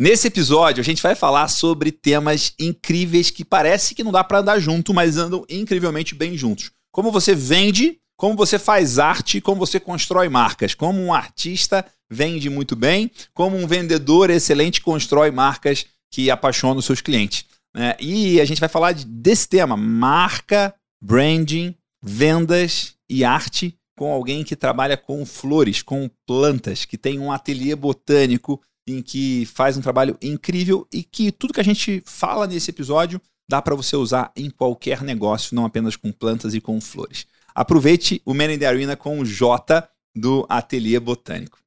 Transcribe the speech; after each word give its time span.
Nesse 0.00 0.28
episódio, 0.28 0.80
a 0.80 0.84
gente 0.84 1.02
vai 1.02 1.14
falar 1.14 1.46
sobre 1.48 1.92
temas 1.92 2.54
incríveis 2.58 3.28
que 3.28 3.44
parece 3.44 3.94
que 3.94 4.02
não 4.02 4.10
dá 4.10 4.24
para 4.24 4.38
andar 4.38 4.58
junto, 4.58 4.94
mas 4.94 5.18
andam 5.18 5.44
incrivelmente 5.46 6.14
bem 6.14 6.38
juntos. 6.38 6.70
Como 6.90 7.12
você 7.12 7.34
vende, 7.34 7.98
como 8.16 8.34
você 8.34 8.58
faz 8.58 8.98
arte, 8.98 9.42
como 9.42 9.58
você 9.58 9.78
constrói 9.78 10.30
marcas. 10.30 10.72
Como 10.72 10.98
um 10.98 11.12
artista 11.12 11.84
vende 12.08 12.48
muito 12.48 12.74
bem, 12.74 13.10
como 13.34 13.58
um 13.58 13.66
vendedor 13.66 14.30
excelente 14.30 14.80
constrói 14.80 15.30
marcas 15.30 15.84
que 16.10 16.30
apaixonam 16.30 16.78
os 16.78 16.86
seus 16.86 17.02
clientes. 17.02 17.44
Né? 17.76 17.94
E 18.00 18.40
a 18.40 18.46
gente 18.46 18.58
vai 18.58 18.70
falar 18.70 18.94
desse 18.94 19.50
tema: 19.50 19.76
marca, 19.76 20.74
branding, 20.98 21.76
vendas 22.02 22.94
e 23.06 23.22
arte 23.22 23.76
com 23.98 24.10
alguém 24.10 24.44
que 24.44 24.56
trabalha 24.56 24.96
com 24.96 25.26
flores, 25.26 25.82
com 25.82 26.08
plantas, 26.26 26.86
que 26.86 26.96
tem 26.96 27.18
um 27.18 27.30
ateliê 27.30 27.76
botânico 27.76 28.62
em 28.86 29.02
que 29.02 29.46
faz 29.46 29.76
um 29.76 29.80
trabalho 29.80 30.16
incrível 30.20 30.86
e 30.92 31.02
que 31.02 31.30
tudo 31.30 31.52
que 31.52 31.60
a 31.60 31.64
gente 31.64 32.02
fala 32.06 32.46
nesse 32.46 32.70
episódio 32.70 33.20
dá 33.48 33.60
para 33.60 33.74
você 33.74 33.96
usar 33.96 34.30
em 34.36 34.48
qualquer 34.48 35.02
negócio, 35.02 35.54
não 35.54 35.64
apenas 35.64 35.96
com 35.96 36.12
plantas 36.12 36.54
e 36.54 36.60
com 36.60 36.80
flores. 36.80 37.26
Aproveite 37.54 38.22
o 38.24 38.32
Man 38.32 38.52
in 38.52 38.58
the 38.58 38.66
Arena 38.66 38.96
com 38.96 39.18
o 39.18 39.24
J 39.24 39.88
do 40.14 40.46
Ateliê 40.48 41.00
Botânico. 41.00 41.58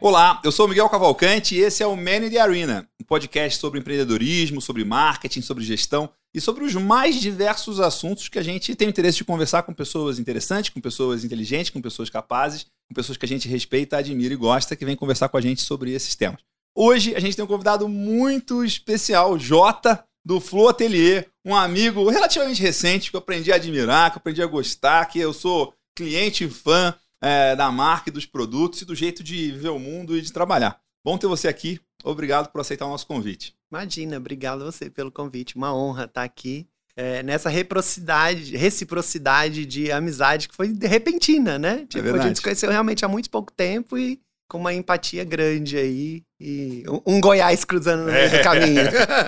Olá, 0.00 0.40
eu 0.44 0.52
sou 0.52 0.68
Miguel 0.68 0.88
Cavalcante 0.88 1.56
e 1.56 1.58
esse 1.58 1.82
é 1.82 1.86
o 1.86 1.96
Man 1.96 2.26
in 2.26 2.30
the 2.30 2.38
Arena, 2.38 2.88
um 3.00 3.04
podcast 3.04 3.58
sobre 3.58 3.80
empreendedorismo, 3.80 4.60
sobre 4.60 4.84
marketing, 4.84 5.40
sobre 5.40 5.64
gestão 5.64 6.08
e 6.36 6.40
sobre 6.40 6.64
os 6.64 6.74
mais 6.74 7.18
diversos 7.18 7.80
assuntos 7.80 8.28
que 8.28 8.38
a 8.38 8.42
gente 8.42 8.74
tem 8.74 8.90
interesse 8.90 9.16
de 9.16 9.24
conversar 9.24 9.62
com 9.62 9.72
pessoas 9.72 10.18
interessantes, 10.18 10.68
com 10.68 10.82
pessoas 10.82 11.24
inteligentes, 11.24 11.70
com 11.70 11.80
pessoas 11.80 12.10
capazes, 12.10 12.66
com 12.86 12.94
pessoas 12.94 13.16
que 13.16 13.24
a 13.24 13.28
gente 13.28 13.48
respeita, 13.48 13.96
admira 13.96 14.34
e 14.34 14.36
gosta, 14.36 14.76
que 14.76 14.84
vem 14.84 14.94
conversar 14.94 15.30
com 15.30 15.38
a 15.38 15.40
gente 15.40 15.62
sobre 15.62 15.92
esses 15.92 16.14
temas. 16.14 16.42
Hoje 16.76 17.16
a 17.16 17.20
gente 17.20 17.34
tem 17.34 17.42
um 17.42 17.48
convidado 17.48 17.88
muito 17.88 18.62
especial, 18.62 19.38
Jota, 19.38 20.04
do 20.22 20.38
Flow 20.38 20.68
Atelier, 20.68 21.26
um 21.42 21.56
amigo 21.56 22.06
relativamente 22.10 22.60
recente 22.60 23.08
que 23.08 23.16
eu 23.16 23.20
aprendi 23.20 23.50
a 23.50 23.54
admirar, 23.54 24.10
que 24.10 24.18
eu 24.18 24.20
aprendi 24.20 24.42
a 24.42 24.46
gostar, 24.46 25.06
que 25.06 25.18
eu 25.18 25.32
sou 25.32 25.72
cliente 25.96 26.44
e 26.44 26.50
fã 26.50 26.94
é, 27.22 27.56
da 27.56 27.72
marca 27.72 28.10
e 28.10 28.12
dos 28.12 28.26
produtos 28.26 28.82
e 28.82 28.84
do 28.84 28.94
jeito 28.94 29.24
de 29.24 29.52
ver 29.52 29.70
o 29.70 29.78
mundo 29.78 30.14
e 30.14 30.20
de 30.20 30.30
trabalhar. 30.30 30.78
Bom 31.02 31.16
ter 31.16 31.28
você 31.28 31.48
aqui. 31.48 31.80
Obrigado 32.04 32.52
por 32.52 32.60
aceitar 32.60 32.84
o 32.84 32.90
nosso 32.90 33.06
convite. 33.06 33.55
Imagina, 33.70 34.16
obrigado 34.16 34.62
a 34.62 34.66
você 34.66 34.88
pelo 34.88 35.10
convite. 35.10 35.56
Uma 35.56 35.74
honra 35.74 36.04
estar 36.04 36.22
aqui 36.22 36.68
é, 36.96 37.22
nessa 37.22 37.50
reciprocidade, 37.50 38.56
reciprocidade 38.56 39.66
de 39.66 39.92
amizade 39.92 40.48
que 40.48 40.56
foi 40.56 40.72
repentina, 40.80 41.58
né? 41.58 41.82
É 41.82 41.86
tipo, 41.86 42.08
é 42.08 42.10
a 42.10 42.22
gente 42.22 42.36
se 42.36 42.42
conheceu 42.42 42.70
realmente 42.70 43.04
há 43.04 43.08
muito 43.08 43.28
pouco 43.28 43.52
tempo 43.52 43.98
e 43.98 44.20
com 44.48 44.58
uma 44.58 44.72
empatia 44.72 45.24
grande 45.24 45.76
aí 45.76 46.22
e 46.40 46.84
um, 47.06 47.20
Goiás 47.20 47.64
cruzando 47.64 48.00
no 48.04 48.12
meio 48.12 48.26
é. 48.26 48.38
do 48.38 48.42
caminho. 48.42 48.82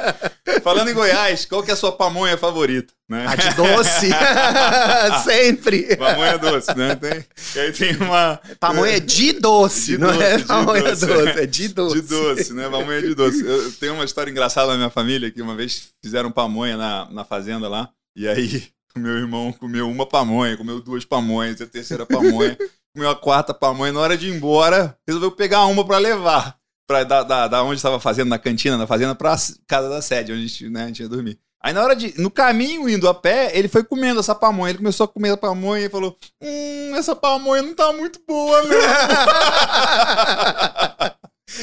Falando 0.63 0.91
em 0.91 0.95
Goiás, 0.95 1.45
qual 1.45 1.63
que 1.63 1.71
é 1.71 1.75
a 1.75 1.77
sua 1.77 1.93
pamonha 1.93 2.37
favorita? 2.37 2.93
Né? 3.09 3.27
A 3.27 3.35
de 3.35 3.55
doce. 3.55 4.11
Sempre. 5.25 5.97
Pamonha 5.97 6.39
doce, 6.39 6.77
né? 6.77 6.95
Tem, 6.95 7.25
aí 7.63 7.73
tem 7.73 7.97
uma... 7.97 8.41
Pamonha 8.61 9.01
de 9.01 9.33
doce, 9.33 9.93
de 9.93 9.99
não 9.99 10.13
doce, 10.13 10.23
é 10.23 10.39
pamonha 10.41 10.83
doce, 10.83 11.07
doce, 11.07 11.41
é 11.41 11.47
de 11.47 11.69
doce. 11.69 11.95
De 12.03 12.09
doce, 12.09 12.55
né? 12.55 12.69
Pamonha 12.69 13.03
de 13.03 13.15
doce. 13.15 13.45
Eu 13.45 13.73
tenho 13.73 13.95
uma 13.95 14.05
história 14.05 14.31
engraçada 14.31 14.73
na 14.73 14.77
minha 14.77 14.91
família, 14.91 15.31
que 15.31 15.41
uma 15.41 15.57
vez 15.57 15.89
fizeram 16.03 16.31
pamonha 16.31 16.77
na, 16.77 17.11
na 17.11 17.25
fazenda 17.25 17.69
lá, 17.69 17.89
e 18.15 18.29
aí 18.29 18.69
o 18.95 18.99
meu 19.01 19.17
irmão 19.17 19.53
comeu 19.53 19.89
uma 19.89 20.07
pamonha, 20.07 20.57
comeu 20.57 20.81
duas 20.81 21.05
pamonhas, 21.05 21.61
a 21.61 21.67
terceira 21.67 22.05
pamonha, 22.05 22.57
comeu 22.95 23.11
a 23.11 23.17
quarta 23.17 23.55
pamonha, 23.55 23.93
na 23.93 24.01
hora 24.01 24.17
de 24.17 24.29
ir 24.29 24.35
embora, 24.35 24.97
resolveu 25.07 25.31
pegar 25.31 25.67
uma 25.67 25.85
para 25.85 25.99
levar 25.99 26.59
pra, 26.89 27.05
da, 27.05 27.23
da, 27.23 27.47
da 27.47 27.63
onde 27.63 27.77
estava 27.77 28.01
fazendo, 28.01 28.29
na 28.29 28.39
cantina, 28.39 28.79
na 28.79 28.87
fazenda, 28.87 29.15
pra 29.15 29.37
casa 29.67 29.89
da 29.89 30.01
sede, 30.01 30.33
onde 30.33 30.45
a 30.45 30.47
gente, 30.47 30.71
né, 30.71 30.85
a 30.85 30.87
gente 30.87 31.03
ia 31.03 31.09
dormir. 31.09 31.39
Aí 31.61 31.73
na 31.73 31.83
hora 31.83 31.95
de. 31.95 32.15
No 32.21 32.31
caminho, 32.31 32.89
indo 32.89 33.09
a 33.09 33.15
pé, 33.15 33.51
ele 33.53 33.67
foi 33.67 33.83
comendo 33.83 34.21
essa 34.21 34.35
pamonha. 34.35 34.71
Ele 34.71 34.79
começou 34.79 35.05
a 35.05 35.09
comer 35.09 35.31
a 35.31 35.37
pamonha 35.37 35.87
e 35.87 35.91
falou: 35.91 36.17
Hum, 36.41 36.93
essa 36.95 37.17
pamonha 37.17 37.63
não 37.63 37.75
tá 37.75 37.93
muito 37.93 38.21
boa, 38.27 38.63
não. 38.63 38.79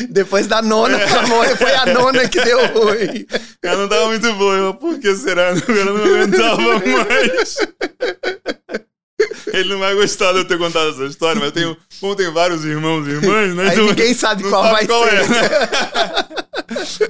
Depois 0.09 0.47
da 0.47 0.61
nona 0.61 0.97
é. 0.97 1.07
pamonha, 1.07 1.55
foi 1.55 1.73
a 1.73 1.85
nona 1.85 2.27
que 2.27 2.41
deu 2.41 2.59
ruim. 2.73 3.25
Ela 3.63 3.77
não 3.77 3.87
tava 3.87 4.07
muito 4.07 4.33
boa. 4.33 4.55
Eu, 4.55 4.73
Por 4.73 4.99
que 4.99 5.15
será? 5.15 5.43
Ela 5.43 5.85
não 5.85 6.03
aguentava 6.03 6.57
mais. 6.85 7.57
Ele 9.47 9.69
não 9.69 9.79
vai 9.79 9.95
gostar 9.95 10.31
de 10.33 10.39
eu 10.39 10.45
ter 10.45 10.57
contado 10.57 10.89
essa 10.89 11.05
história, 11.05 11.39
mas 11.39 11.51
tenho, 11.51 11.77
como 11.99 12.15
tem 12.15 12.31
vários 12.31 12.65
irmãos 12.65 13.07
e 13.07 13.11
irmãs, 13.11 13.55
né? 13.55 13.63
Aí 13.63 13.73
então, 13.73 13.85
ninguém 13.87 14.13
sabe 14.15 14.43
qual 14.43 14.63
sabe 14.63 14.75
vai 14.75 14.87
qual 14.87 15.03
ser. 15.03 15.15
É, 15.15 15.27
né? 15.27 15.49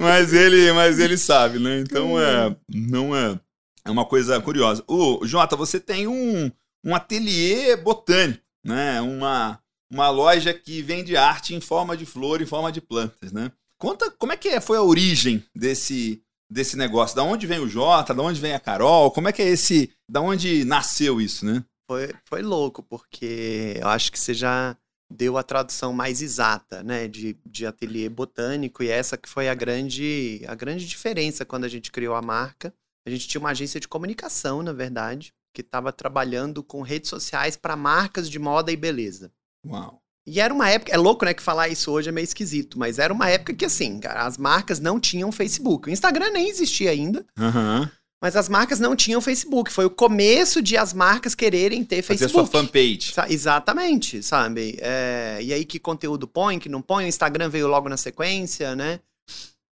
mas, 0.00 0.32
ele, 0.32 0.72
mas 0.72 0.98
ele 0.98 1.16
sabe, 1.16 1.58
né? 1.58 1.80
Então 1.80 2.20
é, 2.20 2.54
não 2.68 3.16
é, 3.16 3.38
é 3.84 3.90
uma 3.90 4.04
coisa 4.04 4.40
curiosa. 4.40 4.84
O 4.86 5.26
Jota, 5.26 5.56
você 5.56 5.80
tem 5.80 6.06
um, 6.06 6.50
um 6.84 6.94
ateliê 6.94 7.76
botânico, 7.76 8.42
né? 8.64 9.00
Uma, 9.00 9.58
uma 9.90 10.10
loja 10.10 10.52
que 10.52 10.82
vende 10.82 11.16
arte 11.16 11.54
em 11.54 11.60
forma 11.60 11.96
de 11.96 12.04
flor, 12.04 12.42
em 12.42 12.46
forma 12.46 12.70
de 12.70 12.80
plantas, 12.80 13.32
né? 13.32 13.50
Conta 13.78 14.10
como 14.10 14.32
é 14.32 14.36
que 14.36 14.48
é, 14.48 14.60
foi 14.60 14.78
a 14.78 14.82
origem 14.82 15.44
desse, 15.54 16.22
desse 16.50 16.76
negócio. 16.76 17.14
Da 17.14 17.22
onde 17.22 17.46
vem 17.46 17.58
o 17.58 17.68
Jota? 17.68 18.14
Da 18.14 18.22
onde 18.22 18.40
vem 18.40 18.54
a 18.54 18.60
Carol? 18.60 19.10
Como 19.10 19.28
é 19.28 19.32
que 19.32 19.42
é 19.42 19.48
esse. 19.48 19.90
Da 20.10 20.20
onde 20.20 20.64
nasceu 20.64 21.20
isso, 21.20 21.44
né? 21.44 21.62
Foi, 21.86 22.14
foi 22.24 22.42
louco, 22.42 22.82
porque 22.82 23.76
eu 23.80 23.88
acho 23.88 24.10
que 24.10 24.18
você 24.18 24.34
já 24.34 24.76
deu 25.08 25.38
a 25.38 25.42
tradução 25.42 25.92
mais 25.92 26.20
exata, 26.20 26.82
né, 26.82 27.06
de, 27.06 27.36
de 27.46 27.64
ateliê 27.64 28.08
botânico, 28.08 28.82
e 28.82 28.88
essa 28.88 29.16
que 29.16 29.28
foi 29.28 29.48
a 29.48 29.54
grande, 29.54 30.42
a 30.48 30.54
grande 30.54 30.86
diferença 30.86 31.44
quando 31.44 31.64
a 31.64 31.68
gente 31.68 31.92
criou 31.92 32.14
a 32.14 32.22
marca. 32.22 32.74
A 33.06 33.10
gente 33.10 33.28
tinha 33.28 33.40
uma 33.40 33.50
agência 33.50 33.78
de 33.78 33.86
comunicação, 33.86 34.62
na 34.62 34.72
verdade, 34.72 35.32
que 35.54 35.60
estava 35.60 35.92
trabalhando 35.92 36.62
com 36.62 36.82
redes 36.82 37.08
sociais 37.08 37.56
para 37.56 37.76
marcas 37.76 38.28
de 38.28 38.38
moda 38.38 38.72
e 38.72 38.76
beleza. 38.76 39.32
Uau! 39.64 40.02
E 40.26 40.40
era 40.40 40.52
uma 40.52 40.68
época, 40.68 40.92
é 40.92 40.96
louco, 40.96 41.24
né, 41.24 41.32
que 41.32 41.42
falar 41.42 41.68
isso 41.68 41.92
hoje 41.92 42.08
é 42.08 42.12
meio 42.12 42.24
esquisito, 42.24 42.76
mas 42.76 42.98
era 42.98 43.14
uma 43.14 43.30
época 43.30 43.54
que, 43.54 43.64
assim, 43.64 44.00
cara, 44.00 44.26
as 44.26 44.36
marcas 44.36 44.80
não 44.80 44.98
tinham 44.98 45.30
Facebook. 45.30 45.88
O 45.88 45.92
Instagram 45.92 46.30
nem 46.30 46.48
existia 46.48 46.90
ainda. 46.90 47.24
Uhum. 47.38 47.88
Mas 48.20 48.34
as 48.34 48.48
marcas 48.48 48.80
não 48.80 48.96
tinham 48.96 49.20
Facebook. 49.20 49.70
Foi 49.70 49.84
o 49.84 49.90
começo 49.90 50.62
de 50.62 50.76
as 50.76 50.92
marcas 50.94 51.34
quererem 51.34 51.84
ter 51.84 52.02
Facebook. 52.02 52.32
Fazer 52.32 52.32
sua 52.32 52.46
fanpage. 52.46 53.12
Exatamente, 53.28 54.22
sabe? 54.22 54.78
É... 54.80 55.38
E 55.42 55.52
aí 55.52 55.64
que 55.64 55.78
conteúdo 55.78 56.26
põe, 56.26 56.58
que 56.58 56.68
não 56.68 56.80
põe. 56.80 57.04
O 57.04 57.08
Instagram 57.08 57.48
veio 57.48 57.68
logo 57.68 57.88
na 57.88 57.96
sequência, 57.96 58.74
né? 58.74 59.00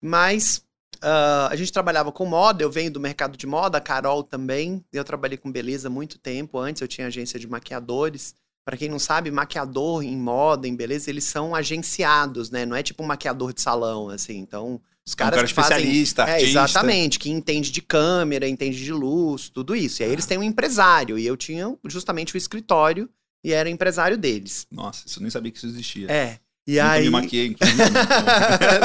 Mas 0.03 0.63
uh, 0.97 1.49
a 1.51 1.57
gente 1.57 1.73
trabalhava 1.73 2.11
com 2.11 2.25
moda. 2.25 2.63
Eu 2.63 2.71
venho 2.71 2.91
do 2.91 2.99
mercado 2.99 3.37
de 3.37 3.47
moda, 3.47 3.79
a 3.79 3.81
Carol 3.81 4.23
também. 4.23 4.83
Eu 4.93 5.05
trabalhei 5.05 5.37
com 5.37 5.53
beleza 5.53 5.89
há 5.89 5.91
muito 5.91 6.19
tempo. 6.19 6.59
Antes 6.59 6.81
eu 6.81 6.89
tinha 6.89 7.07
agência 7.07 7.39
de 7.39 7.47
maquiadores. 7.47 8.35
Para 8.65 8.77
quem 8.77 8.89
não 8.89 8.99
sabe, 8.99 9.31
maquiador 9.31 10.03
em 10.03 10.17
moda, 10.17 10.69
em 10.69 10.77
beleza, 10.77 11.11
eles 11.11 11.25
são 11.25 11.55
agenciados, 11.55 12.51
né? 12.51 12.65
Não 12.65 12.77
é 12.77 12.83
tipo 12.83 13.03
um 13.03 13.07
maquiador 13.07 13.53
de 13.53 13.61
salão, 13.61 14.09
assim. 14.11 14.39
Então, 14.39 14.81
os 15.11 15.15
caras 15.15 15.33
um 15.33 15.37
cara 15.37 15.47
que 15.47 15.51
especialista, 15.51 16.23
fazem, 16.23 16.35
artista. 16.35 16.61
É, 16.61 16.65
exatamente, 16.65 17.19
que 17.19 17.31
entende 17.31 17.71
de 17.71 17.83
câmera, 17.83 18.49
entende 18.49 18.83
de 18.83 18.93
luz, 18.93 19.49
tudo 19.49 19.75
isso. 19.75 20.03
E 20.03 20.05
aí 20.05 20.11
ah. 20.11 20.13
eles 20.13 20.27
têm 20.27 20.39
um 20.39 20.43
empresário, 20.43 21.19
e 21.19 21.27
eu 21.27 21.37
tinha 21.37 21.77
justamente 21.87 22.35
o 22.35 22.39
escritório 22.39 23.09
e 23.45 23.53
era 23.53 23.69
empresário 23.69 24.17
deles. 24.17 24.67
Nossa, 24.71 25.03
isso 25.07 25.19
eu 25.19 25.23
nem 25.23 25.31
sabia 25.31 25.51
que 25.51 25.59
isso 25.59 25.67
existia. 25.67 26.07
É. 26.11 26.39
E 26.67 26.75
Nunca 26.75 26.93
aí... 26.93 27.05
me 27.05 27.11
maquiei, 27.11 27.57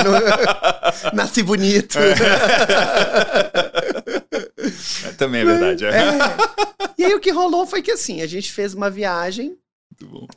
no... 0.04 1.12
Nasci 1.16 1.44
bonito. 1.44 2.00
É. 2.00 2.16
Também 5.18 5.42
é 5.42 5.46
verdade. 5.46 5.86
É. 5.86 5.90
É. 5.90 6.12
E 6.98 7.06
aí 7.06 7.14
o 7.14 7.20
que 7.20 7.30
rolou 7.30 7.68
foi 7.68 7.82
que 7.84 7.92
assim, 7.92 8.22
a 8.22 8.28
gente 8.28 8.52
fez 8.52 8.74
uma 8.74 8.90
viagem 8.90 9.58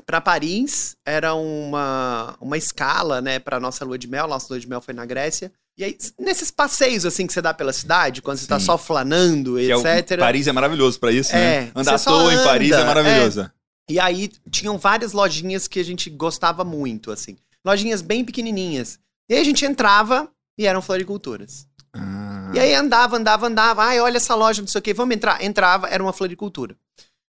para 0.06 0.20
Paris, 0.20 0.96
era 1.05 1.34
uma, 1.34 2.37
uma 2.40 2.56
escala, 2.56 3.20
né, 3.20 3.38
para 3.38 3.60
nossa 3.60 3.84
lua 3.84 3.99
de 3.99 4.06
mel. 4.06 4.26
Nossa 4.28 4.46
lua 4.50 4.60
de 4.60 4.69
mel 4.69 4.81
foi 4.81 4.94
na 4.94 5.05
Grécia. 5.05 5.52
E 5.76 5.84
aí, 5.84 5.96
nesses 6.19 6.50
passeios 6.50 7.06
assim 7.06 7.26
que 7.26 7.32
você 7.32 7.40
dá 7.40 7.55
pela 7.55 7.72
cidade, 7.72 8.20
quando 8.20 8.38
você 8.38 8.46
tá 8.46 8.58
Sim. 8.58 8.66
tá 8.66 8.72
só 8.72 8.78
flanando, 8.78 9.58
etc. 9.60 10.10
É 10.10 10.16
o, 10.16 10.19
Paris 10.19 10.46
é 10.49 10.52
maravilhoso 10.52 10.99
para 10.99 11.12
isso, 11.12 11.34
é, 11.37 11.62
né? 11.62 11.72
Andar 11.75 11.94
à 11.94 11.99
toa 11.99 12.32
anda, 12.32 12.34
em 12.34 12.44
Paris 12.44 12.72
é 12.72 12.84
maravilhoso. 12.84 13.40
É. 13.43 13.50
E 13.88 14.00
aí 14.00 14.31
tinham 14.50 14.76
várias 14.76 15.12
lojinhas 15.12 15.69
que 15.69 15.78
a 15.78 15.84
gente 15.84 16.10
gostava 16.10 16.64
muito, 16.64 17.10
assim. 17.10 17.37
Lojinhas 17.64 18.02
bem 18.02 18.25
pequenininhas. 18.25 18.99
E 19.31 19.34
aí 19.34 19.40
a 19.40 19.44
gente 19.44 19.64
entrava 19.64 20.28
e 20.58 20.66
eram 20.66 20.82
floriculturas. 20.82 21.66
Ah, 21.93 22.50
E 22.55 22.58
aí 22.58 22.75
andava, 22.75 23.16
andava, 23.16 23.46
andava. 23.46 23.84
Ai, 23.84 24.00
olha 24.00 24.16
essa 24.16 24.34
loja, 24.34 24.60
não 24.60 24.69
sei 24.69 24.81
o 24.81 24.82
quê, 24.82 24.93
vamos 24.93 25.14
entrar. 25.14 25.43
Entrava, 25.43 25.87
era 25.88 26.02
uma 26.02 26.12
floricultura. 26.12 26.76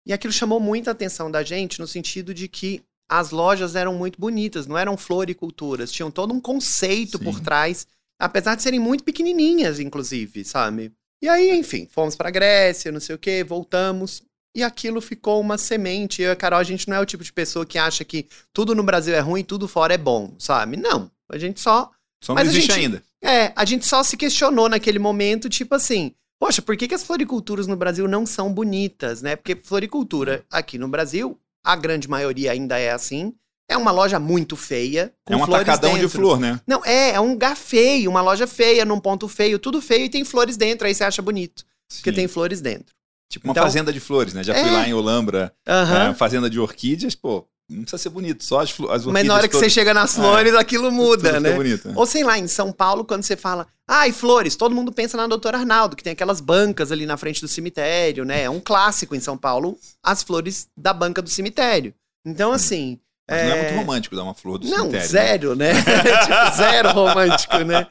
E 0.07 0.13
aquilo 0.13 0.33
chamou 0.33 0.61
muita 0.61 0.91
atenção 0.91 1.31
da 1.31 1.43
gente 1.43 1.81
no 1.81 1.87
sentido 1.87 2.35
de 2.35 2.47
que 2.49 2.83
as 3.09 3.31
lojas 3.31 3.75
eram 3.77 3.95
muito 3.95 4.21
bonitas, 4.21 4.67
não 4.67 4.77
eram 4.79 4.97
floriculturas. 4.97 5.91
Tinham 5.93 6.11
todo 6.11 6.33
um 6.35 6.41
conceito 6.41 7.19
por 7.19 7.35
Sim. 7.37 7.43
trás, 7.43 7.87
apesar 8.19 8.55
de 8.55 8.63
serem 8.63 8.81
muito 8.81 9.05
pequenininhas, 9.05 9.81
inclusive, 9.81 10.45
sabe? 10.45 10.93
E 11.23 11.29
aí, 11.29 11.51
enfim, 11.57 11.89
fomos 11.91 12.15
pra 12.17 12.31
Grécia, 12.31 12.93
não 12.93 13.01
sei 13.01 13.15
o 13.15 13.19
quê, 13.19 13.43
voltamos. 13.45 14.23
E 14.55 14.63
aquilo 14.63 15.01
ficou 15.01 15.41
uma 15.41 15.57
semente. 15.59 16.23
Eu 16.23 16.29
e 16.29 16.33
a 16.33 16.37
Carol, 16.37 16.61
a 16.61 16.65
gente 16.65 16.89
não 16.89 16.97
é 16.97 17.01
o 17.01 17.07
tipo 17.07 17.25
de 17.25 17.33
pessoa 17.33 17.67
que 17.67 17.79
acha 17.79 18.05
que 18.05 18.27
tudo 18.53 18.75
no 18.75 18.83
Brasil 18.83 19.15
é 19.15 19.21
ruim 19.21 19.41
e 19.41 19.45
tudo 19.45 19.67
fora 19.67 19.95
é 19.95 19.99
bom, 19.99 20.35
sabe? 20.39 20.77
Não. 20.77 21.11
A 21.29 21.39
gente 21.39 21.61
só 21.61 21.91
só 22.23 22.33
não 22.35 22.37
mas 22.43 22.49
a 22.49 22.53
existe 22.53 22.73
gente- 22.73 22.81
ainda. 22.85 23.03
é, 23.23 23.53
a 23.57 23.65
gente 23.65 23.85
só 23.87 24.03
se 24.03 24.17
questionou 24.17 24.69
naquele 24.69 24.99
momento, 24.99 25.49
tipo 25.49 25.75
assim, 25.75 26.15
poxa, 26.45 26.61
por 26.61 26.77
que, 26.77 26.87
que 26.87 26.95
as 26.95 27.03
floriculturas 27.03 27.67
no 27.67 27.75
Brasil 27.75 28.07
não 28.07 28.27
são 28.27 28.53
bonitas, 28.53 29.23
né? 29.23 29.35
Porque 29.35 29.57
floricultura 29.57 30.45
aqui 30.51 30.77
no 30.77 30.87
Brasil, 30.89 31.39
a 31.65 31.75
grande 31.75 32.07
maioria 32.07 32.53
ainda 32.53 32.79
é 32.79 32.93
assim. 32.93 33.35
É 33.67 33.79
uma 33.79 33.91
loja 33.91 34.19
muito 34.19 34.55
feia, 34.55 35.11
É 35.27 35.35
um 35.35 35.43
atacadão 35.43 35.95
dentro. 35.95 36.07
de 36.07 36.13
flor, 36.15 36.39
né? 36.39 36.61
Não, 36.67 36.85
é, 36.85 37.13
é 37.13 37.21
um 37.21 37.31
lugar 37.31 37.57
feio, 37.57 38.11
uma 38.11 38.21
loja 38.21 38.47
feia, 38.47 38.85
num 38.85 39.01
ponto 39.01 39.27
feio, 39.27 39.59
tudo 39.59 39.81
feio 39.81 40.05
e 40.05 40.11
tem 40.11 40.23
flores 40.23 40.59
dentro, 40.59 40.87
aí 40.87 40.95
você 40.95 41.03
acha 41.05 41.23
bonito, 41.23 41.65
porque 41.97 42.11
Sim. 42.11 42.17
tem 42.17 42.29
flores 42.29 42.61
dentro. 42.61 42.95
Tipo 43.31 43.47
uma 43.47 43.53
Então- 43.53 43.63
fazenda 43.65 43.91
de 43.91 43.99
flores, 44.01 44.35
né? 44.35 44.45
Já 44.45 44.53
É. 44.55 44.61
fui 44.63 44.71
lá 44.71 44.87
em 44.87 44.93
Olambra, 44.93 45.51
é, 45.65 46.13
fazenda 46.13 46.51
de 46.51 46.61
orquídeas, 46.61 47.15
pô, 47.15 47.49
não 47.69 47.83
precisa 47.83 48.03
ser 48.03 48.09
bonito, 48.11 48.45
só 48.45 48.61
as, 48.61 48.75
as 48.91 49.07
Mas 49.07 49.27
na 49.27 49.35
hora 49.35 49.49
que 49.49 49.53
todas- 49.53 49.67
você 49.67 49.71
chega 49.71 49.95
nas 49.95 50.15
flores, 50.15 50.55
aquilo 50.55 50.85
tudo 50.85 50.95
muda, 50.95 51.29
fica 51.29 51.41
né? 51.41 51.53
bonito. 51.55 51.93
Ou 51.95 52.05
sei 52.07 52.23
lá, 52.23 52.39
em 52.39 52.47
São 52.47 52.71
Paulo, 52.73 53.05
quando 53.05 53.23
você 53.23 53.37
fala, 53.37 53.67
ai, 53.89 54.13
flores, 54.13 54.55
todo 54.57 54.75
mundo 54.75 54.93
pensa 54.93 55.17
na 55.17 55.27
Doutora 55.27 55.59
Arnaldo, 55.59 55.97
que 55.97 56.03
tem 56.05 56.13
aquelas 56.13 56.41
bancas 56.41 56.93
ali 56.93 57.07
na 57.07 57.17
frente 57.17 57.41
do 57.41 57.49
cemitério, 57.49 58.25
né? 58.25 58.43
É 58.43 58.51
um 58.51 58.61
clássico 58.61 59.15
em 59.17 59.21
São 59.21 59.37
Paulo, 59.39 59.79
as 60.03 60.23
flores 60.23 60.69
da 60.77 60.93
banca 60.93 61.23
do 61.23 61.31
cemitério. 61.31 61.95
Então, 62.25 62.53
assim. 62.53 62.99
Mas 63.31 63.43
Não 63.49 63.53
é 63.57 63.63
muito 63.63 63.79
romântico 63.79 64.15
dar 64.15 64.23
uma 64.25 64.35
flor 64.35 64.59
do 64.59 64.69
Não, 64.69 64.91
cemitério. 64.91 65.01
né? 65.01 65.09
zero, 65.09 65.57
né? 65.57 65.73
tipo, 66.23 66.57
zero 66.57 66.91
romântico, 66.93 67.59
né? 67.59 67.87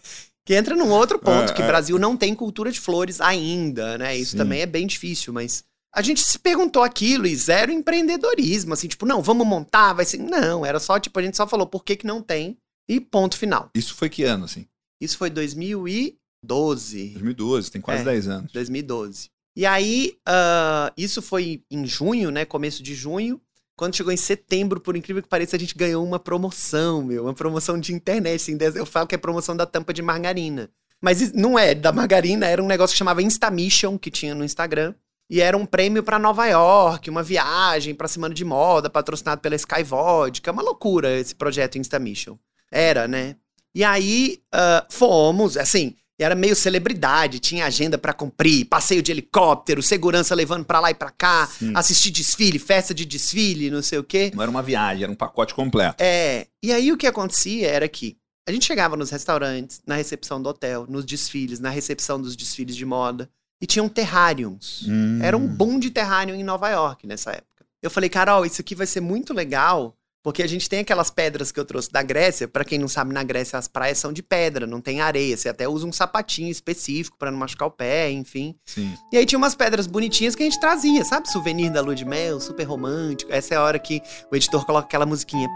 Que 0.46 0.54
entra 0.54 0.76
num 0.76 0.92
outro 0.92 1.18
ponto, 1.18 1.52
É, 1.52 1.56
que 1.56 1.62
o 1.62 1.64
é. 1.64 1.68
Brasil 1.68 1.98
não 1.98 2.16
tem 2.16 2.36
cultura 2.36 2.72
de 2.72 2.80
flores 2.80 3.20
ainda, 3.20 3.98
né? 3.98 4.16
Isso 4.16 4.32
Sim. 4.32 4.38
também 4.38 4.62
é 4.62 4.66
bem 4.68 4.86
difícil, 4.86 5.34
mas 5.34 5.64
a 5.96 6.02
gente 6.02 6.22
se 6.22 6.40
perguntou 6.40 6.82
aquilo 6.82 7.28
e 7.28 7.36
zero 7.36 7.72
empreendedorismo, 7.72 8.74
assim, 8.74 8.88
tipo, 8.88 9.06
não, 9.06 9.22
vamos 9.22 9.46
montar, 9.46 9.94
vai 9.94 10.06
ser. 10.06 10.18
Não, 10.18 10.66
era 10.66 10.80
só, 10.80 11.00
tipo, 11.00 11.20
a 11.20 11.22
gente 11.22 11.38
só 11.38 11.48
falou 11.48 11.68
por 11.68 11.84
que, 11.84 11.96
que 11.96 12.08
não 12.08 12.22
tem 12.22 12.58
e 12.90 13.00
ponto 13.00 13.38
final. 13.38 13.70
Isso 13.76 13.94
foi 13.94 14.10
que 14.10 14.24
ano, 14.24 14.46
assim? 14.46 14.66
Isso 15.00 15.18
foi 15.18 15.30
2012. 15.30 17.10
2012, 17.10 17.72
tem 17.72 17.82
quase 17.82 18.02
É. 18.02 18.06
10 18.06 18.28
anos. 18.28 18.52
2012. 18.52 19.30
E 19.56 19.66
aí, 19.66 20.18
ah, 20.26 20.92
isso 20.98 21.22
foi 21.22 21.64
em 21.70 21.86
junho, 21.86 22.32
né? 22.32 22.44
Começo 22.44 22.82
de 22.82 22.96
junho. 22.96 23.40
Quando 23.76 23.96
chegou 23.96 24.12
em 24.12 24.18
setembro, 24.18 24.80
por 24.80 24.96
incrível 24.96 25.22
que 25.22 25.30
pareça, 25.30 25.56
a 25.56 25.60
gente 25.60 25.76
ganhou 25.76 26.04
uma 26.06 26.20
promoção, 26.20 27.04
meu. 27.04 27.24
Uma 27.24 27.34
promoção 27.34 27.80
de 27.80 27.94
internet. 27.94 28.36
Assim, 28.36 28.58
eu 28.76 28.86
falo 28.86 29.08
que 29.08 29.16
é 29.16 29.18
promoção 29.18 29.56
da 29.56 29.66
tampa 29.66 29.94
de 29.94 30.02
margarina. 30.02 30.70
Mas 31.02 31.34
não 31.34 31.60
é 31.60 31.76
da 31.76 31.92
margarina, 31.92 32.48
era 32.48 32.64
um 32.64 32.68
negócio 32.68 32.94
que 32.94 32.98
chamava 32.98 33.22
Instamission, 33.22 33.98
que 33.98 34.10
tinha 34.10 34.34
no 34.34 34.44
Instagram. 34.44 34.96
E 35.34 35.42
era 35.42 35.58
um 35.58 35.66
prêmio 35.66 36.04
pra 36.04 36.20
Nova 36.20 36.46
York, 36.46 37.10
uma 37.10 37.24
viagem 37.24 37.96
pra 37.96 38.08
semana 38.08 38.36
de 38.36 38.46
moda, 38.46 38.88
patrocinado 38.88 39.42
pela 39.42 39.56
Sky 39.56 39.82
Vodka. 39.82 40.52
Uma 40.52 40.62
loucura 40.62 41.20
esse 41.20 41.34
projeto 41.34 41.80
Instamission. 41.80 42.38
Era, 42.72 43.08
né? 43.08 43.36
E 43.74 43.84
aí, 43.84 44.44
ah, 44.52 44.86
fomos, 44.92 45.58
assim, 45.58 45.96
era 46.20 46.36
meio 46.36 46.56
celebridade, 46.56 47.40
tinha 47.40 47.66
agenda 47.66 47.98
pra 47.98 48.14
cumprir, 48.14 48.66
passeio 48.66 49.02
de 49.02 49.12
helicóptero, 49.12 49.82
segurança 49.82 50.36
levando 50.36 50.66
pra 50.66 50.80
lá 50.80 50.92
e 50.92 50.94
pra 50.94 51.10
cá, 51.10 51.48
Sim. 51.48 51.74
assistir 51.76 52.12
desfile, 52.12 52.60
festa 52.60 52.94
de 52.94 53.04
desfile, 53.04 53.72
não 53.72 53.82
sei 53.82 53.98
o 53.98 54.04
quê. 54.04 54.32
Não 54.36 54.44
era 54.44 54.52
uma 54.52 54.62
viagem, 54.62 55.02
era 55.02 55.12
um 55.12 55.16
pacote 55.16 55.56
completo. 55.56 55.96
É, 55.98 56.46
e 56.62 56.72
aí 56.72 56.92
o 56.92 56.98
que 56.98 57.08
acontecia 57.08 57.68
era 57.68 57.88
que 57.88 58.18
a 58.48 58.52
gente 58.52 58.68
chegava 58.68 58.96
nos 58.96 59.10
restaurantes, 59.10 59.82
na 59.88 59.96
recepção 59.96 60.40
do 60.40 60.50
hotel, 60.50 60.86
nos 60.88 61.04
desfiles, 61.04 61.60
na 61.60 61.72
recepção 61.72 62.22
dos 62.22 62.36
desfiles 62.36 62.76
de 62.76 62.86
moda, 62.86 63.28
e 63.64 63.66
tinham 63.66 63.88
terrários. 63.88 64.84
Hum. 64.90 65.20
Era 65.24 65.38
um 65.38 65.48
boom 65.48 65.80
de 65.80 65.90
terrário 65.90 66.36
em 66.36 66.44
Nova 66.44 66.68
York 66.70 67.08
nessa 67.08 67.32
época. 67.32 67.66
Eu 67.82 67.90
falei, 67.90 68.10
Carol, 68.10 68.46
isso 68.46 68.60
aqui 68.60 68.76
vai 68.76 68.86
ser 68.86 69.00
muito 69.00 69.34
legal, 69.34 69.96
porque 70.22 70.44
a 70.44 70.48
gente 70.48 70.68
tem 70.70 70.80
aquelas 70.80 71.10
pedras 71.10 71.50
que 71.50 71.60
eu 71.60 71.64
trouxe 71.66 71.90
da 71.90 72.02
Grécia. 72.04 72.46
Pra 72.46 72.66
quem 72.66 72.78
não 72.78 72.90
sabe, 72.90 73.14
na 73.14 73.24
Grécia 73.24 73.58
as 73.58 73.68
praias 73.70 73.98
são 74.00 74.12
de 74.12 74.22
pedra, 74.22 74.68
não 74.68 74.82
tem 74.82 75.00
areia. 75.00 75.38
Você 75.38 75.48
até 75.48 75.66
usa 75.68 75.86
um 75.88 75.94
sapatinho 75.94 76.50
específico 76.52 77.18
pra 77.18 77.32
não 77.32 77.38
machucar 77.38 77.68
o 77.70 77.72
pé, 77.72 78.12
enfim. 78.12 78.54
Sim. 78.66 78.94
E 79.14 79.18
aí 79.18 79.26
tinha 79.26 79.38
umas 79.38 79.56
pedras 79.56 79.88
bonitinhas 79.88 80.36
que 80.36 80.44
a 80.44 80.46
gente 80.46 80.60
trazia, 80.60 81.04
sabe? 81.06 81.30
Souvenir 81.32 81.72
da 81.72 81.80
lua 81.82 81.96
de 81.96 82.04
mel, 82.06 82.42
super 82.42 82.64
romântico. 82.66 83.32
Essa 83.32 83.54
é 83.54 83.58
a 83.58 83.64
hora 83.64 83.80
que 83.80 84.02
o 84.30 84.36
editor 84.36 84.66
coloca 84.66 84.88
aquela 84.88 85.06
musiquinha. 85.06 85.48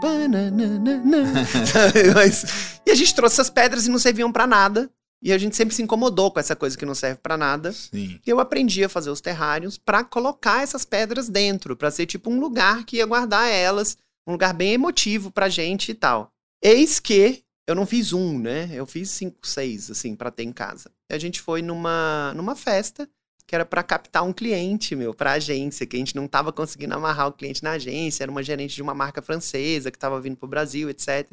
Mas- 2.14 2.80
E 2.86 2.90
a 2.90 2.94
gente 2.94 3.14
trouxe 3.14 3.34
essas 3.36 3.50
pedras 3.50 3.86
e 3.86 3.90
não 3.90 3.98
serviam 3.98 4.32
pra 4.32 4.46
nada. 4.46 4.90
E 5.22 5.32
a 5.32 5.38
gente 5.38 5.56
sempre 5.56 5.74
se 5.74 5.82
incomodou 5.82 6.30
com 6.30 6.38
essa 6.38 6.54
coisa 6.54 6.78
que 6.78 6.86
não 6.86 6.94
serve 6.94 7.20
pra 7.20 7.36
nada. 7.36 7.72
Sim. 7.72 8.20
E 8.24 8.30
eu 8.30 8.38
aprendi 8.38 8.84
a 8.84 8.88
fazer 8.88 9.10
os 9.10 9.20
terrários 9.20 9.76
pra 9.76 10.04
colocar 10.04 10.62
essas 10.62 10.84
pedras 10.84 11.28
dentro, 11.28 11.76
pra 11.76 11.90
ser 11.90 12.06
tipo 12.06 12.30
um 12.30 12.38
lugar 12.38 12.84
que 12.84 12.98
ia 12.98 13.06
guardar 13.06 13.48
elas, 13.48 13.98
um 14.26 14.32
lugar 14.32 14.54
bem 14.54 14.72
emotivo 14.72 15.30
pra 15.30 15.48
gente 15.48 15.90
e 15.90 15.94
tal. 15.94 16.30
Eis 16.62 17.00
que 17.00 17.42
eu 17.66 17.74
não 17.74 17.84
fiz 17.84 18.12
um, 18.12 18.38
né? 18.38 18.70
Eu 18.72 18.86
fiz 18.86 19.10
cinco, 19.10 19.46
seis, 19.46 19.90
assim, 19.90 20.14
pra 20.16 20.30
ter 20.30 20.44
em 20.44 20.52
casa. 20.52 20.90
E 21.10 21.14
a 21.14 21.18
gente 21.18 21.40
foi 21.40 21.62
numa, 21.62 22.32
numa 22.34 22.54
festa 22.54 23.08
que 23.46 23.54
era 23.54 23.64
pra 23.64 23.82
captar 23.82 24.22
um 24.24 24.32
cliente, 24.32 24.94
meu, 24.94 25.14
pra 25.14 25.32
agência, 25.32 25.86
que 25.86 25.96
a 25.96 25.98
gente 25.98 26.14
não 26.14 26.28
tava 26.28 26.52
conseguindo 26.52 26.94
amarrar 26.94 27.28
o 27.28 27.32
cliente 27.32 27.62
na 27.62 27.72
agência, 27.72 28.22
era 28.22 28.30
uma 28.30 28.42
gerente 28.42 28.74
de 28.74 28.82
uma 28.82 28.92
marca 28.94 29.22
francesa 29.22 29.90
que 29.90 29.98
tava 29.98 30.20
vindo 30.20 30.36
pro 30.36 30.46
Brasil, 30.46 30.90
etc. 30.90 31.32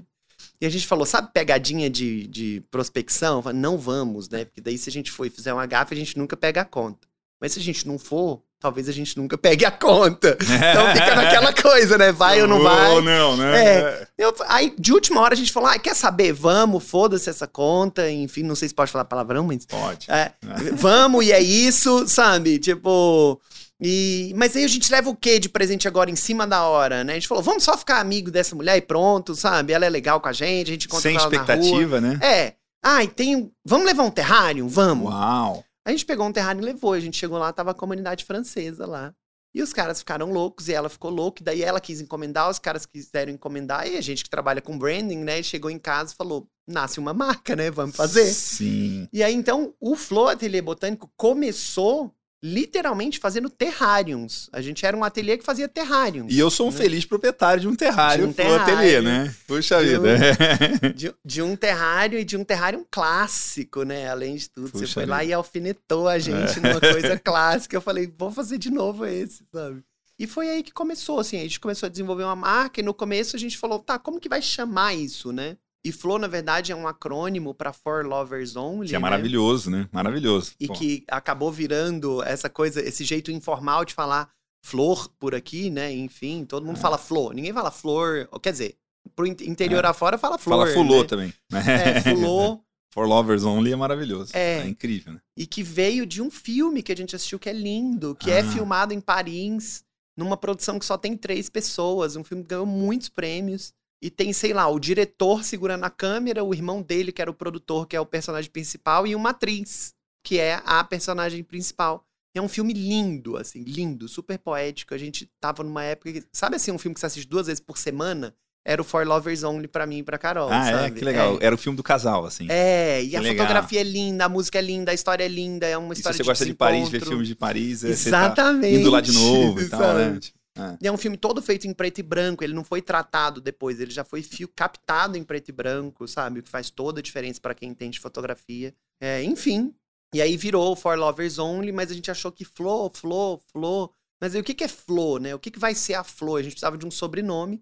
E 0.60 0.66
a 0.66 0.70
gente 0.70 0.88
falou, 0.88 1.06
sabe 1.06 1.32
pegadinha 1.34 1.90
de, 1.90 2.28
de 2.28 2.64
prospecção? 2.72 3.42
Falei, 3.42 3.60
não 3.60 3.78
vamos, 3.78 4.30
né? 4.30 4.46
Porque 4.46 4.62
daí 4.62 4.78
se 4.78 4.90
a 4.90 4.92
gente 4.92 5.12
for 5.12 5.26
e 5.26 5.30
fizer 5.30 5.54
uma 5.54 5.66
gafe, 5.66 5.94
a 5.94 5.98
gente 5.98 6.18
nunca 6.18 6.38
pega 6.38 6.62
a 6.62 6.66
conta. 6.66 7.08
Mas 7.40 7.54
se 7.54 7.60
a 7.60 7.62
gente 7.62 7.88
não 7.88 8.00
for, 8.00 8.42
talvez 8.60 8.88
a 8.90 8.92
gente 8.92 9.18
nunca 9.18 9.38
pegue 9.38 9.66
a 9.66 9.72
conta. 9.72 10.38
Então 10.42 10.94
fica 10.94 11.16
naquela 11.16 11.54
coisa, 11.54 11.98
né? 11.98 12.12
Vai 12.12 12.42
ou 12.42 12.48
não 12.48 12.62
vai? 12.64 12.92
Ou 12.92 13.02
não, 13.02 13.38
né? 13.38 13.66
É. 13.66 14.08
Eu- 14.18 14.34
aí, 14.48 14.74
de 14.80 14.94
última 14.94 15.22
hora, 15.22 15.34
a 15.34 15.38
gente 15.38 15.52
falou, 15.52 15.70
ah, 15.70 15.78
quer 15.78 15.96
saber? 15.96 16.34
Vamos, 16.34 16.84
foda-se 16.84 17.30
essa 17.30 17.46
conta. 17.48 18.10
Enfim, 18.10 18.44
não 18.44 18.56
sei 18.56 18.70
se 18.70 18.74
pode 18.74 18.92
falar 18.92 19.06
palavrão, 19.06 19.46
mas... 19.46 19.66
Pode. 19.66 20.10
É, 20.10 20.32
vamos, 20.74 21.26
e 21.26 21.32
é 21.32 21.40
isso, 21.40 22.08
sabe? 22.08 22.58
Tipo... 22.58 23.40
E, 23.82 24.34
mas 24.38 24.56
aí 24.56 24.64
a 24.64 24.68
gente 24.70 24.90
leva 24.92 25.10
o 25.10 25.16
que 25.16 25.38
de 25.40 25.50
presente 25.50 25.88
agora 25.88 26.10
em 26.10 26.16
cima 26.16 26.48
da 26.48 26.64
hora, 26.64 27.04
né? 27.04 27.14
A 27.14 27.16
gente 27.16 27.28
falou, 27.28 27.44
vamos 27.44 27.64
só 27.64 27.78
ficar 27.78 28.00
amigo 28.00 28.32
dessa 28.32 28.56
mulher 28.56 28.78
e 28.78 28.82
pronto, 28.82 29.36
sabe? 29.36 29.74
Ela 29.74 29.86
é 29.86 29.90
legal 29.90 30.22
com 30.22 30.30
a 30.30 30.34
gente, 30.34 30.70
a 30.70 30.74
gente 30.74 30.86
encontra 30.88 31.10
Sem 31.10 31.16
ela 31.18 31.24
expectativa, 31.26 32.00
né? 32.00 32.20
É. 32.22 32.54
Ai, 32.84 33.08
tem. 33.08 33.36
um- 33.36 33.52
Vamos 33.66 33.86
levar 33.86 34.04
um 34.04 34.12
terrário? 34.12 34.68
Vamos. 34.70 35.12
Uau. 35.12 35.64
A 35.86 35.92
gente 35.92 36.06
pegou 36.06 36.26
um 36.26 36.32
terrário 36.32 36.62
e 36.62 36.66
levou. 36.66 36.94
A 36.94 37.00
gente 37.00 37.18
chegou 37.18 37.38
lá, 37.38 37.52
tava 37.52 37.72
a 37.72 37.76
comunidade 37.76 38.24
francesa 38.24 38.86
lá. 38.86 39.14
E 39.54 39.62
os 39.62 39.72
caras 39.74 40.00
ficaram 40.00 40.32
loucos 40.32 40.68
e 40.68 40.74
ela 40.74 40.90
ficou 40.90 41.10
louca. 41.10 41.42
E 41.42 41.46
daí 41.46 41.62
ela 41.64 41.80
quis 41.80 42.00
encomendar, 42.02 42.50
os 42.50 42.60
caras 42.60 42.86
quiseram 42.86 43.32
encomendar. 43.32 43.88
E 43.88 43.98
a 43.98 44.02
gente 44.02 44.24
que 44.24 44.30
trabalha 44.30 44.62
com 44.62 44.78
branding, 44.78 45.20
né? 45.20 45.42
Chegou 45.44 45.70
em 45.72 45.80
casa 45.80 46.14
e 46.14 46.16
falou: 46.16 46.48
nasce 46.68 47.00
uma 47.00 47.14
marca, 47.14 47.56
né? 47.56 47.70
Vamos 47.72 47.96
fazer. 47.96 48.26
Sim. 48.26 49.08
E 49.12 49.22
aí, 49.24 49.34
então, 49.34 49.74
o 49.80 49.96
Flow 49.96 50.28
Ateliê 50.28 50.62
Botânico 50.62 51.10
começou 51.18 52.14
literalmente 52.46 53.18
fazendo 53.20 53.50
terrários. 53.50 54.50
A 54.54 54.62
gente 54.62 54.86
era 54.86 54.96
um 54.96 55.04
ateliê 55.04 55.38
que 55.38 55.44
fazia 55.44 55.68
terrários. 55.68 56.28
E 56.30 56.38
eu 56.38 56.52
sou 56.52 56.68
um 56.68 56.72
né? 56.72 56.78
feliz 56.78 57.04
proprietário 57.06 57.62
de 57.62 57.68
um 57.68 57.76
terrário 57.76 58.26
De 58.26 58.30
um 58.30 58.34
pro 58.34 58.54
ateliê, 58.54 59.02
terrário. 59.02 59.02
né? 59.04 59.36
Puxa 59.48 59.84
De 59.84 59.98
um- 59.98 60.02
vida. 60.02 60.18
De, 60.96 61.14
de 61.26 61.42
um 61.42 61.56
terrário 61.56 62.20
e 62.20 62.24
de 62.24 62.38
um 62.38 62.44
terrário 62.44 62.86
clássico, 62.92 63.84
né? 63.84 64.08
Além 64.10 64.36
de 64.36 64.50
tudo. 64.50 64.70
Puxa 64.70 64.86
Você 64.86 64.94
foi 64.94 65.06
lá 65.06 65.20
vida. 65.20 65.32
e 65.32 65.34
alfinetou 65.34 66.08
a 66.08 66.20
gente 66.20 66.60
numa 66.60 66.80
coisa 66.80 67.18
clássica. 67.24 67.76
Eu 67.76 67.82
falei, 67.82 68.14
vou 68.18 68.32
fazer 68.32 68.58
de 68.60 68.70
novo 68.70 69.06
esse, 69.06 69.44
sabe? 69.52 69.84
E 70.18 70.26
foi 70.28 70.48
aí 70.50 70.64
que 70.64 70.72
começou, 70.72 71.20
assim, 71.20 71.38
a 71.38 71.42
gente 71.44 71.60
começou 71.60 71.88
a 71.88 71.90
desenvolver 71.90 72.24
uma 72.24 72.36
marca 72.38 72.80
e 72.80 72.84
no 72.84 72.94
começo 72.94 73.36
a 73.36 73.40
gente 73.40 73.58
falou, 73.58 73.80
tá, 73.80 74.00
como 74.00 74.20
que 74.20 74.30
vai 74.30 74.42
chamar 74.42 74.94
isso, 74.94 75.34
né? 75.34 75.58
E 75.86 75.92
Flow, 75.92 76.18
na 76.18 76.28
verdade, 76.28 76.72
é 76.72 76.76
um 76.76 76.88
acrônimo 76.88 77.54
para 77.54 77.72
For 77.72 78.04
Lovers 78.06 78.56
Only, 78.56 78.88
Que 78.90 78.96
é 78.96 78.98
né? 78.98 79.02
maravilhoso, 79.04 79.70
né? 79.70 79.88
Maravilhoso. 79.92 80.54
E 80.60 80.68
que 80.68 81.04
acabou 81.08 81.52
virando 81.52 82.24
essa 82.24 82.50
coisa, 82.50 82.82
esse 82.82 83.04
jeito 83.06 83.32
informal 83.32 83.86
de 83.86 83.94
falar 83.94 84.30
flor 84.64 85.08
por 85.20 85.36
aqui, 85.36 85.70
né? 85.70 85.94
Enfim, 85.94 86.44
todo 86.44 86.66
mundo 86.66 86.78
É. 86.78 86.80
fala 86.80 86.98
flor. 86.98 87.36
Ninguém 87.36 87.54
fala 87.54 87.70
flor, 87.70 88.28
quer 88.42 88.52
dizer, 88.52 88.76
pro 89.16 89.28
in- 89.28 89.36
interior 89.42 89.86
afora 89.86 90.18
fala 90.18 90.40
flor. 90.40 90.58
Fala 90.68 90.74
fulô 90.74 91.02
né? 91.04 91.08
também. 91.08 91.34
É, 91.54 92.02
fulô. 92.02 92.60
For 92.92 93.06
Lovers 93.06 93.44
Only 93.44 93.74
é 93.74 93.76
maravilhoso. 93.76 94.32
É. 94.36 94.60
É, 94.60 94.68
incrível, 94.68 95.14
né? 95.14 95.20
e 95.38 95.46
que 95.46 95.62
veio 95.62 96.06
de 96.06 96.22
um 96.22 96.32
filme 96.32 96.82
que 96.82 96.94
a 96.94 96.96
gente 96.98 97.14
assistiu 97.16 97.38
que 97.38 97.50
é 97.50 97.54
lindo, 97.54 98.16
que 98.16 98.32
é 98.32 98.40
Ah. 98.40 98.52
filmado 98.52 98.94
em 98.94 99.02
Paris, 99.02 99.84
numa 100.18 100.38
produção 100.38 100.80
que 100.80 100.86
só 100.86 100.98
tem 100.98 101.16
três 101.18 101.50
pessoas, 101.50 102.16
um 102.16 102.24
filme 102.24 102.42
que 102.42 102.50
ganhou 102.50 102.66
muitos 102.66 103.10
prêmios. 103.10 103.74
E 104.06 104.10
tem, 104.12 104.32
sei 104.32 104.54
lá, 104.54 104.68
o 104.68 104.80
diretor 104.80 105.44
segurando 105.44 105.84
a 105.84 105.90
câmera, 105.90 106.44
o 106.44 106.54
irmão 106.54 106.80
dele, 106.80 107.12
que 107.12 107.20
era 107.20 107.32
o 107.32 107.34
produtor, 107.34 107.88
que 107.88 107.96
é 107.96 108.00
o 108.00 108.06
personagem 108.06 108.52
principal, 108.52 109.08
e 109.08 109.16
uma 109.16 109.32
atriz, 109.32 109.96
que 110.24 110.40
é 110.40 110.62
a 110.64 110.84
personagem 110.84 111.44
principal. 111.44 112.06
É 112.36 112.40
um 112.40 112.48
filme 112.48 112.72
lindo, 112.72 113.36
assim, 113.36 113.64
lindo, 113.64 114.08
super 114.08 114.38
poético. 114.38 114.94
A 114.94 114.98
gente 115.00 115.28
tava 115.42 115.64
numa 115.64 115.84
época 115.84 116.14
que, 116.14 116.24
sabe 116.32 116.56
assim, 116.58 116.70
um 116.72 116.78
filme 116.78 116.94
que 116.94 117.00
você 117.00 117.08
assiste 117.08 117.28
duas 117.28 117.48
vezes 117.48 117.60
por 117.60 117.80
semana? 117.80 118.36
Era 118.64 118.80
o 118.80 118.86
For 118.86 119.08
Lovers 119.08 119.42
Only 119.42 119.68
pra 119.68 119.88
mim 119.88 119.98
e 119.98 120.04
pra 120.04 120.20
Carol. 120.20 120.52
Ah, 120.52 120.66
sabe? 120.66 120.86
é? 120.86 120.92
Que 120.92 121.04
legal. 121.04 121.40
É. 121.42 121.48
Era 121.48 121.56
o 121.56 121.58
filme 121.58 121.76
do 121.76 121.82
casal, 121.82 122.26
assim. 122.28 122.46
É, 122.48 123.02
e 123.02 123.10
Que 123.10 123.16
a 123.16 123.22
legal. 123.22 123.48
fotografia 123.48 123.80
é 123.82 123.84
linda, 123.84 124.26
a 124.26 124.30
música 124.30 124.60
é 124.60 124.62
linda, 124.62 124.92
a 124.92 124.94
história 124.94 125.24
é 125.24 125.28
linda, 125.28 125.66
é 125.66 125.76
uma 125.76 125.94
E 125.94 125.96
se 125.96 126.02
história 126.02 126.18
você 126.18 126.24
gosta 126.24 126.46
de 126.46 126.54
Paris, 126.54 126.90
ver 126.90 127.04
filmes 127.04 127.28
de 127.28 127.34
Paris, 127.36 127.84
é, 127.84 127.96
você 127.96 128.12
tá 128.12 128.26
Exatamente. 128.26 128.76
indo 128.76 128.92
lá 128.92 129.02
de 129.02 129.14
novo 129.14 129.62
e 129.62 129.68
tal, 129.68 129.96
né? 129.96 130.20
É. 130.58 130.78
E 130.82 130.88
é 130.88 130.92
um 130.92 130.98
filme 130.98 131.18
todo 131.18 131.42
feito 131.42 131.68
em 131.68 131.74
preto 131.74 132.00
e 132.00 132.04
branco, 132.04 132.44
ele 132.44 132.54
não 132.54 132.64
foi 132.64 132.82
tratado 132.82 133.42
depois, 133.42 133.80
ele 133.80 133.92
já 133.92 134.04
foi 134.04 134.24
fio 134.24 134.48
captado 134.48 135.18
em 135.18 135.24
preto 135.24 135.50
e 135.50 135.52
branco, 135.52 136.08
sabe? 136.08 136.40
O 136.40 136.44
que 136.44 136.50
faz 136.50 136.70
toda 136.70 137.00
a 137.00 137.04
diferença 137.04 137.42
pra 137.42 137.54
quem 137.54 137.70
entende 137.70 138.00
fotografia. 138.00 138.74
É, 139.02 139.22
enfim, 139.24 139.76
e 140.14 140.22
aí 140.22 140.38
virou 140.38 140.76
For 140.76 140.98
Lovers 140.98 141.38
Only, 141.38 141.74
mas 141.74 141.92
a 141.92 141.94
gente 141.94 142.10
achou 142.10 142.32
que 142.32 142.46
Flo, 142.46 142.90
Flo, 142.94 143.42
Flo. 143.52 143.94
Mas 144.22 144.34
aí 144.34 144.40
o 144.40 144.44
que, 144.44 144.54
que 144.54 144.64
é 144.64 144.68
Flo, 144.68 145.20
né? 145.20 145.36
O 145.36 145.40
que, 145.40 145.52
que 145.52 145.60
vai 145.60 145.76
ser 145.76 145.96
a 145.96 146.06
Flo? 146.06 146.38
A 146.38 146.42
gente 146.42 146.54
precisava 146.54 146.78
de 146.78 146.86
um 146.86 146.92
sobrenome. 146.92 147.62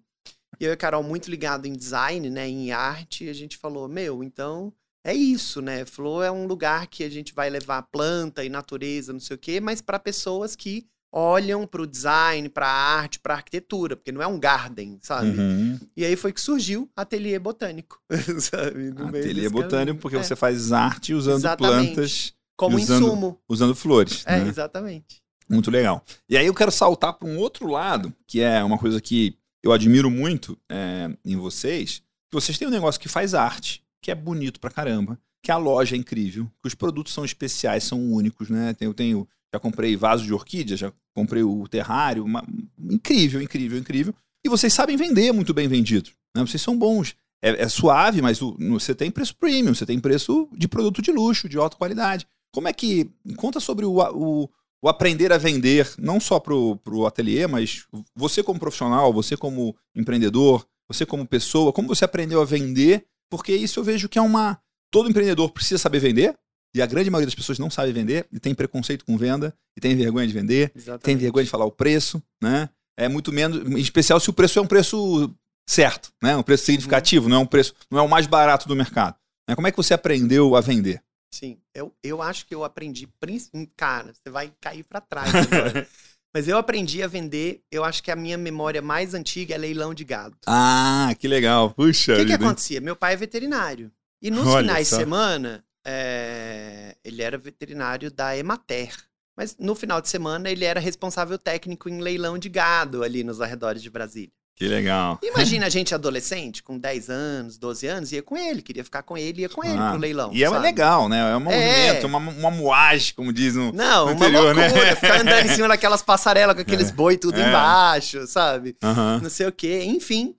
E 0.60 0.66
eu 0.66 0.70
e 0.70 0.74
a 0.74 0.78
Carol, 0.78 1.02
muito 1.02 1.32
ligado 1.32 1.66
em 1.66 1.74
design, 1.74 2.30
né? 2.30 2.48
Em 2.48 2.72
arte, 2.72 3.28
a 3.28 3.34
gente 3.34 3.58
falou, 3.58 3.88
meu, 3.88 4.24
então 4.24 4.72
é 5.04 5.16
isso, 5.16 5.62
né? 5.62 5.84
Flo 5.84 6.22
é 6.22 6.32
um 6.32 6.46
lugar 6.46 6.86
que 6.88 7.04
a 7.04 7.10
gente 7.10 7.34
vai 7.34 7.50
levar 7.50 7.82
planta 7.84 8.46
e 8.46 8.50
natureza, 8.50 9.12
não 9.12 9.20
sei 9.20 9.36
o 9.36 9.40
quê, 9.40 9.60
mas 9.60 9.82
para 9.82 9.98
pessoas 9.98 10.56
que 10.56 10.88
olham 11.15 11.67
para 11.67 11.84
o 11.84 11.88
design, 11.88 12.50
para 12.50 12.65
a 12.67 12.72
arte, 12.98 13.20
para 13.20 13.36
a 13.36 13.38
arquitetura, 13.38 13.96
porque 13.96 14.12
não 14.12 14.22
é 14.22 14.25
um 14.25 14.39
garden, 14.39 14.98
sabe? 15.03 15.29
Uhum. 15.39 15.79
E 15.96 16.03
aí 16.03 16.15
foi 16.15 16.34
que 16.34 16.41
surgiu 16.41 16.89
Ateliê 16.96 17.38
Botânico, 17.38 18.01
sabe? 18.39 18.89
No 18.91 19.08
Ateliê 19.10 19.48
botânico, 19.48 20.00
porque 20.00 20.17
É, 20.17 20.24
você 20.24 20.36
faz 20.36 20.72
arte 20.72 21.13
usando 21.13 21.38
Exatamente. 21.38 21.93
plantas, 21.93 22.34
Como 22.58 22.77
usando- 22.77 23.05
insumo. 23.05 23.39
usando 23.48 23.75
flores. 23.75 24.24
É, 24.25 24.39
né? 24.39 24.48
exatamente. 24.50 25.22
Muito 25.48 25.70
legal. 25.70 26.03
E 26.27 26.36
aí 26.36 26.48
eu 26.48 26.53
quero 26.53 26.72
saltar 26.72 27.13
para 27.13 27.27
um 27.27 27.38
outro 27.38 27.67
lado, 27.67 28.12
que 28.25 28.41
é 28.41 28.63
uma 28.63 28.77
coisa 28.79 29.00
que 29.00 29.38
eu 29.62 29.72
admiro 29.72 30.10
muito 30.10 30.58
é, 30.67 31.15
em 31.24 31.36
vocês. 31.38 32.01
Que 32.32 32.34
vocês 32.41 32.58
têm 32.58 32.67
um 32.67 32.72
negócio 32.72 33.00
que 33.00 33.08
faz 33.08 33.36
arte, 33.36 33.84
que 34.01 34.10
é 34.10 34.15
bonito 34.15 34.60
pra 34.60 34.72
caramba, 34.72 35.20
que 35.43 35.51
a 35.51 35.58
loja 35.58 35.96
é 35.96 36.00
incrível, 36.00 36.50
que 36.62 36.67
os 36.67 36.74
produtos 36.74 37.13
são 37.13 37.24
especiais, 37.24 37.84
são 37.84 38.01
únicos, 38.12 38.50
né? 38.50 38.75
Eu 38.79 38.93
tenho, 38.93 39.27
já 39.54 39.60
comprei 39.60 39.96
vaso 39.96 40.24
de 40.24 40.34
orquídea, 40.34 40.76
já 40.76 40.92
comprei 41.16 41.44
o 41.44 41.68
terrário, 41.68 42.26
uma- 42.26 42.44
incrível, 42.80 43.42
incrível, 43.42 43.78
incrível. 43.78 44.14
E 44.46 44.50
vocês 44.50 44.74
sabem 44.74 44.98
vender 44.98 45.32
muito 45.32 45.54
bem 45.54 45.68
vendido, 45.68 46.10
né? 46.36 46.42
Vocês 46.46 46.62
são 46.62 46.78
bons. 46.78 47.16
É, 47.42 47.64
é 47.64 47.70
suave, 47.70 48.22
mas 48.22 48.42
o- 48.42 48.56
no- 48.58 48.80
você 48.80 48.96
tem 48.96 49.12
preço 49.12 49.36
premium, 49.38 49.74
você 49.76 49.86
tem 49.86 50.00
preço 50.00 50.50
de 50.54 50.68
produto 50.68 51.02
de 51.02 51.12
luxo, 51.12 51.48
de 51.48 51.58
alta 51.58 51.78
qualidade. 51.78 52.26
Como 52.54 52.68
é 52.68 52.74
que. 52.74 53.12
Conta 53.36 53.60
sobre 53.60 53.86
o, 53.86 53.98
o, 54.00 54.50
o 54.82 54.90
aprender 54.90 55.32
a 55.32 55.38
vender, 55.38 55.92
não 55.98 56.20
só 56.20 56.40
pro, 56.40 56.76
pro 56.78 57.06
ateliê, 57.06 57.46
mas 57.48 57.86
você 58.16 58.42
como 58.42 58.60
profissional, 58.60 59.14
você 59.14 59.38
como 59.38 59.76
empreendedor, 59.96 60.66
você 60.88 61.06
como 61.06 61.28
pessoa, 61.28 61.72
como 61.74 61.88
você 61.90 62.06
aprendeu 62.06 62.42
a 62.42 62.46
vender, 62.46 63.06
porque 63.30 63.56
isso 63.56 63.80
eu 63.80 63.84
vejo 63.84 64.10
que 64.10 64.18
é 64.18 64.22
uma. 64.22 64.60
Todo 64.92 65.10
empreendedor 65.10 65.52
precisa 65.52 65.78
saber 65.80 66.00
vender, 66.00 66.38
e 66.75 66.82
a 66.82 66.86
grande 66.86 67.10
maioria 67.10 67.27
das 67.27 67.36
pessoas 67.36 67.60
não 67.60 67.70
sabe 67.70 67.92
vender, 67.92 68.25
e 68.32 68.39
tem 68.39 68.53
preconceito 68.56 69.06
com 69.06 69.18
venda, 69.18 69.53
e 69.77 69.82
tem 69.82 69.96
vergonha 69.96 70.27
de 70.27 70.34
vender, 70.34 70.72
Exatamente. 70.75 71.03
tem 71.03 71.15
vergonha 71.18 71.44
de 71.46 71.50
falar 71.51 71.65
o 71.65 71.72
preço, 71.72 72.22
né? 72.42 72.70
É 72.98 73.08
muito 73.10 73.32
menos, 73.32 73.58
em 73.70 73.80
especial 73.80 74.20
se 74.20 74.30
o 74.30 74.34
preço 74.34 74.60
é 74.60 74.62
um 74.62 74.68
preço 74.68 75.34
certo, 75.68 76.12
né? 76.22 76.36
Um 76.36 76.44
preço 76.44 76.65
significativo, 76.65 77.27
não 77.30 77.38
é 77.38 77.39
um 77.39 77.46
preço, 77.46 77.74
não 77.89 78.00
é 78.00 78.01
o 78.01 78.10
mais 78.10 78.27
barato 78.27 78.68
do 78.68 78.75
mercado. 78.75 79.15
né? 79.50 79.56
Como 79.56 79.68
é 79.68 79.72
que 79.72 79.77
você 79.77 79.94
aprendeu 79.94 80.56
a 80.56 80.62
vender? 80.62 81.01
Sim, 81.34 81.58
eu, 81.74 81.92
eu 82.03 82.22
acho 82.22 82.46
que 82.46 82.53
eu 82.53 82.63
aprendi. 82.63 83.08
princi- 83.20 83.50
Cara, 83.75 84.13
você 84.13 84.30
vai 84.30 84.51
cair 84.62 84.84
pra 84.84 85.01
trás 85.01 85.34
agora. 85.34 85.88
Mas 86.36 86.48
eu 86.48 86.58
aprendi 86.58 87.01
a 87.01 87.08
vender. 87.08 87.62
Eu 87.72 87.84
acho 87.84 88.01
que 88.03 88.12
a 88.12 88.15
minha 88.15 88.38
memória 88.38 88.82
mais 88.84 89.13
antiga 89.15 89.53
é 89.56 89.58
leilão 89.58 89.94
de 89.96 90.03
gado. 90.03 90.36
Ah, 90.48 91.13
que 91.20 91.27
legal. 91.27 91.72
Puxa 91.72 92.13
O 92.13 92.18
que, 92.18 92.25
que 92.25 92.34
acontecia? 92.34 92.80
Meu 92.82 92.96
pai 92.96 93.13
é 93.13 93.18
veterinário. 93.18 93.92
E 94.22 94.30
nos 94.32 94.48
Olha 94.48 94.62
finais 94.68 94.88
só. 94.88 94.98
de 94.98 95.03
semana, 95.03 95.63
é, 95.86 96.96
ele 97.04 97.22
era 97.22 97.38
veterinário 97.38 98.12
da 98.12 98.38
Emater. 98.38 98.94
Mas 99.36 99.56
no 99.60 99.74
final 99.74 100.00
de 100.00 100.10
semana, 100.10 100.50
ele 100.50 100.63
era 100.63 100.80
responsável 100.80 101.38
técnico 101.40 101.90
em 101.90 102.00
leilão 102.00 102.38
de 102.38 102.50
gado 102.50 103.02
ali 103.04 103.24
nos 103.24 103.42
arredores 103.42 103.82
de 103.82 103.90
Brasília. 103.90 104.32
Que 104.56 104.68
legal. 104.68 105.20
Imagina 105.24 105.66
a 105.66 105.70
gente 105.70 105.96
adolescente, 105.96 106.62
com 106.62 106.78
10 106.78 107.10
anos, 107.10 107.58
12 107.58 107.88
anos, 107.88 108.12
ia 108.12 108.22
com 108.22 108.38
ele, 108.38 108.62
queria 108.62 108.84
ficar 108.84 109.02
com 109.02 109.18
ele, 109.18 109.42
ia 109.42 109.50
com 109.50 109.63
ele 109.63 109.80
Ah, 109.80 109.90
pro 109.90 110.00
leilão. 110.00 110.30
E 110.32 110.44
é 110.44 110.48
sabe? 110.50 110.62
legal, 110.62 111.10
né? 111.10 111.18
É 111.32 111.36
um 111.36 111.38
É. 111.38 111.40
movimento, 111.40 112.06
uma, 112.06 112.20
uma 112.20 112.52
moagem, 112.52 113.16
como 113.16 113.34
diz 113.34 113.56
no. 113.56 113.72
Não, 113.72 114.06
no 114.06 114.12
uma 114.12 114.13
interior, 114.13 114.54
né? 114.54 114.68
loucura. 114.68 114.94
Ficar 114.96 115.22
andando 115.22 115.46
em 115.48 115.56
cima 115.56 115.68
daquelas 115.68 116.04
passarelas 116.04 116.54
com 116.56 116.62
aqueles 116.62 116.92
boi 116.92 117.18
tudo 117.18 117.40
É. 117.40 117.50
embaixo, 117.50 118.28
sabe? 118.28 118.78
Não 119.20 119.30
sei 119.32 119.48
o 119.48 119.52
quê, 119.52 119.82
enfim. 119.84 120.36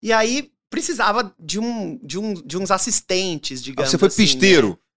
E 0.00 0.12
aí 0.12 0.52
precisava 0.70 1.34
de, 1.36 1.58
um, 1.58 1.98
de, 2.04 2.16
um, 2.20 2.34
de 2.34 2.56
uns 2.56 2.70
assistentes, 2.70 3.60
Ah, 3.60 3.64
digamos 3.64 3.90
você 3.90 3.98
foi 3.98 4.06
assim, 4.06 4.22
né? 4.22 4.26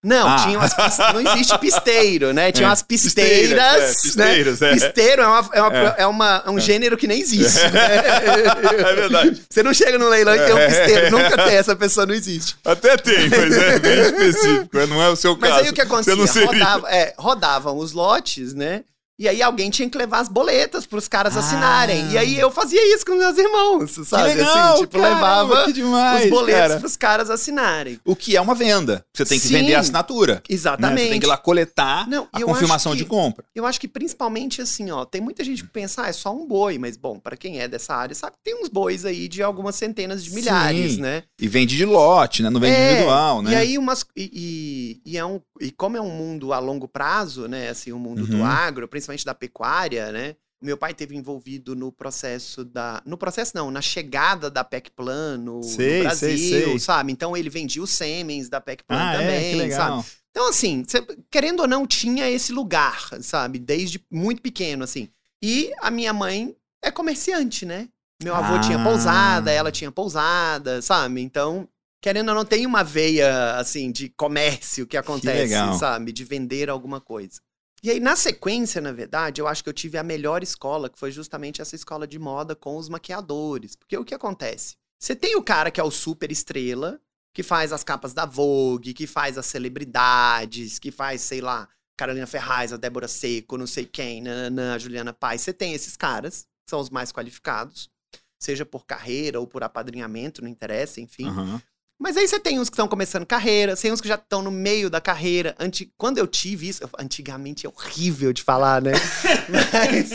Não, 0.01 0.29
Ah. 0.29 0.37
tinha 0.37 0.57
umas 0.57 0.73
não 1.13 1.19
existe 1.33 1.57
pisteiro, 1.59 2.31
né? 2.31 2.53
Tinha 2.53 2.67
É. 2.67 2.69
umas 2.69 2.81
pisteiras, 2.81 3.51
é, 3.51 3.55
né? 3.79 3.93
pisteiros, 4.01 4.61
é. 4.61 4.71
Pisteiro 4.73 5.21
é, 5.21 5.27
uma, 5.27 5.49
é, 5.53 5.61
uma- 5.61 5.77
É. 5.77 5.95
é 5.97 6.07
uma- 6.07 6.43
é 6.45 6.49
um 6.49 6.59
gênero 6.59 6.95
que 6.97 7.05
nem 7.05 7.19
existe. 7.19 7.59
É 7.69 8.95
verdade. 8.95 9.41
Você 9.49 9.61
não 9.61 9.73
chega 9.73 9.97
no 9.97 10.07
leilão 10.07 10.35
e 10.35 10.39
tem 10.39 10.53
um 10.53 10.57
É. 10.57 10.67
pisteiro, 10.67 11.11
nunca 11.17 11.37
tem, 11.43 11.55
essa 11.55 11.75
pessoa 11.75 12.05
não 12.05 12.13
existe. 12.13 12.55
Até 12.63 12.95
tem, 12.97 13.29
mas 13.29 13.57
é 13.57 13.79
bem 13.79 13.99
específico. 14.01 14.69
Não 14.87 15.01
é 15.01 15.09
o 15.09 15.15
seu 15.15 15.35
Mas 15.37 15.49
caso. 15.49 15.63
aí 15.65 15.69
o 15.69 15.73
que 15.73 15.81
acontecia? 15.81 16.47
É, 16.87 17.13
rodavam 17.17 17.77
os 17.77 17.91
lotes, 17.91 18.53
né? 18.53 18.83
E 19.19 19.27
aí 19.27 19.43
alguém 19.43 19.69
tinha 19.69 19.89
que 19.89 19.97
levar 19.97 20.19
as 20.19 20.29
boletas 20.29 20.85
pros 20.85 21.07
caras 21.07 21.35
Ah. 21.35 21.41
assinarem. 21.41 22.09
E 22.11 22.17
aí 22.17 22.39
eu 22.39 22.49
fazia 22.49 22.95
isso 22.95 23.05
com 23.05 23.15
meus 23.15 23.37
irmãos, 23.37 23.91
sabe? 24.07 24.31
Que 24.31 24.37
legal, 24.37 24.73
assim, 24.73 24.81
tipo, 24.83 24.97
caramba, 24.97 25.15
levava 25.15 25.65
que 25.65 25.73
demais, 25.73 26.23
os 26.23 26.29
boletos 26.29 26.61
cara. 26.69 26.79
pros 26.79 26.95
caras 26.95 27.29
assinarem. 27.29 27.99
O 28.05 28.15
que 28.15 28.37
é 28.37 28.41
uma 28.41 28.55
venda. 28.55 29.05
Você 29.13 29.25
tem 29.25 29.37
que 29.37 29.47
Sim. 29.47 29.53
vender 29.55 29.75
a 29.75 29.81
assinatura. 29.81 30.35
né? 30.35 30.41
Exatamente. 30.49 31.01
Você 31.03 31.09
tem 31.09 31.19
que 31.19 31.25
ir 31.25 31.29
lá 31.29 31.35
coletar 31.37 32.07
Não, 32.07 32.27
a 32.31 32.39
confirmação 32.41 32.93
acho 32.93 32.97
de 32.99 33.03
que- 33.03 33.09
compra. 33.09 33.43
Eu 33.53 33.65
acho 33.65 33.79
que 33.79 33.87
principalmente 33.89 34.61
assim, 34.61 34.89
ó, 34.89 35.03
tem 35.03 35.19
muita 35.19 35.43
gente 35.43 35.63
que 35.63 35.69
pensa, 35.69 36.03
ah, 36.03 36.07
é 36.07 36.13
só 36.13 36.33
um 36.33 36.47
boi, 36.47 36.77
mas 36.77 36.95
bom, 36.95 37.19
pra 37.19 37.35
quem 37.35 37.59
é 37.59 37.67
dessa 37.67 37.93
área, 37.93 38.15
sabe 38.15 38.33
que 38.37 38.43
tem 38.51 38.63
uns 38.63 38.69
bois 38.69 39.03
aí 39.05 39.27
de 39.27 39.43
algumas 39.43 39.75
centenas 39.75 40.23
de 40.23 40.31
milhares, 40.31 40.93
Sim. 40.93 41.01
né? 41.01 41.23
E 41.41 41.47
vende 41.47 41.75
de 41.75 41.85
lote, 41.85 42.41
né? 42.41 42.49
Não 42.49 42.59
vende 42.61 42.75
É, 42.75 42.91
individual, 42.91 43.41
né? 43.41 43.51
E 43.51 43.55
aí 43.55 43.77
umas 43.77 44.05
e, 44.15 44.99
e, 45.05 45.11
e 45.13 45.17
é 45.17 45.25
um 45.25 45.41
e 45.59 45.71
como 45.71 45.97
é 45.97 46.01
um 46.01 46.09
mundo 46.09 46.53
a 46.53 46.59
longo 46.59 46.87
prazo, 46.87 47.47
né, 47.49 47.67
assim, 47.69 47.91
o 47.91 47.99
mundo 47.99 48.25
do 48.25 48.37
Uhum. 48.37 48.45
agro, 48.45 48.87
principalmente 48.87 49.08
da 49.23 49.33
pecuária, 49.33 50.11
né? 50.11 50.35
Meu 50.61 50.77
pai 50.77 50.93
teve 50.93 51.15
envolvido 51.15 51.73
no 51.75 51.89
processo 51.91 52.65
da 52.65 53.01
no 53.05 53.17
processo 53.17 53.53
não, 53.55 53.71
na 53.71 53.81
chegada 53.81 54.49
da 54.51 54.61
PEC 54.63 54.91
Plan 54.91 55.37
no, 55.37 55.57
no 55.57 55.63
Sei, 55.63 56.01
Brasil, 56.03 56.37
sei, 56.37 56.63
sei. 56.65 56.79
sabe? 56.79 57.11
Então 57.13 57.35
ele 57.37 57.49
vendia 57.49 57.81
os 57.81 57.91
sêmens 57.91 58.49
da 58.49 58.59
PEC 58.59 58.83
Plan 58.83 58.97
ah, 59.01 59.13
também, 59.13 59.45
é, 59.47 59.51
que 59.51 59.55
legal. 59.55 60.01
sabe? 60.03 60.09
Então, 60.31 60.49
assim, 60.49 60.83
cê- 60.87 61.05
querendo 61.31 61.61
ou 61.61 61.67
não, 61.67 61.87
tinha 61.87 62.29
esse 62.29 62.51
lugar, 62.51 63.09
sabe? 63.21 63.57
Desde 63.57 64.03
muito 64.11 64.41
pequeno, 64.41 64.83
assim. 64.83 65.09
E 65.41 65.71
a 65.81 65.89
minha 65.89 66.11
mãe 66.13 66.53
é 66.83 66.91
comerciante, 66.91 67.65
né? 67.65 67.87
Meu 68.21 68.35
avô 68.35 68.55
Ah. 68.55 68.59
tinha 68.59 68.83
pousada, 68.83 69.49
ela 69.51 69.71
tinha 69.71 69.91
pousada, 69.91 70.81
sabe? 70.81 71.21
Então, 71.21 71.67
querendo 72.01 72.29
ou 72.29 72.35
não, 72.35 72.43
tem 72.45 72.65
uma 72.65 72.83
veia, 72.83 73.55
assim, 73.55 73.91
de 73.93 74.09
comércio 74.09 74.85
que 74.85 74.97
acontece, 74.97 75.37
legal. 75.53 75.73
sabe? 75.79 76.11
De 76.11 76.23
vender 76.25 76.69
alguma 76.69 76.99
coisa. 76.99 77.39
E 77.81 77.89
aí, 77.89 77.99
na 77.99 78.15
sequência, 78.15 78.81
na 78.81 78.91
verdade, 78.91 79.39
eu 79.39 79.47
acho 79.47 79.63
que 79.63 79.69
eu 79.69 79.73
tive 79.73 79.97
a 79.97 80.03
melhor 80.03 80.43
escola, 80.43 80.89
que 80.89 80.99
foi 80.99 81.11
justamente 81.11 81.61
essa 81.61 81.75
escola 81.75 82.05
de 82.05 82.19
moda 82.19 82.55
com 82.55 82.75
os 82.77 82.89
maquiadores. 82.89 83.75
Porque 83.75 83.97
o 83.97 84.03
que 84.03 84.13
acontece? 84.13 84.75
Você 84.99 85.15
tem 85.15 85.35
o 85.35 85.43
cara 85.43 85.71
que 85.71 85.79
é 85.79 85.83
o 85.83 85.91
super 85.91 86.31
estrela, 86.31 86.99
que 87.33 87.41
faz 87.41 87.71
as 87.71 87.83
capas 87.83 88.13
da 88.13 88.25
Vogue, 88.25 88.93
que 88.93 89.07
faz 89.07 89.37
as 89.37 89.45
celebridades, 89.45 90.77
que 90.77 90.91
faz, 90.91 91.21
sei 91.21 91.39
lá, 91.39 91.69
Carolina 91.97 92.27
Ferraz, 92.27 92.73
a 92.73 92.77
Débora 92.77 93.07
Seco, 93.07 93.57
não 93.57 93.67
sei 93.67 93.85
quem, 93.85 94.21
nananã, 94.21 94.75
a 94.75 94.77
Juliana 94.77 95.13
Paz. 95.13 95.41
Você 95.41 95.53
tem 95.53 95.73
esses 95.73 95.95
caras, 95.95 96.43
que 96.65 96.69
são 96.69 96.79
os 96.79 96.89
mais 96.89 97.11
qualificados, 97.11 97.89
seja 98.37 98.65
por 98.65 98.85
carreira 98.85 99.39
ou 99.39 99.47
por 99.47 99.63
apadrinhamento, 99.63 100.41
não 100.41 100.49
interessa, 100.49 100.99
enfim. 100.99 101.27
Aham. 101.27 101.61
Mas 102.01 102.15
aí 102.15 102.27
você 102.27 102.39
tem 102.39 102.59
uns 102.59 102.69
que 102.69 102.75
estão 102.75 102.87
começando 102.87 103.25
carreira, 103.25 103.75
tem 103.75 103.91
uns 103.91 103.99
que 104.01 104.07
já 104.07 104.15
estão 104.15 104.41
no 104.41 104.51
meio 104.51 104.89
da 104.89 105.01
carreira. 105.01 105.53
Anti... 105.59 105.91
Quando 105.97 106.17
eu 106.17 106.25
tive 106.25 106.69
isso, 106.69 106.83
eu- 106.83 106.89
antigamente 106.97 107.65
é 107.65 107.69
horrível 107.69 108.31
de 108.31 108.41
falar, 108.41 108.81
né? 108.81 108.93
Mas 109.49 110.11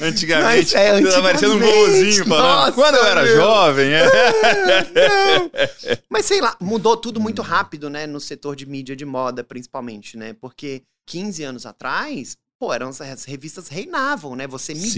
Antigamente, 0.00 0.74
Mas, 0.74 0.74
é, 0.74 1.02
tava 1.02 1.22
parecendo 1.22 1.54
um 1.54 1.56
antigamente, 1.56 1.74
vovozinho 1.74 2.26
falando. 2.26 2.74
Quando 2.74 2.94
eu 2.94 3.04
era 3.04 3.22
meu. 3.24 3.36
jovem, 3.36 3.92
é. 3.92 4.04
Não. 4.06 5.50
Mas 6.08 6.24
sei 6.26 6.40
lá, 6.40 6.56
mudou 6.60 6.96
tudo 6.96 7.18
muito 7.18 7.42
rápido, 7.42 7.90
né? 7.90 8.06
No 8.06 8.20
setor 8.20 8.54
de 8.54 8.64
mídia 8.64 8.94
de 8.94 9.04
moda, 9.04 9.42
principalmente, 9.42 10.16
né? 10.16 10.34
Porque 10.40 10.84
15 11.08 11.42
anos 11.42 11.66
atrás, 11.66 12.36
pô, 12.60 12.72
eram 12.72 12.88
as 12.88 13.00
as 13.00 13.24
revistas 13.24 13.66
reinavam, 13.66 14.36
né? 14.36 14.46
Você 14.46 14.72
Sim. 14.74 14.90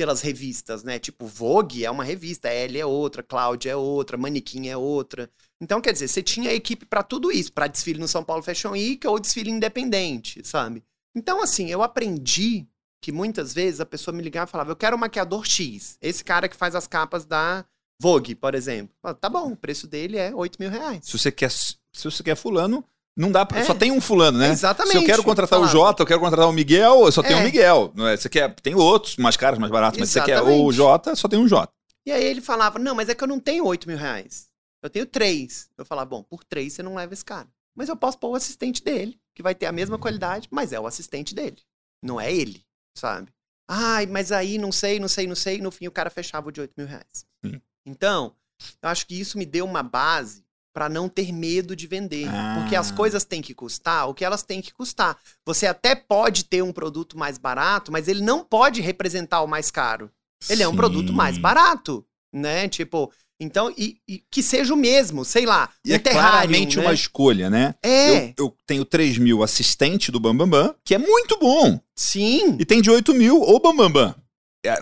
Pelas 0.00 0.22
revistas, 0.22 0.82
né? 0.82 0.98
Tipo, 0.98 1.26
Vogue 1.26 1.84
é 1.84 1.90
uma 1.90 2.02
revista, 2.02 2.48
Elle 2.48 2.78
é 2.78 2.86
outra, 2.86 3.22
Cláudia 3.22 3.72
é 3.72 3.76
outra, 3.76 4.16
Manequim 4.16 4.68
é 4.68 4.74
outra. 4.74 5.30
Então, 5.60 5.78
quer 5.78 5.92
dizer, 5.92 6.08
você 6.08 6.22
tinha 6.22 6.54
equipe 6.54 6.86
para 6.86 7.02
tudo 7.02 7.30
isso, 7.30 7.52
para 7.52 7.66
desfile 7.66 8.00
no 8.00 8.08
São 8.08 8.24
Paulo 8.24 8.42
Fashion 8.42 8.70
Week 8.70 9.06
ou 9.06 9.20
desfile 9.20 9.50
independente, 9.50 10.40
sabe? 10.42 10.82
Então, 11.14 11.42
assim, 11.42 11.68
eu 11.68 11.82
aprendi 11.82 12.66
que 12.98 13.12
muitas 13.12 13.52
vezes 13.52 13.78
a 13.78 13.84
pessoa 13.84 14.16
me 14.16 14.22
ligava 14.22 14.48
e 14.48 14.52
falava: 14.52 14.70
Eu 14.70 14.76
quero 14.76 14.96
um 14.96 14.98
maquiador 14.98 15.44
X. 15.44 15.98
Esse 16.00 16.24
cara 16.24 16.48
que 16.48 16.56
faz 16.56 16.74
as 16.74 16.86
capas 16.86 17.26
da 17.26 17.62
Vogue, 18.00 18.34
por 18.34 18.54
exemplo. 18.54 18.96
Tá 19.20 19.28
bom, 19.28 19.52
o 19.52 19.56
preço 19.56 19.86
dele 19.86 20.16
é 20.16 20.34
8 20.34 20.56
mil 20.58 20.70
reais. 20.70 21.04
Se 21.04 21.18
você 21.18 21.30
quer, 21.30 21.50
se 21.50 21.76
você 21.92 22.22
quer 22.22 22.36
fulano, 22.36 22.82
não 23.16 23.30
dá 23.30 23.44
pra, 23.44 23.58
É. 23.60 23.64
Só 23.64 23.74
tem 23.74 23.90
um 23.90 24.00
fulano, 24.00 24.38
né? 24.38 24.50
Exatamente. 24.50 24.92
Se 24.92 24.98
eu 24.98 25.04
quero 25.04 25.22
contratar 25.22 25.58
o 25.58 25.62
Falava. 25.66 25.72
Jota, 25.72 26.02
eu 26.02 26.06
quero 26.06 26.20
contratar 26.20 26.48
o 26.48 26.52
Miguel, 26.52 27.04
eu 27.04 27.12
só 27.12 27.22
tenho 27.22 27.38
É. 27.38 27.40
o 27.42 27.44
Miguel. 27.44 27.92
Não 27.94 28.06
é? 28.06 28.16
Você 28.16 28.28
quer, 28.28 28.54
tem 28.56 28.74
outros 28.74 29.16
mais 29.16 29.36
caros, 29.36 29.58
mais 29.58 29.70
baratos, 29.72 29.98
mas 29.98 30.08
você 30.10 30.20
quer 30.22 30.40
o. 30.42 30.72
Jota, 30.72 31.14
só 31.16 31.28
tem 31.28 31.38
um 31.38 31.48
Jota. 31.48 31.72
E 32.06 32.12
aí 32.12 32.24
ele 32.24 32.40
falava: 32.40 32.78
Não, 32.78 32.94
mas 32.94 33.08
é 33.08 33.14
que 33.14 33.22
eu 33.22 33.28
não 33.28 33.38
tenho 33.40 33.64
8 33.66 33.86
mil 33.88 33.98
reais. 33.98 34.48
Eu 34.82 34.88
tenho 34.88 35.04
três. 35.06 35.68
Eu 35.76 35.84
falava: 35.84 36.08
Bom, 36.08 36.22
por 36.22 36.42
três 36.44 36.72
você 36.72 36.82
não 36.82 36.94
leva 36.94 37.12
esse 37.12 37.24
cara. 37.24 37.48
Mas 37.76 37.88
eu 37.88 37.96
posso 37.96 38.18
pôr 38.18 38.30
o 38.30 38.34
assistente 38.34 38.82
dele, 38.82 39.18
que 39.34 39.42
vai 39.42 39.54
ter 39.54 39.66
a 39.66 39.72
mesma 39.72 39.98
qualidade, 39.98 40.48
mas 40.50 40.72
é 40.72 40.80
o 40.80 40.86
assistente 40.86 41.34
dele. 41.34 41.58
Não 42.02 42.20
é 42.20 42.32
ele, 42.32 42.64
sabe? 42.96 43.30
Ai, 43.68 44.06
mas 44.06 44.32
aí 44.32 44.58
não 44.58 44.72
sei, 44.72 44.98
não 44.98 45.06
sei, 45.08 45.26
não 45.26 45.36
sei. 45.36 45.60
No 45.60 45.70
fim 45.70 45.86
o 45.86 45.92
cara 45.92 46.10
fechava 46.10 46.48
o 46.48 46.52
de 46.52 46.60
8 46.60 46.72
mil 46.76 46.86
reais. 46.86 47.24
Sim. 47.44 47.60
Então, 47.86 48.34
eu 48.82 48.88
acho 48.88 49.06
que 49.06 49.14
isso 49.18 49.38
me 49.38 49.46
deu 49.46 49.64
uma 49.64 49.82
base 49.82 50.42
pra 50.72 50.88
não 50.88 51.08
ter 51.08 51.32
medo 51.32 51.74
de 51.74 51.86
vender. 51.86 52.28
Ah. 52.28 52.58
Porque 52.60 52.76
as 52.76 52.90
coisas 52.90 53.24
têm 53.24 53.42
que 53.42 53.54
custar 53.54 54.08
o 54.08 54.14
que 54.14 54.24
elas 54.24 54.42
têm 54.42 54.60
que 54.62 54.72
custar. 54.72 55.16
Você 55.46 55.66
até 55.66 55.94
pode 55.94 56.44
ter 56.44 56.62
um 56.62 56.72
produto 56.72 57.18
mais 57.18 57.38
barato, 57.38 57.90
mas 57.90 58.08
ele 58.08 58.22
não 58.22 58.44
pode 58.44 58.80
representar 58.80 59.42
o 59.42 59.46
mais 59.46 59.70
caro. 59.70 60.10
Ele 60.48 60.62
é 60.62 60.68
um 60.68 60.72
Sim. 60.72 60.76
produto 60.76 61.12
mais 61.12 61.36
barato, 61.36 62.04
né? 62.32 62.68
Tipo, 62.68 63.12
então, 63.38 63.72
e, 63.76 63.96
e 64.06 64.22
que 64.30 64.42
seja 64.42 64.72
o 64.74 64.76
mesmo, 64.76 65.24
sei 65.24 65.46
lá, 65.46 65.70
E 65.84 65.92
um 65.92 65.94
é 65.94 65.98
terrário, 65.98 66.30
claramente 66.30 66.76
né? 66.76 66.82
uma 66.84 66.92
escolha, 66.92 67.48
né? 67.50 67.74
É, 67.82 68.28
Eu, 68.28 68.34
eu 68.38 68.56
tenho 68.66 68.84
3 68.84 69.16
mil 69.18 69.42
assistente 69.42 70.12
do 70.12 70.20
Bambambam, 70.20 70.74
que 70.84 70.94
é 70.94 70.98
muito 70.98 71.38
bom. 71.38 71.80
sim, 71.96 72.56
E 72.58 72.64
tem 72.64 72.80
de 72.82 72.90
8 72.90 73.12
mil 73.14 73.40
o 73.40 73.58
Bambambam. 73.58 74.10
É, 74.10 74.19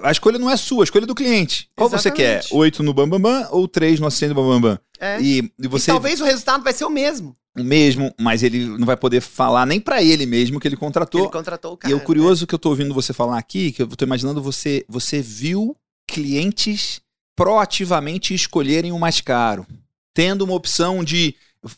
A 0.03 0.11
escolha 0.11 0.39
não 0.39 0.51
é 0.51 0.57
sua, 0.57 0.83
a 0.83 0.85
escolha 0.85 1.05
é 1.05 1.07
do 1.07 1.15
cliente. 1.15 1.71
Qual 1.77 1.89
você 1.89 2.11
quer? 2.11 2.41
Exatamente. 2.41 2.55
8 2.55 2.83
no 2.83 2.93
Bambambam 2.93 3.47
ou 3.53 3.69
3 3.69 4.01
no 4.01 4.07
assistente 4.07 4.31
do 4.31 4.35
Bambambam? 4.35 4.79
é. 4.99 5.21
E, 5.21 5.39
e 5.39 5.53
E 5.61 5.69
você 5.69 5.93
talvez 5.93 6.21
o 6.21 6.25
resultado 6.25 6.65
vai 6.65 6.73
ser 6.73 6.85
o 6.85 6.91
mesmo. 6.91 7.37
o 7.57 7.63
mesmo, 7.63 8.13
mas 8.21 8.43
ele 8.43 8.67
não 8.67 8.87
vai 8.87 8.97
poder 8.97 9.21
falar 9.21 9.67
nem 9.67 9.81
pra 9.81 10.03
ele 10.03 10.27
mesmo 10.27 10.59
que 10.59 10.67
ele 10.67 10.77
contratou. 10.77 11.23
Ele 11.23 11.31
contratou 11.31 11.75
o 11.75 11.77
cara. 11.77 11.93
e 11.93 11.95
o 11.95 11.99
né? 11.99 12.05
curioso 12.05 12.47
que 12.47 12.55
eu 12.55 12.59
tô 12.59 12.71
ouvindo 12.71 12.93
você 12.93 13.13
falar 13.13 13.39
aqui, 13.39 13.71
que 13.71 13.83
eu 13.83 13.87
tô 13.87 14.05
imaginando 14.05 14.43
você, 14.43 14.85
você 14.89 15.23
viu 15.23 15.77
clientes 16.09 17.01
proativamente 17.37 18.35
escolherem 18.35 18.91
o 18.91 18.99
mais 18.99 19.21
caro, 19.21 19.65
tendo 20.13 20.43
uma 20.43 20.55
opção 20.55 21.05
de 21.05 21.37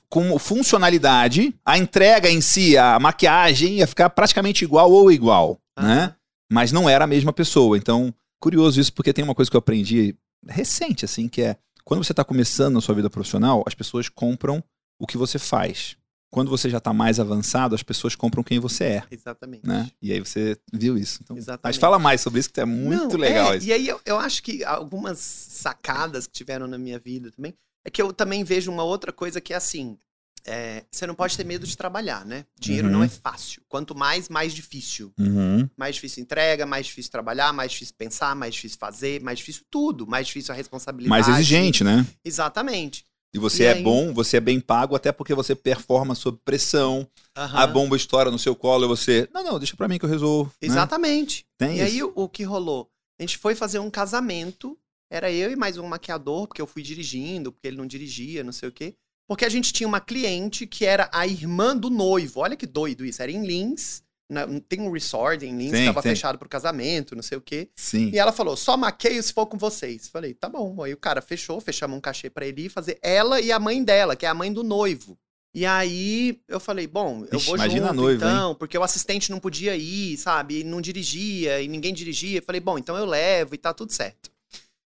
com 0.08 0.38
funcionalidade, 0.38 1.54
a 1.64 1.76
entrega 1.76 2.30
em 2.30 2.40
si, 2.40 2.76
a 2.76 2.98
maquiagem 2.98 3.78
ia 3.78 3.86
ficar 3.86 4.10
praticamente 4.10 4.64
igual 4.64 4.90
ou 4.90 5.10
igual, 5.12 5.58
né? 5.78 6.14
Mas 6.50 6.72
não 6.72 6.88
era 6.88 7.04
a 7.04 7.08
mesma 7.08 7.32
pessoa. 7.32 7.76
Então, 7.76 8.14
curioso 8.40 8.80
isso 8.80 8.92
porque 8.92 9.12
tem 9.12 9.24
uma 9.24 9.34
coisa 9.34 9.50
que 9.50 9.56
eu 9.56 9.60
aprendi 9.60 10.16
recente 10.46 11.04
assim, 11.04 11.28
que 11.28 11.42
é 11.42 11.56
quando 11.84 12.02
você 12.04 12.12
está 12.12 12.24
começando 12.24 12.74
na 12.74 12.80
sua 12.80 12.94
vida 12.94 13.10
profissional, 13.10 13.64
as 13.66 13.74
pessoas 13.74 14.08
compram 14.08 14.62
o 14.98 15.06
que 15.06 15.16
você 15.16 15.38
faz. 15.38 15.96
Quando 16.32 16.48
você 16.48 16.70
já 16.70 16.78
está 16.78 16.92
mais 16.92 17.18
avançado, 17.18 17.74
as 17.74 17.82
pessoas 17.82 18.14
compram 18.14 18.44
quem 18.44 18.60
você 18.60 18.84
é 18.84 19.02
Exatamente. 19.10 19.66
né? 19.66 19.90
E 20.00 20.12
aí 20.12 20.20
você 20.20 20.56
viu 20.72 20.96
isso. 20.96 21.18
Então, 21.24 21.36
Exatamente. 21.36 21.64
mas 21.64 21.76
fala 21.76 21.98
mais 21.98 22.20
sobre 22.20 22.38
isso, 22.38 22.52
que 22.52 22.60
é 22.60 22.64
muito 22.64 23.14
Não, 23.14 23.20
legal 23.20 23.52
é, 23.52 23.56
isso. 23.56 23.66
E 23.66 23.72
aí 23.72 23.88
eu, 23.88 24.00
eu 24.04 24.16
acho 24.18 24.40
que 24.42 24.62
algumas 24.64 25.18
sacadas 25.18 26.28
que 26.28 26.32
tiveram 26.32 26.68
na 26.68 26.78
minha 26.78 27.00
vida 27.00 27.32
também 27.32 27.52
é 27.84 27.90
que 27.90 28.00
eu 28.00 28.12
também 28.12 28.44
vejo 28.44 28.70
uma 28.70 28.84
outra 28.84 29.12
coisa 29.12 29.40
que 29.40 29.52
é 29.52 29.56
assim. 29.56 29.98
É, 30.46 30.84
você 30.90 31.06
não 31.06 31.14
pode 31.14 31.36
ter 31.36 31.44
medo 31.44 31.66
de 31.66 31.76
trabalhar, 31.76 32.24
né? 32.24 32.44
Dinheiro 32.58 32.86
Uhum. 32.88 32.92
não 32.94 33.02
é 33.02 33.08
fácil. 33.08 33.62
Quanto 33.68 33.94
mais, 33.94 34.28
mais 34.28 34.52
difícil. 34.54 35.12
Uhum. 35.18 35.68
Mais 35.76 35.94
difícil 35.94 36.22
entrega, 36.22 36.64
mais 36.66 36.86
difícil 36.86 37.10
trabalhar, 37.10 37.52
mais 37.52 37.72
difícil 37.72 37.94
pensar, 37.96 38.34
mais 38.34 38.54
difícil 38.54 38.78
fazer, 38.78 39.20
mais 39.22 39.38
difícil 39.38 39.62
tudo, 39.70 40.06
mais 40.06 40.26
difícil 40.26 40.52
a 40.52 40.56
responsabilidade. 40.56 41.08
Mais 41.10 41.28
exigente, 41.28 41.84
né? 41.84 42.06
Exatamente. 42.24 43.04
E 43.32 43.38
você 43.38 43.62
E 43.62 43.66
é 43.66 43.72
aí- 43.74 43.82
bom, 43.82 44.12
você 44.12 44.38
é 44.38 44.40
bem 44.40 44.58
pago, 44.58 44.96
até 44.96 45.12
porque 45.12 45.34
você 45.34 45.54
performa 45.54 46.14
sob 46.16 46.38
pressão. 46.44 47.06
Aham. 47.36 47.58
A 47.58 47.66
bomba 47.66 47.96
estoura 47.96 48.30
no 48.30 48.38
seu 48.38 48.56
colo 48.56 48.84
e 48.86 48.88
você. 48.88 49.28
Não, 49.32 49.44
não, 49.44 49.58
deixa 49.58 49.76
pra 49.76 49.86
mim 49.86 49.98
que 49.98 50.04
eu 50.04 50.08
resolvo. 50.10 50.50
né? 50.60 50.66
Exatamente. 50.68 51.46
Tem 51.56 51.72
e 51.78 51.84
isso. 51.84 51.84
aí 51.84 52.02
o 52.02 52.28
que 52.28 52.42
rolou? 52.42 52.90
A 53.20 53.22
gente 53.22 53.38
foi 53.38 53.54
fazer 53.54 53.78
um 53.78 53.90
casamento, 53.90 54.76
era 55.08 55.30
eu 55.30 55.52
e 55.52 55.56
mais 55.56 55.76
um 55.78 55.86
maquiador, 55.86 56.48
porque 56.48 56.60
eu 56.62 56.66
fui 56.66 56.82
dirigindo, 56.82 57.52
porque 57.52 57.68
ele 57.68 57.76
não 57.76 57.86
dirigia, 57.86 58.42
não 58.42 58.52
sei 58.52 58.68
o 58.68 58.72
quê. 58.72 58.96
Porque 59.30 59.44
a 59.44 59.48
gente 59.48 59.72
tinha 59.72 59.86
uma 59.86 60.00
cliente 60.00 60.66
que 60.66 60.84
era 60.84 61.08
a 61.12 61.24
irmã 61.24 61.76
do 61.76 61.88
noivo. 61.88 62.40
Olha 62.40 62.56
que 62.56 62.66
doido 62.66 63.04
isso. 63.06 63.22
Era 63.22 63.30
em 63.30 63.46
Lins. 63.46 64.02
na- 64.28 64.46
tem 64.68 64.80
um 64.80 64.90
resort 64.92 65.44
em 65.44 65.56
Lins, 65.56 65.70
Tem, 65.72 65.80
estava 65.82 66.02
tem. 66.02 66.12
fechado 66.12 66.36
pro 66.38 66.48
casamento, 66.48 67.14
não 67.16 67.22
sei 67.22 67.36
o 67.38 67.40
quê. 67.40 67.68
Sim. 67.76 68.10
E 68.12 68.18
ela 68.18 68.30
falou: 68.32 68.56
só 68.56 68.76
maqueio 68.76 69.20
se 69.22 69.32
for 69.32 69.46
com 69.46 69.56
vocês. 69.58 70.08
Falei, 70.08 70.34
tá 70.34 70.48
bom. 70.48 70.82
Aí 70.82 70.92
o 70.92 70.96
cara 70.96 71.20
fechou, 71.22 71.60
fechamos 71.60 71.96
um 71.96 72.00
cachê 72.00 72.28
pra 72.30 72.44
ele 72.46 72.62
ir 72.62 72.68
fazer 72.68 72.98
ela 73.02 73.40
e 73.40 73.50
a 73.52 73.58
mãe 73.60 73.82
dela, 73.84 74.14
que 74.16 74.24
é 74.26 74.28
a 74.28 74.34
mãe 74.34 74.52
do 74.52 74.62
noivo. 74.64 75.16
E 75.54 75.64
aí 75.66 76.40
eu 76.48 76.58
falei, 76.60 76.86
bom, 76.88 77.24
eu 77.30 77.38
Ixi, 77.38 77.46
vou 77.46 77.56
imagina 77.56 77.80
junto, 77.88 77.90
a 77.90 77.92
noiva, 78.02 78.24
hein? 78.26 78.32
então, 78.32 78.54
porque 78.54 78.78
o 78.78 78.82
assistente 78.84 79.30
não 79.32 79.40
podia 79.40 79.76
ir, 79.76 80.16
sabe? 80.16 80.60
E 80.60 80.64
não 80.64 80.80
dirigia, 80.80 81.60
e 81.60 81.66
ninguém 81.68 81.92
dirigia. 81.94 82.40
Falei, 82.42 82.60
bom, 82.60 82.78
então 82.78 82.96
eu 82.96 83.04
levo 83.06 83.54
e 83.54 83.58
tá 83.58 83.72
tudo 83.74 83.92
certo. 83.92 84.30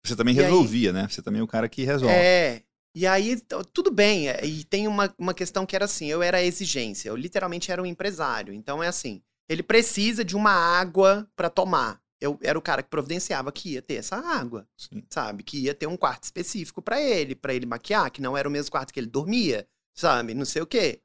Você 0.05 0.15
também 0.17 0.35
E 0.35 0.39
aí- 0.39 0.45
resolvia, 0.45 0.91
né? 0.93 1.07
Você 1.09 1.21
também 1.21 1.39
é 1.39 1.43
o 1.43 1.47
cara 1.47 1.69
que 1.69 1.83
resolve. 1.83 2.13
É. 2.13 2.61
E 2.99 3.07
aí, 3.07 3.39
tudo 3.73 3.89
bem. 3.91 4.27
é, 4.27 4.45
E 4.45 4.65
tem 4.65 4.85
uma, 4.85 5.13
uma 5.17 5.33
questão 5.33 5.65
que 5.65 5.73
era 5.73 5.85
assim: 5.85 6.07
eu 6.07 6.21
era 6.21 6.39
a 6.39 6.43
exigência, 6.43 7.07
eu 7.07 7.15
literalmente 7.15 7.71
era 7.71 7.81
um 7.81 7.85
empresário. 7.85 8.53
Então 8.53 8.83
é 8.83 8.87
assim: 8.89 9.21
ele 9.47 9.63
precisa 9.63 10.21
de 10.25 10.35
uma 10.35 10.51
água 10.51 11.25
pra 11.33 11.49
tomar. 11.49 12.01
Eu 12.19 12.37
era 12.43 12.59
o 12.59 12.61
cara 12.61 12.83
que 12.83 12.89
providenciava 12.89 13.53
que 13.53 13.69
ia 13.75 13.81
ter 13.81 13.93
essa 13.93 14.17
água, 14.17 14.67
Sim. 14.77 15.01
sabe? 15.09 15.43
Que 15.43 15.59
ia 15.59 15.73
ter 15.73 15.87
um 15.87 15.95
quarto 15.95 16.23
específico 16.25 16.81
pra 16.81 17.01
ele, 17.01 17.33
pra 17.35 17.53
ele 17.53 17.65
maquiar, 17.65 18.11
que 18.11 18.21
não 18.21 18.35
era 18.35 18.49
o 18.49 18.51
mesmo 18.51 18.69
quarto 18.69 18.93
que 18.93 18.99
ele 18.99 19.07
dormia, 19.07 19.65
sabe? 19.97 20.33
Não 20.33 20.43
sei 20.43 20.61
o 20.61 20.67
quê. 20.67 20.99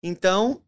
Então, 0.00 0.62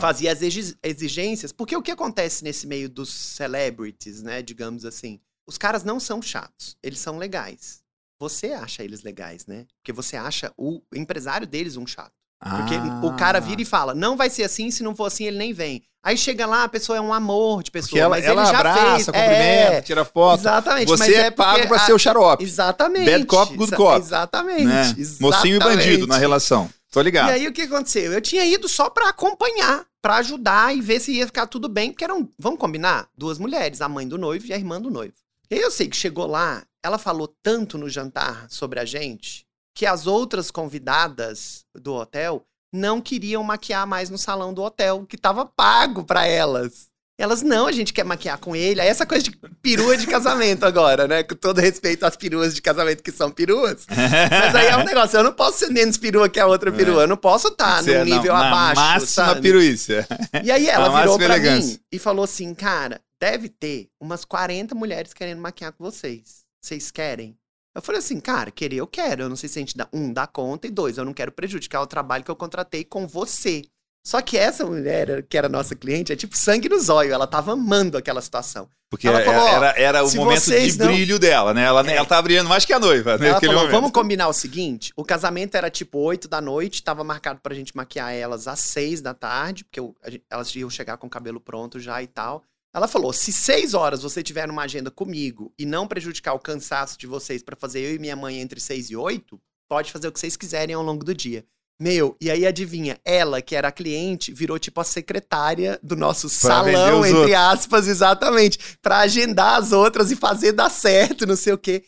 fazia 0.00 0.30
as 0.32 0.40
exi- 0.42 0.76
exigências. 0.84 1.50
Porque 1.50 1.76
o 1.76 1.82
que 1.82 1.90
acontece 1.90 2.44
nesse 2.44 2.68
meio 2.68 2.88
dos 2.88 3.12
celebrities, 3.12 4.22
né? 4.22 4.40
Digamos 4.40 4.84
assim. 4.84 5.18
Os 5.44 5.58
caras 5.58 5.82
não 5.82 5.98
são 5.98 6.22
chatos, 6.22 6.76
eles 6.80 7.00
são 7.00 7.18
legais. 7.18 7.81
Você 8.22 8.52
acha 8.52 8.84
eles 8.84 9.02
legais, 9.02 9.46
né? 9.46 9.66
Porque 9.80 9.92
você 9.92 10.16
acha 10.16 10.52
o 10.56 10.80
empresário 10.94 11.44
deles 11.46 11.76
um 11.76 11.84
chato. 11.86 12.12
Porque 12.40 12.74
Ah. 12.76 13.00
o 13.04 13.16
cara 13.16 13.40
vira 13.40 13.60
e 13.62 13.64
fala, 13.64 13.94
não 13.94 14.16
vai 14.16 14.30
ser 14.30 14.44
assim, 14.44 14.70
se 14.70 14.82
não 14.82 14.94
for 14.94 15.06
assim, 15.06 15.24
ele 15.24 15.38
nem 15.38 15.52
vem. 15.52 15.82
Aí 16.04 16.16
chega 16.16 16.46
lá, 16.46 16.64
a 16.64 16.68
pessoa 16.68 16.98
é 16.98 17.00
um 17.00 17.12
amor 17.12 17.62
de 17.64 17.70
pessoa, 17.72 17.88
Porque 17.90 17.98
ela, 18.00 18.16
mas 18.16 18.24
ela 18.24 18.42
ele 18.42 18.50
já 18.52 18.58
abraça, 18.58 18.82
fez. 18.94 19.06
cumprimenta, 19.06 19.72
é, 19.74 19.82
tira 19.82 20.04
foto. 20.04 20.40
exatamente. 20.40 20.88
Você 20.88 21.14
é, 21.14 21.30
porque 21.30 21.36
pago 21.36 21.68
pra 21.68 21.76
a- 21.76 21.80
ser 21.86 21.92
o 21.92 21.98
xarope. 21.98 22.44
Exatamente. 22.44 23.10
Bad 23.10 23.26
cop, 23.26 23.56
good 23.56 23.76
cop. 23.76 24.00
Exatamente. 24.00 24.64
Né? 24.64 24.94
Mocinho 25.20 25.56
e 25.56 25.58
bandido 25.58 25.80
na 25.80 26.14
exatamente. 26.14 26.20
relação. 26.20 26.70
Tô 26.90 27.00
ligado. 27.00 27.28
E 27.30 27.32
aí 27.32 27.48
o 27.48 27.52
que 27.52 27.62
aconteceu? 27.62 28.12
Eu 28.12 28.20
tinha 28.20 28.44
ido 28.44 28.68
só 28.68 28.90
pra 28.90 29.08
acompanhar, 29.10 29.84
pra 30.02 30.16
ajudar 30.16 30.76
e 30.76 30.80
ver 30.80 31.00
se 31.00 31.12
ia 31.12 31.26
ficar 31.26 31.46
tudo 31.46 31.68
bem, 31.68 31.90
porque 31.92 32.04
eram, 32.04 32.28
vamos 32.38 32.58
combinar, 32.58 33.08
duas 33.16 33.38
mulheres, 33.38 33.80
a 33.80 33.88
mãe 33.88 34.06
do 34.06 34.18
noivo 34.18 34.46
e 34.46 34.52
a 34.52 34.56
irmã 34.56 34.80
do 34.80 34.90
noivo. 34.90 35.14
E 35.50 35.54
eu 35.56 35.70
sei 35.70 35.86
que 35.88 35.96
chegou 35.96 36.26
lá, 36.26 36.64
ela 36.84 36.98
falou 36.98 37.32
tanto 37.42 37.78
no 37.78 37.88
jantar 37.88 38.46
sobre 38.50 38.80
a 38.80 38.84
gente 38.84 39.46
que 39.74 39.86
as 39.86 40.06
outras 40.06 40.50
convidadas 40.50 41.64
do 41.74 41.94
hotel 41.94 42.44
não 42.72 43.00
queriam 43.00 43.42
maquiar 43.42 43.86
mais 43.86 44.10
no 44.10 44.18
salão 44.18 44.52
do 44.52 44.62
hotel, 44.62 45.06
que 45.06 45.16
tava 45.16 45.44
pago 45.44 46.04
pra 46.04 46.26
elas. 46.26 46.90
Elas, 47.18 47.42
não, 47.42 47.66
a 47.66 47.72
gente 47.72 47.92
quer 47.92 48.04
maquiar 48.04 48.38
com 48.38 48.56
ele. 48.56 48.80
Aí 48.80 48.88
essa 48.88 49.06
coisa 49.06 49.22
de 49.22 49.30
perua 49.60 49.96
de 49.96 50.06
casamento 50.06 50.64
agora, 50.64 51.06
né? 51.06 51.22
Com 51.22 51.36
todo 51.36 51.60
respeito 51.60 52.04
às 52.04 52.16
peruas 52.16 52.54
de 52.54 52.60
casamento 52.60 53.02
que 53.02 53.12
são 53.12 53.30
peruas. 53.30 53.86
Mas 53.88 54.54
aí 54.54 54.66
é 54.66 54.76
um 54.76 54.84
negócio, 54.84 55.18
eu 55.18 55.22
não 55.22 55.32
posso 55.32 55.58
ser 55.58 55.68
menos 55.68 55.96
perua 55.98 56.28
que 56.28 56.40
a 56.40 56.46
outra 56.46 56.72
perua. 56.72 57.02
Eu 57.02 57.06
não 57.06 57.16
posso 57.16 57.48
estar 57.48 57.86
é 57.86 57.98
num 57.98 58.04
nível 58.04 58.32
na 58.32 58.48
abaixo, 58.48 58.80
máxima 58.80 59.26
sabe? 59.26 59.42
piruícia. 59.42 60.06
E 60.42 60.50
aí 60.50 60.66
ela 60.68 60.88
virou 60.98 61.16
pra 61.16 61.36
elegância. 61.36 61.74
mim 61.74 61.80
e 61.92 61.98
falou 61.98 62.24
assim, 62.24 62.54
cara, 62.54 63.00
deve 63.20 63.48
ter 63.48 63.88
umas 64.00 64.24
40 64.24 64.74
mulheres 64.74 65.12
querendo 65.12 65.38
maquiar 65.40 65.72
com 65.72 65.84
vocês. 65.84 66.41
Vocês 66.62 66.90
querem? 66.92 67.36
Eu 67.74 67.82
falei 67.82 67.98
assim, 67.98 68.20
cara, 68.20 68.50
querer 68.50 68.76
eu 68.76 68.86
quero. 68.86 69.22
Eu 69.24 69.28
não 69.28 69.36
sei 69.36 69.48
se 69.48 69.58
a 69.58 69.62
gente 69.62 69.76
dá, 69.76 69.88
um, 69.92 70.12
dá 70.12 70.26
conta, 70.26 70.66
e 70.66 70.70
dois, 70.70 70.96
eu 70.96 71.04
não 71.04 71.12
quero 71.12 71.32
prejudicar 71.32 71.80
o 71.80 71.86
trabalho 71.86 72.22
que 72.22 72.30
eu 72.30 72.36
contratei 72.36 72.84
com 72.84 73.06
você. 73.06 73.62
Só 74.06 74.20
que 74.20 74.36
essa 74.36 74.64
mulher, 74.64 75.24
que 75.28 75.38
era 75.38 75.48
nossa 75.48 75.74
cliente, 75.76 76.12
é 76.12 76.16
tipo 76.16 76.36
sangue 76.36 76.68
no 76.68 76.78
zóio. 76.78 77.12
Ela 77.12 77.26
tava 77.26 77.52
amando 77.52 77.96
aquela 77.96 78.20
situação. 78.20 78.68
Porque 78.90 79.08
Ela 79.08 79.20
era, 79.22 79.30
ó, 79.40 79.48
era, 79.48 79.68
era 79.80 80.04
o 80.04 80.14
momento 80.14 80.44
de 80.50 80.78
não- 80.78 80.86
brilho 80.88 81.18
dela, 81.18 81.54
né? 81.54 81.64
Ela, 81.64 81.88
É. 81.88 81.96
ela 81.96 82.04
tá 82.06 82.20
brilhando 82.20 82.48
mais 82.48 82.64
que 82.64 82.72
a 82.74 82.78
noiva 82.78 83.12
Ela 83.12 83.18
naquele 83.34 83.52
falou, 83.52 83.54
momento. 83.62 83.70
vamos 83.72 83.90
combinar 83.92 84.28
o 84.28 84.32
seguinte, 84.34 84.92
o 84.96 85.04
casamento 85.04 85.54
era 85.54 85.70
tipo 85.70 85.98
8 85.98 86.28
da 86.28 86.40
noite, 86.42 86.82
tava 86.82 87.02
marcado 87.02 87.40
pra 87.40 87.54
gente 87.54 87.74
maquiar 87.74 88.12
elas 88.12 88.46
às 88.46 88.60
6 88.60 89.00
da 89.00 89.14
tarde, 89.14 89.64
porque 89.64 89.80
eu- 89.80 89.96
a 90.04 90.10
elas 90.34 90.54
iam 90.56 90.68
chegar 90.68 90.98
com 90.98 91.06
o 91.06 91.10
cabelo 91.10 91.40
pronto 91.40 91.80
já 91.80 92.02
e 92.02 92.06
tal. 92.06 92.44
Ela 92.74 92.88
falou: 92.88 93.12
se 93.12 93.32
seis 93.32 93.74
horas 93.74 94.02
você 94.02 94.22
tiver 94.22 94.48
uma 94.48 94.62
agenda 94.62 94.90
comigo 94.90 95.52
e 95.58 95.66
não 95.66 95.86
prejudicar 95.86 96.32
o 96.34 96.38
cansaço 96.40 96.98
de 96.98 97.06
vocês 97.06 97.42
pra 97.42 97.56
fazer 97.56 97.80
eu 97.80 97.94
e 97.94 97.98
minha 97.98 98.16
mãe 98.16 98.40
entre 98.40 98.60
seis 98.60 98.90
e 98.90 98.96
oito, 98.96 99.40
pode 99.68 99.92
fazer 99.92 100.08
o 100.08 100.12
que 100.12 100.18
vocês 100.20 100.36
quiserem 100.36 100.74
ao 100.74 100.82
longo 100.82 101.04
do 101.04 101.14
dia. 101.14 101.44
Meu, 101.80 102.16
e 102.20 102.30
aí 102.30 102.46
adivinha, 102.46 103.00
ela, 103.04 103.42
que 103.42 103.56
era 103.56 103.68
a 103.68 103.72
cliente, 103.72 104.32
virou 104.32 104.56
tipo 104.58 104.80
a 104.80 104.84
secretária 104.84 105.80
do 105.82 105.96
nosso 105.96 106.28
Pra 106.28 106.38
salão, 106.38 107.04
entre 107.04 107.18
outros. 107.18 107.34
aspas, 107.36 107.88
exatamente, 107.88 108.58
pra 108.80 108.98
agendar 108.98 109.56
as 109.56 109.72
outras 109.72 110.10
e 110.12 110.16
fazer 110.16 110.52
dar 110.52 110.70
certo, 110.70 111.26
não 111.26 111.34
sei 111.34 111.52
o 111.52 111.58
quê. 111.58 111.82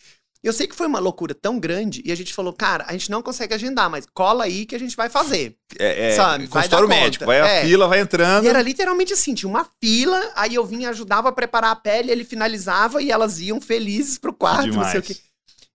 Eu 0.45 0.53
sei 0.53 0.67
que 0.67 0.75
foi 0.75 0.87
uma 0.87 0.99
loucura 0.99 1.35
tão 1.35 1.59
grande 1.59 2.03
e 2.05 2.13
a 2.13 2.15
gente 2.15 2.35
falou, 2.35 2.53
cara, 2.53 2.85
a 2.87 2.93
gente 2.93 3.11
não 3.11 3.23
consegue 3.23 3.55
agendar, 3.55 3.89
mas 3.89 4.05
cola 4.13 4.45
aí 4.45 4.67
que 4.67 4.75
a 4.75 4.79
gente 4.79 4.95
vai 4.95 5.09
fazer. 5.09 5.57
É, 5.79 6.09
é, 6.09 6.17
Sabe, 6.17 6.45
vai 6.47 6.63
consultório 6.63 6.87
conta. 6.87 7.01
médico. 7.01 7.25
Vai 7.25 7.41
a 7.41 7.47
É. 7.49 7.65
fila, 7.65 7.89
vai 7.89 8.01
entrando. 8.01 8.45
E 8.45 8.49
era 8.49 8.61
literalmente 8.61 9.15
assim, 9.15 9.35
tinha 9.35 9.49
uma 9.49 9.67
fila, 9.83 10.21
aí 10.37 10.55
eu 10.55 10.65
vinha, 10.67 10.91
ajudava 10.91 11.31
a 11.31 11.33
preparar 11.33 11.71
a 11.73 11.77
pele, 11.77 12.13
ele 12.13 12.25
finalizava 12.25 13.03
e 13.03 13.11
elas 13.11 13.41
iam 13.41 13.59
felizes 13.59 14.19
pro 14.19 14.35
quarto, 14.35 14.67
não 14.67 14.85
sei 14.85 15.01
o 15.01 15.03
Demais. 15.03 15.07
quê. 15.07 15.17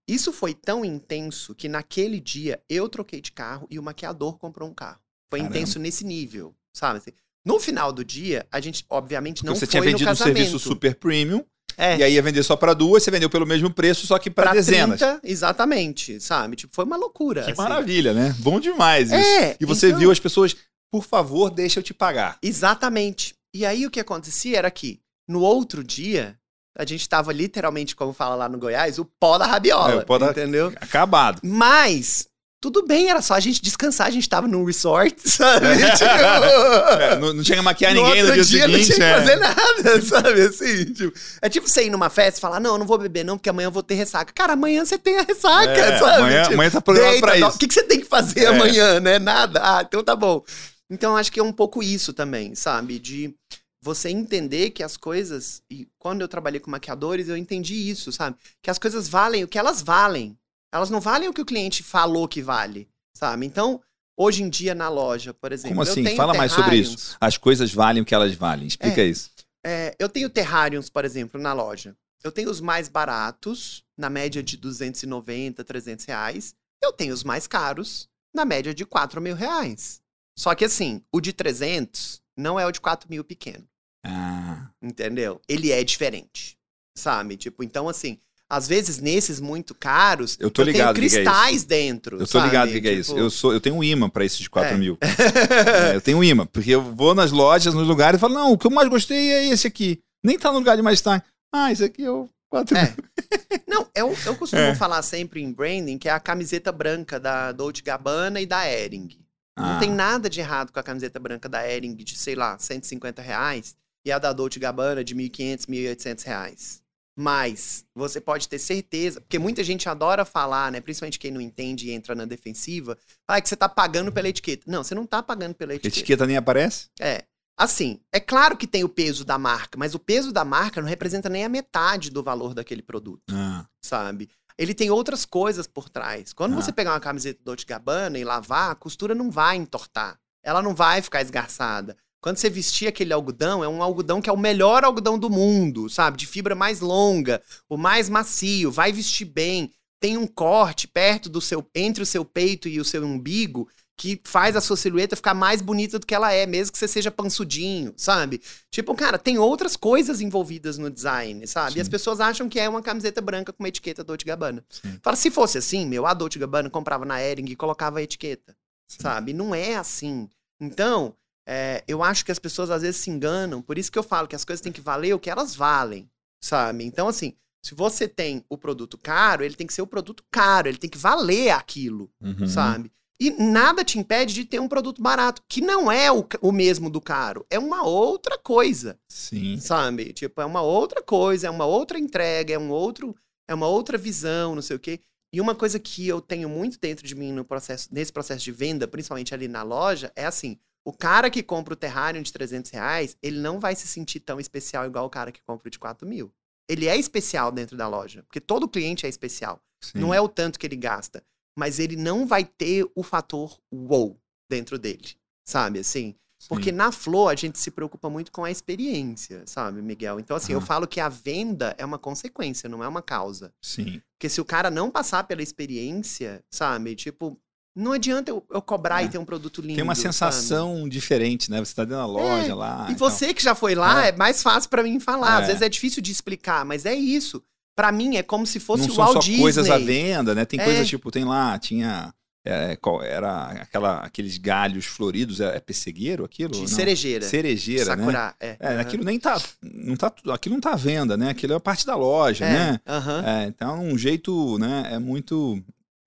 Isso 0.08 0.32
foi 0.32 0.53
tão 0.53 0.86
intenso 0.86 1.53
que 1.55 1.67
naquele 1.67 2.19
dia 2.19 2.62
eu 2.69 2.88
troquei 2.88 3.21
de 3.21 3.32
carro 3.32 3.67
e 3.71 3.79
o 3.79 3.84
maquiador 3.84 4.38
comprou 4.38 4.69
um 4.69 4.73
carro. 4.73 4.99
Foi 5.32 5.39
Caramba. 5.39 5.58
intenso 5.58 5.79
nesse 5.79 6.05
nível, 6.05 6.55
sabe? 6.71 6.97
assim. 6.99 7.12
No 7.45 7.60
final 7.60 7.91
do 7.91 8.03
dia, 8.05 8.45
a 8.51 8.60
gente, 8.60 8.86
obviamente, 8.89 9.38
Porque 9.38 9.47
não 9.47 9.55
você 9.55 9.65
foi 9.65 9.71
tinha 9.71 9.82
no 9.82 9.86
vendido 9.88 10.10
um 10.10 10.13
casamento. 10.13 10.36
serviço 10.38 10.60
super 10.60 10.95
premium, 10.95 11.43
É, 11.79 11.97
e 11.97 12.03
aí 12.03 12.13
ia 12.13 12.21
vender 12.21 12.43
só 12.43 12.55
pra 12.55 12.73
duas, 12.73 13.01
você 13.03 13.09
vendeu 13.09 13.29
pelo 13.29 13.45
mesmo 13.47 13.69
preço, 13.71 14.05
só 14.05 14.19
que 14.19 14.29
pra, 14.29 14.43
pra 14.45 14.53
dezenas. 14.53 14.99
30, 14.99 15.21
exatamente, 15.23 16.19
sabe? 16.19 16.55
Tipo, 16.57 16.73
foi 16.75 16.83
uma 16.85 16.97
loucura. 16.97 17.43
Que 17.43 17.51
assim. 17.51 17.61
maravilha, 17.61 18.13
né? 18.13 18.35
Bom 18.39 18.59
demais 18.59 19.07
isso. 19.11 19.15
É, 19.15 19.55
E 19.59 19.65
você 19.65 19.87
então- 19.87 19.99
viu 19.99 20.11
as 20.11 20.19
pessoas, 20.19 20.55
por 20.91 21.03
favor, 21.05 21.49
deixa 21.49 21.79
eu 21.79 21.83
te 21.83 21.93
pagar. 21.93 22.37
Exatamente. 22.43 23.33
E 23.55 23.65
aí 23.65 23.85
o 23.85 23.89
que 23.91 23.99
acontecia 23.99 24.57
era 24.57 24.69
que 24.69 24.99
no 25.27 25.41
outro 25.41 25.83
dia 25.83 26.35
a 26.77 26.85
gente 26.85 27.07
tava 27.09 27.33
literalmente, 27.33 27.95
como 27.95 28.13
fala 28.13 28.35
lá 28.35 28.47
no 28.47 28.57
Goiás, 28.57 28.99
o 28.99 29.05
pó 29.19 29.37
da 29.37 29.45
rabiola, 29.45 29.93
É, 29.93 29.95
o 29.97 30.05
pó 30.05 30.17
da- 30.17 30.31
entendeu? 30.31 30.71
Acabado. 30.79 31.41
Mas 31.43 32.27
tudo 32.62 32.86
bem, 32.86 33.10
era 33.10 33.22
só 33.22 33.36
a 33.36 33.39
gente 33.39 33.62
descansar, 33.62 34.08
a 34.08 34.12
gente 34.12 34.28
tava 34.28 34.48
num 34.48 34.65
resort, 34.65 35.15
sabe? 35.30 35.65
É, 35.67 35.91
Tipo, 35.91 37.19
não, 37.22 37.34
não 37.34 37.43
tinha 37.43 37.58
que 37.58 37.63
maquiar 37.63 37.93
no 37.95 38.04
ninguém 38.04 38.24
no 38.24 38.34
dia, 38.34 38.43
dia 38.43 38.67
não 38.67 38.74
seguinte. 38.76 38.95
tinha 38.95 38.98
que 38.98 39.04
é. 39.04 39.19
fazer 39.19 39.36
nada, 39.38 40.02
sabe? 40.06 40.41
Assim, 40.41 40.86
tipo, 40.93 41.17
é 41.41 41.50
tipo 41.50 41.67
você 41.69 41.86
ir 41.86 41.89
numa 41.89 42.10
festa 42.10 42.38
e 42.38 42.41
falar, 42.41 42.60
não, 42.60 42.74
eu 42.74 42.78
não 42.78 42.86
vou 42.86 42.98
beber 42.98 43.24
não, 43.24 43.38
porque 43.38 43.50
amanhã 43.50 43.67
eu 43.67 43.72
vou 43.72 43.84
ter 43.84 43.95
ressaca. 43.95 44.34
Cara, 44.34 44.54
amanhã 44.54 44.84
você 44.84 44.98
tem 44.98 45.17
a 45.19 45.24
ressaca, 45.24 45.72
É, 45.72 46.00
sabe? 46.00 46.17
amanhã, 46.17 46.41
Tipo, 46.43 46.54
amanhã 46.56 46.69
tá 46.72 46.82
programado 46.82 47.12
Deita, 47.13 47.28
pra 47.28 47.38
isso. 47.38 47.56
O 47.56 47.60
que, 47.60 47.67
que 47.67 47.74
você 47.74 47.84
tem 47.84 48.00
que 48.00 48.06
fazer 48.08 48.43
É. 48.43 48.48
amanhã, 48.48 49.00
né? 49.00 49.19
Nada. 49.19 49.62
Ah, 49.63 49.82
então 49.88 50.04
tá 50.04 50.15
bom. 50.15 50.43
Então 50.89 51.15
acho 51.15 51.32
que 51.32 51.39
é 51.39 51.43
um 51.43 51.54
pouco 51.54 51.82
isso 51.84 52.12
também, 52.13 52.56
sabe? 52.56 53.00
De 53.00 53.34
você 53.82 54.10
entender 54.10 54.72
que 54.72 54.84
as 54.84 54.98
coisas. 54.98 55.62
E 55.72 55.88
quando 55.98 56.22
eu 56.22 56.28
trabalhei 56.28 56.60
com 56.60 56.69
maquiadores, 56.72 57.30
eu 57.30 57.38
entendi 57.38 57.76
isso, 57.89 58.12
sabe? 58.12 58.36
Que 58.62 58.69
as 58.69 58.78
coisas 58.80 59.08
valem 59.08 59.43
o 59.43 59.48
que 59.48 59.58
elas 59.58 59.82
valem. 59.82 60.36
Elas 60.71 60.89
não 60.89 60.99
valem 60.99 61.27
o 61.29 61.34
que 61.34 61.41
o 61.41 61.45
cliente 61.45 61.84
falou 61.84 62.27
que 62.27 62.41
vale, 62.41 62.88
sabe? 63.13 63.45
Então, 63.45 63.82
hoje 64.17 64.43
em 64.43 64.49
dia 64.49 64.75
na 64.75 64.89
loja, 64.89 65.34
por 65.34 65.51
exemplo. 65.51 65.69
Como 65.69 65.82
assim? 65.82 66.15
Fala 66.15 66.34
mais 66.34 66.51
sobre 66.51 66.77
isso. 66.77 67.17
As 67.19 67.38
coisas 67.38 67.73
valem 67.73 68.01
o 68.01 68.05
que 68.05 68.13
elas 68.13 68.34
valem. 68.36 68.67
Explica 68.67 69.03
isso. 69.03 69.32
É, 69.65 69.95
eu 69.99 70.08
tenho 70.08 70.29
terrários, 70.29 70.89
por 70.89 71.03
exemplo, 71.05 71.39
na 71.39 71.53
loja. 71.53 71.95
Eu 72.23 72.32
tenho 72.32 72.49
os 72.49 72.62
mais 72.62 72.88
baratos, 72.88 73.84
na 73.97 74.10
média 74.10 74.43
de 74.43 74.58
290, 74.58 75.63
300 75.63 76.05
reais. 76.05 76.53
Eu 76.82 76.91
tenho 76.93 77.13
os 77.13 77.23
mais 77.23 77.47
caros, 77.47 78.08
na 78.34 78.45
média 78.45 78.73
de 78.73 78.86
4 78.86 79.21
mil 79.21 79.36
reais. 79.36 80.01
Só 80.38 80.55
que 80.55 80.63
assim, 80.65 81.01
o 81.12 81.19
de 81.19 81.34
300 81.34 82.21
não 82.38 82.60
é 82.60 82.65
o 82.65 82.71
de 82.71 82.79
4 82.79 83.10
mil 83.10 83.23
pequeno, 83.23 83.67
Ah, 84.05 84.69
entendeu? 84.82 85.41
Ele 85.47 85.71
é 85.71 85.84
diferente, 85.84 86.58
sabe? 86.95 87.36
Tipo, 87.36 87.63
então 87.63 87.89
assim, 87.89 88.17
às 88.49 88.67
vezes 88.67 88.97
nesses 88.99 89.39
muito 89.39 89.75
caros, 89.75 90.35
Eu 90.39 90.49
tô 90.49 90.63
ligado 90.63 90.95
tenho 90.95 91.05
é 91.05 91.09
cristais 91.09 91.63
dentro, 91.63 92.19
eu 92.19 92.25
tô 92.27 92.39
ligado 92.39 92.69
o 92.69 92.71
sabe? 92.71 92.73
que, 92.73 92.81
que 92.81 92.88
é 92.88 92.93
isso. 92.93 93.12
Tipo, 93.12 93.19
Eu, 93.23 93.29
sou, 93.29 93.53
eu 93.53 93.62
tenho 93.62 93.75
um 93.75 93.83
imã 93.83 94.09
pra 94.09 94.25
esse 94.25 94.39
de 94.39 94.49
4 94.49 94.73
É. 94.73 94.77
mil. 94.77 94.97
É, 95.91 95.95
eu 95.95 96.01
tenho 96.01 96.17
um 96.17 96.23
imã, 96.23 96.45
porque 96.47 96.71
eu 96.71 96.81
vou 96.81 97.13
nas 97.13 97.31
lojas, 97.31 97.73
nos 97.73 97.88
lugares 97.88 98.17
e 98.17 98.21
falo, 98.21 98.33
não, 98.33 98.51
o 98.53 98.57
que 98.57 98.65
eu 98.67 98.71
mais 98.71 98.89
gostei 98.89 99.31
é 99.31 99.45
esse 99.49 99.67
aqui. 99.67 100.01
Nem 100.23 100.38
tá 100.38 100.51
no 100.51 100.57
lugar 100.59 100.75
de 100.75 100.81
mais 100.81 100.97
estar. 100.99 101.23
Ah, 101.53 101.71
esse 101.71 101.83
aqui 101.83 102.03
é 102.03 102.12
o 102.12 102.27
4 102.49 102.75
É. 102.75 102.83
mil. 102.83 102.93
Não, 103.67 103.88
eu, 103.95 104.15
eu 104.25 104.35
costumo 104.35 104.62
É. 104.62 104.73
falar 104.75 105.01
sempre 105.03 105.41
em 105.41 105.51
branding 105.51 105.97
que 105.99 106.09
é 106.09 106.12
a 106.12 106.19
camiseta 106.19 106.71
branca 106.71 107.19
da 107.19 107.51
Dolce 107.51 107.81
Gabbana 107.83 108.41
e 108.41 108.45
da 108.47 108.67
Ering. 108.67 109.09
Não 109.57 109.75
Ah, 109.75 109.79
tem 109.79 109.91
nada 109.91 110.29
de 110.29 110.39
errado 110.39 110.71
com 110.71 110.79
a 110.79 110.83
camiseta 110.83 111.19
branca 111.19 111.47
da 111.47 111.67
Ering 111.69 111.93
de, 111.95 112.17
sei 112.17 112.33
lá, 112.35 112.57
150 112.57 113.21
reais 113.21 113.75
e 114.03 114.12
a 114.12 114.17
da 114.17 114.33
Dolce 114.33 114.57
Gabbana 114.59 115.03
de 115.03 115.13
1.500, 115.15 115.67
1.800 115.67 116.23
reais. 116.25 116.81
Mas 117.21 117.84
você 117.93 118.21
pode 118.21 118.47
ter 118.47 118.58
certeza, 118.58 119.19
porque 119.19 119.38
muita 119.38 119.62
gente 119.62 119.89
adora 119.89 120.23
falar, 120.23 120.71
né? 120.71 120.79
Principalmente 120.79 121.19
quem 121.19 121.32
não 121.32 121.41
entende 121.41 121.88
e 121.88 121.91
entra 121.91 122.15
na 122.15 122.23
defensiva, 122.23 122.97
ah, 123.27 123.41
que 123.41 123.49
você 123.49 123.58
tá 123.58 123.67
pagando 123.67 124.10
pela 124.10 124.29
etiqueta. 124.29 124.63
Não, 124.71 124.86
você 124.86 124.95
não 124.95 125.05
tá 125.05 125.21
pagando 125.21 125.53
pela 125.53 125.73
A 125.73 125.75
etiqueta. 125.75 125.97
etiqueta 125.99 126.25
nem 126.25 126.38
aparece? 126.38 126.88
É. 126.97 127.25
Assim, 127.58 127.99
é 128.13 128.21
claro 128.21 128.55
que 128.55 128.65
tem 128.65 128.86
o 128.86 128.89
peso 128.89 129.25
da 129.25 129.38
marca, 129.38 129.77
mas 129.77 129.93
o 129.93 129.99
peso 129.99 130.32
da 130.32 130.45
marca 130.45 130.79
não 130.82 130.88
representa 130.88 131.27
nem 131.27 131.43
a 131.43 131.49
metade 131.49 132.10
do 132.10 132.23
valor 132.23 132.53
daquele 132.53 132.82
produto 132.82 133.21
Ah, 133.34 133.65
sabe? 133.84 134.29
Ele 134.58 134.73
tem 134.73 134.89
outras 134.89 135.25
coisas 135.25 135.67
por 135.67 135.89
trás. 135.89 136.32
Quando 136.32 136.53
Ah. 136.53 136.62
você 136.62 136.71
pegar 136.71 136.93
uma 136.93 137.01
camiseta 137.01 137.41
Dolce 137.43 137.65
Gabbana 137.65 138.17
e 138.17 138.23
lavar, 138.23 138.71
a 138.71 138.75
costura 138.75 139.13
não 139.13 139.29
vai 139.29 139.58
entortar. 139.58 140.17
Ela 140.41 140.62
não 140.62 140.73
vai 140.73 141.01
ficar 141.01 141.21
esgarçada. 141.21 141.97
Quando 142.21 142.38
você 142.38 142.49
vestir 142.49 142.88
aquele 142.88 143.13
algodão, 143.13 143.63
é 143.63 143.67
um 143.67 143.82
algodão 143.82 144.21
que 144.21 144.29
é 144.29 144.34
o 144.34 144.38
melhor 144.38 144.84
algodão 144.84 145.17
do 145.17 145.29
mundo, 145.29 145.89
sabe? 145.89 146.17
De 146.17 146.27
fibra 146.27 146.53
mais 146.53 146.82
longa, 146.82 147.41
o 147.69 147.77
mais 147.77 148.10
macio, 148.10 148.71
vai 148.71 148.91
vestir 148.91 149.25
bem. 149.25 149.71
Tem 150.01 150.17
um 150.17 150.27
corte 150.27 150.88
perto 150.88 151.29
do 151.29 151.41
seu, 151.41 151.65
entre 151.73 152.03
o 152.03 152.05
seu 152.05 152.25
peito 152.25 152.67
e 152.67 152.79
o 152.79 152.86
seu 152.86 153.03
umbigo, 153.05 153.67
que 153.99 154.19
faz 154.23 154.55
a 154.55 154.62
sua 154.62 154.77
silhueta 154.77 155.15
ficar 155.17 155.34
mais 155.34 155.62
bonita 155.62 155.99
do 155.99 156.05
que 156.05 156.15
ela 156.15 156.32
é, 156.32 156.45
mesmo 156.45 156.71
que 156.71 156.79
você 156.79 156.88
seja 156.88 157.12
pansudinho, 157.12 157.93
sabe? 157.97 158.41
Tipo, 158.71 158.95
cara, 158.95 159.17
tem 159.17 159.38
outras 159.38 159.75
coisas 159.75 160.21
envolvidas 160.21 160.77
no 160.77 160.89
design, 160.89 161.45
sabe? 161.45 161.77
E 161.77 161.82
as 161.82 161.88
Sim. 161.88 161.91
pessoas 161.91 162.21
acham 162.21 162.47
que 162.47 162.58
é 162.60 162.69
uma 162.69 162.82
camiseta 162.82 163.19
branca 163.19 163.51
com 163.51 163.62
uma 163.62 163.67
etiqueta 163.67 164.01
Dolce 164.01 164.23
Gabbana. 164.23 164.63
sim, 164.69 164.97
Fala, 165.03 165.17
se 165.17 165.29
fosse 165.29 165.58
assim, 165.58 165.86
meu, 165.86 166.05
a 166.05 166.13
Dolce 166.13 166.39
Gabbana 166.39 166.69
comprava 166.69 167.03
na 167.03 167.21
Ering 167.21 167.51
e 167.51 167.58
colocava 167.58 167.99
a 167.99 168.01
etiqueta, 168.01 168.55
sim. 168.88 168.99
sabe? 169.01 169.34
Não 169.34 169.53
é 169.53 169.75
assim. 169.75 170.29
Então, 170.62 171.13
é, 171.51 171.83
eu 171.88 172.03
acho 172.03 172.23
que 172.23 172.31
as 172.31 172.38
pessoas 172.38 172.69
às 172.69 172.83
vezes 172.83 173.01
se 173.01 173.09
enganam, 173.09 173.59
por 173.62 173.77
isso 173.79 173.91
que 173.91 173.97
eu 173.97 174.03
falo 174.03 174.27
que 174.27 174.35
as 174.35 174.45
coisas 174.45 174.62
têm 174.62 174.71
que 174.71 174.81
valer 174.81 175.13
o 175.15 175.19
que 175.19 175.29
elas 175.31 175.55
valem, 175.55 176.07
sabe? 176.39 176.83
Então, 176.83 177.07
assim, 177.07 177.33
se 177.65 177.73
você 177.73 178.07
tem 178.07 178.45
o 178.47 178.55
produto 178.57 178.97
caro, 178.97 179.43
ele 179.43 179.55
tem 179.55 179.65
que 179.65 179.73
ser 179.73 179.81
o 179.81 179.88
produto 179.88 180.23
caro, 180.31 180.67
ele 180.67 180.77
tem 180.77 180.89
que 180.89 180.97
valer 180.97 181.49
aquilo, 181.49 182.09
Uhum. 182.21 182.47
sabe? 182.47 182.91
E 183.21 183.31
nada 183.31 183.83
te 183.83 183.99
impede 183.99 184.33
de 184.33 184.45
ter 184.45 184.62
um 184.62 184.67
produto 184.69 185.01
barato, 185.01 185.41
que 185.49 185.59
não 185.59 185.91
é 185.91 186.09
o, 186.09 186.25
o 186.39 186.51
mesmo 186.53 186.89
do 186.89 187.01
caro, 187.01 187.45
é 187.49 187.59
uma 187.59 187.83
outra 187.83 188.38
coisa, 188.38 188.97
Sim. 189.09 189.57
sabe? 189.59 190.13
Tipo, 190.13 190.39
é 190.41 190.45
uma 190.45 190.62
outra 190.62 191.01
coisa, 191.03 191.47
é 191.47 191.49
uma 191.49 191.65
outra 191.65 191.99
entrega, 191.99 192.53
é 192.53 192.59
um 192.59 192.69
outro, 192.69 193.13
é 193.49 193.53
uma 193.53 193.67
outra 193.67 193.97
visão, 193.97 194.55
não 194.55 194.62
sei 194.62 194.75
o 194.77 194.79
quê. 194.79 195.01
E 195.33 195.41
uma 195.41 195.53
coisa 195.53 195.77
que 195.79 196.07
eu 196.07 196.21
tenho 196.21 196.47
muito 196.47 196.79
dentro 196.79 197.05
de 197.05 197.13
mim 197.13 197.33
no 197.33 197.43
processo, 197.43 197.89
nesse 197.91 198.13
processo 198.13 198.43
de 198.45 198.51
venda, 198.53 198.88
principalmente 198.88 199.33
ali 199.33 199.47
na 199.49 199.63
loja, 199.63 200.12
é 200.15 200.25
assim: 200.25 200.57
o 200.85 200.93
cara 200.93 201.29
que 201.29 201.43
compra 201.43 201.73
o 201.73 201.77
Terrarium 201.77 202.21
de 202.21 202.31
300 202.33 202.71
reais, 202.71 203.17
ele 203.21 203.39
não 203.39 203.59
vai 203.59 203.75
se 203.75 203.87
sentir 203.87 204.19
tão 204.21 204.39
especial 204.39 204.85
igual 204.85 205.05
o 205.05 205.09
cara 205.09 205.31
que 205.31 205.41
compra 205.41 205.67
o 205.67 205.71
de 205.71 205.77
4 205.79 206.07
mil. 206.07 206.31
Ele 206.67 206.87
é 206.87 206.95
especial 206.97 207.51
dentro 207.51 207.75
da 207.75 207.87
loja, 207.87 208.23
porque 208.23 208.39
todo 208.39 208.67
cliente 208.67 209.05
é 209.05 209.09
especial. 209.09 209.61
sim. 209.83 209.99
Não 209.99 210.13
é 210.13 210.21
o 210.21 210.27
tanto 210.29 210.59
que 210.59 210.65
ele 210.67 210.75
gasta, 210.75 211.23
mas 211.57 211.79
ele 211.79 211.95
não 211.95 212.25
vai 212.27 212.43
ter 212.45 212.89
o 212.95 213.03
fator 213.03 213.59
wow 213.73 214.19
dentro 214.49 214.77
dele, 214.79 215.15
sabe? 215.47 215.79
Assim, 215.79 216.15
Sim. 216.39 216.47
porque 216.47 216.71
na 216.71 216.91
Flor 216.91 217.31
a 217.31 217.35
gente 217.35 217.59
se 217.59 217.69
preocupa 217.71 218.09
muito 218.09 218.31
com 218.31 218.43
a 218.45 218.51
experiência, 218.51 219.43
sabe, 219.45 219.81
Miguel? 219.81 220.19
Então, 220.19 220.37
assim, 220.37 220.53
eu 220.53 220.59
Aham. 220.59 220.65
falo 220.65 220.87
que 220.87 220.99
a 220.99 221.09
venda 221.09 221.75
é 221.77 221.83
uma 221.85 221.99
consequência, 221.99 222.69
não 222.69 222.83
é 222.83 222.87
uma 222.87 223.01
causa. 223.01 223.53
Sim. 223.61 224.01
Porque 224.17 224.29
se 224.29 224.39
o 224.39 224.45
cara 224.45 224.69
não 224.71 224.89
passar 224.89 225.23
pela 225.25 225.41
experiência, 225.43 226.43
sabe, 226.49 226.95
tipo, 226.95 227.37
não 227.79 227.93
adianta 227.93 228.29
eu, 228.31 228.43
eu 228.51 228.61
cobrar 228.61 229.01
É. 229.01 229.05
e 229.05 229.09
ter 229.09 229.17
um 229.17 229.25
produto 229.25 229.61
lindo. 229.61 229.75
Tem 229.75 229.83
uma 229.83 229.95
sabe? 229.95 230.07
sensação 230.13 230.87
diferente, 230.89 231.49
né? 231.49 231.59
Você 231.59 231.73
tá 231.73 231.83
dentro 231.83 231.97
da 231.97 232.05
loja 232.05 232.53
lá. 232.53 232.85
E 232.89 232.93
então- 232.93 233.09
você 233.09 233.33
que 233.33 233.41
já 233.43 233.55
foi 233.55 233.75
lá, 233.75 234.05
É. 234.05 234.09
é, 234.09 234.11
mais 234.11 234.43
fácil 234.43 234.69
pra 234.69 234.83
mim 234.83 234.99
falar. 234.99 235.39
É. 235.39 235.41
Às 235.41 235.47
vezes 235.47 235.61
é 235.61 235.69
difícil 235.69 236.01
de 236.01 236.11
explicar, 236.11 236.65
mas 236.65 236.85
é 236.85 236.93
isso. 236.93 237.41
Pra 237.75 237.91
mim 237.91 238.17
é 238.17 238.23
como 238.23 238.45
se 238.45 238.59
fosse 238.59 238.83
não 238.83 238.89
o 238.89 238.95
são 238.95 239.03
Walt 239.05 239.13
só 239.13 239.19
Disney. 239.21 239.41
coisas 239.41 239.69
à 239.69 239.77
venda, 239.77 240.35
né? 240.35 240.43
Tem 240.45 240.59
É. 240.59 240.63
coisas 240.65 240.87
tipo, 240.87 241.09
tem 241.11 241.23
lá, 241.23 241.57
tinha. 241.57 242.13
é, 242.45 242.75
qual- 242.77 243.03
era 243.03 243.47
aquela, 243.61 243.97
aqueles 243.99 244.37
galhos 244.37 244.85
floridos, 244.85 245.39
é, 245.39 245.57
é 245.57 245.59
pessegueiro 245.59 246.23
aquilo? 246.23 246.51
De 246.53 246.61
Não. 246.61 246.67
cerejeira. 246.67 247.23
Cerejeira, 247.25 247.95
né? 247.95 248.01
Sakura, 248.03 248.35
é. 248.39 248.57
É, 248.59 248.67
Aham. 248.73 248.79
aquilo 248.81 249.03
nem 249.03 249.19
tá, 249.19 249.39
não 249.61 249.95
tá. 249.95 250.11
Aquilo 250.33 250.55
não 250.55 250.61
tá 250.61 250.71
à 250.71 250.75
venda, 250.75 251.15
né? 251.17 251.29
Aquilo 251.29 251.53
é 251.53 251.59
parte 251.59 251.85
da 251.85 251.95
loja, 251.95 252.45
É, 252.45 252.51
né? 252.53 252.79
aham. 252.87 253.23
É, 253.25 253.45
então, 253.45 253.83
um 253.83 253.97
jeito, 253.97 254.57
né? 254.57 254.89
É 254.93 254.97
muito. 254.97 255.61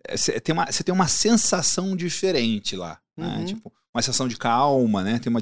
É, 0.07 0.17
Você 0.17 0.41
tem, 0.41 0.53
uma, 0.53 0.71
você 0.71 0.83
tem 0.85 0.95
uma 0.95 1.09
sensação 1.09 1.97
diferente 1.97 2.77
lá. 2.77 3.01
Né? 3.17 3.37
Uhum. 3.39 3.45
Tipo, 3.45 3.73
uma 3.95 4.03
sensação 4.03 4.29
de 4.29 4.37
calma, 4.37 5.03
né? 5.03 5.19
Tem 5.19 5.31
uma, 5.31 5.41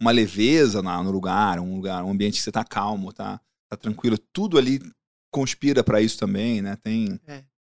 uma 0.00 0.10
leveza 0.10 0.82
na- 0.82 1.02
no 1.02 1.10
lugar, 1.10 1.58
um 1.60 1.76
lugar, 1.76 2.02
um 2.04 2.10
ambiente 2.10 2.34
que 2.38 2.42
você 2.42 2.52
tá 2.52 2.64
calmo, 2.64 3.12
tá, 3.12 3.40
tá 3.70 3.76
tranquilo. 3.76 4.18
Tudo 4.32 4.58
ali 4.58 4.80
conspira 5.32 5.82
para 5.84 6.00
isso 6.00 6.18
também, 6.18 6.60
né? 6.60 6.76
Tem. 6.76 7.18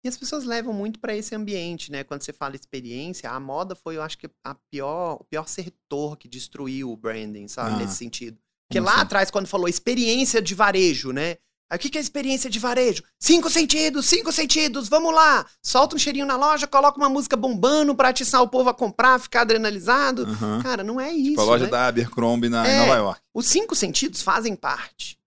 E 0.05 0.09
as 0.09 0.17
pessoas 0.17 0.45
levam 0.45 0.73
muito 0.73 1.01
pra 1.01 1.17
esse 1.17 1.35
ambiente, 1.35 1.91
né? 1.91 2.05
Quando 2.05 2.23
você 2.23 2.33
fala 2.33 2.55
experiência, 2.55 3.29
a 3.31 3.41
moda 3.41 3.75
foi, 3.75 3.97
eu 3.97 4.03
acho 4.03 4.17
que, 4.17 4.29
a 4.45 4.55
pior, 4.71 5.19
o 5.21 5.25
pior 5.25 5.49
setor 5.49 6.17
que 6.17 6.29
destruiu 6.29 6.93
o 6.93 6.97
branding, 6.97 7.49
sabe? 7.49 7.75
Ah. 7.75 7.79
Nesse 7.79 7.97
sentido. 7.97 8.39
Porque 8.69 8.79
Como 8.79 8.87
lá 8.87 8.93
assim? 8.97 9.03
atrás, 9.03 9.31
quando 9.31 9.47
falou 9.49 9.67
experiência 9.69 10.41
de 10.41 10.55
varejo, 10.55 11.11
né? 11.11 11.37
Aí 11.71 11.77
o 11.77 11.79
que, 11.79 11.91
que 11.91 11.99
é 11.99 12.01
experiência 12.01 12.49
de 12.49 12.59
varejo? 12.59 13.03
Cinco 13.21 13.51
sentidos, 13.51 14.07
cinco 14.07 14.33
sentidos, 14.33 14.89
vamos 14.89 15.15
lá! 15.15 15.45
Solta 15.63 15.95
um 15.95 15.99
cheirinho 15.99 16.25
na 16.25 16.37
loja, 16.37 16.67
coloca 16.67 16.97
uma 16.97 17.11
música 17.11 17.37
bombando 17.37 17.95
pra 17.95 18.09
atiçar 18.09 18.41
o 18.43 18.49
povo 18.49 18.71
a 18.71 18.75
comprar, 18.75 19.19
ficar 19.21 19.43
adrenalizado. 19.43 20.23
Aham. 20.25 20.63
Cara, 20.63 20.83
não 20.83 20.99
é 20.99 21.13
isso. 21.13 21.31
Tipo 21.31 21.41
a 21.43 21.45
loja 21.45 21.65
né? 21.67 21.71
da 21.71 21.87
Abercrombie 21.87 22.49
na, 22.49 22.67
em 22.67 22.71
É. 22.71 22.79
Nova 22.81 22.97
York. 22.97 23.21
Os 23.35 23.47
cinco 23.47 23.75
sentidos 23.75 24.23
fazem 24.23 24.57
parte 24.57 25.19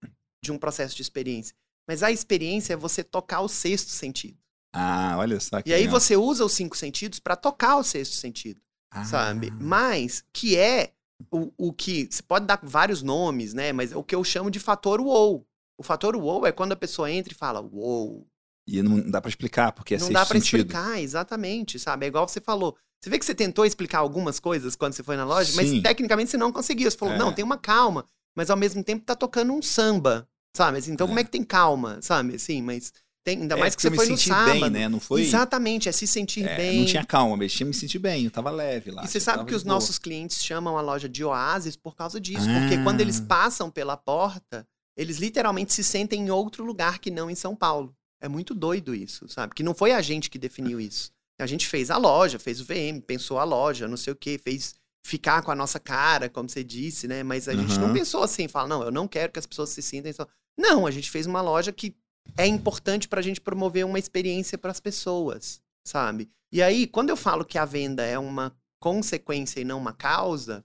de 0.43 0.51
um 0.51 0.57
processo 0.57 0.95
de 0.95 1.01
experiência. 1.03 1.53
Mas 1.87 2.01
a 2.01 2.11
experiência 2.11 2.73
é 2.73 2.77
você 2.77 3.03
tocar 3.03 3.41
o 3.41 3.47
sexto 3.47 3.89
sentido. 3.91 4.37
Ah, 4.73 5.15
olha 5.19 5.39
só 5.39 5.61
que 5.61 5.69
E 5.69 5.73
aí 5.73 5.81
legal. 5.83 5.99
você 5.99 6.15
usa 6.15 6.43
os 6.45 6.53
cinco 6.53 6.75
sentidos 6.77 7.19
pra 7.19 7.35
tocar 7.35 7.75
o 7.75 7.83
sexto 7.83 8.15
sentido, 8.15 8.59
Ah. 8.89 9.03
sabe? 9.05 9.51
Mas 9.59 10.23
que 10.33 10.57
é 10.57 10.91
o, 11.29 11.51
o 11.57 11.71
que. 11.73 12.07
Você 12.09 12.23
pode 12.23 12.45
dar 12.47 12.59
vários 12.63 13.03
nomes, 13.03 13.53
né? 13.53 13.71
Mas 13.73 13.91
é 13.91 13.95
o 13.97 14.03
que 14.03 14.15
eu 14.15 14.23
chamo 14.23 14.49
de 14.49 14.59
fator 14.59 14.99
wow. 15.01 15.45
O 15.81 15.83
fator 15.83 16.15
wow 16.15 16.45
é 16.45 16.51
quando 16.51 16.73
a 16.73 16.75
pessoa 16.75 17.11
entra 17.11 17.33
e 17.33 17.35
fala 17.35 17.59
wow. 17.59 18.23
E 18.67 18.83
não 18.83 19.09
dá 19.09 19.19
pra 19.19 19.29
explicar, 19.29 19.71
porque 19.71 19.95
é 19.95 19.97
não 19.97 20.11
dá 20.11 20.23
pra 20.23 20.39
sentido. 20.39 20.59
explicar, 20.59 21.01
exatamente, 21.01 21.79
sabe? 21.79 22.05
É 22.05 22.09
igual 22.09 22.27
você 22.27 22.39
falou. 22.39 22.77
Você 23.03 23.09
vê 23.09 23.17
que 23.17 23.25
você 23.25 23.33
tentou 23.33 23.65
explicar 23.65 23.97
algumas 23.97 24.39
coisas 24.39 24.75
quando 24.75 24.93
você 24.93 25.01
foi 25.01 25.17
na 25.17 25.25
loja, 25.25 25.51
mas 25.55 25.67
Sim. 25.67 25.81
tecnicamente 25.81 26.29
você 26.29 26.37
não 26.37 26.51
conseguiu. 26.51 26.89
Você 26.91 26.95
falou, 26.95 27.15
É. 27.15 27.17
não, 27.17 27.33
tem 27.33 27.43
uma 27.43 27.57
calma, 27.57 28.05
mas 28.37 28.51
ao 28.51 28.55
mesmo 28.57 28.83
tempo 28.83 29.03
tá 29.03 29.15
tocando 29.15 29.51
um 29.51 29.61
samba, 29.61 30.27
sabe? 30.55 30.77
Assim, 30.77 30.91
então 30.91 31.05
É. 31.05 31.07
como 31.07 31.19
é 31.19 31.23
que 31.23 31.31
tem 31.31 31.43
calma, 31.43 31.97
sabe? 32.03 32.35
Assim, 32.35 32.61
mas 32.61 32.93
tem, 33.25 33.41
ainda 33.41 33.55
É, 33.55 33.59
mais 33.59 33.75
que 33.75 33.81
porque 33.81 33.89
você 33.89 33.95
foi 33.95 34.05
me 34.05 34.11
no 34.11 34.17
sábado. 34.19 34.59
bem, 34.61 34.69
né? 34.69 34.87
Não 34.87 34.99
foi. 34.99 35.21
Exatamente, 35.21 35.89
é 35.89 35.91
se 35.91 36.05
sentir 36.05 36.45
É, 36.47 36.55
bem. 36.55 36.77
Não 36.81 36.85
tinha 36.85 37.03
calma, 37.03 37.35
mas 37.35 37.51
tinha 37.51 37.65
me 37.65 37.73
sentir 37.73 37.97
bem, 37.97 38.25
eu 38.25 38.31
tava 38.31 38.51
leve 38.51 38.91
lá. 38.91 39.03
E 39.03 39.07
você 39.07 39.19
sabe 39.19 39.45
que 39.45 39.55
os 39.55 39.63
boa. 39.63 39.73
nossos 39.73 39.97
clientes 39.97 40.43
chamam 40.43 40.77
a 40.77 40.81
loja 40.81 41.09
de 41.09 41.23
oásis 41.23 41.75
por 41.75 41.95
causa 41.95 42.19
disso. 42.21 42.45
Porque 42.45 42.75
Ah. 42.75 42.83
quando 42.83 43.01
eles 43.01 43.19
passam 43.19 43.71
pela 43.71 43.97
porta, 43.97 44.67
eles 44.97 45.17
literalmente 45.17 45.73
se 45.73 45.83
sentem 45.83 46.21
em 46.21 46.29
outro 46.29 46.63
lugar 46.63 46.99
que 46.99 47.11
não 47.11 47.29
em 47.29 47.35
São 47.35 47.55
Paulo. 47.55 47.95
É 48.21 48.27
muito 48.27 48.53
doido 48.53 48.93
isso, 48.93 49.27
sabe? 49.27 49.55
Que 49.55 49.63
não 49.63 49.73
foi 49.73 49.91
a 49.93 50.01
gente 50.01 50.29
que 50.29 50.37
definiu 50.37 50.79
isso. 50.79 51.11
A 51.39 51.47
gente 51.47 51.67
fez 51.67 51.89
a 51.89 51.97
loja, 51.97 52.37
fez 52.37 52.61
o 52.61 52.65
VM, 52.65 53.01
pensou 53.05 53.39
a 53.39 53.43
loja, 53.43 53.87
não 53.87 53.97
sei 53.97 54.13
o 54.13 54.15
quê, 54.15 54.37
fez 54.37 54.75
ficar 55.03 55.41
com 55.41 55.49
a 55.49 55.55
nossa 55.55 55.79
cara, 55.79 56.29
como 56.29 56.47
você 56.47 56.63
disse, 56.63 57.07
né? 57.07 57.23
Mas 57.23 57.47
a 57.47 57.55
gente 57.55 57.79
não 57.79 57.87
Uhum. 57.87 57.93
pensou 57.93 58.21
assim, 58.21 58.47
fala, 58.47 58.67
não, 58.67 58.83
eu 58.83 58.91
não 58.91 59.07
quero 59.07 59.31
que 59.31 59.39
as 59.39 59.47
pessoas 59.47 59.69
se 59.69 59.81
sintam. 59.81 60.13
Só... 60.13 60.27
Não, 60.55 60.85
a 60.85 60.91
gente 60.91 61.09
fez 61.09 61.25
uma 61.25 61.41
loja 61.41 61.71
que 61.71 61.95
é 62.37 62.45
importante 62.45 63.07
pra 63.07 63.23
gente 63.23 63.41
promover 63.41 63.83
uma 63.83 63.97
experiência 63.97 64.55
pras 64.57 64.79
pessoas, 64.79 65.59
sabe? 65.83 66.29
E 66.51 66.61
aí, 66.61 66.85
quando 66.85 67.09
eu 67.09 67.17
falo 67.17 67.43
que 67.43 67.57
a 67.57 67.65
venda 67.65 68.03
é 68.05 68.19
uma 68.19 68.55
consequência 68.79 69.59
e 69.59 69.63
não 69.65 69.79
uma 69.79 69.93
causa, 69.93 70.63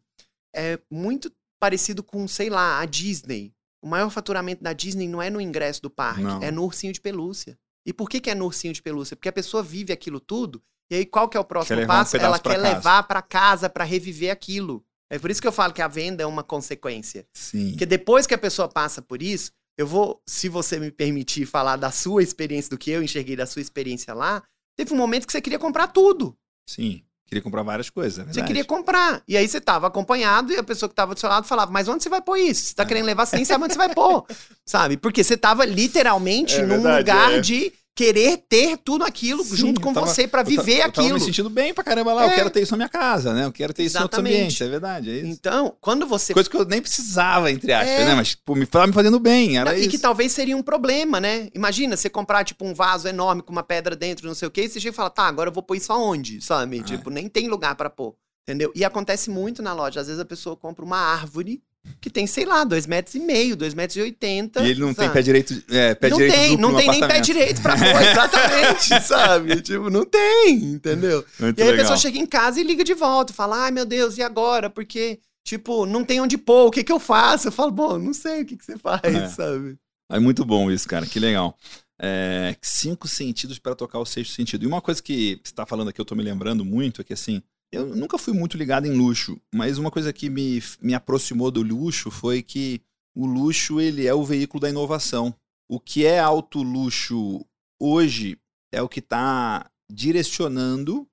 é 0.55 0.79
muito 0.91 1.33
parecido 1.59 2.03
com, 2.03 2.29
sei 2.29 2.51
lá, 2.51 2.81
a 2.81 2.85
Disney. 2.85 3.55
O 3.83 3.87
maior 3.89 4.11
faturamento 4.11 4.63
da 4.63 4.73
Disney 4.73 5.07
não 5.09 5.21
é 5.23 5.31
no 5.31 5.41
ingresso 5.41 5.81
do 5.83 5.91
parque, 5.91 6.23
Não. 6.23 6.43
é 6.43 6.51
no 6.51 6.65
ursinho 6.65 6.93
de 6.93 7.01
pelúcia. 7.01 7.59
E 7.87 7.93
por 7.93 8.09
que, 8.09 8.21
que 8.21 8.31
é 8.31 8.35
no 8.35 8.45
ursinho 8.47 8.73
de 8.75 8.83
pelúcia? 8.83 9.15
Porque 9.17 9.29
a 9.29 9.33
pessoa 9.33 9.63
vive 9.63 9.93
aquilo 9.93 10.19
tudo, 10.19 10.63
e 10.91 10.97
aí 10.97 11.07
qual 11.07 11.29
que 11.29 11.37
é 11.37 11.41
o 11.41 11.45
próximo 11.45 11.81
um 11.83 11.87
passo? 11.87 12.13
pedaço 12.13 12.27
Ela 12.29 12.39
quer 12.39 12.61
casa. 12.61 12.75
levar 12.75 13.03
pra 13.05 13.23
casa 13.23 13.69
pra 13.71 13.85
reviver 13.85 14.31
aquilo. 14.31 14.85
É 15.09 15.19
por 15.21 15.31
isso 15.31 15.41
que 15.41 15.47
eu 15.47 15.53
falo 15.53 15.73
que 15.73 15.81
a 15.83 15.87
venda 15.89 16.23
é 16.23 16.27
uma 16.27 16.43
consequência. 16.43 17.27
Sim. 17.33 17.71
Porque 17.71 17.87
depois 17.87 18.27
que 18.27 18.35
a 18.35 18.39
pessoa 18.39 18.69
passa 18.69 19.01
por 19.01 19.23
isso, 19.23 19.53
eu 19.79 19.87
vou, 19.87 20.21
se 20.27 20.49
você 20.49 20.81
me 20.81 20.91
permitir 20.91 21.47
falar 21.47 21.77
da 21.77 21.93
sua 21.93 22.23
experiência, 22.25 22.71
do 22.71 22.79
que 22.79 22.91
eu 22.91 23.03
enxerguei 23.03 23.37
da 23.37 23.47
sua 23.47 23.63
experiência 23.63 24.13
lá, 24.15 24.43
teve 24.77 24.93
um 24.93 24.97
momento 24.97 25.27
que 25.27 25.33
você 25.33 25.41
queria 25.41 25.59
comprar 25.61 25.89
tudo. 25.89 26.37
Sim. 26.69 27.05
Queria 27.27 27.43
comprar 27.43 27.63
várias 27.65 27.91
coisas. 27.91 28.27
é 28.29 28.33
Você 28.33 28.43
queria 28.43 28.65
comprar. 28.65 29.21
E 29.27 29.37
aí 29.37 29.49
você 29.49 29.61
tava 29.61 29.89
acompanhado 29.89 30.53
e 30.53 30.57
a 30.57 30.63
pessoa 30.63 30.89
que 30.89 30.95
tava 30.95 31.13
do 31.13 31.19
seu 31.19 31.29
lado 31.29 31.45
falava, 31.47 31.73
mas 31.73 31.89
onde 31.89 32.03
você 32.03 32.09
vai 32.09 32.23
pôr 32.23 32.37
isso? 32.37 32.67
Você 32.67 32.75
tá 32.75 32.85
É. 32.85 32.87
querendo 32.87 33.05
levar, 33.07 33.27
você 33.27 33.35
nem 33.37 33.45
sabe 33.45 33.65
onde 33.65 33.73
você 33.73 33.79
vai 33.79 33.93
pôr. 33.93 34.25
Sabe? 34.65 34.97
Porque 34.97 35.25
você 35.25 35.37
tava 35.37 35.65
literalmente 35.65 36.55
É 36.57 36.63
num 36.63 36.69
verdade, 36.81 36.99
lugar 36.99 37.33
é. 37.35 37.41
de 37.41 37.73
querer 37.97 38.37
ter 38.47 38.77
tudo 38.77 39.05
aquilo 39.05 39.43
Sim, 39.43 39.57
junto 39.57 39.81
eu 39.81 39.85
com 39.85 39.95
tava- 39.95 40.07
você 40.07 40.25
Eu 40.25 40.29
ta- 40.29 40.43
viver 40.43 40.75
eu 40.75 40.79
tava 40.81 40.89
aquilo. 40.89 41.15
me 41.15 41.21
sentindo 41.25 41.49
bem 41.49 41.73
pra 41.73 41.83
caramba 41.83 42.13
lá. 42.13 42.25
Eu 42.27 42.31
É. 42.31 42.35
quero 42.35 42.51
ter 42.51 42.61
isso 42.63 42.73
na 42.73 42.77
minha 42.77 42.89
casa, 42.91 43.33
né? 43.33 43.47
Eu 43.47 43.53
quero 43.53 43.73
ter 43.73 43.85
isso 43.85 43.97
em 43.97 44.03
outros 44.03 44.19
Exatamente. 44.19 44.37
ambientes. 44.43 44.61
É 44.61 44.69
verdade, 44.69 45.11
é 45.11 45.15
isso. 45.15 45.27
Então, 45.29 45.75
quando 45.81 46.07
você 46.07 46.35
Coisa 46.35 46.49
que 46.51 46.57
eu 46.57 46.65
nem 46.67 46.83
precisava, 46.83 47.51
entre 47.51 47.73
aspas, 47.73 47.89
É. 47.89 48.05
né? 48.05 48.15
Mas 48.15 48.35
pô, 48.35 48.55
me 48.55 48.67
tava 48.67 48.87
me 48.87 48.93
fazendo 48.93 49.19
bem. 49.19 49.57
Era 49.59 49.75
e 49.77 49.81
isso. 49.81 49.89
que 49.91 49.99
talvez 49.99 50.31
seria 50.31 50.55
um 50.57 50.63
problema, 50.63 51.19
né? 51.19 51.49
Imagina 51.55 51.97
você 51.97 52.11
comprar, 52.11 52.45
tipo, 52.45 52.67
um 52.67 52.75
vaso 52.75 53.09
enorme 53.09 53.41
com 53.41 53.51
uma 53.51 53.63
pedra 53.63 53.97
dentro, 53.97 54.27
não 54.29 54.35
sei 54.35 54.47
o 54.47 54.51
quê, 54.51 54.65
e 54.65 54.69
você 54.69 54.79
chega 54.79 54.93
e 54.93 54.95
fala, 54.97 55.09
tá, 55.09 55.25
agora 55.27 55.49
eu 55.49 55.55
vou 55.55 55.63
pôr 55.63 55.77
isso 55.77 55.91
aonde, 55.91 56.43
sabe? 56.43 56.81
Ah. 56.81 56.83
Tipo, 56.85 57.09
nem 57.09 57.29
tem 57.31 57.49
lugar 57.49 57.75
pra 57.77 57.89
pôr, 57.89 58.15
entendeu? 58.47 58.71
E 58.75 58.85
acontece 58.85 59.31
muito 59.31 59.63
na 59.63 59.73
loja. 59.73 60.01
Às 60.01 60.09
vezes 60.09 60.21
a 60.21 60.25
pessoa 60.27 60.55
compra 60.55 60.85
uma 60.85 60.99
árvore 60.99 61.63
que 62.01 62.09
tem, 62.11 62.27
sei 62.27 62.45
lá, 62.45 62.65
dois 62.65 62.87
metros 62.87 63.15
e 63.15 63.21
meio, 63.21 63.57
dois 63.57 63.75
metros 63.75 63.97
e 63.97 64.01
oitenta. 64.01 64.61
E 64.63 64.71
ele 64.71 64.81
não 64.81 64.95
tem 64.95 65.07
sabe? 65.07 65.15
pé 65.15 65.23
direito, 65.23 65.63
é, 65.71 65.95
pé 65.95 66.09
não 66.11 66.17
direito 66.19 66.37
tem, 66.39 66.57
não 66.57 66.77
tem 66.77 66.91
nem 66.91 67.01
pé 67.01 67.21
direito 67.21 67.61
pra 67.63 67.75
pôr, 67.79 68.03
exatamente, 68.03 69.01
sabe? 69.07 69.61
Tipo, 69.63 69.91
não 69.91 70.05
tem, 70.05 70.55
entendeu? 70.65 71.25
Muito 71.39 71.59
E 71.59 71.63
aí 71.63 71.69
a 71.69 71.71
legal. 71.73 71.85
pessoa 71.85 71.97
chega 71.99 72.19
em 72.19 72.27
casa 72.27 72.61
e 72.61 72.65
liga 72.65 72.85
de 72.85 72.95
volta, 72.95 73.33
fala, 73.33 73.65
ai 73.65 73.71
meu 73.71 73.85
Deus, 73.85 74.19
e 74.19 74.23
agora? 74.23 74.69
Porque, 74.71 75.19
tipo, 75.45 75.87
não 75.87 76.05
tem 76.05 76.21
onde 76.21 76.37
pôr, 76.39 76.67
o 76.67 76.71
que 76.71 76.85
que 76.85 76.93
eu 76.93 77.01
faço? 77.01 77.49
Eu 77.49 77.53
falo, 77.53 77.71
bom, 77.71 77.99
não 77.99 78.13
sei 78.15 78.43
o 78.43 78.47
que 78.47 78.57
que 78.57 78.65
você 78.65 78.77
faz, 78.79 79.03
É. 79.05 79.29
sabe? 79.29 79.77
É 80.11 80.19
muito 80.21 80.45
bom 80.45 80.71
isso, 80.71 80.87
cara. 80.87 81.05
Que 81.05 81.19
legal. 81.19 81.59
É, 82.01 82.55
cinco 82.63 83.09
sentidos 83.09 83.59
para 83.59 83.75
tocar 83.75 83.99
o 83.99 84.05
sexto 84.07 84.35
sentido. 84.35 84.63
E 84.63 84.67
uma 84.67 84.81
coisa 84.81 85.03
que 85.03 85.41
você 85.43 85.51
está 85.51 85.67
falando 85.67 85.89
aqui, 85.89 86.01
eu 86.01 86.05
tô 86.05 86.15
me 86.15 86.23
lembrando 86.23 86.65
muito, 86.65 87.01
é 87.01 87.05
que 87.05 87.13
assim, 87.13 87.43
eu 87.77 87.95
nunca 87.95 88.19
fui 88.19 88.33
muito 88.33 88.57
ligado 88.57 88.87
em 88.87 88.93
luxo, 88.93 89.41
mas 89.55 89.79
uma 89.79 89.91
coisa 89.91 90.13
que 90.13 90.29
me, 90.29 90.63
me 90.81 90.95
aproximou 90.95 91.51
do 91.51 91.63
luxo 91.63 92.11
foi 92.11 92.43
que 92.43 92.81
o 93.15 93.27
luxo 93.27 93.81
ele 93.81 94.07
é 94.07 94.15
o 94.15 94.25
veículo 94.25 94.61
da 94.61 94.69
inovação. 94.69 95.35
O 95.69 95.81
que 95.81 96.05
é 96.05 96.19
alto 96.19 96.63
luxo 96.63 97.45
hoje 97.81 98.39
é 98.73 98.83
o 98.83 98.89
que 98.89 99.01
está 99.01 99.71
direcionando, 99.91 101.07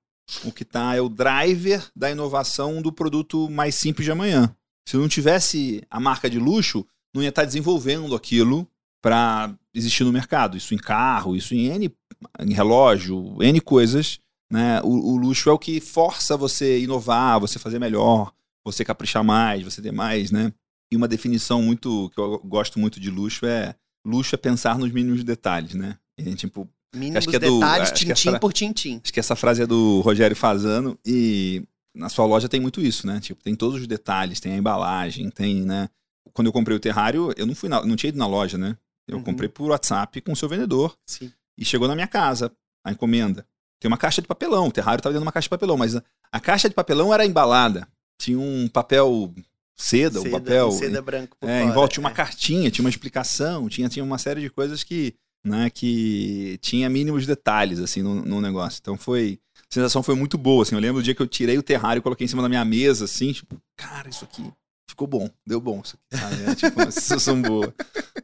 o 0.44 0.52
que 0.52 0.62
está 0.62 0.94
é 0.94 1.00
o 1.00 1.08
driver 1.08 1.90
da 1.94 2.10
inovação 2.10 2.80
do 2.80 2.92
produto 2.92 3.48
mais 3.50 3.74
simples 3.74 4.04
de 4.04 4.12
amanhã. 4.12 4.54
Se 4.88 4.96
não 4.96 5.08
tivesse 5.08 5.82
a 5.90 5.98
marca 5.98 6.28
de 6.28 6.38
luxo, 6.38 6.86
não 7.14 7.22
ia 7.22 7.28
estar 7.28 7.44
desenvolvendo 7.44 8.14
aquilo 8.14 8.68
para 9.02 9.54
existir 9.74 10.04
no 10.04 10.12
mercado. 10.12 10.56
Isso 10.56 10.74
em 10.74 10.78
carro, 10.78 11.36
isso 11.36 11.54
em 11.54 11.66
N 11.66 11.94
em 12.40 12.52
relógio, 12.52 13.42
N 13.42 13.60
coisas. 13.60 14.18
Né? 14.54 14.80
O, 14.84 15.14
o 15.14 15.16
luxo 15.16 15.50
é 15.50 15.52
o 15.52 15.58
que 15.58 15.80
força 15.80 16.36
você 16.36 16.78
inovar, 16.80 17.40
você 17.40 17.58
fazer 17.58 17.80
melhor, 17.80 18.32
você 18.64 18.84
caprichar 18.84 19.24
mais, 19.24 19.64
você 19.64 19.82
ter 19.82 19.90
mais, 19.90 20.30
né? 20.30 20.52
E 20.92 20.96
uma 20.96 21.08
definição 21.08 21.60
muito 21.60 22.08
que 22.14 22.20
eu 22.20 22.38
gosto 22.38 22.78
muito 22.78 23.00
de 23.00 23.10
luxo 23.10 23.46
é 23.46 23.74
luxo 24.06 24.32
é 24.36 24.38
pensar 24.38 24.78
nos 24.78 24.92
mínimos 24.92 25.24
detalhes, 25.24 25.74
né? 25.74 25.98
E, 26.16 26.32
tipo, 26.36 26.68
Mínimos 26.94 27.26
é 27.34 27.38
detalhes, 27.40 27.90
que 27.90 27.96
tintim 28.04 28.28
essa- 28.28 28.38
por 28.38 28.52
tintim. 28.52 29.00
Acho 29.02 29.12
que 29.12 29.18
essa 29.18 29.34
frase 29.34 29.62
é 29.62 29.66
do 29.66 30.00
Rogério 30.02 30.36
Fazano 30.36 30.96
e 31.04 31.64
na 31.92 32.08
sua 32.08 32.24
loja 32.24 32.48
tem 32.48 32.60
muito 32.60 32.80
isso, 32.80 33.08
né? 33.08 33.18
Tipo, 33.18 33.42
tem 33.42 33.56
todos 33.56 33.80
os 33.80 33.88
detalhes, 33.88 34.38
tem 34.38 34.52
a 34.52 34.56
embalagem, 34.56 35.30
tem, 35.30 35.62
né? 35.64 35.88
Quando 36.32 36.46
eu 36.46 36.52
comprei 36.52 36.76
o 36.76 36.80
terrário, 36.80 37.32
eu 37.36 37.44
não 37.44 37.56
fui 37.56 37.68
na, 37.68 37.84
não 37.84 37.96
tinha 37.96 38.10
ido 38.10 38.18
na 38.18 38.26
loja, 38.28 38.56
né? 38.56 38.76
Eu 39.08 39.16
Uhum. 39.16 39.24
comprei 39.24 39.48
por 39.48 39.68
WhatsApp 39.70 40.20
com 40.20 40.30
o 40.30 40.36
seu 40.36 40.48
vendedor 40.48 40.96
Sim. 41.04 41.32
e 41.58 41.64
chegou 41.64 41.88
na 41.88 41.96
minha 41.96 42.06
casa 42.06 42.52
a 42.86 42.92
encomenda. 42.92 43.44
Tem 43.84 43.90
uma 43.90 43.98
caixa 43.98 44.22
de 44.22 44.26
papelão, 44.26 44.68
o 44.68 44.72
terrário 44.72 44.98
estava 44.98 45.12
dentro 45.12 45.24
de 45.24 45.26
uma 45.26 45.32
caixa 45.32 45.44
de 45.44 45.50
papelão, 45.50 45.76
mas 45.76 45.94
a, 46.32 46.40
caixa 46.40 46.70
de 46.70 46.74
papelão 46.74 47.12
era 47.12 47.26
embalada. 47.26 47.86
Tinha 48.18 48.38
um 48.38 48.66
papel 48.66 49.34
seda, 49.76 50.22
um 50.22 50.30
papel 50.30 50.70
seda 50.70 51.02
branco 51.02 51.36
por 51.38 51.46
é, 51.46 51.58
fora, 51.58 51.70
em 51.70 51.74
volta 51.74 51.92
tinha 51.92 52.02
uma 52.02 52.10
é. 52.10 52.14
cartinha, 52.14 52.70
tinha 52.70 52.82
uma 52.82 52.88
explicação, 52.88 53.68
tinha, 53.68 53.86
tinha 53.90 54.02
uma 54.02 54.16
série 54.16 54.40
de 54.40 54.48
coisas 54.48 54.82
que, 54.82 55.14
né, 55.44 55.68
que 55.68 56.58
tinha 56.62 56.88
mínimos 56.88 57.26
detalhes, 57.26 57.78
assim, 57.78 58.00
no, 58.00 58.24
no 58.24 58.40
negócio. 58.40 58.78
Então 58.80 58.96
foi, 58.96 59.38
a 59.54 59.74
sensação 59.74 60.02
foi 60.02 60.14
muito 60.14 60.38
boa, 60.38 60.62
assim. 60.62 60.74
Eu 60.74 60.80
lembro 60.80 61.02
do 61.02 61.04
dia 61.04 61.14
que 61.14 61.20
eu 61.20 61.26
tirei 61.26 61.58
o 61.58 61.62
terrário 61.62 62.00
e 62.00 62.02
coloquei 62.02 62.24
em 62.24 62.28
cima 62.28 62.40
da 62.40 62.48
minha 62.48 62.64
mesa, 62.64 63.04
assim, 63.04 63.34
tipo, 63.34 63.60
cara, 63.76 64.08
isso 64.08 64.24
aqui 64.24 64.50
ficou 64.88 65.06
bom, 65.06 65.28
deu 65.46 65.60
bom 65.60 65.82
isso 65.84 65.98
aqui, 66.10 66.22
sabe? 66.22 66.50
É, 66.50 66.54
tipo, 66.54 66.80
uma 66.80 66.88
sensação 66.90 67.42
boa. 67.42 67.74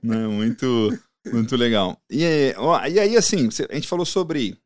Né, 0.03 0.27
muito, 0.27 0.99
muito 1.31 1.55
legal. 1.55 2.01
E, 2.11 2.55
ó, 2.57 2.83
e 2.87 2.99
aí, 2.99 3.15
assim, 3.15 3.47
a 3.69 3.75
gente 3.75 3.87
falou 3.87 4.07
sobre 4.07 4.59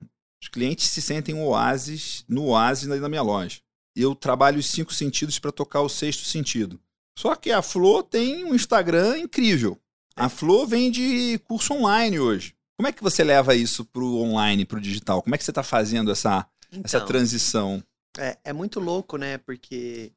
os 0.45 0.49
clientes 0.49 0.91
se 0.91 1.01
sentem 1.01 1.35
um 1.35 1.47
oásis, 1.47 2.23
no 2.29 2.49
oásis 2.49 2.87
na 2.87 3.09
minha 3.09 3.23
loja. 3.23 3.61
Eu 3.97 4.15
trabalho 4.15 4.59
os 4.59 4.67
cinco 4.67 4.93
sentidos 4.93 5.39
para 5.39 5.51
tocar 5.51 5.81
o 5.81 5.89
sexto 5.89 6.25
sentido. 6.25 6.79
Só 7.19 7.35
que 7.35 7.51
a 7.51 7.63
Flo 7.63 8.03
tem 8.03 8.45
um 8.45 8.55
Instagram 8.55 9.19
incrível. 9.21 9.81
A 10.15 10.29
Flo 10.29 10.67
vende 10.67 11.41
curso 11.49 11.73
online 11.73 12.21
hoje. 12.21 12.55
Como 12.77 12.87
é 12.87 12.93
que 12.93 13.03
você 13.03 13.25
leva 13.25 13.55
isso 13.55 13.87
pro 13.87 14.17
online, 14.17 14.67
pro 14.67 14.81
digital? 14.81 15.23
Como 15.23 15.35
é 15.35 15.39
que 15.39 15.45
você 15.45 15.51
está 15.51 15.63
fazendo 15.63 16.11
essa, 16.11 16.47
essa 16.85 16.99
Então, 16.99 17.07
transição? 17.07 17.83
é, 18.19 18.37
é 18.45 18.53
muito 18.53 18.81
louco, 18.81 19.17
né? 19.17 19.39
Porque 19.39 20.13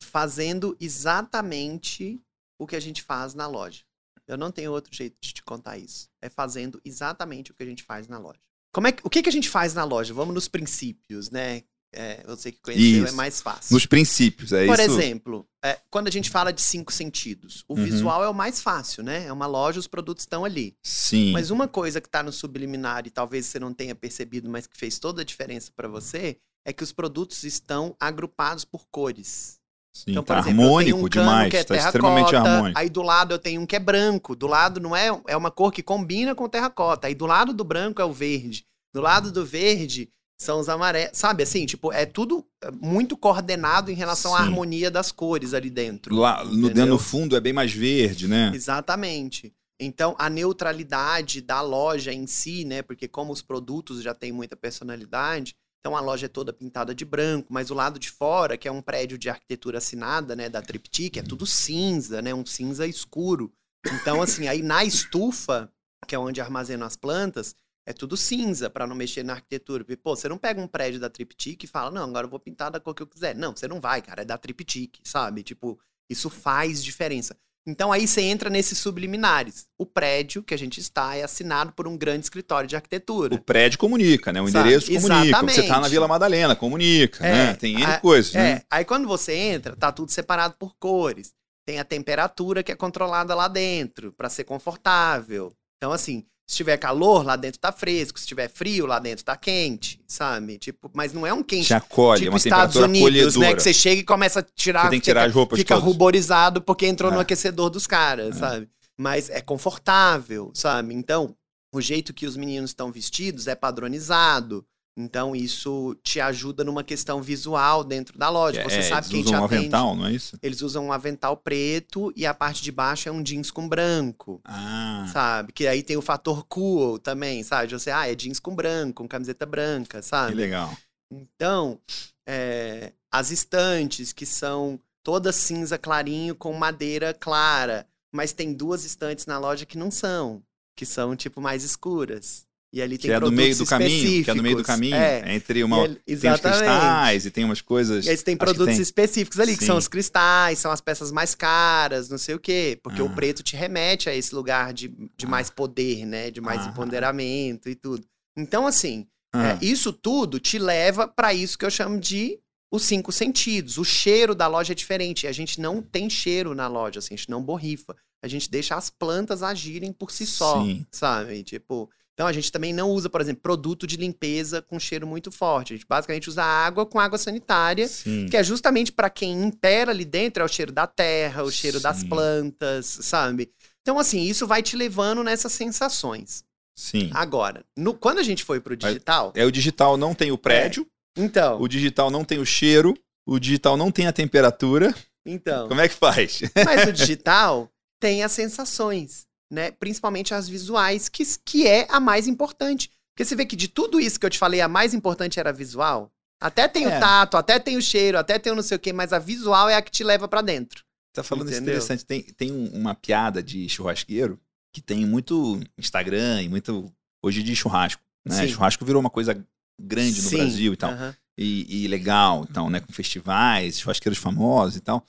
fazendo 0.00 0.74
exatamente 0.80 2.18
o 2.58 2.66
que 2.66 2.76
a 2.76 2.80
gente 2.80 3.02
faz 3.02 3.34
na 3.34 3.46
loja. 3.46 3.82
Eu 4.26 4.38
não 4.38 4.50
tenho 4.50 4.72
outro 4.72 4.94
jeito 4.94 5.18
de 5.20 5.34
te 5.34 5.42
contar 5.42 5.76
isso. 5.76 6.08
É 6.22 6.30
fazendo 6.30 6.80
exatamente 6.82 7.50
o 7.50 7.54
que 7.54 7.62
a 7.62 7.66
gente 7.66 7.82
faz 7.82 8.08
na 8.08 8.18
loja. 8.18 8.40
Como 8.76 8.88
é 8.88 8.92
que, 8.92 9.00
o 9.02 9.08
que, 9.08 9.22
que 9.22 9.28
a 9.30 9.32
gente 9.32 9.48
faz 9.48 9.72
na 9.72 9.84
loja? 9.84 10.12
Vamos 10.12 10.34
nos 10.34 10.48
princípios, 10.48 11.30
né? 11.30 11.62
É, 11.94 12.22
você 12.26 12.52
que 12.52 12.60
conheceu 12.60 13.04
é 13.04 13.06
Isso. 13.06 13.16
mais 13.16 13.40
fácil. 13.40 13.72
Nos 13.72 13.86
princípios, 13.86 14.52
é 14.52 14.66
Por 14.66 14.78
isso? 14.78 14.90
exemplo, 15.00 15.48
é, 15.64 15.80
quando 15.88 16.08
a 16.08 16.10
gente 16.10 16.28
fala 16.28 16.52
de 16.52 16.60
cinco 16.60 16.92
sentidos, 16.92 17.64
o 17.66 17.74
Uhum. 17.74 17.84
visual 17.84 18.22
é 18.22 18.28
o 18.28 18.34
mais 18.34 18.60
fácil, 18.60 19.02
né? 19.02 19.24
É 19.24 19.32
uma 19.32 19.46
loja, 19.46 19.80
os 19.80 19.86
produtos 19.86 20.24
estão 20.24 20.44
ali. 20.44 20.76
Sim. 20.82 21.32
Mas 21.32 21.50
uma 21.50 21.66
coisa 21.66 22.02
que 22.02 22.06
está 22.06 22.22
no 22.22 22.30
subliminar 22.30 23.06
e 23.06 23.10
talvez 23.10 23.46
você 23.46 23.58
não 23.58 23.72
tenha 23.72 23.94
percebido, 23.94 24.50
mas 24.50 24.66
que 24.66 24.76
fez 24.76 24.98
toda 24.98 25.22
a 25.22 25.24
diferença 25.24 25.72
para 25.74 25.88
você, 25.88 26.36
é 26.62 26.70
que 26.70 26.84
os 26.84 26.92
produtos 26.92 27.44
estão 27.44 27.96
agrupados 27.98 28.66
por 28.66 28.86
cores. 28.90 29.58
Sim, 29.96 30.10
Então, 30.10 30.22
tá 30.22 30.38
exemplo, 30.40 30.62
harmônico 30.62 30.98
um 30.98 31.08
demais. 31.08 31.50
que 31.50 31.56
é 31.56 31.64
tá 31.64 31.76
extremamente 31.76 32.36
harmônico. 32.36 32.78
aí 32.78 32.90
do 32.90 33.02
lado 33.02 33.32
eu 33.32 33.38
tenho 33.38 33.60
um 33.62 33.66
que 33.66 33.76
é 33.76 33.80
branco, 33.80 34.36
do 34.36 34.46
lado 34.46 34.78
não 34.78 34.94
é, 34.94 35.08
é 35.26 35.36
uma 35.36 35.50
cor 35.50 35.72
que 35.72 35.82
combina 35.82 36.34
com 36.34 36.48
terracota, 36.48 37.06
aí 37.06 37.14
do 37.14 37.24
lado 37.24 37.54
do 37.54 37.64
branco 37.64 38.02
é 38.02 38.04
o 38.04 38.12
verde, 38.12 38.66
do 38.94 39.00
lado 39.00 39.32
do 39.32 39.44
verde 39.44 40.10
são 40.38 40.60
os 40.60 40.68
amarelos, 40.68 41.16
sabe 41.16 41.42
assim, 41.42 41.64
tipo, 41.64 41.90
é 41.90 42.04
tudo 42.04 42.44
muito 42.78 43.16
coordenado 43.16 43.90
em 43.90 43.94
relação 43.94 44.34
à 44.34 44.38
Sim. 44.40 44.44
harmonia 44.44 44.90
das 44.90 45.10
cores 45.10 45.54
ali 45.54 45.70
dentro. 45.70 46.14
Lá 46.14 46.44
no, 46.44 46.68
dentro 46.68 46.86
no 46.86 46.98
fundo 46.98 47.34
é 47.34 47.40
bem 47.40 47.54
mais 47.54 47.72
verde, 47.72 48.28
né? 48.28 48.52
Exatamente. 48.54 49.54
Então, 49.80 50.14
a 50.18 50.28
neutralidade 50.28 51.40
da 51.40 51.60
loja 51.60 52.12
em 52.12 52.26
si, 52.26 52.64
né? 52.64 52.82
Porque 52.82 53.08
como 53.08 53.32
os 53.32 53.42
produtos 53.42 54.02
já 54.02 54.14
têm 54.14 54.32
muita 54.32 54.56
personalidade, 54.56 55.54
então 55.86 55.96
a 55.96 56.00
loja 56.00 56.26
é 56.26 56.28
toda 56.28 56.52
pintada 56.52 56.92
de 56.92 57.04
branco, 57.04 57.46
mas 57.48 57.70
o 57.70 57.74
lado 57.74 57.96
de 57.96 58.10
fora, 58.10 58.56
que 58.56 58.66
é 58.66 58.72
um 58.72 58.82
prédio 58.82 59.16
de 59.16 59.30
arquitetura 59.30 59.78
assinada, 59.78 60.34
né, 60.34 60.48
da 60.48 60.60
Triptych, 60.60 61.20
é 61.20 61.22
tudo 61.22 61.46
cinza, 61.46 62.20
né? 62.20 62.34
Um 62.34 62.44
cinza 62.44 62.88
escuro. 62.88 63.52
Então, 63.94 64.20
assim, 64.20 64.48
aí 64.48 64.62
na 64.62 64.84
estufa, 64.84 65.72
que 66.04 66.12
é 66.12 66.18
onde 66.18 66.40
armazenam 66.40 66.84
as 66.84 66.96
plantas, 66.96 67.54
é 67.86 67.92
tudo 67.92 68.16
cinza 68.16 68.68
para 68.68 68.84
não 68.84 68.96
mexer 68.96 69.22
na 69.22 69.34
arquitetura. 69.34 69.84
Porque, 69.84 69.96
pô, 69.96 70.16
você 70.16 70.28
não 70.28 70.38
pega 70.38 70.60
um 70.60 70.66
prédio 70.66 70.98
da 70.98 71.08
Triptych 71.08 71.64
e 71.64 71.68
fala, 71.68 71.92
não, 71.92 72.02
agora 72.02 72.26
eu 72.26 72.30
vou 72.30 72.40
pintar 72.40 72.68
da 72.68 72.80
cor 72.80 72.92
que 72.92 73.04
eu 73.04 73.06
quiser. 73.06 73.36
Não, 73.36 73.54
você 73.54 73.68
não 73.68 73.80
vai, 73.80 74.02
cara, 74.02 74.22
é 74.22 74.24
da 74.24 74.36
Triptych, 74.36 74.98
sabe? 75.04 75.44
Tipo, 75.44 75.78
isso 76.10 76.28
faz 76.28 76.82
diferença. 76.82 77.36
Então 77.66 77.90
aí 77.90 78.06
você 78.06 78.20
entra 78.20 78.48
nesses 78.48 78.78
subliminares. 78.78 79.66
O 79.76 79.84
prédio 79.84 80.42
que 80.42 80.54
a 80.54 80.56
gente 80.58 80.78
está 80.80 81.16
é 81.16 81.24
assinado 81.24 81.72
por 81.72 81.88
um 81.88 81.96
grande 81.96 82.24
escritório 82.24 82.68
de 82.68 82.76
arquitetura. 82.76 83.34
O 83.34 83.40
prédio 83.40 83.78
comunica, 83.78 84.32
né? 84.32 84.40
O 84.40 84.46
Sabe? 84.48 84.60
endereço 84.68 84.86
comunica. 84.86 85.08
Você 85.08 85.30
tá 85.32 85.42
na 85.42 85.52
Exatamente. 85.52 85.90
Vila 85.90 86.06
Madalena, 86.08 86.54
comunica, 86.54 87.26
É, 87.26 87.32
né? 87.32 87.54
Tem 87.54 87.74
N 87.74 87.84
a- 87.84 87.98
coisas, 88.00 88.34
É, 88.34 88.54
né? 88.54 88.62
aí 88.70 88.84
quando 88.84 89.08
você 89.08 89.34
entra, 89.34 89.74
tá 89.74 89.90
tudo 89.90 90.12
separado 90.12 90.54
por 90.58 90.76
cores. 90.78 91.32
Tem 91.66 91.80
a 91.80 91.84
temperatura 91.84 92.62
que 92.62 92.70
é 92.70 92.76
controlada 92.76 93.34
lá 93.34 93.48
dentro, 93.48 94.12
para 94.12 94.28
ser 94.28 94.44
confortável. 94.44 95.52
Então, 95.76 95.90
assim, 95.90 96.24
se 96.46 96.56
tiver 96.56 96.76
calor, 96.76 97.24
lá 97.24 97.34
dentro 97.36 97.58
tá 97.58 97.72
fresco. 97.72 98.18
Se 98.20 98.26
tiver 98.26 98.48
frio, 98.48 98.86
lá 98.86 98.98
dentro 98.98 99.24
tá 99.24 99.36
quente, 99.36 100.00
sabe? 100.06 100.58
Tipo, 100.58 100.90
mas 100.94 101.12
não 101.12 101.26
é 101.26 101.32
um 101.32 101.42
quente 101.42 101.66
Te 101.66 101.74
acolhe, 101.74 102.18
é 102.18 102.20
tipo 102.20 102.30
uma 102.32 102.36
Estados 102.38 102.76
Unidos, 102.76 103.00
acolhedora. 103.08 103.46
né? 103.48 103.54
Que 103.54 103.62
você 103.62 103.74
chega 103.74 104.00
e 104.00 104.04
começa 104.04 104.40
a 104.40 104.42
tirar. 104.42 104.84
Você 104.84 104.90
tem 104.90 105.00
que 105.00 105.04
tirar 105.04 105.20
fica- 105.22 105.28
as 105.30 105.34
roupas 105.34 105.58
Fica 105.58 105.74
ruborizado 105.74 106.62
porque 106.62 106.86
entrou 106.86 107.10
no 107.10 107.18
É. 107.18 107.22
aquecedor 107.22 107.68
dos 107.70 107.86
caras, 107.86 108.36
É. 108.36 108.38
sabe? 108.38 108.68
Mas 108.96 109.28
é 109.28 109.40
confortável, 109.40 110.50
sabe? 110.54 110.94
Então, 110.94 111.34
o 111.74 111.80
jeito 111.80 112.14
que 112.14 112.26
os 112.26 112.36
meninos 112.36 112.70
estão 112.70 112.90
vestidos 112.92 113.46
é 113.48 113.54
padronizado. 113.54 114.64
Então, 114.98 115.36
isso 115.36 115.94
te 116.02 116.20
ajuda 116.20 116.64
numa 116.64 116.82
questão 116.82 117.20
visual 117.20 117.84
dentro 117.84 118.18
da 118.18 118.30
loja. 118.30 118.62
Você 118.62 118.76
É, 118.78 118.82
sabe 118.82 119.06
eles 119.06 119.08
quem 119.10 119.22
te 119.22 119.26
usam 119.26 119.40
um 119.40 119.44
atende. 119.44 119.58
avental, 119.60 119.94
não 119.94 120.06
é 120.06 120.12
isso? 120.12 120.38
Eles 120.42 120.62
usam 120.62 120.86
um 120.86 120.92
avental 120.92 121.36
preto 121.36 122.10
e 122.16 122.24
a 122.24 122.32
parte 122.32 122.62
de 122.62 122.72
baixo 122.72 123.06
é 123.08 123.12
um 123.12 123.22
jeans 123.22 123.50
com 123.50 123.68
branco. 123.68 124.40
Ah, 124.44 125.06
Sabe? 125.12 125.52
Que 125.52 125.66
aí 125.66 125.82
tem 125.82 125.98
o 125.98 126.02
fator 126.02 126.44
cool 126.48 126.98
também, 126.98 127.42
sabe? 127.42 127.68
De 127.68 127.74
Você, 127.74 127.90
ah, 127.90 128.10
é 128.10 128.14
jeans 128.14 128.40
com 128.40 128.54
branco, 128.54 129.02
com 129.02 129.08
camiseta 129.08 129.44
branca, 129.44 130.00
que 130.00 130.06
sabe? 130.06 130.34
legal. 130.34 130.74
Então, 131.12 131.78
é, 132.26 132.92
as 133.12 133.30
estantes, 133.30 134.12
que 134.14 134.24
são 134.24 134.80
toda 135.04 135.30
cinza 135.30 135.76
clarinho 135.78 136.34
com 136.34 136.52
madeira 136.54 137.12
clara, 137.14 137.86
mas 138.12 138.32
tem 138.32 138.52
duas 138.54 138.84
estantes 138.84 139.26
na 139.26 139.38
loja 139.38 139.66
que 139.66 139.76
não 139.78 139.90
são, 139.90 140.42
que 140.74 140.86
são 140.86 141.14
tipo 141.14 141.40
mais 141.40 141.62
escuras. 141.62 142.46
E 142.72 142.82
ali 142.82 142.98
Que 142.98 143.06
tem 143.08 143.16
é 143.16 143.20
do 143.20 143.32
meio 143.32 143.56
do 143.56 143.64
caminho, 143.64 144.24
que 144.24 144.30
é 144.30 144.34
no 144.34 144.42
meio 144.42 144.56
do 144.56 144.64
caminho. 144.64 144.96
É, 144.96 145.34
Entre 145.34 145.62
uma. 145.64 145.84
ele- 145.84 145.94
Tem 145.94 146.14
os 146.16 146.24
exatamente. 146.24 146.58
cristais 146.58 147.26
e 147.26 147.30
tem 147.30 147.44
umas 147.44 147.60
coisas. 147.62 148.04
E 148.04 148.10
aí 148.10 148.16
tem 148.18 148.36
que 148.36 148.44
produtos 148.44 148.74
tem. 148.74 148.82
específicos 148.82 149.38
ali, 149.40 149.56
que 149.56 149.64
são 149.64 149.76
Sim. 149.76 149.78
os 149.78 149.88
cristais, 149.88 150.58
são 150.58 150.70
as 150.70 150.80
peças 150.80 151.10
mais 151.12 151.34
caras, 151.34 152.08
não 152.10 152.18
sei 152.18 152.34
o 152.34 152.40
quê. 152.40 152.78
Porque 152.82 153.00
Ah. 153.00 153.04
o 153.04 153.10
preto 153.14 153.42
te 153.42 153.56
remete 153.56 154.08
a 154.10 154.14
esse 154.14 154.34
lugar 154.34 154.72
de, 154.74 154.88
de 155.16 155.24
Ah. 155.24 155.28
mais 155.28 155.48
poder, 155.48 156.04
né? 156.04 156.30
De 156.30 156.40
mais 156.40 156.66
Ah. 156.66 156.70
empoderamento 156.70 157.68
e 157.68 157.74
tudo. 157.74 158.04
Então, 158.36 158.66
assim, 158.66 159.06
Ah, 159.32 159.52
é, 159.52 159.58
isso 159.64 159.92
tudo 159.92 160.38
te 160.40 160.58
leva 160.58 161.06
para 161.06 161.32
isso 161.32 161.56
que 161.58 161.64
eu 161.64 161.70
chamo 161.70 161.98
de 162.00 162.38
os 162.72 162.82
cinco 162.82 163.12
sentidos. 163.12 163.78
O 163.78 163.84
cheiro 163.84 164.34
da 164.34 164.46
loja 164.48 164.72
é 164.72 164.74
diferente. 164.74 165.26
A 165.26 165.32
gente 165.32 165.60
não 165.60 165.80
tem 165.80 166.10
cheiro 166.10 166.54
na 166.54 166.66
loja, 166.68 166.98
assim, 166.98 167.14
a 167.14 167.16
gente 167.16 167.30
não 167.30 167.42
borrifa. 167.42 167.94
A 168.22 168.28
gente 168.28 168.50
deixa 168.50 168.74
as 168.74 168.90
plantas 168.90 169.42
agirem 169.42 169.92
por 169.92 170.10
si 170.10 170.26
só, 170.26 170.62
Sim. 170.62 170.84
sabe? 170.90 171.42
Tipo, 171.44 171.88
então 172.16 172.26
a 172.26 172.32
gente 172.32 172.50
também 172.50 172.72
não 172.72 172.88
usa, 172.90 173.10
por 173.10 173.20
exemplo, 173.20 173.42
produto 173.42 173.86
de 173.86 173.98
limpeza 173.98 174.62
com 174.62 174.80
cheiro 174.80 175.06
muito 175.06 175.30
forte. 175.30 175.74
A 175.74 175.76
gente 175.76 175.86
basicamente 175.86 176.30
usa 176.30 176.42
água 176.42 176.86
com 176.86 176.98
água 176.98 177.18
sanitária, 177.18 177.86
sim. 177.86 178.26
que 178.30 178.38
é 178.38 178.42
justamente 178.42 178.90
para 178.90 179.10
quem 179.10 179.32
impera 179.44 179.90
ali 179.90 180.06
dentro, 180.06 180.42
é 180.42 180.46
o 180.46 180.48
cheiro 180.48 180.72
da 180.72 180.86
terra, 180.86 181.42
o 181.42 181.50
cheiro 181.50 181.78
das 181.78 181.98
Sim. 181.98 182.08
plantas, 182.08 182.86
sabe? 183.02 183.50
Então, 183.82 183.98
assim, 183.98 184.22
isso 184.22 184.46
vai 184.46 184.62
te 184.62 184.74
levando 184.76 185.22
nessas 185.22 185.52
sensações. 185.52 186.42
Sim. 186.74 187.10
Agora, 187.12 187.62
no- 187.76 187.92
quando 187.92 188.18
a 188.18 188.22
gente 188.22 188.44
foi 188.44 188.60
pro 188.60 188.74
digital, 188.76 189.32
É 189.36 189.44
o 189.44 189.52
digital 189.52 189.98
não 189.98 190.14
tem 190.14 190.32
o 190.32 190.38
prédio, 190.38 190.86
então, 191.14 191.60
o 191.60 191.68
digital 191.68 192.10
não 192.10 192.24
tem 192.24 192.38
o 192.38 192.46
cheiro, 192.46 192.94
o 193.26 193.38
digital 193.38 193.76
não 193.76 193.90
tem 193.92 194.06
a 194.06 194.12
temperatura. 194.12 194.94
então, 195.26 195.68
Como 195.68 195.80
é 195.82 195.88
que 195.88 195.94
faz? 195.94 196.40
mas 196.64 196.88
o 196.88 196.92
digital 196.94 197.70
tem 198.00 198.22
as 198.24 198.32
sensações, 198.32 199.26
né? 199.50 199.70
Principalmente 199.70 200.34
as 200.34 200.48
visuais, 200.48 201.08
que, 201.08 201.24
que 201.44 201.66
é 201.66 201.86
a 201.90 202.00
mais 202.00 202.26
importante. 202.26 202.90
Porque 203.14 203.24
você 203.24 203.34
vê 203.36 203.46
que 203.46 203.56
de 203.56 203.68
tudo 203.68 203.98
isso 204.00 204.18
que 204.20 204.26
eu 204.26 204.30
te 204.30 204.38
falei, 204.38 204.60
a 204.60 204.68
mais 204.68 204.92
importante 204.94 205.40
era 205.40 205.50
a 205.50 205.52
visual. 205.52 206.12
Até 206.40 206.68
tem 206.68 206.84
É. 206.84 206.96
o 206.96 207.00
tato, 207.00 207.36
até 207.36 207.58
tem 207.58 207.76
o 207.76 207.82
cheiro, 207.82 208.18
até 208.18 208.38
tem 208.38 208.52
o 208.52 208.56
não 208.56 208.62
sei 208.62 208.76
o 208.76 208.80
quê, 208.80 208.92
mas 208.92 209.12
a 209.12 209.18
visual 209.18 209.68
é 209.70 209.74
a 209.74 209.80
que 209.82 209.90
te 209.90 210.04
leva 210.04 210.28
pra 210.28 210.42
dentro. 210.42 210.84
Tá 211.14 211.22
falando 211.22 211.46
isso 211.48 211.56
Entendeu? 211.56 211.74
interessante. 211.76 212.04
Tem, 212.04 212.22
tem 212.22 212.52
um- 212.52 212.68
uma 212.78 212.94
piada 212.94 213.42
de 213.42 213.66
churrasqueiro 213.70 214.38
que 214.70 214.82
tem 214.82 215.06
muito 215.06 215.58
Instagram 215.78 216.42
e 216.42 216.48
muito. 216.48 216.92
Hoje 217.24 217.42
de 217.42 217.56
churrasco. 217.56 218.02
Né? 218.26 218.46
Churrasco 218.46 218.84
virou 218.84 219.00
uma 219.00 219.08
coisa 219.08 219.32
grande 219.80 220.20
no 220.20 220.28
Sim, 220.28 220.36
Brasil 220.36 220.72
e 220.74 220.76
tal. 220.76 220.90
aham. 220.90 221.16
E, 221.38 221.84
e 221.84 221.88
legal, 221.88 222.46
então, 222.48 222.68
né? 222.68 222.80
Com 222.80 222.92
festivais, 222.92 223.78
churrasqueiros 223.80 224.18
famosos 224.18 224.76
e 224.76 224.80
tal. 224.80 225.06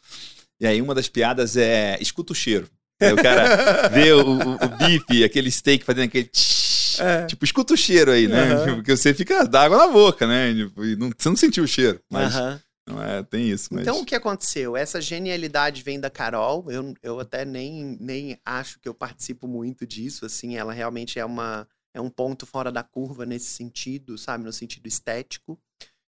E 0.62 0.66
aí 0.68 0.82
uma 0.82 0.96
das 0.96 1.10
piadas 1.10 1.58
é 1.58 1.98
escuta 2.02 2.32
o 2.32 2.36
cheiro. 2.36 2.70
Aí 3.00 3.14
o 3.14 3.16
cara 3.18 3.90
vê 3.90 4.12
o, 4.14 4.26
o, 4.26 4.54
o 4.56 4.70
bife, 4.78 5.24
aquele 5.24 5.52
steak 5.52 5.84
fazendo 5.86 6.06
aquele. 6.06 6.26
tsh, 6.26 7.00
É. 7.00 7.26
Tipo, 7.28 7.46
escuta 7.46 7.74
o 7.74 7.78
cheiro 7.78 8.12
aí, 8.12 8.28
né? 8.28 8.60
Tipo, 8.64 8.76
Porque 8.78 8.96
você 8.98 9.14
fica 9.14 9.44
d'água 9.46 9.78
na 9.78 9.88
boca, 9.88 10.26
né? 10.26 10.54
Tipo, 10.54 10.84
e 10.84 10.96
não- 10.96 11.12
você 11.16 11.30
não 11.30 11.36
sentiu 11.36 11.64
o 11.64 11.68
cheiro. 11.68 12.02
Mas 12.10 12.36
Aham. 12.36 12.60
não 12.88 13.04
é, 13.04 13.22
tem 13.24 13.50
isso. 13.50 13.70
Mas... 13.72 13.84
Então, 13.84 14.02
o 14.02 14.06
que 14.06 14.16
aconteceu? 14.16 14.76
Essa 14.76 15.00
genialidade 15.00 15.84
vem 15.84 16.00
da 16.00 16.10
Carol. 16.10 16.66
Eu, 16.72 16.94
eu 17.04 17.20
até 17.20 17.46
nem, 17.46 17.96
nem 18.00 18.40
acho 18.44 18.80
que 18.80 18.90
eu 18.90 18.96
participo 18.96 19.48
muito 19.48 19.86
disso. 19.86 20.26
Assim, 20.26 20.56
ela 20.58 20.74
realmente 20.74 21.20
é, 21.20 21.26
uma, 21.26 21.68
é 21.94 22.02
um 22.02 22.10
ponto 22.10 22.48
fora 22.48 22.72
da 22.72 22.82
curva 22.82 23.28
nesse 23.28 23.52
sentido, 23.52 24.18
sabe? 24.18 24.44
No 24.44 24.52
sentido 24.52 24.88
estético. 24.88 25.60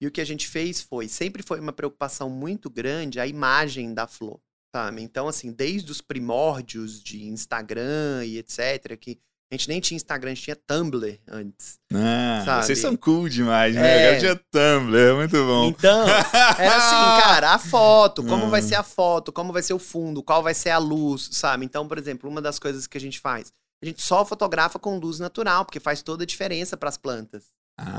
E 0.01 0.07
o 0.09 0.11
que 0.11 0.21
a 0.21 0.25
gente 0.27 0.49
fez 0.49 0.81
foi, 0.81 1.07
sempre 1.07 1.45
foi 1.47 1.61
uma 1.61 1.73
preocupação 1.73 2.29
muito 2.29 2.68
grande 2.68 3.21
a 3.21 3.27
imagem 3.29 3.95
da 3.95 4.05
flor, 4.09 4.40
sabe? 4.74 5.02
Então, 5.02 5.28
assim, 5.28 5.52
desde 5.52 5.90
os 5.92 6.00
primórdios 6.00 7.02
de 7.02 7.24
Instagram 7.24 8.24
e 8.24 8.38
etc., 8.38 8.96
que 8.98 9.18
a 9.50 9.54
gente 9.54 9.68
nem 9.68 9.81
tinha 9.83 9.96
Instagram, 9.96 10.31
a 10.31 10.35
gente 10.35 10.44
tinha 10.44 10.56
Tumblr 10.56 11.20
antes. 11.29 11.79
Ah, 11.92 12.42
Sabe? 12.42 12.64
vocês 12.64 12.79
são 12.79 12.96
cool 12.96 13.29
demais, 13.29 13.75
né? 13.75 14.04
É. 14.04 14.16
Eu 14.16 14.18
tinha 14.18 14.37
Tumblr, 14.50 14.96
é 14.98 15.12
muito 15.12 15.37
bom. 15.44 15.66
Então, 15.66 16.08
era 16.08 16.77
assim, 16.77 17.20
cara, 17.23 17.52
a 17.52 17.58
foto, 17.58 18.25
como 18.25 18.48
vai 18.48 18.62
Hum. 18.62 18.68
ser 18.68 18.77
a 18.77 18.83
foto, 18.83 19.31
como 19.31 19.52
vai 19.52 19.62
ser 19.62 19.75
o 19.75 19.79
fundo, 19.79 20.23
qual 20.23 20.42
vai 20.42 20.54
ser 20.54 20.70
a 20.70 20.79
luz, 20.79 21.29
sabe? 21.33 21.66
Então, 21.66 21.87
por 21.87 21.98
exemplo, 21.98 22.31
uma 22.31 22.40
das 22.40 22.58
coisas 22.58 22.87
que 22.87 22.96
a 22.96 23.00
gente 23.00 23.20
faz, 23.20 23.52
a 23.83 23.87
gente 23.87 24.00
só 24.00 24.25
fotografa 24.25 24.79
com 24.79 24.98
luz 24.98 25.18
natural, 25.18 25.66
porque 25.66 25.79
faz 25.81 26.00
toda 26.02 26.23
a 26.23 26.27
diferença 26.27 26.75
para 26.75 26.88
as 26.88 26.96
plantas. 26.96 27.44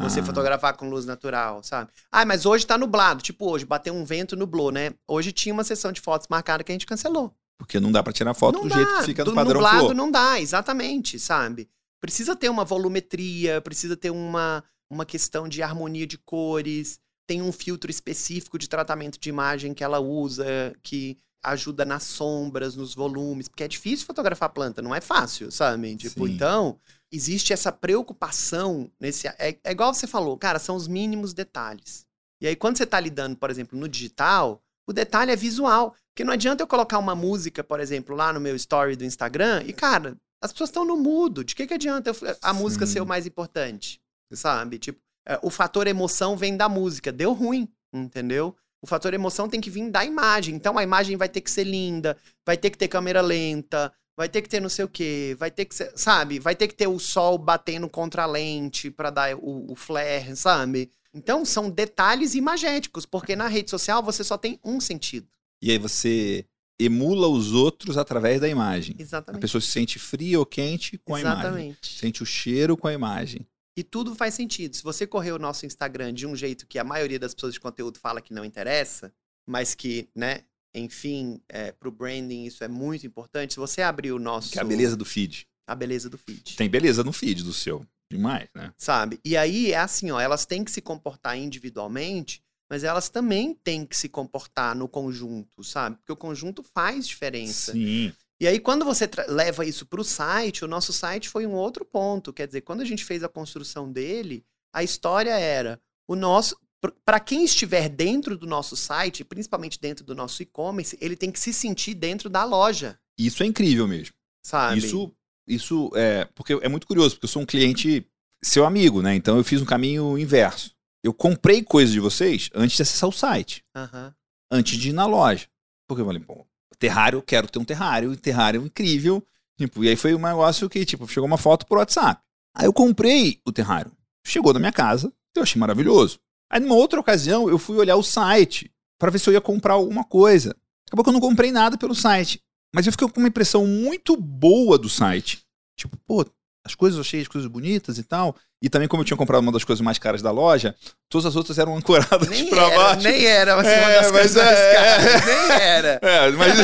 Você 0.01 0.19
Ah, 0.19 0.23
fotografar 0.23 0.75
com 0.77 0.89
luz 0.89 1.05
natural, 1.05 1.63
sabe? 1.63 1.91
Ah, 2.11 2.25
mas 2.25 2.45
hoje 2.45 2.65
tá 2.65 2.77
nublado, 2.77 3.21
tipo 3.21 3.49
hoje, 3.49 3.65
bateu 3.65 3.93
um 3.93 4.05
vento, 4.05 4.35
nublou, 4.35 4.71
né? 4.71 4.91
Hoje 5.07 5.31
tinha 5.31 5.53
uma 5.53 5.63
sessão 5.63 5.91
de 5.91 5.99
fotos 5.99 6.27
marcada 6.29 6.63
que 6.63 6.71
a 6.71 6.75
gente 6.75 6.85
cancelou. 6.85 7.35
Porque 7.57 7.79
não 7.79 7.91
dá 7.91 8.03
pra 8.03 8.13
tirar 8.13 8.33
foto 8.33 8.55
não 8.55 8.63
do 8.63 8.69
dá, 8.69 8.75
jeito 8.75 8.95
que 8.97 9.03
fica 9.05 9.23
no 9.25 9.31
do 9.31 9.35
padrão 9.35 9.55
nublado 9.55 9.79
flor. 9.85 9.93
não 9.95 10.11
dá, 10.11 10.39
exatamente, 10.39 11.19
sabe? 11.19 11.69
Precisa 11.99 12.35
ter 12.35 12.49
uma 12.49 12.63
volumetria, 12.65 13.61
precisa 13.61 13.95
ter 13.97 14.09
uma, 14.11 14.63
uma 14.89 15.05
questão 15.05 15.47
de 15.47 15.61
harmonia 15.63 16.05
de 16.05 16.17
cores. 16.17 16.99
tem 17.27 17.41
um 17.41 17.51
filtro 17.51 17.89
específico 17.89 18.59
de 18.59 18.67
tratamento 18.69 19.19
de 19.19 19.29
imagem 19.29 19.73
que 19.73 19.83
ela 19.83 19.99
usa, 19.99 20.45
que 20.83 21.17
ajuda 21.41 21.83
nas 21.83 22.03
sombras, 22.03 22.75
nos 22.75 22.93
volumes, 22.93 23.47
porque 23.47 23.63
é 23.63 23.67
difícil 23.67 24.05
fotografar 24.05 24.49
planta, 24.49 24.81
não 24.81 24.93
é 24.95 25.01
fácil, 25.01 25.51
sabe? 25.51 25.95
Tipo, 25.95 26.25
Sim. 26.27 26.33
então, 26.33 26.79
existe 27.13 27.53
essa 27.53 27.71
preocupação 27.71 28.91
nesse. 28.99 29.27
É, 29.27 29.57
é 29.63 29.71
igual 29.71 29.93
você 29.93 30.07
falou, 30.07 30.37
cara, 30.37 30.59
são 30.59 30.75
os 30.75 30.87
mínimos 30.87 31.33
detalhes. 31.33 32.05
E 32.41 32.47
aí, 32.47 32.55
quando 32.55 32.77
você 32.77 32.85
tá 32.85 32.99
lidando, 32.99 33.37
por 33.37 33.49
exemplo, 33.49 33.77
no 33.79 33.87
digital, 33.87 34.61
o 34.87 34.91
detalhe 34.91 35.31
é 35.31 35.35
visual. 35.35 35.95
Porque 36.09 36.23
não 36.23 36.33
adianta 36.33 36.61
eu 36.61 36.67
colocar 36.67 36.99
uma 36.99 37.15
música, 37.15 37.63
por 37.63 37.79
exemplo, 37.79 38.15
lá 38.15 38.33
no 38.33 38.39
meu 38.39 38.55
story 38.55 38.95
do 38.95 39.05
Instagram, 39.05 39.63
e, 39.65 39.73
cara, 39.73 40.17
as 40.41 40.51
pessoas 40.51 40.69
estão 40.69 40.85
no 40.85 40.97
mudo. 40.97 41.43
De 41.43 41.55
que, 41.55 41.65
que 41.65 41.73
adianta 41.73 42.09
eu- 42.09 42.37
a 42.41 42.53
música 42.53 42.85
Sim. 42.85 42.93
ser 42.93 43.01
o 43.01 43.05
mais 43.05 43.25
importante? 43.25 44.01
Sabe? 44.33 44.77
Tipo, 44.79 44.99
é, 45.27 45.39
o 45.41 45.49
fator 45.49 45.87
emoção 45.87 46.35
vem 46.35 46.57
da 46.57 46.67
música. 46.67 47.11
Deu 47.11 47.33
ruim, 47.33 47.67
entendeu? 47.93 48.55
O 48.81 48.87
fator 48.87 49.13
emoção 49.13 49.47
tem 49.47 49.61
que 49.61 49.69
vir 49.69 49.89
da 49.89 50.03
imagem. 50.03 50.55
Então 50.55 50.77
a 50.77 50.83
imagem 50.83 51.15
vai 51.15 51.29
ter 51.29 51.39
que 51.39 51.49
ser 51.49 51.63
linda, 51.63 52.17
vai 52.45 52.57
ter 52.57 52.69
que 52.69 52.77
ter 52.77 52.89
câmera 52.89 53.21
lenta, 53.21 53.93
vai 54.15 54.29
ter 54.29 54.41
que 54.41 54.49
ter 54.49 54.59
não 54.59 54.69
sei 54.69 54.85
o 54.85 54.89
quê, 54.89 55.35
vai 55.37 55.51
ter 55.51 55.65
que 55.65 55.75
ser, 55.75 55.91
sabe? 55.95 56.39
Vai 56.39 56.55
ter 56.55 56.67
que 56.67 56.75
ter 56.75 56.87
o 56.87 56.99
sol 56.99 57.37
batendo 57.37 57.89
contra 57.89 58.23
a 58.23 58.27
lente 58.27 58.91
pra 58.91 59.09
dar 59.09 59.35
o, 59.35 59.71
o 59.71 59.75
flare, 59.75 60.35
sabe? 60.35 60.91
Então 61.13 61.45
são 61.45 61.69
detalhes 61.69 62.33
imagéticos, 62.33 63.05
porque 63.05 63.35
na 63.35 63.47
rede 63.47 63.69
social 63.69 64.01
você 64.01 64.23
só 64.23 64.37
tem 64.37 64.59
um 64.63 64.79
sentido. 64.79 65.27
E 65.61 65.71
aí 65.71 65.77
você 65.77 66.45
emula 66.79 67.27
os 67.27 67.53
outros 67.53 67.97
através 67.97 68.41
da 68.41 68.47
imagem. 68.47 68.95
A 68.97 69.01
Exatamente. 69.01 69.41
pessoa 69.41 69.61
se 69.61 69.67
sente 69.67 69.99
fria 69.99 70.39
ou 70.39 70.45
quente 70.45 70.97
com 70.97 71.15
a 71.15 71.21
imagem. 71.21 71.39
Exatamente. 71.41 71.99
Sente 71.99 72.23
o 72.23 72.25
cheiro 72.25 72.75
com 72.75 72.87
a 72.87 72.93
imagem. 72.93 73.47
E 73.75 73.83
tudo 73.83 74.13
faz 74.13 74.33
sentido. 74.33 74.75
Se 74.75 74.83
você 74.83 75.07
correr 75.07 75.31
o 75.31 75.39
nosso 75.39 75.65
Instagram 75.65 76.13
de 76.13 76.27
um 76.27 76.35
jeito 76.35 76.67
que 76.67 76.77
a 76.77 76.83
maioria 76.83 77.19
das 77.19 77.33
pessoas 77.33 77.53
de 77.53 77.59
conteúdo 77.59 77.99
fala 77.99 78.21
que 78.21 78.33
não 78.33 78.45
interessa, 78.45 79.11
mas 79.45 79.73
que, 79.73 80.09
né, 80.15 80.43
enfim, 80.73 81.41
é, 81.47 81.71
pro 81.71 81.91
branding 81.91 82.45
isso 82.45 82.63
é 82.63 82.67
muito 82.67 83.05
importante. 83.05 83.53
Se 83.53 83.59
você 83.59 83.81
abrir 83.81 84.11
o 84.11 84.19
nosso. 84.19 84.51
Que 84.51 84.59
é 84.59 84.61
a 84.61 84.65
beleza 84.65 84.95
do 84.95 85.05
feed. 85.05 85.47
a 85.67 85.75
beleza 85.75 86.09
do 86.09 86.17
feed. 86.17 86.55
Tem 86.55 86.69
beleza 86.69 87.03
no 87.03 87.13
feed 87.13 87.43
do 87.43 87.53
seu. 87.53 87.85
Demais, 88.11 88.47
né? 88.53 88.71
Sabe? 88.77 89.19
E 89.25 89.35
aí 89.35 89.71
é 89.71 89.77
assim, 89.77 90.11
ó, 90.11 90.19
elas 90.19 90.45
têm 90.45 90.63
que 90.63 90.71
se 90.71 90.81
comportar 90.81 91.37
individualmente, 91.37 92.43
mas 92.69 92.83
elas 92.83 93.09
também 93.09 93.53
têm 93.63 93.85
que 93.85 93.97
se 93.97 94.07
comportar 94.07 94.75
no 94.75 94.87
conjunto, 94.87 95.63
sabe? 95.63 95.97
Porque 95.97 96.11
o 96.11 96.17
conjunto 96.17 96.63
faz 96.63 97.07
diferença. 97.07 97.71
Sim. 97.71 98.13
E 98.39 98.47
aí, 98.47 98.59
quando 98.59 98.83
você 98.83 99.09
leva 99.27 99.65
isso 99.65 99.85
para 99.85 100.01
o 100.01 100.03
site, 100.03 100.65
o 100.65 100.67
nosso 100.67 100.91
site 100.91 101.29
foi 101.29 101.45
um 101.45 101.53
outro 101.53 101.85
ponto. 101.85 102.33
Quer 102.33 102.47
dizer, 102.47 102.61
quando 102.61 102.81
a 102.81 102.85
gente 102.85 103.05
fez 103.05 103.23
a 103.23 103.29
construção 103.29 103.91
dele, 103.91 104.45
a 104.73 104.83
história 104.83 105.37
era 105.37 105.79
o 106.07 106.15
nosso. 106.15 106.57
Para 107.05 107.19
quem 107.19 107.43
estiver 107.43 107.89
dentro 107.89 108.37
do 108.37 108.45
nosso 108.45 108.75
site, 108.75 109.23
principalmente 109.23 109.79
dentro 109.79 110.03
do 110.03 110.13
nosso 110.15 110.41
e-commerce, 110.43 110.97
ele 110.99 111.15
tem 111.15 111.31
que 111.31 111.39
se 111.39 111.53
sentir 111.53 111.93
dentro 111.93 112.29
da 112.29 112.43
loja, 112.43 112.99
Isso 113.17 113.43
é 113.43 113.45
incrível 113.45 113.87
mesmo. 113.87 114.13
sabe? 114.45 114.79
Isso, 114.79 115.13
isso 115.47 115.91
é. 115.95 116.25
Porque 116.35 116.53
é 116.53 116.67
muito 116.67 116.87
curioso, 116.87 117.15
porque 117.15 117.25
eu 117.25 117.29
sou 117.29 117.41
um 117.41 117.45
cliente 117.45 118.05
seu 118.43 118.65
amigo, 118.65 119.01
né? 119.01 119.15
Então 119.15 119.37
eu 119.37 119.43
fiz 119.43 119.61
um 119.61 119.65
caminho 119.65 120.17
inverso. 120.17 120.71
Eu 121.03 121.13
comprei 121.13 121.63
coisas 121.63 121.93
de 121.93 121.99
vocês 121.99 122.49
antes 122.53 122.75
de 122.77 122.81
acessar 122.81 123.09
o 123.09 123.13
site, 123.13 123.63
Aham. 123.75 124.13
antes 124.51 124.77
de 124.77 124.89
ir 124.89 124.93
na 124.93 125.05
loja. 125.05 125.47
Porque 125.87 126.01
eu 126.01 126.05
falei, 126.05 126.21
bom, 126.21 126.45
terrário, 126.79 127.17
eu 127.17 127.21
quero 127.21 127.47
ter 127.47 127.59
um 127.59 127.65
terrário, 127.65 128.15
terrário 128.17 128.61
é 128.61 128.65
incrível. 128.65 129.25
Tipo, 129.57 129.83
e 129.83 129.89
aí 129.89 129.95
foi 129.95 130.13
um 130.15 130.19
negócio 130.19 130.69
que, 130.69 130.85
tipo, 130.85 131.07
chegou 131.07 131.27
uma 131.27 131.37
foto 131.37 131.65
por 131.65 131.77
WhatsApp. 131.77 132.21
Aí 132.55 132.65
eu 132.65 132.73
comprei 132.73 133.39
o 133.45 133.51
terrário. 133.51 133.91
Chegou 134.25 134.53
na 134.53 134.59
minha 134.59 134.71
casa, 134.71 135.13
eu 135.35 135.43
achei 135.43 135.59
maravilhoso. 135.59 136.19
Aí 136.53 136.59
numa 136.59 136.75
outra 136.75 136.99
ocasião, 136.99 137.49
eu 137.49 137.57
fui 137.57 137.75
olhar 137.77 137.95
o 137.95 138.03
site 138.03 138.71
para 138.99 139.09
ver 139.09 139.17
se 139.17 139.27
eu 139.27 139.33
ia 139.33 139.41
comprar 139.41 139.73
alguma 139.73 140.03
coisa. 140.03 140.55
Acabou 140.87 141.03
que 141.03 141.09
eu 141.09 141.13
não 141.13 141.19
comprei 141.19 141.51
nada 141.51 141.79
pelo 141.79 141.95
site. 141.95 142.39
Mas 142.75 142.85
eu 142.85 142.91
fiquei 142.91 143.07
com 143.09 143.19
uma 143.19 143.27
impressão 143.27 143.65
muito 143.65 144.15
boa 144.15 144.77
do 144.77 144.87
site. 144.87 145.39
Tipo, 145.75 145.97
pô, 146.05 146.23
as 146.63 146.75
coisas 146.75 146.97
eu 146.97 147.01
achei 147.01 147.21
as 147.21 147.27
coisas 147.27 147.49
bonitas 147.49 147.97
e 147.97 148.03
tal. 148.03 148.35
E 148.61 148.69
também, 148.69 148.87
como 148.87 149.01
eu 149.01 149.05
tinha 149.05 149.17
comprado 149.17 149.41
uma 149.41 149.51
das 149.51 149.63
coisas 149.63 149.83
mais 149.83 149.97
caras 149.97 150.21
da 150.21 150.29
loja, 150.29 150.75
todas 151.09 151.25
as 151.25 151.35
outras 151.35 151.57
eram 151.57 151.75
ancoradas 151.79 152.29
Nem 152.29 152.47
pra 152.49 152.61
era, 152.63 152.77
baixo. 152.77 153.01
nem 153.03 153.25
era 153.25 153.55
uma 153.55 153.67
É, 153.67 153.79
das 154.01 154.11
mas 154.11 154.13
coisas 154.21 154.35
mais 154.43 154.59
é- 154.59 154.73
caras. 154.75 155.25
Nem 155.25 155.51
era. 155.59 155.99
É, 156.03 156.31
mas. 156.31 156.53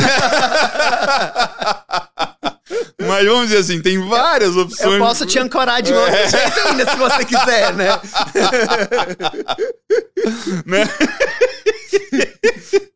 mas 3.01 3.25
vamos 3.25 3.47
dizer 3.47 3.57
assim, 3.59 3.81
tem 3.81 3.97
várias 4.07 4.55
opções. 4.55 4.93
Eu 4.93 4.99
posso 4.99 5.25
te 5.25 5.39
ancorar 5.39 5.81
de 5.81 5.93
outro 5.93 6.15
É. 6.15 6.29
jeito 6.29 6.59
ainda, 6.67 6.89
se 6.89 6.95
você 6.97 7.25
quiser, 7.25 7.73
né? 7.73 7.87
Né? 10.65 10.83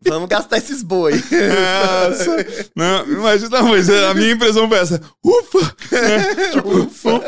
Vamos 0.06 0.28
gastar 0.30 0.58
esses 0.58 0.84
boi. 0.84 1.14
Nossa. 1.14 2.46
Não, 2.76 3.06
mas, 3.22 3.50
não, 3.50 3.70
mas 3.70 3.90
a 3.90 4.14
minha 4.14 4.34
impressão 4.34 4.68
foi 4.68 4.78
essa. 4.78 5.02
Ufa! 5.24 5.76
né? 5.92 6.36
Tipo, 6.52 6.80
ufa! 6.82 7.20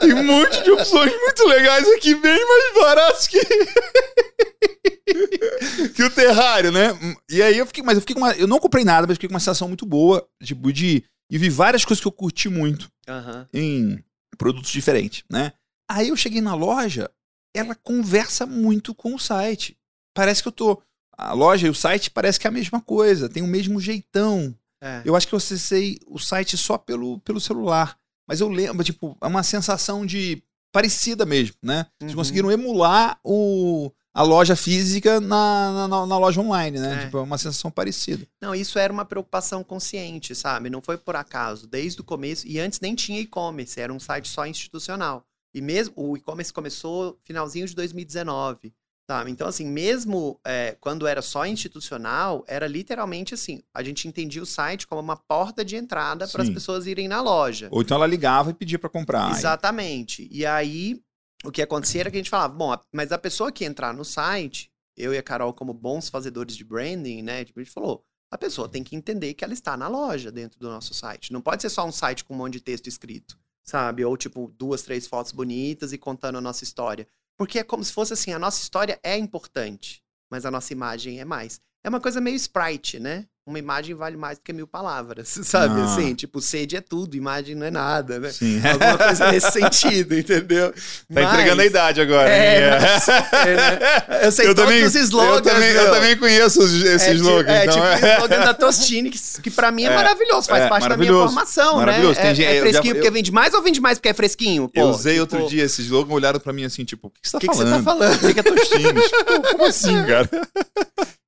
Tem 0.00 0.14
um 0.14 0.24
monte 0.24 0.62
de 0.62 0.70
opções 0.70 1.12
muito 1.12 1.46
legais 1.46 1.86
aqui, 1.88 2.14
bem 2.14 2.46
mais 2.46 2.74
baratas 2.74 3.26
que. 3.26 3.40
que 5.94 6.02
o 6.04 6.10
terrário, 6.10 6.70
né? 6.70 6.96
E 7.28 7.42
aí 7.42 7.58
eu 7.58 7.66
fiquei, 7.66 7.82
mas 7.82 7.96
eu 7.96 8.00
fiquei 8.00 8.14
com 8.14 8.20
uma. 8.22 8.32
Eu 8.32 8.46
não 8.46 8.58
comprei 8.58 8.84
nada, 8.84 9.06
mas 9.06 9.16
fiquei 9.16 9.28
com 9.28 9.34
uma 9.34 9.40
sensação 9.40 9.68
muito 9.68 9.84
boa, 9.84 10.24
tipo, 10.42 10.72
de. 10.72 11.04
E 11.30 11.38
vi 11.38 11.48
várias 11.48 11.84
coisas 11.84 12.00
que 12.00 12.08
eu 12.08 12.12
curti 12.12 12.48
muito. 12.48 12.90
Aham. 13.08 13.48
em 13.52 14.02
produtos 14.38 14.70
diferentes, 14.70 15.24
né? 15.30 15.52
Aí 15.90 16.08
eu 16.08 16.16
cheguei 16.16 16.40
na 16.40 16.54
loja, 16.54 17.10
ela 17.54 17.74
conversa 17.74 18.46
muito 18.46 18.94
com 18.94 19.14
o 19.14 19.18
site. 19.18 19.76
Parece 20.14 20.42
que 20.42 20.48
eu 20.48 20.52
tô. 20.52 20.82
A 21.16 21.32
loja 21.34 21.66
e 21.66 21.70
o 21.70 21.74
site 21.74 22.10
parece 22.10 22.38
que 22.40 22.46
é 22.46 22.50
a 22.50 22.52
mesma 22.52 22.80
coisa, 22.80 23.28
tem 23.28 23.42
o 23.42 23.46
mesmo 23.46 23.80
jeitão. 23.80 24.54
É. 24.82 25.02
Eu 25.04 25.14
acho 25.14 25.28
que 25.28 25.34
eu 25.34 25.36
acessei 25.36 25.98
o 26.06 26.18
site 26.18 26.56
só 26.56 26.78
pelo, 26.78 27.18
pelo 27.20 27.40
celular. 27.40 27.98
Mas 28.26 28.40
eu 28.40 28.48
lembro, 28.48 28.82
tipo, 28.84 29.16
é 29.20 29.26
uma 29.26 29.42
sensação 29.42 30.06
de. 30.06 30.42
parecida 30.72 31.26
mesmo, 31.26 31.56
né? 31.62 31.86
Vocês 31.98 32.12
Uhum. 32.12 32.16
conseguiram 32.16 32.50
emular 32.50 33.18
o, 33.24 33.90
a 34.12 34.22
loja 34.22 34.56
física 34.56 35.20
na, 35.20 35.88
na, 35.88 36.06
na 36.06 36.18
loja 36.18 36.40
online, 36.40 36.78
né? 36.78 36.94
É. 36.94 37.04
Tipo, 37.04 37.18
é 37.18 37.22
uma 37.22 37.38
sensação 37.38 37.70
parecida. 37.70 38.26
Não, 38.40 38.54
isso 38.54 38.78
era 38.78 38.92
uma 38.92 39.04
preocupação 39.04 39.62
consciente, 39.62 40.34
sabe? 40.34 40.68
Não 40.68 40.82
foi 40.82 40.98
por 40.98 41.16
acaso. 41.16 41.66
Desde 41.66 42.00
o 42.00 42.04
começo, 42.04 42.46
e 42.46 42.58
antes 42.58 42.80
nem 42.80 42.94
tinha 42.94 43.20
e-commerce, 43.20 43.80
era 43.80 43.92
um 43.92 44.00
site 44.00 44.28
só 44.28 44.46
institucional. 44.46 45.24
E 45.54 45.60
mesmo 45.60 45.94
o 45.96 46.16
e-commerce 46.16 46.52
começou 46.52 47.18
finalzinho 47.24 47.66
de 47.66 47.74
2019, 47.74 48.72
sabe? 49.08 49.30
Então, 49.30 49.48
assim, 49.48 49.66
mesmo 49.66 50.40
é, 50.44 50.76
quando 50.80 51.06
era 51.06 51.20
só 51.22 51.44
institucional, 51.44 52.44
era 52.46 52.66
literalmente 52.68 53.34
assim: 53.34 53.62
a 53.74 53.82
gente 53.82 54.06
entendia 54.06 54.42
o 54.42 54.46
site 54.46 54.86
como 54.86 55.00
uma 55.00 55.16
porta 55.16 55.64
de 55.64 55.76
entrada 55.76 56.26
para 56.28 56.42
as 56.42 56.50
pessoas 56.50 56.86
irem 56.86 57.08
na 57.08 57.20
loja. 57.20 57.68
Ou 57.70 57.82
então 57.82 57.96
ela 57.96 58.06
ligava 58.06 58.50
e 58.50 58.54
pedia 58.54 58.78
pra 58.78 58.88
comprar. 58.88 59.32
Exatamente. 59.32 60.28
E 60.30 60.46
aí, 60.46 61.00
o 61.44 61.50
que 61.50 61.62
acontecia 61.62 62.02
era 62.02 62.10
que 62.10 62.16
a 62.16 62.20
gente 62.20 62.30
falava, 62.30 62.52
bom, 62.52 62.76
mas 62.92 63.12
a 63.12 63.18
pessoa 63.18 63.52
que 63.52 63.64
entrar 63.64 63.94
no 63.94 64.04
site, 64.04 64.70
eu 64.96 65.14
e 65.14 65.18
a 65.18 65.22
Carol, 65.22 65.54
como 65.54 65.72
bons 65.72 66.08
fazedores 66.08 66.56
de 66.56 66.64
branding, 66.64 67.22
né? 67.22 67.44
Tipo, 67.44 67.60
a 67.60 67.62
gente 67.62 67.72
falou, 67.72 68.04
a 68.30 68.38
pessoa 68.38 68.68
tem 68.68 68.84
que 68.84 68.94
entender 68.94 69.34
que 69.34 69.44
ela 69.44 69.54
está 69.54 69.76
na 69.76 69.88
loja 69.88 70.30
dentro 70.30 70.58
do 70.58 70.68
nosso 70.68 70.94
site. 70.94 71.32
Não 71.32 71.40
pode 71.40 71.62
ser 71.62 71.70
só 71.70 71.86
um 71.86 71.92
site 71.92 72.24
com 72.24 72.34
um 72.34 72.36
monte 72.36 72.54
de 72.54 72.60
texto 72.60 72.86
escrito, 72.86 73.38
sabe? 73.64 74.04
Ou, 74.04 74.16
tipo, 74.16 74.52
duas, 74.56 74.82
três 74.82 75.06
fotos 75.06 75.32
bonitas 75.32 75.92
e 75.92 75.98
contando 75.98 76.38
a 76.38 76.40
nossa 76.40 76.62
história. 76.62 77.06
Porque 77.36 77.58
é 77.58 77.64
como 77.64 77.82
se 77.82 77.92
fosse 77.92 78.12
assim, 78.12 78.32
a 78.32 78.38
nossa 78.38 78.62
história 78.62 79.00
é 79.02 79.16
importante, 79.16 80.02
mas 80.30 80.44
a 80.44 80.50
nossa 80.50 80.72
imagem 80.72 81.20
é 81.20 81.24
mais. 81.24 81.60
É 81.82 81.88
uma 81.88 82.00
coisa 82.00 82.20
meio 82.20 82.36
Sprite, 82.36 83.00
né? 83.00 83.26
Uma 83.50 83.58
imagem 83.58 83.94
vale 83.96 84.16
mais 84.16 84.38
do 84.38 84.42
que 84.44 84.52
mil 84.52 84.66
palavras, 84.66 85.28
sabe? 85.42 85.80
Ah. 85.80 85.84
Assim, 85.84 86.14
tipo, 86.14 86.40
sede 86.40 86.76
é 86.76 86.80
tudo, 86.80 87.16
imagem 87.16 87.54
não 87.56 87.66
é 87.66 87.70
nada, 87.70 88.18
né? 88.20 88.30
Sim. 88.30 88.62
Alguma 88.64 88.96
coisa 88.96 89.32
nesse 89.32 89.50
sentido, 89.52 90.16
entendeu? 90.16 90.72
Tá 91.12 91.22
entregando 91.22 91.62
a 91.62 91.66
idade 91.66 92.00
agora. 92.00 92.28
É, 92.28 92.78
mas- 92.78 93.08
é, 93.08 93.56
né? 93.56 93.78
Eu 94.26 94.32
sei 94.32 94.46
eu 94.46 94.54
todos 94.54 94.70
também, 94.70 94.84
os 94.84 94.94
slogans. 94.94 95.36
eu 95.46 95.52
também, 95.54 95.70
eu 95.72 95.90
também 95.90 96.16
conheço 96.16 96.60
os- 96.62 96.82
esse 96.82 97.10
é, 97.10 97.14
slogan. 97.14 97.40
Tipo, 97.40 97.50
é, 97.50 97.64
então 97.64 97.74
tipo 97.74 97.86
é. 98.06 98.12
o 98.14 98.16
slogan 98.18 98.44
da 98.44 98.54
Tostini, 98.54 99.10
que, 99.10 99.18
que 99.42 99.50
pra 99.50 99.72
mim 99.72 99.82
é, 99.82 99.86
É, 99.86 99.94
maravilhoso, 99.96 100.48
faz 100.48 100.64
é, 100.64 100.68
parte 100.68 100.88
da 100.88 100.96
minha 100.96 101.12
formação, 101.12 101.76
maravilhoso. 101.76 102.20
né? 102.20 102.34
Tem 102.34 102.44
É, 102.46 102.56
é 102.56 102.60
fresquinho 102.60 102.94
já- 102.94 102.94
porque 102.94 103.08
eu- 103.08 103.12
vende 103.12 103.32
mais 103.32 103.52
ou 103.52 103.62
vende 103.62 103.80
mais 103.80 103.98
porque 103.98 104.10
é 104.10 104.14
fresquinho? 104.14 104.68
Pô, 104.68 104.80
eu 104.80 104.86
usei 104.90 105.14
tipo, 105.18 105.22
outro 105.36 105.48
dia 105.48 105.64
esse 105.64 105.82
slogan, 105.82 106.14
olharam 106.14 106.38
pra 106.38 106.52
mim 106.52 106.64
assim, 106.64 106.84
tipo, 106.84 107.08
o 107.08 107.10
que, 107.10 107.20
que 107.20 107.28
você 107.28 107.32
tá 107.32 107.38
O 107.38 107.40
que, 107.40 107.48
que 107.48 107.54
você 107.56 107.64
falando? 107.64 107.76
tá 107.84 107.90
falando? 107.90 108.14
O 108.14 108.18
que, 108.20 108.34
que 108.34 108.40
é 108.40 108.42
Tostines? 108.42 109.10
Pô, 109.10 109.42
Como 109.50 109.64
assim, 109.66 109.94
cara? 110.06 110.30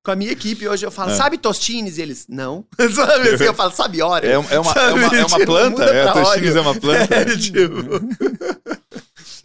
Com 0.04 0.10
a 0.10 0.16
minha 0.16 0.32
equipe 0.32 0.66
hoje 0.66 0.84
eu 0.84 0.90
falo, 0.90 1.12
É. 1.12 1.16
sabe 1.16 1.38
Tostines? 1.38 1.96
E 1.98 2.02
eles, 2.02 2.26
não. 2.28 2.66
Sabe 2.94 3.28
assim, 3.28 3.44
eu 3.44 3.54
falo, 3.54 3.70
sabe 3.72 4.02
hora? 4.02 4.26
É, 4.26 4.32
é 4.32 4.38
uma, 4.38 4.50
é 4.50 4.58
uma, 4.58 4.72
Sabe, 4.74 5.00
é 5.00 5.24
uma 5.24 5.38
tipo, 5.38 5.44
planta? 5.46 5.70
muda 5.70 5.84
É, 5.94 6.02
pra 6.02 6.12
Tostines 6.12 6.50
óleo. 6.50 6.58
é 6.58 6.60
uma 6.60 6.80
planta? 6.80 7.14
É, 7.14 7.36
tipo... 7.36 7.74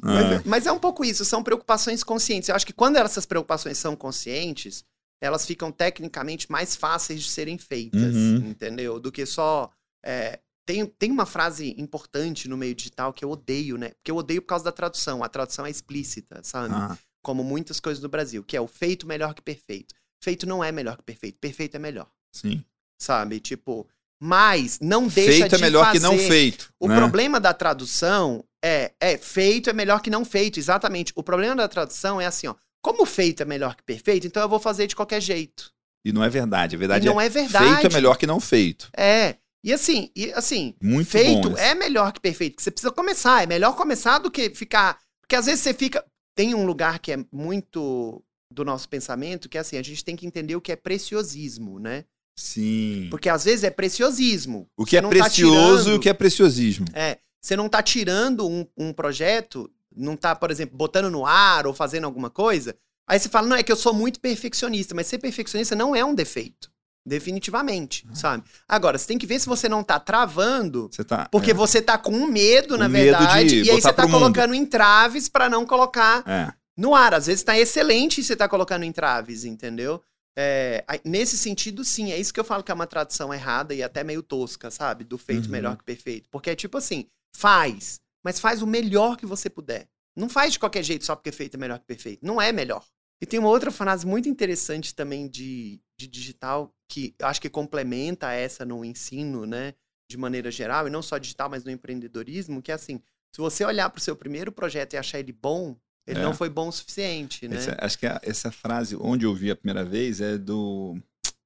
Mas, 0.01 0.25
Ah, 0.37 0.41
mas 0.45 0.65
é 0.67 0.71
um 0.71 0.77
pouco 0.79 1.03
isso, 1.03 1.25
são 1.25 1.41
preocupações 1.43 2.03
conscientes. 2.03 2.47
Eu 2.49 2.55
acho 2.55 2.65
que 2.65 2.71
quando 2.73 2.97
essas 2.97 3.25
preocupações 3.25 3.77
são 3.79 3.95
conscientes, 3.95 4.83
elas 5.19 5.43
ficam 5.45 5.71
tecnicamente 5.71 6.51
mais 6.51 6.75
fáceis 6.75 7.23
de 7.23 7.29
serem 7.31 7.57
feitas, 7.57 8.15
Uhum. 8.15 8.35
entendeu? 8.49 8.99
Do 8.99 9.11
que 9.11 9.25
só. 9.25 9.69
é, 10.05 10.39
tem, 10.67 10.85
tem 10.85 11.11
uma 11.11 11.25
frase 11.25 11.73
importante 11.79 12.47
no 12.47 12.55
meio 12.57 12.75
digital 12.75 13.11
que 13.11 13.25
eu 13.25 13.31
odeio, 13.31 13.77
né? 13.77 13.89
Porque 13.89 14.11
eu 14.11 14.15
odeio 14.17 14.41
por 14.41 14.49
causa 14.49 14.65
da 14.65 14.71
tradução. 14.71 15.23
A 15.23 15.29
tradução 15.29 15.65
é 15.65 15.69
explícita, 15.71 16.41
sabe? 16.43 16.73
ah, 16.73 16.95
como 17.23 17.43
muitas 17.43 17.79
coisas 17.79 18.01
no 18.03 18.07
Brasil, 18.09 18.43
que 18.43 18.55
é 18.55 18.61
o 18.61 18.67
feito 18.67 19.07
melhor 19.07 19.33
que 19.33 19.41
perfeito. 19.41 19.95
Feito 20.23 20.45
não 20.47 20.63
é 20.63 20.71
melhor 20.71 20.97
que 20.97 21.03
perfeito, 21.03 21.37
perfeito 21.39 21.75
é 21.75 21.79
melhor, 21.79 22.07
Sim. 22.31 22.63
sabe? 22.99 23.39
Tipo, 23.39 23.87
mas 24.19 24.79
não 24.81 25.07
deixa 25.07 25.31
Feito 25.31 25.55
é 25.55 25.57
de 25.57 25.61
melhor 25.63 25.85
fazer. 25.85 25.99
que 25.99 26.03
não 26.03 26.17
feito. 26.17 26.73
O 26.79 26.87
né? 26.87 26.95
problema 26.95 27.39
da 27.39 27.53
tradução 27.53 28.43
é, 28.63 28.93
é 28.99 29.17
feito 29.17 29.69
é 29.69 29.73
melhor 29.73 30.01
que 30.01 30.09
não 30.09 30.25
feito, 30.25 30.59
exatamente. 30.59 31.13
O 31.15 31.21
problema 31.23 31.55
da 31.55 31.67
tradução 31.67 32.19
é 32.19 32.25
assim, 32.25 32.47
ó. 32.47 32.55
Como 32.81 33.05
feito 33.05 33.41
é 33.43 33.45
melhor 33.45 33.75
que 33.75 33.83
perfeito, 33.83 34.25
então 34.25 34.41
eu 34.41 34.49
vou 34.49 34.59
fazer 34.59 34.87
de 34.87 34.95
qualquer 34.95 35.21
jeito. 35.21 35.71
E 36.05 36.11
não 36.11 36.23
é 36.23 36.29
verdade. 36.29 36.75
A 36.75 36.77
E 36.77 36.79
verdade 36.79 37.05
não 37.05 37.19
é, 37.19 37.25
é 37.25 37.29
verdade. 37.29 37.65
feito 37.73 37.87
é 37.87 37.93
melhor 37.93 38.17
que 38.17 38.25
não 38.25 38.39
feito. 38.39 38.89
É. 38.95 39.35
E 39.63 39.73
assim, 39.73 40.09
e 40.15 40.31
assim, 40.33 40.73
Muito 40.81 41.09
feito 41.09 41.57
é 41.57 41.75
melhor 41.75 42.13
que 42.13 42.21
perfeito. 42.21 42.61
Você 42.61 42.71
precisa 42.71 42.91
começar. 42.91 43.43
É 43.43 43.45
melhor 43.45 43.75
começar 43.75 44.17
do 44.19 44.31
que 44.31 44.49
ficar. 44.51 44.97
Porque 45.21 45.35
às 45.35 45.45
vezes 45.45 45.61
você 45.61 45.73
fica. 45.73 46.03
Tem 46.35 46.55
um 46.55 46.65
lugar 46.65 46.99
que 46.99 47.11
é 47.11 47.17
muito 47.31 48.23
do 48.51 48.63
nosso 48.65 48.87
pensamento, 48.89 49.49
que 49.49 49.57
é 49.57 49.61
assim, 49.61 49.77
a 49.77 49.83
gente 49.83 50.03
tem 50.03 50.15
que 50.15 50.25
entender 50.25 50.55
o 50.55 50.61
que 50.61 50.71
é 50.71 50.75
preciosismo, 50.75 51.79
né? 51.79 52.05
Sim. 52.35 53.07
Porque 53.09 53.29
às 53.29 53.45
vezes 53.45 53.63
é 53.63 53.69
preciosismo. 53.69 54.69
O 54.77 54.85
que 54.85 54.91
Você 54.91 54.97
é 54.97 55.01
tá 55.01 55.07
precioso 55.09 55.79
e 55.79 55.83
tirando- 55.83 55.95
o 55.95 55.99
que 55.99 56.09
é 56.09 56.13
preciosismo. 56.13 56.85
É, 56.93 57.17
você 57.41 57.55
não 57.55 57.67
tá 57.67 57.81
tirando 57.81 58.47
um, 58.47 58.65
um 58.77 58.93
projeto, 58.93 59.69
não 59.95 60.15
tá, 60.15 60.35
por 60.35 60.51
exemplo, 60.51 60.77
botando 60.77 61.09
no 61.09 61.25
ar 61.25 61.65
ou 61.65 61.73
fazendo 61.73 62.05
alguma 62.05 62.29
coisa. 62.29 62.75
Aí 63.09 63.19
você 63.19 63.27
fala, 63.29 63.47
não, 63.47 63.55
é 63.55 63.63
que 63.63 63.71
eu 63.71 63.75
sou 63.77 63.93
muito 63.93 64.19
perfeccionista, 64.19 64.93
mas 64.93 65.07
ser 65.07 65.17
perfeccionista 65.17 65.75
não 65.75 65.95
é 65.95 66.03
um 66.05 66.13
defeito. 66.13 66.69
Definitivamente, 67.05 68.05
sabe? 68.13 68.43
Agora, 68.67 68.97
você 68.97 69.07
tem 69.07 69.17
que 69.17 69.25
ver 69.25 69.39
se 69.39 69.47
você 69.47 69.67
não 69.69 69.81
tá 69.81 69.97
travando, 69.99 70.89
Você 70.91 71.03
tá. 71.05 71.27
porque 71.31 71.51
é, 71.51 71.53
você 71.53 71.81
tá 71.81 71.97
com 71.97 72.11
um 72.11 72.27
medo, 72.27 72.77
na 72.77 72.87
medo 72.89 73.17
verdade, 73.17 73.49
de 73.63 73.67
e 73.69 73.71
aí 73.71 73.81
você 73.81 73.93
tá 73.93 74.07
colocando 74.07 74.53
entraves 74.53 75.27
pra 75.29 75.49
não 75.49 75.65
colocar 75.65 76.21
é. 76.27 76.53
No 76.77 76.93
ar. 76.95 77.13
Às 77.13 77.25
vezes 77.27 77.43
tá 77.43 77.57
excelente 77.57 78.21
e 78.21 78.23
você 78.23 78.35
tá 78.35 78.47
colocando 78.47 78.85
entraves, 78.85 79.43
entendeu? 79.43 80.01
É, 80.39 80.85
nesse 81.03 81.37
sentido, 81.37 81.83
sim, 81.83 82.11
é 82.11 82.17
isso 82.19 82.31
que 82.33 82.39
eu 82.39 82.43
falo 82.45 82.63
que 82.63 82.71
é 82.71 82.75
uma 82.75 82.85
tradução 82.85 83.33
errada 83.33 83.73
e 83.73 83.81
até 83.81 84.03
meio 84.03 84.21
tosca, 84.21 84.69
sabe? 84.69 85.03
Do 85.03 85.17
feito 85.17 85.45
Uhum. 85.45 85.51
melhor 85.51 85.75
que 85.75 85.83
perfeito. 85.83 86.29
Porque 86.29 86.51
é 86.51 86.55
tipo 86.55 86.77
assim, 86.77 87.07
faz, 87.35 87.99
mas 88.23 88.39
faz 88.39 88.61
o 88.61 88.67
melhor 88.67 89.17
que 89.17 89.25
você 89.25 89.49
puder. 89.49 89.87
Não 90.15 90.29
faz 90.29 90.53
de 90.53 90.59
qualquer 90.59 90.83
jeito 90.83 91.05
só 91.05 91.15
porque 91.15 91.31
feito 91.31 91.55
é 91.55 91.57
melhor 91.57 91.79
que 91.79 91.85
perfeito. 91.85 92.25
Não 92.25 92.39
é 92.41 92.51
melhor. 92.51 92.85
E 93.19 93.25
tem 93.25 93.39
uma 93.39 93.49
outra 93.49 93.71
frase 93.71 94.05
muito 94.05 94.29
interessante 94.29 94.93
também 94.93 95.27
de, 95.27 95.81
de 95.99 96.07
digital, 96.07 96.71
que 96.87 97.15
eu 97.17 97.25
acho 97.27 97.41
que 97.41 97.49
complementa 97.49 98.31
essa 98.31 98.63
no 98.63 98.85
ensino, 98.85 99.45
né? 99.47 99.73
De 100.09 100.17
maneira 100.17 100.51
geral, 100.51 100.87
e 100.87 100.91
não 100.91 101.01
só 101.01 101.17
digital, 101.17 101.49
mas 101.49 101.63
no 101.63 101.71
empreendedorismo, 101.71 102.61
que 102.61 102.71
é 102.71 102.75
assim, 102.75 103.01
se 103.33 103.41
você 103.41 103.65
olhar 103.65 103.89
para 103.89 103.97
o 103.99 104.01
seu 104.01 104.15
primeiro 104.15 104.51
projeto 104.51 104.93
e 104.93 104.97
achar 104.97 105.19
ele 105.19 105.33
bom, 105.33 105.75
ele 106.07 106.19
É. 106.19 106.23
não 106.23 106.33
foi 106.33 106.49
bom 106.49 106.69
o 106.69 106.71
suficiente, 106.71 107.47
né? 107.47 107.57
Essa- 107.57 107.77
acho 107.79 107.99
que 107.99 108.05
a- 108.07 108.19
essa 108.23 108.51
frase, 108.51 108.95
onde 108.99 109.25
eu 109.25 109.33
vi 109.35 109.51
a 109.51 109.55
primeira 109.55 109.83
vez, 109.85 110.21
é 110.21 110.37
do. 110.37 110.97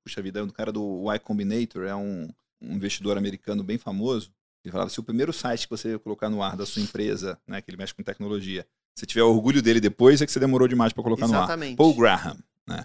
Puxa 0.04 0.22
vida, 0.22 0.40
é 0.40 0.46
do 0.46 0.54
cara 0.54 0.72
do 0.72 1.04
Y 1.12 1.20
Combinator, 1.20 1.84
é 1.86 1.96
um, 1.96 2.30
um 2.62 2.74
investidor 2.76 3.18
americano 3.18 3.64
bem 3.64 3.78
famoso. 3.78 4.32
Ele 4.64 4.72
falava: 4.72 4.90
se 4.90 5.00
o 5.00 5.04
primeiro 5.04 5.34
site 5.34 5.68
que 5.68 5.70
você 5.76 5.98
colocar 6.00 6.30
no 6.30 6.42
ar 6.42 6.56
da 6.56 6.66
sua 6.66 6.82
empresa, 6.82 7.38
né, 7.48 7.62
que 7.62 7.70
ele 7.70 7.78
mexe 7.78 7.94
com 7.94 8.04
tecnologia, 8.04 8.66
se 8.96 9.06
tiver 9.06 9.24
orgulho 9.24 9.62
dele 9.62 9.80
depois, 9.80 10.22
é 10.22 10.26
que 10.26 10.32
você 10.32 10.40
demorou 10.40 10.68
demais 10.68 10.94
para 10.94 11.04
colocar 11.04 11.28
no 11.28 11.34
ar. 11.34 11.40
Exatamente. 11.44 11.76
Paul 11.78 11.96
Graham, 11.96 12.38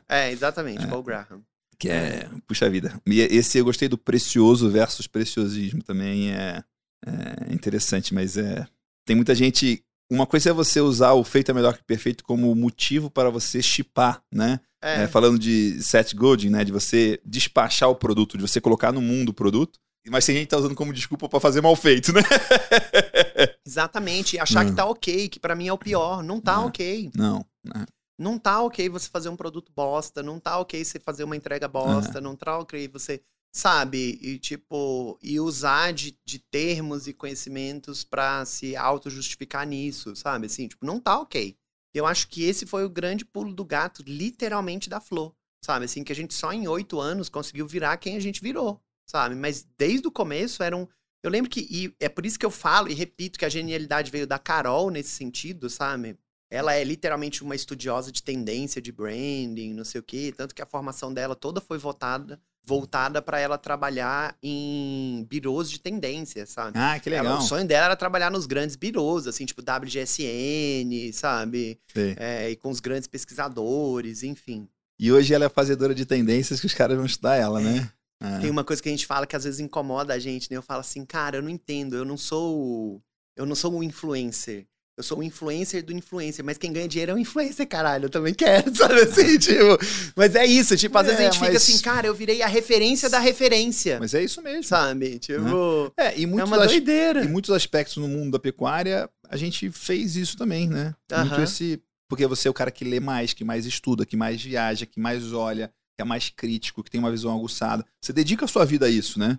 É, 0.08 0.30
exatamente, 0.32 0.82
É. 0.84 0.86
Paul 0.86 1.02
Graham. 1.02 1.42
que 1.78 1.88
é. 1.90 2.28
Puxa 2.46 2.68
vida. 2.70 3.00
E 3.06 3.20
esse 3.20 3.58
eu 3.58 3.64
gostei 3.64 3.88
do 3.88 3.98
precioso 3.98 4.70
versus 4.70 5.06
preciosismo 5.06 5.82
também. 5.82 6.32
É, 6.32 6.62
é 7.06 7.52
interessante, 7.52 8.12
mas 8.14 8.36
é. 8.36 8.66
Tem 9.04 9.14
muita 9.14 9.34
gente. 9.34 9.84
Uma 10.10 10.26
coisa 10.26 10.50
é 10.50 10.52
você 10.52 10.80
usar 10.80 11.12
o 11.14 11.24
feito 11.24 11.50
é 11.50 11.54
melhor 11.54 11.76
que 11.76 11.82
perfeito 11.84 12.22
como 12.24 12.54
motivo 12.54 13.10
para 13.10 13.28
você 13.30 13.60
chipar, 13.62 14.22
né? 14.32 14.60
É, 14.82 15.02
É, 15.02 15.06
falando 15.08 15.38
de 15.38 15.82
set 15.82 16.14
Godin, 16.14 16.50
né? 16.50 16.64
De 16.64 16.70
você 16.70 17.20
despachar 17.24 17.88
o 17.90 17.96
produto, 17.96 18.36
de 18.38 18.42
você 18.42 18.60
colocar 18.60 18.92
no 18.92 19.00
mundo 19.00 19.30
o 19.30 19.34
produto. 19.34 19.78
Mas 20.08 20.24
tem 20.24 20.36
gente 20.36 20.44
que 20.44 20.50
tá 20.50 20.58
usando 20.58 20.76
como 20.76 20.92
desculpa 20.92 21.28
para 21.28 21.40
fazer 21.40 21.60
mal 21.60 21.74
feito, 21.74 22.12
né? 22.12 22.20
exatamente. 23.66 24.38
Achar 24.38 24.64
Hum. 24.64 24.70
que 24.70 24.76
tá 24.76 24.84
ok, 24.84 25.28
que 25.28 25.40
pra 25.40 25.54
mim 25.56 25.68
é 25.68 25.72
o 25.72 25.78
pior. 25.78 26.22
Não 26.22 26.40
tá 26.40 26.54
É. 26.54 26.58
ok. 26.58 27.10
Não. 27.14 27.44
né? 27.64 27.84
Não 28.18 28.38
tá 28.38 28.62
ok 28.62 28.88
você 28.88 29.08
fazer 29.10 29.28
um 29.28 29.36
produto 29.36 29.72
bosta. 29.74 30.22
Não 30.22 30.38
tá 30.38 30.58
ok 30.58 30.84
você 30.84 30.98
fazer 31.00 31.24
uma 31.24 31.36
entrega 31.36 31.68
bosta. 31.68 32.20
Não 32.20 32.36
tá 32.36 32.58
ok 32.58 32.88
você, 32.88 33.20
sabe? 33.56 34.18
E 34.20 34.38
tipo, 34.38 35.18
e 35.22 35.40
usar 35.40 35.90
de, 35.92 36.18
de 36.26 36.38
termos 36.38 37.08
e 37.08 37.14
conhecimentos 37.14 38.04
pra 38.04 38.44
se 38.44 38.76
auto-justificar 38.76 39.66
nisso, 39.66 40.14
sabe? 40.14 40.44
Assim, 40.46 40.68
tipo, 40.68 40.84
não 40.84 41.00
tá 41.00 41.18
ok. 41.18 41.56
Eu 41.94 42.04
acho 42.04 42.28
que 42.28 42.44
esse 42.44 42.66
foi 42.66 42.84
o 42.84 42.90
grande 42.90 43.24
pulo 43.24 43.54
do 43.54 43.64
gato, 43.64 44.02
literalmente, 44.06 44.90
da 44.90 45.00
Flor. 45.00 45.34
Sabe? 45.64 45.86
Assim, 45.86 46.04
que 46.04 46.12
a 46.12 46.14
gente 46.14 46.34
só 46.34 46.52
em 46.52 46.68
oito 46.68 47.00
anos 47.00 47.30
conseguiu 47.30 47.66
virar 47.66 47.96
quem 47.96 48.16
a 48.16 48.20
gente 48.20 48.42
virou, 48.42 48.78
sabe? 49.06 49.34
Mas 49.34 49.66
desde 49.78 50.06
o 50.06 50.12
começo 50.12 50.62
era 50.62 50.76
um. 50.76 50.86
Eu 51.22 51.30
lembro 51.30 51.50
que. 51.50 51.66
E 51.70 51.96
é 51.98 52.10
por 52.10 52.26
isso 52.26 52.38
que 52.38 52.44
eu 52.44 52.50
falo 52.50 52.88
e 52.88 52.94
repito 52.94 53.38
que 53.38 53.44
a 53.46 53.48
genialidade 53.48 54.10
veio 54.10 54.26
da 54.26 54.38
Carol 54.38 54.90
nesse 54.90 55.10
sentido, 55.10 55.70
sabe? 55.70 56.18
Ela 56.50 56.74
é 56.74 56.84
literalmente 56.84 57.42
uma 57.42 57.54
estudiosa 57.54 58.12
de 58.12 58.22
tendência, 58.22 58.82
de 58.82 58.92
branding, 58.92 59.72
não 59.72 59.84
sei 59.84 60.00
o 60.00 60.04
quê. 60.04 60.32
Tanto 60.36 60.54
que 60.54 60.62
a 60.62 60.66
formação 60.66 61.12
dela 61.12 61.34
toda 61.34 61.60
foi 61.60 61.78
votada, 61.78 62.38
voltada 62.68 63.22
para 63.22 63.38
ela 63.38 63.56
trabalhar 63.56 64.36
em 64.42 65.24
birôs 65.30 65.70
de 65.70 65.78
tendência, 65.80 66.44
sabe? 66.46 66.76
Ah, 66.78 66.98
que 66.98 67.08
Ela- 67.08 67.22
legal. 67.22 67.38
o 67.38 67.42
sonho 67.42 67.64
dela 67.66 67.86
era 67.86 67.96
trabalhar 67.96 68.30
nos 68.30 68.44
grandes 68.46 68.74
birôs, 68.74 69.26
assim, 69.28 69.46
tipo 69.46 69.62
WGSN, 69.62 71.12
sabe? 71.12 71.78
É, 72.16 72.50
e 72.50 72.56
com 72.56 72.68
os 72.70 72.80
grandes 72.80 73.06
pesquisadores, 73.06 74.22
enfim. 74.22 74.68
E 74.98 75.12
hoje 75.12 75.32
ela 75.34 75.44
é 75.44 75.48
fazedora 75.48 75.94
de 75.94 76.04
tendências 76.06 76.58
que 76.58 76.66
os 76.66 76.74
caras 76.74 76.96
vão 76.96 77.06
estudar 77.06 77.36
ela, 77.36 77.60
né? 77.60 77.88
É. 78.22 78.38
Tem 78.40 78.50
uma 78.50 78.64
coisa 78.64 78.82
que 78.82 78.88
a 78.88 78.92
gente 78.92 79.06
fala 79.06 79.26
que 79.26 79.36
às 79.36 79.44
vezes 79.44 79.60
incomoda 79.60 80.14
a 80.14 80.18
gente, 80.18 80.50
né? 80.50 80.56
Eu 80.56 80.62
falo 80.62 80.80
assim, 80.80 81.04
cara, 81.04 81.36
eu 81.36 81.42
não 81.42 81.50
entendo, 81.50 81.94
eu 81.96 82.04
não 82.04 82.16
sou. 82.16 83.00
Eu 83.36 83.44
não 83.44 83.54
sou 83.54 83.74
um 83.74 83.82
influencer. 83.82 84.66
Eu 84.96 85.02
sou 85.02 85.18
o 85.18 85.22
influencer 85.22 85.84
do 85.84 85.92
influencer, 85.92 86.42
mas 86.42 86.56
quem 86.56 86.72
ganha 86.72 86.88
dinheiro 86.88 87.12
é 87.12 87.14
o 87.14 87.18
influencer, 87.18 87.68
caralho. 87.68 88.06
Eu 88.06 88.10
também 88.10 88.32
quero, 88.32 88.64
sabe 88.74 88.94
assim? 89.02 89.38
Tipo, 89.38 89.76
mas 90.16 90.34
é 90.34 90.46
isso, 90.46 90.74
tipo, 90.76 90.96
às 90.96 91.04
vezes 91.04 91.20
a 91.20 91.22
É, 91.22 91.26
gente 91.26 91.38
fica 91.38 91.52
mas- 91.52 91.62
assim, 91.62 91.78
cara, 91.80 92.06
eu 92.06 92.14
virei 92.14 92.40
a 92.40 92.46
referência 92.46 93.10
da 93.10 93.18
referência. 93.18 93.98
Mas 94.00 94.14
é 94.14 94.24
isso 94.24 94.40
mesmo. 94.40 94.64
Sabe? 94.64 95.18
Tipo, 95.18 95.92
É, 95.98 96.18
e 96.18 96.24
é 96.24 96.26
muitos, 96.26 96.50
uma 96.50 96.62
as- 96.64 96.68
doideira. 96.70 97.22
em 97.24 97.28
muitos 97.28 97.50
aspectos 97.50 97.98
no 97.98 98.08
mundo 98.08 98.30
da 98.32 98.38
pecuária, 98.38 99.08
a 99.28 99.36
gente 99.36 99.70
fez 99.70 100.16
isso 100.16 100.34
também, 100.36 100.66
né? 100.68 100.94
Muito 101.12 101.34
Aham. 101.34 101.42
esse. 101.44 101.78
Porque 102.08 102.26
você 102.26 102.48
é 102.48 102.50
o 102.50 102.54
cara 102.54 102.70
que 102.70 102.84
lê 102.84 102.98
mais, 103.00 103.34
que 103.34 103.44
mais 103.44 103.66
estuda, 103.66 104.06
que 104.06 104.16
mais 104.16 104.40
viaja, 104.40 104.86
que 104.86 104.98
mais 105.00 105.32
olha, 105.32 105.68
que 105.94 106.00
é 106.00 106.04
mais 106.04 106.30
crítico, 106.30 106.82
que 106.82 106.90
tem 106.90 107.00
uma 107.00 107.10
visão 107.10 107.36
aguçada. 107.36 107.84
Você 108.00 108.12
dedica 108.12 108.44
a 108.44 108.48
sua 108.48 108.64
vida 108.64 108.86
a 108.86 108.88
isso, 108.88 109.18
né? 109.18 109.38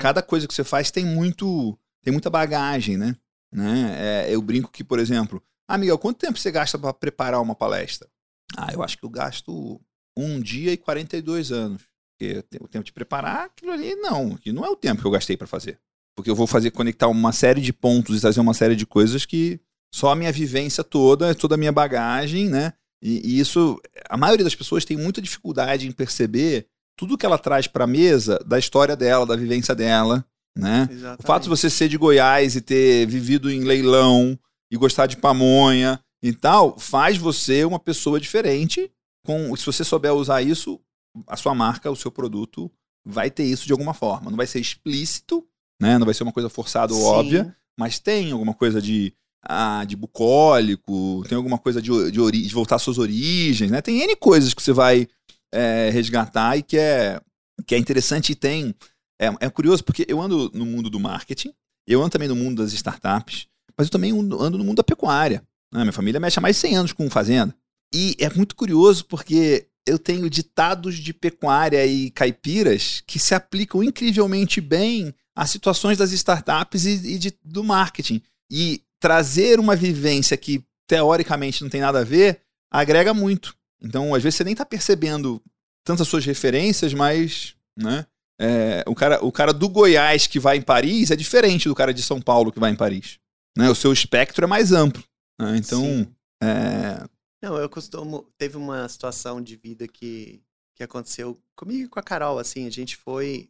Cada 0.00 0.20
coisa 0.22 0.48
que 0.48 0.54
você 0.54 0.64
faz 0.64 0.90
tem 0.90 1.04
muito. 1.04 1.78
tem 2.02 2.12
muita 2.12 2.30
bagagem, 2.30 2.96
né? 2.96 3.14
Né? 3.52 3.96
É, 3.98 4.34
eu 4.34 4.40
brinco 4.42 4.70
que, 4.70 4.84
por 4.84 4.98
exemplo, 4.98 5.42
ah, 5.68 5.78
Miguel, 5.78 5.98
quanto 5.98 6.18
tempo 6.18 6.38
você 6.38 6.50
gasta 6.50 6.78
para 6.78 6.92
preparar 6.92 7.40
uma 7.40 7.54
palestra? 7.54 8.08
Ah, 8.56 8.72
eu 8.72 8.82
acho 8.82 8.96
que 8.96 9.04
eu 9.04 9.10
gasto 9.10 9.80
um 10.16 10.40
dia 10.40 10.72
e 10.72 10.76
42 10.76 11.52
anos. 11.52 11.82
Porque 12.18 12.44
o 12.60 12.68
tempo 12.68 12.84
de 12.84 12.92
preparar, 12.92 13.46
aquilo 13.46 13.72
ali 13.72 13.94
não. 13.96 14.32
Aquilo 14.32 14.56
não 14.56 14.64
é 14.64 14.70
o 14.70 14.76
tempo 14.76 15.00
que 15.00 15.06
eu 15.06 15.10
gastei 15.10 15.36
para 15.36 15.46
fazer. 15.46 15.78
Porque 16.16 16.30
eu 16.30 16.34
vou 16.34 16.46
fazer 16.46 16.70
conectar 16.70 17.08
uma 17.08 17.32
série 17.32 17.60
de 17.60 17.72
pontos 17.72 18.16
e 18.16 18.20
trazer 18.20 18.40
uma 18.40 18.54
série 18.54 18.74
de 18.74 18.86
coisas 18.86 19.26
que 19.26 19.60
só 19.92 20.10
a 20.10 20.16
minha 20.16 20.32
vivência 20.32 20.82
toda, 20.82 21.34
toda 21.34 21.56
a 21.56 21.58
minha 21.58 21.72
bagagem, 21.72 22.48
né? 22.48 22.72
E, 23.02 23.20
e 23.24 23.40
isso, 23.40 23.78
a 24.08 24.16
maioria 24.16 24.44
das 24.44 24.54
pessoas 24.54 24.84
tem 24.84 24.96
muita 24.96 25.20
dificuldade 25.20 25.86
em 25.86 25.92
perceber 25.92 26.66
tudo 26.96 27.18
que 27.18 27.26
ela 27.26 27.38
traz 27.38 27.66
para 27.66 27.84
a 27.84 27.86
mesa 27.88 28.38
da 28.46 28.58
história 28.58 28.96
dela, 28.96 29.26
da 29.26 29.36
vivência 29.36 29.74
dela, 29.74 30.24
né? 30.56 30.88
Exatamente. 30.90 31.20
O 31.24 31.26
fato 31.26 31.42
de 31.44 31.48
você 31.48 31.68
ser 31.68 31.88
de 31.88 31.98
Goiás 31.98 32.56
e 32.56 32.60
ter 32.60 33.06
vivido 33.06 33.50
em 33.50 33.60
leilão 33.64 34.38
e 34.70 34.76
gostar 34.76 35.06
de 35.06 35.16
pamonha 35.16 36.00
e 36.22 36.32
tal, 36.32 36.78
faz 36.78 37.16
você 37.18 37.64
uma 37.64 37.78
pessoa 37.78 38.18
diferente. 38.18 38.90
Com, 39.24 39.54
se 39.56 39.66
você 39.66 39.84
souber 39.84 40.14
usar 40.14 40.40
isso, 40.42 40.80
a 41.26 41.36
sua 41.36 41.54
marca, 41.54 41.90
o 41.90 41.96
seu 41.96 42.10
produto 42.10 42.70
vai 43.04 43.30
ter 43.30 43.44
isso 43.44 43.66
de 43.66 43.72
alguma 43.72 43.92
forma. 43.92 44.30
Não 44.30 44.36
vai 44.36 44.46
ser 44.46 44.60
explícito, 44.60 45.46
né? 45.80 45.98
Não 45.98 46.04
vai 46.06 46.14
ser 46.14 46.22
uma 46.22 46.32
coisa 46.32 46.48
forçada 46.48 46.94
ou 46.94 47.00
Sim. 47.00 47.06
óbvia, 47.06 47.56
mas 47.78 47.98
tem 47.98 48.32
alguma 48.32 48.54
coisa 48.54 48.80
de 48.80 49.12
ah, 49.48 49.84
de 49.84 49.94
bucólico, 49.94 51.22
tem 51.28 51.36
alguma 51.36 51.58
coisa 51.58 51.80
de, 51.80 52.10
de, 52.10 52.20
ori- 52.20 52.42
de 52.42 52.52
voltar 52.54 52.76
às 52.76 52.82
suas 52.82 52.98
origens, 52.98 53.70
né? 53.70 53.80
Tem 53.80 54.00
N 54.00 54.16
coisas 54.16 54.52
que 54.52 54.62
você 54.62 54.72
vai 54.72 55.06
é, 55.52 55.90
resgatar 55.90 56.56
e 56.56 56.62
que 56.62 56.76
é, 56.76 57.20
que 57.64 57.74
é 57.74 57.78
interessante 57.78 58.32
e 58.32 58.34
tem. 58.34 58.74
É, 59.20 59.26
é 59.46 59.50
curioso 59.50 59.82
porque 59.84 60.04
eu 60.08 60.20
ando 60.20 60.50
no 60.54 60.66
mundo 60.66 60.90
do 60.90 61.00
marketing, 61.00 61.52
eu 61.86 62.00
ando 62.00 62.10
também 62.10 62.28
no 62.28 62.36
mundo 62.36 62.62
das 62.62 62.72
startups, 62.72 63.46
mas 63.76 63.86
eu 63.86 63.90
também 63.90 64.12
ando 64.12 64.58
no 64.58 64.64
mundo 64.64 64.76
da 64.76 64.84
pecuária. 64.84 65.42
né? 65.72 65.80
Minha 65.82 65.92
família 65.92 66.20
mexe 66.20 66.38
há 66.38 66.42
mais 66.42 66.56
de 66.56 66.60
100 66.60 66.76
anos 66.76 66.92
com 66.92 67.08
fazenda. 67.10 67.54
E 67.94 68.16
é 68.18 68.28
muito 68.34 68.54
curioso 68.56 69.04
porque 69.06 69.68
eu 69.86 69.98
tenho 69.98 70.28
ditados 70.28 70.96
de 70.96 71.14
pecuária 71.14 71.86
e 71.86 72.10
caipiras 72.10 73.02
que 73.06 73.18
se 73.18 73.34
aplicam 73.34 73.82
incrivelmente 73.84 74.60
bem 74.60 75.14
às 75.34 75.50
situações 75.50 75.96
das 75.96 76.10
startups 76.12 76.84
e, 76.84 77.14
e 77.14 77.18
de- 77.18 77.38
do 77.44 77.62
marketing. 77.62 78.20
E 78.50 78.82
trazer 79.00 79.60
uma 79.60 79.76
vivência 79.76 80.36
que 80.36 80.64
teoricamente 80.88 81.62
não 81.62 81.68
tem 81.70 81.80
nada 81.80 82.00
a 82.00 82.04
ver 82.04 82.40
agrega 82.70 83.14
muito. 83.14 83.54
Então, 83.80 84.14
às 84.14 84.22
vezes, 84.22 84.36
você 84.36 84.44
nem 84.44 84.54
tá 84.54 84.64
percebendo 84.66 85.40
tantas 85.84 86.08
suas 86.08 86.24
referências, 86.24 86.92
mas, 86.92 87.54
né? 87.78 88.04
É, 88.40 88.84
o, 88.86 88.94
cara, 88.94 89.24
o 89.24 89.32
cara 89.32 89.52
do 89.52 89.68
Goiás 89.68 90.26
que 90.26 90.38
vai 90.38 90.58
em 90.58 90.62
Paris 90.62 91.10
é 91.10 91.16
diferente 91.16 91.68
do 91.68 91.74
cara 91.74 91.94
de 91.94 92.02
São 92.02 92.20
Paulo 92.20 92.52
que 92.52 92.60
vai 92.60 92.70
em 92.70 92.76
Paris. 92.76 93.18
Né? 93.56 93.70
O 93.70 93.74
seu 93.74 93.92
espectro 93.92 94.44
é 94.44 94.48
mais 94.48 94.72
amplo. 94.72 95.02
Né? 95.40 95.56
Então, 95.56 96.06
é... 96.42 97.06
Não, 97.42 97.56
eu 97.56 97.68
costumo... 97.68 98.26
Teve 98.36 98.56
uma 98.56 98.88
situação 98.88 99.40
de 99.40 99.56
vida 99.56 99.88
que, 99.88 100.42
que 100.74 100.82
aconteceu 100.82 101.38
comigo 101.54 101.84
e 101.84 101.88
com 101.88 101.98
a 101.98 102.02
Carol, 102.02 102.38
assim, 102.38 102.66
a 102.66 102.70
gente 102.70 102.96
foi... 102.96 103.48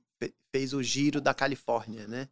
Fez 0.55 0.73
o 0.73 0.83
giro 0.83 1.21
da 1.21 1.35
Califórnia, 1.35 2.07
né? 2.07 2.29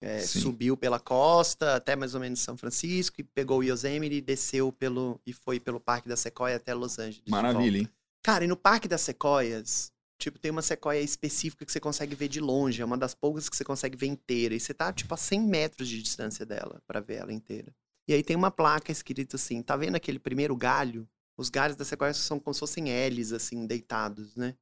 É, 0.00 0.20
subiu 0.20 0.76
pela 0.76 1.00
costa 1.00 1.76
até 1.76 1.96
mais 1.96 2.14
ou 2.14 2.20
menos 2.20 2.40
São 2.40 2.56
Francisco 2.56 3.20
e 3.20 3.24
pegou 3.24 3.60
o 3.60 3.62
Yosemite 3.62 4.16
e 4.16 4.20
desceu 4.20 4.70
pelo 4.70 5.18
e 5.26 5.32
foi 5.32 5.58
pelo 5.58 5.80
Parque 5.80 6.08
da 6.08 6.16
Sequoia 6.16 6.56
até 6.56 6.74
Los 6.74 6.98
Angeles. 6.98 7.28
Maravilha, 7.28 7.78
hein? 7.78 7.88
Cara, 8.22 8.44
e 8.44 8.46
no 8.46 8.56
Parque 8.56 8.86
das 8.86 9.00
Sequoias, 9.00 9.90
tipo, 10.18 10.38
tem 10.38 10.50
uma 10.50 10.62
sequoia 10.62 11.00
específica 11.00 11.64
que 11.64 11.72
você 11.72 11.80
consegue 11.80 12.14
ver 12.14 12.28
de 12.28 12.40
longe, 12.40 12.80
é 12.80 12.84
uma 12.84 12.96
das 12.96 13.14
poucas 13.14 13.48
que 13.48 13.56
você 13.56 13.64
consegue 13.64 13.96
ver 13.96 14.06
inteira 14.06 14.54
e 14.54 14.60
você 14.60 14.72
tá 14.72 14.92
tipo 14.92 15.12
a 15.12 15.16
100 15.16 15.40
metros 15.42 15.88
de 15.88 16.02
distância 16.02 16.46
dela 16.46 16.82
para 16.86 17.00
ver 17.00 17.16
ela 17.16 17.32
inteira. 17.32 17.74
E 18.06 18.12
aí 18.12 18.22
tem 18.22 18.36
uma 18.36 18.50
placa 18.50 18.92
escrita 18.92 19.36
assim, 19.36 19.62
tá 19.62 19.76
vendo 19.76 19.96
aquele 19.96 20.18
primeiro 20.18 20.56
galho? 20.56 21.08
Os 21.36 21.48
galhos 21.48 21.76
da 21.76 21.84
sequoia 21.84 22.14
são 22.14 22.38
como 22.38 22.54
se 22.54 22.60
fossem 22.60 22.84
L's 23.08 23.32
assim, 23.32 23.66
deitados, 23.66 24.36
né? 24.36 24.54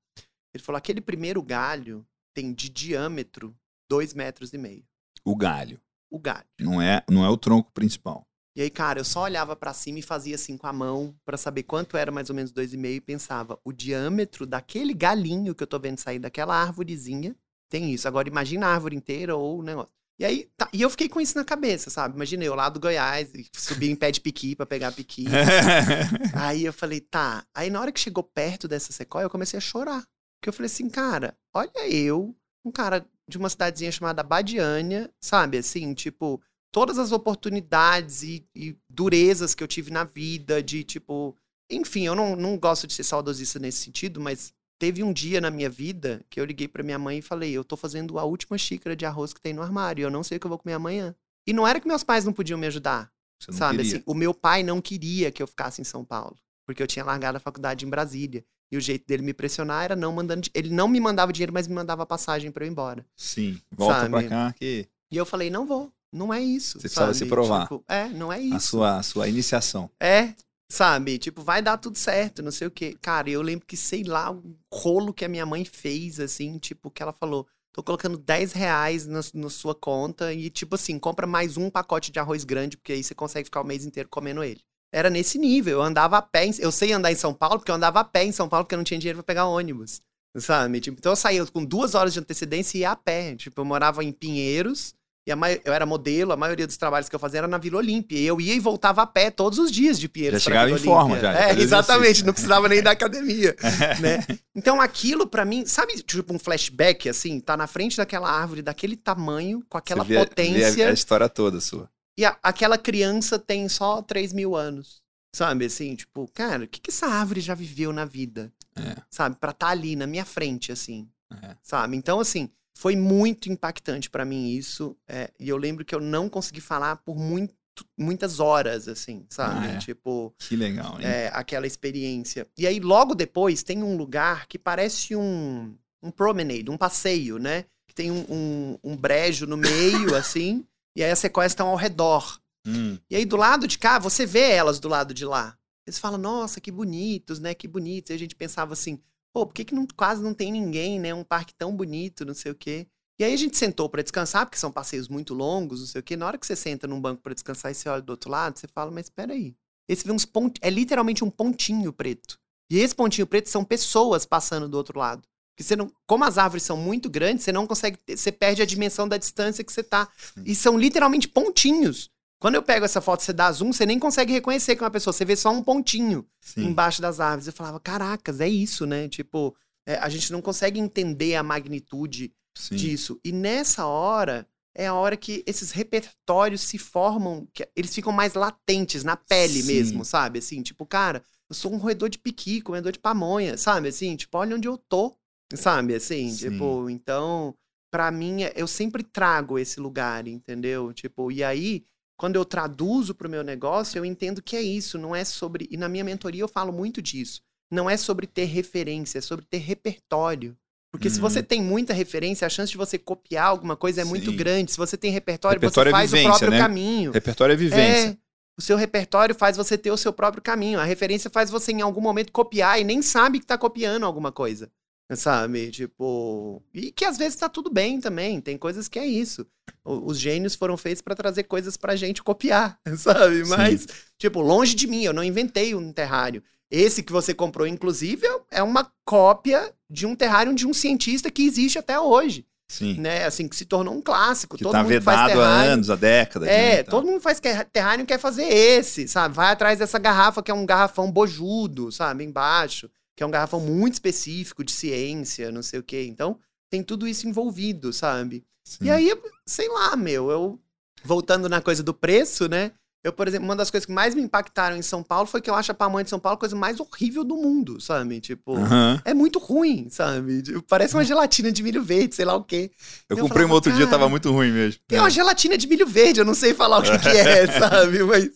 Ele 0.54 0.62
falou, 0.62 0.78
aquele 0.78 1.00
primeiro 1.00 1.42
galho 1.42 2.06
tem 2.34 2.52
de 2.52 2.68
diâmetro 2.68 3.56
dois 3.88 4.14
metros 4.14 4.52
e 4.52 4.58
meio. 4.58 4.86
O 5.24 5.36
galho. 5.36 5.80
O 6.10 6.18
galho. 6.18 6.46
Não 6.60 6.80
é, 6.80 7.02
não 7.10 7.24
é 7.24 7.28
o 7.28 7.36
tronco 7.36 7.70
principal. 7.72 8.26
E 8.54 8.60
aí, 8.60 8.68
cara, 8.68 9.00
eu 9.00 9.04
só 9.04 9.22
olhava 9.22 9.56
para 9.56 9.72
cima 9.72 9.98
e 9.98 10.02
fazia 10.02 10.34
assim 10.34 10.58
com 10.58 10.66
a 10.66 10.72
mão 10.72 11.14
para 11.24 11.38
saber 11.38 11.62
quanto 11.62 11.96
era 11.96 12.12
mais 12.12 12.28
ou 12.28 12.36
menos 12.36 12.52
dois 12.52 12.74
e 12.74 12.76
meio 12.76 12.96
e 12.96 13.00
pensava, 13.00 13.58
o 13.64 13.72
diâmetro 13.72 14.46
daquele 14.46 14.92
galinho 14.92 15.54
que 15.54 15.62
eu 15.62 15.66
tô 15.66 15.78
vendo 15.78 15.98
sair 15.98 16.18
daquela 16.18 16.54
árvorezinha 16.54 17.34
tem 17.70 17.90
isso. 17.92 18.06
Agora 18.06 18.28
imagina 18.28 18.66
a 18.66 18.74
árvore 18.74 18.94
inteira 18.94 19.34
ou 19.34 19.60
o 19.60 19.62
negócio. 19.62 19.90
E 20.18 20.24
aí, 20.24 20.50
tá, 20.56 20.68
e 20.72 20.82
eu 20.82 20.90
fiquei 20.90 21.08
com 21.08 21.20
isso 21.20 21.36
na 21.36 21.44
cabeça, 21.44 21.88
sabe? 21.88 22.14
Imaginei 22.14 22.46
eu 22.46 22.54
lá 22.54 22.68
do 22.68 22.78
Goiás, 22.78 23.32
subi 23.54 23.90
em 23.90 23.96
pé 23.96 24.10
de 24.10 24.20
piqui 24.20 24.54
pra 24.54 24.66
pegar 24.66 24.92
piqui. 24.92 25.24
aí 26.36 26.66
eu 26.66 26.72
falei, 26.72 27.00
tá. 27.00 27.44
Aí 27.54 27.70
na 27.70 27.80
hora 27.80 27.90
que 27.90 27.98
chegou 27.98 28.22
perto 28.22 28.68
dessa 28.68 28.92
sequoia, 28.92 29.24
eu 29.24 29.30
comecei 29.30 29.56
a 29.56 29.60
chorar. 29.60 30.06
Porque 30.38 30.50
eu 30.50 30.52
falei 30.52 30.66
assim, 30.66 30.90
cara, 30.90 31.36
olha 31.54 31.88
eu, 31.88 32.36
um 32.64 32.70
cara 32.70 33.06
de 33.26 33.38
uma 33.38 33.48
cidadezinha 33.48 33.90
chamada 33.90 34.22
Badiânia, 34.22 35.10
sabe? 35.20 35.56
Assim, 35.56 35.94
tipo, 35.94 36.42
todas 36.72 36.98
as 36.98 37.12
oportunidades 37.12 38.22
e, 38.22 38.44
e, 38.56 38.76
durezas 38.88 39.54
que 39.54 39.62
eu 39.62 39.68
tive 39.68 39.90
na 39.90 40.02
vida, 40.02 40.62
de 40.62 40.82
tipo. 40.82 41.36
Enfim, 41.70 42.06
eu 42.06 42.14
não, 42.14 42.34
não 42.34 42.58
gosto 42.58 42.86
de 42.86 42.92
ser 42.92 43.04
saudosista 43.04 43.58
nesse 43.58 43.78
sentido, 43.78 44.20
mas 44.20 44.52
teve 44.78 45.02
um 45.02 45.12
dia 45.12 45.40
na 45.40 45.50
minha 45.50 45.70
vida 45.70 46.24
que 46.28 46.40
eu 46.40 46.44
liguei 46.44 46.66
para 46.66 46.82
minha 46.82 46.98
mãe 46.98 47.18
e 47.18 47.22
falei: 47.22 47.52
Eu 47.52 47.62
tô 47.62 47.76
fazendo 47.76 48.18
a 48.18 48.24
última 48.24 48.58
xícara 48.58 48.96
de 48.96 49.06
arroz 49.06 49.32
que 49.32 49.40
tem 49.40 49.52
no 49.52 49.62
armário, 49.62 50.02
eu 50.02 50.10
não 50.10 50.24
sei 50.24 50.38
o 50.38 50.40
que 50.40 50.46
eu 50.46 50.50
vou 50.50 50.58
comer 50.58 50.74
amanhã. 50.74 51.14
E 51.46 51.52
não 51.52 51.66
era 51.66 51.80
que 51.80 51.86
meus 51.86 52.02
pais 52.02 52.24
não 52.24 52.32
podiam 52.32 52.58
me 52.58 52.66
ajudar. 52.66 53.12
sabe? 53.38 53.82
Assim, 53.82 54.02
o 54.06 54.14
meu 54.14 54.32
pai 54.32 54.62
não 54.62 54.80
queria 54.80 55.30
que 55.30 55.42
eu 55.42 55.46
ficasse 55.46 55.80
em 55.80 55.84
São 55.84 56.04
Paulo, 56.04 56.36
porque 56.64 56.82
eu 56.82 56.86
tinha 56.86 57.04
largado 57.04 57.36
a 57.36 57.40
faculdade 57.40 57.84
em 57.84 57.90
Brasília. 57.90 58.44
E 58.70 58.76
o 58.76 58.80
jeito 58.80 59.06
dele 59.06 59.22
me 59.22 59.34
pressionar 59.34 59.84
era 59.84 59.94
não 59.94 60.12
mandando. 60.12 60.48
Ele 60.54 60.70
não 60.70 60.88
me 60.88 60.98
mandava 60.98 61.30
dinheiro, 61.30 61.52
mas 61.52 61.68
me 61.68 61.74
mandava 61.74 62.06
passagem 62.06 62.50
para 62.50 62.64
eu 62.64 62.68
ir 62.68 62.70
embora. 62.70 63.04
Sim, 63.14 63.60
volta 63.70 64.00
sabe? 64.00 64.10
pra 64.10 64.28
cá 64.28 64.52
que. 64.54 64.88
E 65.10 65.16
eu 65.16 65.26
falei, 65.26 65.50
não 65.50 65.66
vou. 65.66 65.92
Não 66.12 66.32
é 66.32 66.40
isso. 66.40 66.80
Você 66.80 66.88
sabe? 66.88 67.08
precisava 67.08 67.14
se 67.14 67.26
provar. 67.26 67.62
Tipo, 67.62 67.84
é, 67.88 68.08
não 68.08 68.32
é 68.32 68.40
isso. 68.40 68.54
A 68.54 68.60
sua, 68.60 68.96
a 68.98 69.02
sua 69.02 69.28
iniciação. 69.28 69.90
É, 70.00 70.34
sabe? 70.70 71.18
Tipo, 71.18 71.42
vai 71.42 71.62
dar 71.62 71.78
tudo 71.78 71.96
certo, 71.96 72.42
não 72.42 72.50
sei 72.50 72.66
o 72.66 72.70
quê. 72.70 72.96
Cara, 73.00 73.30
eu 73.30 73.42
lembro 73.42 73.66
que, 73.66 73.76
sei 73.76 74.02
lá, 74.04 74.30
o 74.30 74.56
rolo 74.72 75.12
que 75.12 75.24
a 75.24 75.28
minha 75.28 75.46
mãe 75.46 75.64
fez, 75.64 76.20
assim, 76.20 76.58
tipo, 76.58 76.90
que 76.90 77.02
ela 77.02 77.12
falou. 77.12 77.46
Tô 77.74 77.82
colocando 77.82 78.18
10 78.18 78.52
reais 78.52 79.06
na, 79.06 79.20
na 79.32 79.48
sua 79.48 79.74
conta 79.74 80.34
e, 80.34 80.50
tipo 80.50 80.74
assim, 80.74 80.98
compra 80.98 81.26
mais 81.26 81.56
um 81.56 81.70
pacote 81.70 82.12
de 82.12 82.18
arroz 82.18 82.44
grande, 82.44 82.76
porque 82.76 82.92
aí 82.92 83.02
você 83.02 83.14
consegue 83.14 83.46
ficar 83.46 83.62
o 83.62 83.66
mês 83.66 83.86
inteiro 83.86 84.10
comendo 84.10 84.44
ele 84.44 84.60
era 84.92 85.08
nesse 85.08 85.38
nível. 85.38 85.78
Eu 85.78 85.82
andava 85.82 86.18
a 86.18 86.22
pé. 86.22 86.46
Em, 86.46 86.54
eu 86.58 86.70
sei 86.70 86.92
andar 86.92 87.10
em 87.10 87.16
São 87.16 87.32
Paulo 87.32 87.58
porque 87.58 87.70
eu 87.70 87.74
andava 87.74 88.00
a 88.00 88.04
pé 88.04 88.24
em 88.24 88.32
São 88.32 88.48
Paulo 88.48 88.64
porque 88.64 88.74
eu 88.74 88.78
não 88.78 88.84
tinha 88.84 89.00
dinheiro 89.00 89.18
para 89.18 89.24
pegar 89.24 89.46
ônibus. 89.46 90.02
Sabe? 90.36 90.80
Tipo, 90.80 90.98
então 90.98 91.12
eu 91.12 91.16
saía 91.16 91.44
com 91.46 91.64
duas 91.64 91.94
horas 91.94 92.12
de 92.12 92.20
antecedência 92.20 92.76
e 92.76 92.80
ia 92.82 92.90
a 92.90 92.96
pé. 92.96 93.34
Tipo, 93.34 93.62
eu 93.62 93.64
morava 93.64 94.04
em 94.04 94.12
Pinheiros. 94.12 94.94
E 95.24 95.30
a 95.30 95.36
eu 95.64 95.72
era 95.72 95.86
modelo, 95.86 96.32
a 96.32 96.36
maioria 96.36 96.66
dos 96.66 96.76
trabalhos 96.76 97.08
que 97.08 97.14
eu 97.14 97.20
fazia 97.20 97.38
era 97.38 97.48
na 97.48 97.56
Vila 97.56 97.78
Olímpia. 97.78 98.18
E 98.18 98.26
eu 98.26 98.40
ia 98.40 98.54
e 98.54 98.58
voltava 98.58 99.02
a 99.02 99.06
pé 99.06 99.30
todos 99.30 99.58
os 99.58 99.70
dias 99.70 99.98
de 99.98 100.08
Pinheiros. 100.08 100.42
Já 100.42 100.50
chegava 100.50 100.70
em 100.70 100.78
forma, 100.78 101.20
já. 101.20 101.32
É, 101.32 101.52
exatamente, 101.52 102.24
não 102.24 102.32
precisava 102.32 102.68
nem 102.68 102.82
da 102.82 102.90
academia. 102.90 103.54
né? 104.00 104.26
Então 104.54 104.80
aquilo 104.80 105.26
para 105.26 105.44
mim, 105.44 105.64
sabe, 105.64 105.94
tipo 106.02 106.34
um 106.34 106.40
flashback, 106.40 107.08
assim, 107.08 107.38
tá 107.38 107.56
na 107.56 107.68
frente 107.68 107.96
daquela 107.96 108.28
árvore, 108.28 108.62
daquele 108.62 108.96
tamanho, 108.96 109.64
com 109.68 109.78
aquela 109.78 110.02
vê, 110.02 110.18
potência. 110.18 110.72
Vê 110.72 110.84
a, 110.84 110.90
a 110.90 110.92
história 110.92 111.28
toda 111.28 111.60
sua. 111.60 111.88
E 112.18 112.24
a, 112.24 112.36
aquela 112.42 112.76
criança 112.76 113.38
tem 113.38 113.68
só 113.68 114.02
3 114.02 114.32
mil 114.32 114.56
anos. 114.56 115.00
Sabe, 115.34 115.66
assim, 115.66 115.94
tipo, 115.94 116.28
cara, 116.34 116.64
o 116.64 116.68
que, 116.68 116.80
que 116.80 116.90
essa 116.90 117.06
árvore 117.06 117.40
já 117.40 117.54
viveu 117.54 117.92
na 117.92 118.04
vida? 118.04 118.52
É. 118.76 118.96
Sabe, 119.08 119.36
pra 119.36 119.52
estar 119.52 119.66
tá 119.66 119.72
ali 119.72 119.94
na 119.94 120.06
minha 120.06 120.24
frente, 120.24 120.72
assim. 120.72 121.08
É. 121.42 121.56
Sabe? 121.62 121.96
Então, 121.96 122.20
assim, 122.20 122.50
foi 122.74 122.96
muito 122.96 123.50
impactante 123.50 124.10
para 124.10 124.24
mim 124.24 124.50
isso. 124.50 124.96
É, 125.08 125.30
e 125.38 125.48
eu 125.48 125.56
lembro 125.56 125.84
que 125.84 125.94
eu 125.94 126.00
não 126.00 126.28
consegui 126.28 126.60
falar 126.60 126.96
por 126.96 127.16
muito, 127.16 127.54
muitas 127.98 128.40
horas, 128.40 128.88
assim, 128.88 129.26
sabe? 129.28 129.66
Ah, 129.66 129.72
é. 129.72 129.78
Tipo. 129.78 130.34
Que 130.38 130.56
legal, 130.56 131.00
hein? 131.00 131.06
É, 131.06 131.30
aquela 131.32 131.66
experiência. 131.66 132.46
E 132.56 132.66
aí, 132.66 132.80
logo 132.80 133.14
depois, 133.14 133.62
tem 133.62 133.82
um 133.82 133.96
lugar 133.96 134.46
que 134.46 134.58
parece 134.58 135.14
um, 135.14 135.74
um 136.02 136.10
promenade, 136.10 136.70
um 136.70 136.76
passeio, 136.76 137.38
né? 137.38 137.64
Que 137.86 137.94
tem 137.94 138.10
um, 138.10 138.24
um, 138.28 138.78
um 138.82 138.96
brejo 138.96 139.46
no 139.46 139.56
meio, 139.56 140.14
assim. 140.16 140.64
E 140.96 141.02
aí 141.02 141.10
as 141.10 141.18
sequoias 141.18 141.52
estão 141.52 141.68
ao 141.68 141.76
redor. 141.76 142.40
Hum. 142.66 142.98
E 143.10 143.16
aí 143.16 143.24
do 143.24 143.36
lado 143.36 143.66
de 143.66 143.78
cá, 143.78 143.98
você 143.98 144.24
vê 144.24 144.50
elas 144.50 144.78
do 144.78 144.88
lado 144.88 145.12
de 145.12 145.24
lá. 145.24 145.56
Eles 145.86 145.98
falam, 145.98 146.18
nossa, 146.18 146.60
que 146.60 146.70
bonitos, 146.70 147.40
né? 147.40 147.54
Que 147.54 147.66
bonitos. 147.66 148.10
E 148.10 148.14
a 148.14 148.18
gente 148.18 148.36
pensava 148.36 148.72
assim, 148.72 149.00
pô, 149.32 149.46
por 149.46 149.54
que, 149.54 149.64
que 149.64 149.74
não, 149.74 149.86
quase 149.96 150.22
não 150.22 150.34
tem 150.34 150.52
ninguém, 150.52 151.00
né? 151.00 151.14
Um 151.14 151.24
parque 151.24 151.54
tão 151.54 151.74
bonito, 151.74 152.24
não 152.24 152.34
sei 152.34 152.52
o 152.52 152.54
quê. 152.54 152.86
E 153.18 153.24
aí 153.24 153.32
a 153.34 153.36
gente 153.36 153.56
sentou 153.56 153.88
para 153.88 154.02
descansar, 154.02 154.46
porque 154.46 154.58
são 154.58 154.72
passeios 154.72 155.08
muito 155.08 155.34
longos, 155.34 155.80
não 155.80 155.86
sei 155.86 156.00
o 156.00 156.02
quê. 156.02 156.16
Na 156.16 156.26
hora 156.26 156.38
que 156.38 156.46
você 156.46 156.56
senta 156.56 156.86
num 156.86 157.00
banco 157.00 157.22
para 157.22 157.34
descansar 157.34 157.70
e 157.70 157.74
você 157.74 157.88
olha 157.88 158.02
do 158.02 158.10
outro 158.10 158.30
lado, 158.30 158.58
você 158.58 158.66
fala, 158.66 158.90
mas 158.90 159.06
espera 159.06 159.32
aí. 159.32 159.54
Esse 159.88 160.04
vê 160.04 160.12
uns 160.12 160.24
pont... 160.24 160.58
é 160.60 160.70
literalmente 160.70 161.22
um 161.22 161.30
pontinho 161.30 161.92
preto. 161.92 162.38
E 162.70 162.78
esse 162.78 162.94
pontinho 162.94 163.26
preto 163.26 163.48
são 163.48 163.64
pessoas 163.64 164.24
passando 164.24 164.68
do 164.68 164.76
outro 164.76 164.98
lado. 164.98 165.22
Porque 165.54 165.62
você 165.62 165.76
não, 165.76 165.92
como 166.06 166.24
as 166.24 166.38
árvores 166.38 166.62
são 166.62 166.76
muito 166.76 167.10
grandes, 167.10 167.44
você 167.44 167.52
não 167.52 167.66
consegue, 167.66 167.98
você 168.08 168.32
perde 168.32 168.62
a 168.62 168.66
dimensão 168.66 169.06
da 169.06 169.18
distância 169.18 169.62
que 169.62 169.72
você 169.72 169.82
tá. 169.82 170.08
E 170.44 170.54
são 170.54 170.78
literalmente 170.78 171.28
pontinhos. 171.28 172.10
Quando 172.42 172.56
eu 172.56 172.62
pego 172.64 172.84
essa 172.84 173.00
foto, 173.00 173.22
você 173.22 173.32
dá 173.32 173.52
zoom, 173.52 173.72
você 173.72 173.86
nem 173.86 174.00
consegue 174.00 174.32
reconhecer 174.32 174.74
que 174.74 174.82
é 174.82 174.84
uma 174.84 174.90
pessoa, 174.90 175.12
você 175.12 175.24
vê 175.24 175.36
só 175.36 175.52
um 175.52 175.62
pontinho 175.62 176.26
Sim. 176.40 176.64
embaixo 176.64 177.00
das 177.00 177.20
árvores. 177.20 177.46
Eu 177.46 177.52
falava, 177.52 177.78
caracas, 177.78 178.40
é 178.40 178.48
isso, 178.48 178.84
né? 178.84 179.08
Tipo, 179.08 179.54
é, 179.86 179.94
a 179.94 180.08
gente 180.08 180.32
não 180.32 180.42
consegue 180.42 180.80
entender 180.80 181.36
a 181.36 181.42
magnitude 181.44 182.34
Sim. 182.58 182.74
disso. 182.74 183.20
E 183.24 183.30
nessa 183.30 183.86
hora, 183.86 184.44
é 184.74 184.88
a 184.88 184.94
hora 184.94 185.16
que 185.16 185.44
esses 185.46 185.70
repertórios 185.70 186.62
se 186.62 186.78
formam, 186.78 187.46
que 187.54 187.64
eles 187.76 187.94
ficam 187.94 188.12
mais 188.12 188.34
latentes 188.34 189.04
na 189.04 189.14
pele 189.14 189.62
Sim. 189.62 189.74
mesmo, 189.74 190.04
sabe? 190.04 190.40
Assim, 190.40 190.62
tipo, 190.62 190.84
cara, 190.84 191.22
eu 191.48 191.54
sou 191.54 191.72
um 191.72 191.76
roedor 191.76 192.08
de 192.08 192.18
piqui, 192.18 192.60
comedor 192.60 192.90
de 192.90 192.98
pamonha, 192.98 193.56
sabe? 193.56 193.86
Assim, 193.86 194.16
tipo, 194.16 194.36
olha 194.36 194.56
onde 194.56 194.66
eu 194.66 194.76
tô. 194.76 195.16
Sabe, 195.54 195.94
assim, 195.94 196.28
Sim. 196.28 196.50
tipo, 196.50 196.90
então, 196.90 197.54
para 197.88 198.10
mim, 198.10 198.42
é, 198.42 198.52
eu 198.56 198.66
sempre 198.66 199.04
trago 199.04 199.60
esse 199.60 199.78
lugar, 199.78 200.26
entendeu? 200.26 200.92
Tipo, 200.92 201.30
e 201.30 201.44
aí, 201.44 201.84
quando 202.22 202.36
eu 202.36 202.44
traduzo 202.44 203.16
para 203.16 203.26
o 203.26 203.30
meu 203.30 203.42
negócio, 203.42 203.98
eu 203.98 204.04
entendo 204.04 204.40
que 204.40 204.54
é 204.54 204.62
isso, 204.62 204.96
não 204.96 205.12
é 205.12 205.24
sobre. 205.24 205.66
E 205.68 205.76
na 205.76 205.88
minha 205.88 206.04
mentoria 206.04 206.40
eu 206.40 206.46
falo 206.46 206.72
muito 206.72 207.02
disso. 207.02 207.42
Não 207.68 207.90
é 207.90 207.96
sobre 207.96 208.28
ter 208.28 208.44
referência, 208.44 209.18
é 209.18 209.20
sobre 209.20 209.44
ter 209.44 209.58
repertório. 209.58 210.56
Porque 210.92 211.08
uhum. 211.08 211.14
se 211.14 211.20
você 211.20 211.40
uhum. 211.40 211.44
tem 211.44 211.60
muita 211.60 211.92
referência, 211.92 212.46
a 212.46 212.48
chance 212.48 212.70
de 212.70 212.78
você 212.78 212.96
copiar 212.96 213.46
alguma 213.46 213.74
coisa 213.74 214.02
é 214.02 214.04
Sim. 214.04 214.10
muito 214.10 214.30
grande. 214.30 214.70
Se 214.70 214.78
você 214.78 214.96
tem 214.96 215.10
repertório, 215.10 215.58
repertório 215.58 215.90
você 215.90 215.96
é 215.96 215.98
faz 215.98 216.10
vivência, 216.12 216.28
o 216.28 216.38
próprio 216.38 216.50
né? 216.52 216.58
caminho. 216.60 217.10
Repertório 217.10 217.52
é 217.54 217.56
vivência. 217.56 218.10
É, 218.10 218.16
o 218.56 218.62
seu 218.62 218.76
repertório 218.76 219.34
faz 219.34 219.56
você 219.56 219.76
ter 219.76 219.90
o 219.90 219.96
seu 219.96 220.12
próprio 220.12 220.44
caminho. 220.44 220.78
A 220.78 220.84
referência 220.84 221.28
faz 221.28 221.50
você, 221.50 221.72
em 221.72 221.80
algum 221.80 222.00
momento, 222.00 222.30
copiar 222.30 222.80
e 222.80 222.84
nem 222.84 223.02
sabe 223.02 223.40
que 223.40 223.44
está 223.44 223.58
copiando 223.58 224.06
alguma 224.06 224.30
coisa. 224.30 224.70
Sabe? 225.16 225.70
Tipo. 225.70 226.62
E 226.72 226.90
que 226.92 227.04
às 227.04 227.18
vezes 227.18 227.36
tá 227.36 227.48
tudo 227.48 227.70
bem 227.70 228.00
também. 228.00 228.40
Tem 228.40 228.56
coisas 228.56 228.88
que 228.88 228.98
é 228.98 229.06
isso. 229.06 229.46
Os 229.84 230.18
gênios 230.18 230.54
foram 230.54 230.76
feitos 230.76 231.02
para 231.02 231.14
trazer 231.14 231.44
coisas 231.44 231.76
pra 231.76 231.96
gente 231.96 232.22
copiar, 232.22 232.78
sabe? 232.96 233.44
Mas, 233.46 233.82
Sim. 233.82 233.86
tipo, 234.18 234.40
longe 234.40 234.74
de 234.74 234.86
mim, 234.86 235.02
eu 235.02 235.12
não 235.12 235.24
inventei 235.24 235.74
um 235.74 235.92
terrário. 235.92 236.42
Esse 236.70 237.02
que 237.02 237.12
você 237.12 237.34
comprou, 237.34 237.66
inclusive, 237.66 238.26
é 238.50 238.62
uma 238.62 238.90
cópia 239.04 239.72
de 239.90 240.06
um 240.06 240.14
terrário 240.16 240.54
de 240.54 240.66
um 240.66 240.72
cientista 240.72 241.30
que 241.30 241.44
existe 241.44 241.78
até 241.78 241.98
hoje. 242.00 242.46
Sim. 242.70 242.94
né? 242.98 243.26
Assim, 243.26 243.46
que 243.46 243.54
se 243.54 243.66
tornou 243.66 243.92
um 243.94 244.00
clássico. 244.00 244.56
Que 244.56 244.62
todo 244.64 244.72
tá 244.72 244.82
mundo 244.82 245.02
faz 245.02 245.20
vedado 245.28 245.42
há 245.42 245.46
anos, 245.46 245.90
há 245.90 245.96
décadas. 245.96 246.48
É, 246.48 246.76
né, 246.76 246.82
todo 246.82 247.06
mundo 247.06 247.20
faz 247.20 247.38
que- 247.38 247.64
terrário 247.66 248.02
e 248.02 248.06
quer 248.06 248.18
fazer 248.18 248.44
esse, 248.44 249.06
sabe? 249.06 249.34
Vai 249.34 249.52
atrás 249.52 249.78
dessa 249.78 249.98
garrafa 249.98 250.42
que 250.42 250.50
é 250.50 250.54
um 250.54 250.64
garrafão 250.64 251.12
bojudo, 251.12 251.92
sabe? 251.92 252.24
Embaixo, 252.24 252.88
que 253.16 253.22
é 253.22 253.26
um 253.26 253.30
garrafão 253.30 253.60
muito 253.60 253.94
específico 253.94 254.64
de 254.64 254.72
ciência, 254.72 255.52
não 255.52 255.62
sei 255.62 255.80
o 255.80 255.82
quê. 255.82 256.04
Então, 256.08 256.38
tem 256.70 256.82
tudo 256.82 257.06
isso 257.06 257.28
envolvido, 257.28 257.92
sabe? 257.92 258.44
Sim. 258.64 258.86
E 258.86 258.90
aí, 258.90 259.14
sei 259.46 259.68
lá, 259.68 259.96
meu, 259.96 260.30
eu. 260.30 260.58
Voltando 261.04 261.48
na 261.48 261.60
coisa 261.60 261.82
do 261.82 261.92
preço, 261.92 262.48
né? 262.48 262.70
Eu, 263.04 263.12
por 263.12 263.26
exemplo, 263.26 263.44
uma 263.44 263.56
das 263.56 263.68
coisas 263.68 263.84
que 263.84 263.92
mais 263.92 264.14
me 264.14 264.22
impactaram 264.22 264.76
em 264.76 264.82
São 264.82 265.02
Paulo 265.02 265.26
foi 265.26 265.40
que 265.40 265.50
eu 265.50 265.54
acho 265.56 265.72
a 265.72 265.74
pamonha 265.74 266.04
de 266.04 266.10
São 266.10 266.20
Paulo 266.20 266.36
a 266.36 266.38
coisa 266.38 266.54
mais 266.54 266.78
horrível 266.78 267.24
do 267.24 267.36
mundo, 267.36 267.80
sabe? 267.80 268.20
Tipo. 268.20 268.56
Aham. 268.56 269.02
É 269.04 269.12
muito 269.12 269.40
ruim, 269.40 269.88
sabe? 269.90 270.42
Tipo, 270.42 270.62
Parece 270.62 270.94
uma 270.94 271.04
gelatina 271.04 271.50
de 271.50 271.64
milho 271.64 271.82
verde, 271.82 272.14
sei 272.14 272.24
lá 272.24 272.36
o 272.36 272.44
quê. 272.44 272.70
Eu 273.08 273.16
Eu 273.16 273.24
comprei 273.24 273.44
uma 273.44 273.54
outro 273.54 273.72
dia, 273.72 273.88
tava 273.88 274.08
muito 274.08 274.30
ruim 274.30 274.52
mesmo. 274.52 274.80
É 274.88 275.00
uma 275.00 275.10
gelatina 275.10 275.58
de 275.58 275.66
milho 275.66 275.86
verde, 275.86 276.20
eu 276.20 276.24
não 276.24 276.34
sei 276.34 276.54
falar 276.54 276.78
o 276.78 276.82
que, 276.82 276.96
que 276.96 277.08
é, 277.08 277.46
sabe? 277.58 278.04
Mas. 278.04 278.30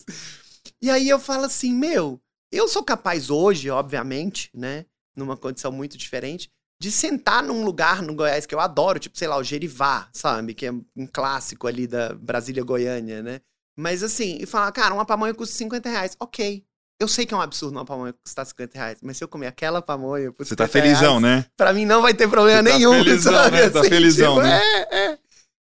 E 0.81 0.89
aí 0.89 1.07
eu 1.07 1.17
falo 1.17 1.45
assim, 1.45 1.73
meu, 1.73 2.19
eu 2.51 2.67
sou 2.67 2.83
capaz 2.83 3.29
hoje, 3.29 3.69
obviamente, 3.69 4.49
né? 4.53 4.85
Numa 5.15 5.35
condição 5.35 5.71
muito 5.71 5.97
diferente, 5.97 6.49
de 6.79 6.91
sentar 6.91 7.43
num 7.43 7.63
lugar 7.63 8.01
no 8.01 8.13
Goiás 8.13 8.45
que 8.45 8.53
eu 8.53 8.59
adoro, 8.59 8.99
tipo, 8.99 9.17
sei 9.17 9.27
lá, 9.27 9.37
o 9.37 9.43
Gerivá, 9.43 10.07
sabe? 10.13 10.53
Que 10.53 10.67
é 10.67 10.71
um 10.71 11.07
clássico 11.11 11.67
ali 11.67 11.87
da 11.87 12.13
Brasília-Goiânia, 12.13 13.23
né? 13.23 13.41
Mas 13.75 14.03
assim, 14.03 14.37
e 14.39 14.45
falar, 14.45 14.71
cara, 14.71 14.93
uma 14.93 15.05
pamonha 15.05 15.33
custa 15.33 15.55
50 15.55 15.89
reais. 15.89 16.15
Ok. 16.19 16.63
Eu 16.99 17.07
sei 17.07 17.27
que 17.27 17.33
é 17.33 17.37
um 17.37 17.41
absurdo 17.41 17.77
uma 17.77 17.85
pamonha 17.85 18.11
custar 18.11 18.43
50 18.43 18.75
reais, 18.75 18.97
mas 19.03 19.17
se 19.17 19.23
eu 19.23 19.27
comer 19.27 19.45
aquela 19.45 19.83
pamonha 19.83 20.31
por 20.31 20.43
Você 20.43 20.55
tá 20.55 20.65
50 20.65 20.71
felizão, 20.71 21.19
reais, 21.19 21.43
né? 21.43 21.45
Pra 21.55 21.71
mim 21.71 21.85
não 21.85 22.01
vai 22.01 22.13
ter 22.13 22.27
problema 22.27 22.63
Você 22.63 22.69
tá 22.71 22.77
nenhum, 22.77 22.93
felizão, 22.93 23.33
sabe? 23.33 23.55
né? 23.55 23.69
Tá 23.69 23.83
felizão, 23.83 24.35
tipo, 24.35 24.47
né? 24.47 24.59
É, 24.59 25.05
é. 25.11 25.19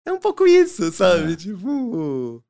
É 0.05 0.11
um 0.11 0.19
pouco 0.19 0.45
isso, 0.45 0.91
sabe? 0.91 1.33
É. 1.33 1.35
Tipo. 1.35 2.43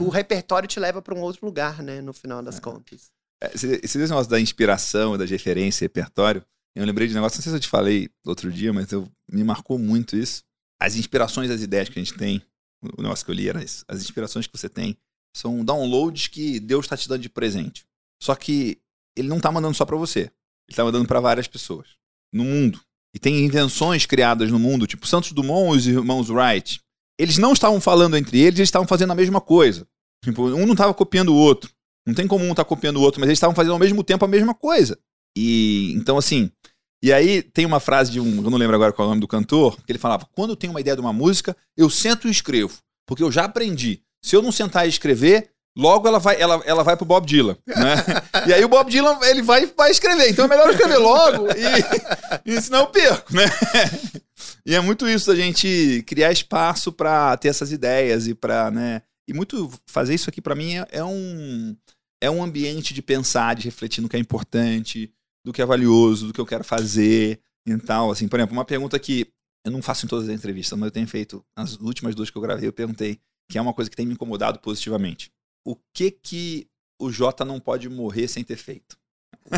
O 0.00 0.08
repertório 0.08 0.68
te 0.68 0.78
leva 0.78 1.00
pra 1.00 1.14
um 1.14 1.20
outro 1.20 1.44
lugar, 1.44 1.82
né? 1.82 2.00
No 2.00 2.12
final 2.12 2.42
das 2.42 2.60
contas. 2.60 3.10
É, 3.42 3.50
Esse, 3.54 3.80
esse 3.82 3.98
negócio 3.98 4.30
da 4.30 4.40
inspiração, 4.40 5.18
das 5.18 5.28
referências, 5.28 5.80
repertório, 5.80 6.44
eu 6.76 6.86
lembrei 6.86 7.08
de 7.08 7.12
um 7.12 7.16
negócio, 7.16 7.38
não 7.38 7.42
sei 7.42 7.50
se 7.50 7.56
eu 7.56 7.60
te 7.60 7.68
falei 7.68 8.08
outro 8.24 8.50
dia, 8.50 8.72
mas 8.72 8.90
eu, 8.92 9.10
me 9.30 9.42
marcou 9.42 9.78
muito 9.78 10.16
isso. 10.16 10.42
As 10.80 10.96
inspirações 10.96 11.48
das 11.48 11.60
ideias 11.60 11.88
que 11.88 11.98
a 11.98 12.02
gente 12.02 12.16
tem, 12.16 12.42
o 12.82 13.02
negócio 13.02 13.24
que 13.24 13.30
eu 13.30 13.34
li 13.34 13.48
era 13.48 13.62
isso, 13.62 13.84
as 13.88 14.00
inspirações 14.00 14.46
que 14.46 14.56
você 14.56 14.68
tem 14.68 14.96
são 15.36 15.64
downloads 15.64 16.28
que 16.28 16.60
Deus 16.60 16.84
está 16.84 16.96
te 16.96 17.08
dando 17.08 17.22
de 17.22 17.28
presente. 17.28 17.84
Só 18.22 18.34
que 18.34 18.78
ele 19.16 19.28
não 19.28 19.40
tá 19.40 19.50
mandando 19.50 19.74
só 19.74 19.84
pra 19.84 19.96
você, 19.96 20.30
ele 20.68 20.76
tá 20.76 20.84
mandando 20.84 21.06
pra 21.06 21.20
várias 21.20 21.48
pessoas 21.48 21.88
no 22.32 22.44
mundo. 22.44 22.80
E 23.14 23.18
tem 23.18 23.44
invenções 23.44 24.06
criadas 24.06 24.50
no 24.50 24.58
mundo, 24.58 24.86
tipo 24.86 25.06
Santos 25.06 25.32
Dumont 25.32 25.74
e 25.74 25.78
os 25.78 25.86
irmãos 25.86 26.30
Wright. 26.30 26.80
Eles 27.18 27.36
não 27.36 27.52
estavam 27.52 27.80
falando 27.80 28.16
entre 28.16 28.38
eles, 28.38 28.58
eles 28.58 28.68
estavam 28.68 28.88
fazendo 28.88 29.10
a 29.10 29.16
mesma 29.16 29.40
coisa. 29.40 29.86
Tipo, 30.24 30.46
um 30.46 30.64
não 30.64 30.72
estava 30.72 30.94
copiando 30.94 31.28
o 31.28 31.36
outro. 31.36 31.70
Não 32.06 32.14
tem 32.14 32.26
como 32.26 32.44
um 32.44 32.50
estar 32.50 32.64
copiando 32.64 32.96
o 32.96 33.02
outro, 33.02 33.20
mas 33.20 33.28
eles 33.28 33.36
estavam 33.36 33.54
fazendo 33.54 33.72
ao 33.72 33.78
mesmo 33.78 34.02
tempo 34.02 34.24
a 34.24 34.28
mesma 34.28 34.54
coisa. 34.54 34.98
E 35.36 35.92
então, 35.94 36.18
assim. 36.18 36.50
E 37.02 37.12
aí 37.12 37.42
tem 37.42 37.66
uma 37.66 37.80
frase 37.80 38.12
de 38.12 38.20
um. 38.20 38.44
Eu 38.44 38.50
não 38.50 38.58
lembro 38.58 38.76
agora 38.76 38.92
qual 38.92 39.06
é 39.06 39.08
o 39.08 39.10
nome 39.10 39.20
do 39.20 39.28
cantor, 39.28 39.76
que 39.84 39.90
ele 39.90 39.98
falava: 39.98 40.26
quando 40.32 40.50
eu 40.50 40.56
tenho 40.56 40.72
uma 40.72 40.80
ideia 40.80 40.96
de 40.96 41.00
uma 41.00 41.12
música, 41.12 41.56
eu 41.76 41.90
sento 41.90 42.28
e 42.28 42.30
escrevo. 42.30 42.78
Porque 43.06 43.22
eu 43.22 43.32
já 43.32 43.44
aprendi. 43.44 44.02
Se 44.24 44.36
eu 44.36 44.42
não 44.42 44.52
sentar 44.52 44.86
e 44.86 44.88
escrever, 44.88 45.50
logo 45.76 46.06
ela 46.06 46.18
vai, 46.18 46.40
ela, 46.40 46.62
ela 46.64 46.84
vai 46.84 46.96
pro 46.96 47.06
Bob 47.06 47.26
Dylan. 47.26 47.56
Né? 47.66 47.94
e 48.46 48.52
aí 48.52 48.64
o 48.64 48.68
Bob 48.68 48.90
Dylan 48.90 49.18
ele 49.22 49.42
vai, 49.42 49.66
vai 49.66 49.90
escrever. 49.90 50.30
Então 50.30 50.44
é 50.44 50.48
melhor 50.48 50.66
eu 50.66 50.72
escrever 50.72 50.98
logo 50.98 51.48
e, 51.48 52.42
e 52.56 52.60
senão 52.60 52.80
eu 52.80 52.86
perco, 52.86 53.34
né? 53.34 53.44
E 54.64 54.74
é 54.74 54.80
muito 54.80 55.08
isso 55.08 55.26
da 55.26 55.36
gente 55.36 56.04
criar 56.06 56.30
espaço 56.30 56.92
para 56.92 57.36
ter 57.36 57.48
essas 57.48 57.72
ideias 57.72 58.26
e 58.26 58.34
para, 58.34 58.70
né? 58.70 59.02
E 59.28 59.32
muito 59.32 59.70
fazer 59.86 60.14
isso 60.14 60.28
aqui 60.28 60.40
para 60.40 60.54
mim 60.54 60.78
é, 60.78 60.86
é 60.90 61.04
um 61.04 61.76
é 62.22 62.30
um 62.30 62.40
ambiente 62.40 62.94
de 62.94 63.02
pensar, 63.02 63.56
de 63.56 63.64
refletir 63.64 64.00
no 64.00 64.08
que 64.08 64.16
é 64.16 64.20
importante, 64.20 65.12
do 65.44 65.52
que 65.52 65.60
é 65.60 65.66
valioso, 65.66 66.28
do 66.28 66.32
que 66.32 66.40
eu 66.40 66.46
quero 66.46 66.62
fazer 66.62 67.40
e 67.66 67.76
tal. 67.78 68.12
Assim, 68.12 68.28
por 68.28 68.38
exemplo, 68.38 68.56
uma 68.56 68.64
pergunta 68.64 68.96
que 68.96 69.26
eu 69.64 69.72
não 69.72 69.82
faço 69.82 70.06
em 70.06 70.08
todas 70.08 70.28
as 70.28 70.34
entrevistas, 70.34 70.78
mas 70.78 70.86
eu 70.86 70.92
tenho 70.92 71.08
feito 71.08 71.44
nas 71.56 71.74
últimas 71.80 72.14
duas 72.14 72.30
que 72.30 72.38
eu 72.38 72.42
gravei, 72.42 72.68
eu 72.68 72.72
perguntei, 72.72 73.20
que 73.50 73.58
é 73.58 73.60
uma 73.60 73.74
coisa 73.74 73.90
que 73.90 73.96
tem 73.96 74.06
me 74.06 74.14
incomodado 74.14 74.60
positivamente. 74.60 75.32
O 75.66 75.76
que 75.92 76.12
que 76.12 76.68
o 77.00 77.10
Jota 77.10 77.44
não 77.44 77.58
pode 77.58 77.88
morrer 77.88 78.28
sem 78.28 78.44
ter 78.44 78.56
feito? 78.56 78.96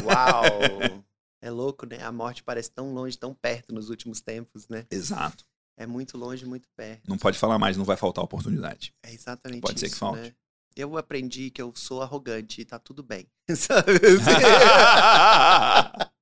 Uau! 0.03 0.43
é 1.43 1.51
louco, 1.51 1.85
né? 1.85 2.03
A 2.03 2.11
morte 2.11 2.43
parece 2.43 2.71
tão 2.71 2.95
longe, 2.95 3.19
tão 3.19 3.35
perto 3.35 3.75
nos 3.75 3.91
últimos 3.91 4.23
tempos, 4.23 4.67
né? 4.69 4.87
Exato. 4.91 5.45
É 5.77 5.87
muito 5.87 6.17
longe, 6.17 6.47
muito 6.47 6.67
perto. 6.75 7.07
Não 7.07 7.19
pode 7.19 7.39
falar 7.39 7.59
mais, 7.59 7.77
não 7.77 7.85
vai 7.85 7.97
faltar 7.97 8.25
oportunidade. 8.25 8.95
É 9.03 9.13
exatamente 9.13 9.61
Pode 9.61 9.79
ser 9.79 9.87
isso, 9.87 9.97
que 9.97 10.01
falte. 10.01 10.23
né? 10.23 10.35
Eu 10.77 10.97
aprendi 10.97 11.51
que 11.51 11.63
eu 11.63 11.73
sou 11.75 12.03
arrogante 12.03 12.61
e 12.61 12.65
tá 12.65 12.79
tudo 12.79 13.03
bem. 13.03 13.27
Sabe? 13.57 13.93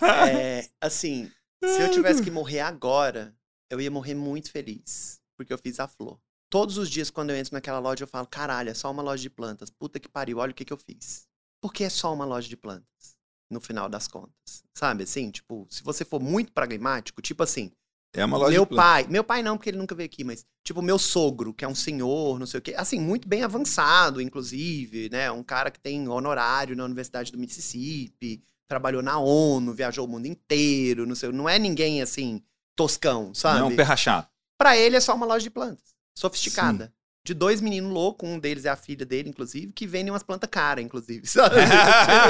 Assim? 0.00 0.30
É, 0.30 0.70
assim, 0.80 1.30
se 1.62 1.82
eu 1.82 1.90
tivesse 1.90 2.22
que 2.22 2.30
morrer 2.30 2.60
agora, 2.60 3.36
eu 3.70 3.80
ia 3.80 3.90
morrer 3.90 4.14
muito 4.14 4.50
feliz. 4.50 5.20
Porque 5.36 5.52
eu 5.52 5.58
fiz 5.58 5.78
a 5.78 5.86
flor. 5.86 6.18
Todos 6.50 6.78
os 6.78 6.88
dias, 6.88 7.10
quando 7.10 7.30
eu 7.30 7.36
entro 7.36 7.54
naquela 7.54 7.78
loja, 7.78 8.04
eu 8.04 8.08
falo: 8.08 8.26
caralho, 8.26 8.70
é 8.70 8.74
só 8.74 8.90
uma 8.90 9.02
loja 9.02 9.22
de 9.22 9.30
plantas. 9.30 9.70
Puta 9.70 10.00
que 10.00 10.08
pariu, 10.08 10.38
olha 10.38 10.52
o 10.52 10.54
que, 10.54 10.64
que 10.64 10.72
eu 10.72 10.78
fiz. 10.78 11.28
Porque 11.60 11.84
é 11.84 11.90
só 11.90 12.12
uma 12.12 12.24
loja 12.24 12.48
de 12.48 12.56
plantas. 12.56 13.18
No 13.50 13.60
final 13.60 13.88
das 13.88 14.06
contas. 14.06 14.62
Sabe 14.74 15.04
assim? 15.04 15.30
Tipo, 15.30 15.66
se 15.70 15.82
você 15.82 16.04
for 16.04 16.20
muito 16.20 16.52
pragmático, 16.52 17.22
tipo 17.22 17.42
assim, 17.42 17.72
É 18.14 18.24
uma 18.24 18.38
loja 18.38 18.50
meu 18.52 18.66
pai, 18.66 19.06
meu 19.08 19.22
pai 19.22 19.42
não, 19.42 19.56
porque 19.56 19.70
ele 19.70 19.76
nunca 19.78 19.94
veio 19.94 20.06
aqui, 20.06 20.24
mas 20.24 20.44
tipo 20.64 20.80
meu 20.80 20.98
sogro, 20.98 21.52
que 21.52 21.64
é 21.64 21.68
um 21.68 21.74
senhor, 21.74 22.38
não 22.38 22.46
sei 22.46 22.58
o 22.58 22.62
quê, 22.62 22.74
assim, 22.76 22.98
muito 22.98 23.28
bem 23.28 23.42
avançado, 23.42 24.20
inclusive, 24.20 25.08
né? 25.10 25.30
Um 25.30 25.42
cara 25.42 25.70
que 25.70 25.78
tem 25.78 26.08
honorário 26.08 26.74
na 26.74 26.84
Universidade 26.84 27.30
do 27.30 27.38
Mississippi, 27.38 28.42
trabalhou 28.66 29.02
na 29.02 29.18
ONU, 29.18 29.72
viajou 29.74 30.06
o 30.06 30.08
mundo 30.08 30.26
inteiro, 30.26 31.06
não 31.06 31.14
sei, 31.14 31.30
não 31.32 31.48
é 31.48 31.58
ninguém 31.58 32.00
assim 32.02 32.42
toscão, 32.74 33.34
sabe? 33.34 33.60
Não 33.60 33.70
é 33.70 33.72
um 33.72 33.76
perrachado. 33.76 34.28
Pra 34.56 34.76
ele 34.76 34.96
é 34.96 35.00
só 35.00 35.14
uma 35.14 35.26
loja 35.26 35.42
de 35.42 35.50
plantas, 35.50 35.94
sofisticada. 36.14 36.92
De 37.28 37.34
dois 37.34 37.60
meninos 37.60 37.92
loucos, 37.92 38.26
um 38.26 38.38
deles 38.38 38.64
é 38.64 38.70
a 38.70 38.76
filha 38.76 39.04
dele, 39.04 39.28
inclusive, 39.28 39.70
que 39.74 39.86
vendem 39.86 40.10
umas 40.10 40.22
plantas 40.22 40.48
caras, 40.50 40.82
inclusive, 40.82 41.26
sabe? 41.28 41.56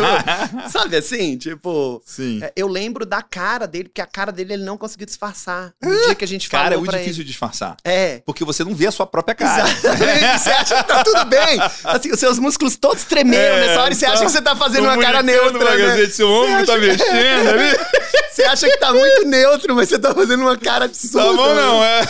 Sabe 0.73 0.97
assim, 0.97 1.39
tipo, 1.39 2.03
Sim. 2.05 2.41
é, 2.43 2.53
eu 2.57 2.67
lembro 2.67 3.07
da 3.07 3.23
cara 3.23 3.67
dele, 3.69 3.85
porque 3.89 4.01
a 4.01 4.07
cara 4.07 4.33
dele 4.33 4.55
ele 4.55 4.65
não 4.65 4.77
conseguiu 4.77 5.07
disfarçar. 5.07 5.73
No 5.81 5.95
dia 6.03 6.17
que 6.17 6.25
a 6.25 6.27
gente 6.27 6.51
Cara, 6.51 6.65
é 6.65 6.69
falou 6.71 6.81
muito 6.81 6.91
pra 6.91 6.99
difícil 6.99 7.23
de 7.23 7.29
disfarçar. 7.29 7.77
ele. 7.85 7.95
É. 7.95 8.23
Porque 8.27 8.45
você 8.45 8.65
não 8.65 8.75
vê 8.75 8.89
a 8.89 8.91
sua 8.91 9.07
própria 9.07 9.37
cara. 9.37 9.69
Exatamente. 9.71 10.19
Você 10.43 10.51
acha 10.51 10.83
que 10.83 10.89
tá 10.89 11.05
tudo 11.05 11.25
bem. 11.27 11.61
Assim, 11.85 12.11
os 12.11 12.19
seus 12.19 12.41
músculos 12.41 12.77
todos 12.77 13.05
tremeram 13.05 13.55
É, 13.57 13.67
nessa 13.69 13.83
hora 13.83 13.93
e 13.93 13.97
você 13.97 14.05
acha 14.05 14.25
que 14.25 14.31
você 14.33 14.43
tá 14.43 14.57
fazendo 14.57 14.83
uma 14.85 14.99
cara 14.99 15.23
neutra, 15.23 15.77
né? 15.77 15.93
ombro 15.95 16.07
Você 16.09 16.67
tá 16.67 16.77
mexendo 16.77 17.49
ali. 17.51 18.18
Você 18.39 18.45
acha 18.45 18.69
que 18.69 18.77
tá 18.79 18.93
muito 18.93 19.27
neutro, 19.27 19.75
mas 19.75 19.89
você 19.89 19.99
tá 19.99 20.15
fazendo 20.15 20.43
uma 20.43 20.57
cara 20.57 20.85
absurda. 20.85 21.27
Tá 21.27 21.33
bom, 21.33 21.55
não, 21.55 21.83
é. 21.83 22.01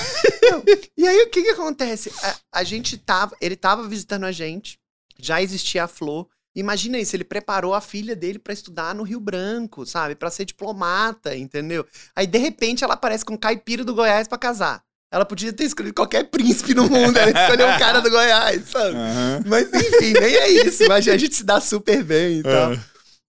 E 0.96 1.08
aí, 1.08 1.22
o 1.22 1.30
que 1.30 1.42
que 1.42 1.50
acontece? 1.50 2.12
A, 2.22 2.36
a 2.60 2.64
gente 2.64 2.98
tava... 2.98 3.34
Ele 3.40 3.56
tava 3.56 3.88
visitando 3.88 4.24
a 4.24 4.32
gente. 4.32 4.78
Já 5.18 5.40
existia 5.40 5.84
a 5.84 5.88
Flor. 5.88 6.26
Imagina 6.54 6.98
isso, 6.98 7.16
ele 7.16 7.24
preparou 7.24 7.72
a 7.72 7.80
filha 7.80 8.14
dele 8.14 8.38
pra 8.38 8.52
estudar 8.52 8.94
no 8.94 9.04
Rio 9.04 9.20
Branco, 9.20 9.86
sabe? 9.86 10.14
Pra 10.14 10.30
ser 10.30 10.44
diplomata, 10.44 11.34
entendeu? 11.34 11.86
Aí, 12.14 12.26
de 12.26 12.38
repente, 12.38 12.84
ela 12.84 12.94
aparece 12.94 13.24
com 13.24 13.34
um 13.34 13.38
caipira 13.38 13.84
do 13.84 13.94
Goiás 13.94 14.28
pra 14.28 14.36
casar. 14.36 14.82
Ela 15.10 15.24
podia 15.24 15.52
ter 15.52 15.64
escolhido 15.64 15.94
qualquer 15.94 16.24
príncipe 16.24 16.74
no 16.74 16.82
mundo, 16.88 17.16
ela 17.16 17.30
escolheu 17.30 17.66
um 17.66 17.78
cara 17.78 18.00
do 18.00 18.10
Goiás, 18.10 18.68
sabe? 18.68 18.94
Aham. 18.94 19.42
Mas 19.46 19.72
enfim, 19.72 20.12
nem 20.12 20.34
é 20.34 20.50
isso. 20.50 20.84
Imagina, 20.84 21.14
a 21.14 21.18
gente 21.18 21.34
se 21.34 21.44
dá 21.44 21.60
super 21.60 22.04
bem 22.04 22.40
e 22.40 22.42
tal. 22.42 22.74
É. 22.74 22.80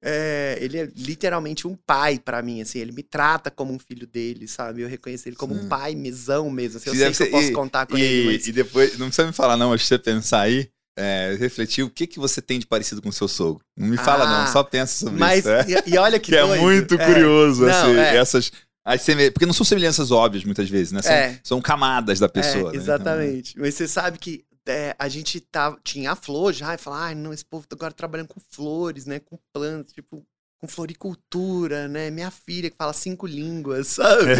É, 0.02 0.58
ele 0.62 0.78
é 0.78 0.90
literalmente 0.96 1.68
um 1.68 1.76
pai 1.76 2.20
pra 2.20 2.42
mim, 2.42 2.62
assim. 2.62 2.80
Ele 2.80 2.92
me 2.92 3.04
trata 3.04 3.52
como 3.52 3.74
um 3.74 3.80
filho 3.80 4.08
dele, 4.08 4.48
sabe? 4.48 4.82
Eu 4.82 4.88
reconheço 4.88 5.28
ele 5.28 5.36
como 5.36 5.54
Sim. 5.54 5.62
um 5.62 5.68
pai 5.68 5.94
mesão 5.96 6.50
mesmo. 6.50 6.78
Assim, 6.78 6.90
eu 6.90 6.96
sei 6.96 7.04
deve 7.06 7.18
que 7.18 7.24
eu 7.24 7.26
ser- 7.28 7.32
posso 7.32 7.48
e- 7.50 7.52
contar 7.54 7.86
com 7.86 7.98
E, 7.98 8.02
ele, 8.02 8.34
mas... 8.38 8.48
e 8.48 8.52
depois, 8.52 8.98
não 8.98 9.08
precisa 9.08 9.28
me 9.28 9.34
falar, 9.34 9.58
não, 9.58 9.70
mas 9.72 9.82
se 9.82 9.88
você 9.88 9.98
pensar 10.00 10.42
aí, 10.42 10.70
é, 10.98 11.36
refletir 11.40 11.84
o 11.84 11.90
que, 11.90 12.08
que 12.08 12.20
você 12.20 12.42
tem 12.42 12.60
de 12.60 12.66
parecido 12.68 13.02
com 13.02 13.10
o 13.10 13.14
seu 13.14 13.28
sogro. 13.28 13.62
Não 13.78 13.88
me 13.88 13.98
fala, 13.98 14.24
Ah, 14.26 14.46
não, 14.46 14.52
só 14.52 14.64
pensa 14.64 14.98
sobre 14.98 15.20
Mas, 15.20 15.40
isso. 15.40 15.50
É. 15.50 15.66
e, 15.88 15.94
e 15.94 15.98
olha 15.98 16.20
que 16.20 16.32
Que 16.32 16.38
é 16.38 16.46
doido. 16.46 16.62
muito 16.62 16.98
curioso, 16.98 17.66
Não, 17.66 17.70
assim, 17.70 17.96
é. 17.98 18.16
essas. 18.18 18.52
As 18.86 19.02
seme- 19.02 19.30
Porque 19.30 19.46
não 19.46 19.54
são 19.54 19.66
semelhanças 19.66 20.10
óbvias, 20.12 20.44
muitas 20.46 20.68
vezes, 20.70 20.92
né? 20.94 21.02
São, 21.02 21.12
É. 21.14 21.40
são 21.44 21.62
camadas 21.62 22.20
da 22.20 22.28
pessoa. 22.30 22.70
É, 22.70 22.72
né? 22.72 22.78
exatamente. 22.78 23.60
Mas 23.60 23.76
você 23.76 23.88
sabe 23.88 24.18
que 24.18 24.44
é, 24.70 24.96
a 24.98 25.08
gente 25.10 25.40
tava, 25.42 25.80
tinha 25.84 26.12
a 26.12 26.16
flor 26.16 26.54
já, 26.54 26.74
e 26.74 26.78
falava, 26.78 27.04
ai, 27.06 27.16
não, 27.16 27.34
esse 27.34 27.46
povo 27.46 27.68
tá 27.68 27.76
agora 27.76 27.94
trabalhando 27.94 28.28
com 28.30 28.40
flores, 28.52 29.06
né? 29.06 29.20
Com 29.20 29.38
plantas, 29.54 29.94
tipo, 29.94 30.26
com 30.62 30.68
floricultura, 30.68 31.88
né? 31.88 32.10
Minha 32.12 32.30
filha 32.32 32.70
que 32.70 32.76
fala 32.78 32.94
cinco 32.94 33.26
línguas, 33.28 33.88
sabe? 33.96 34.34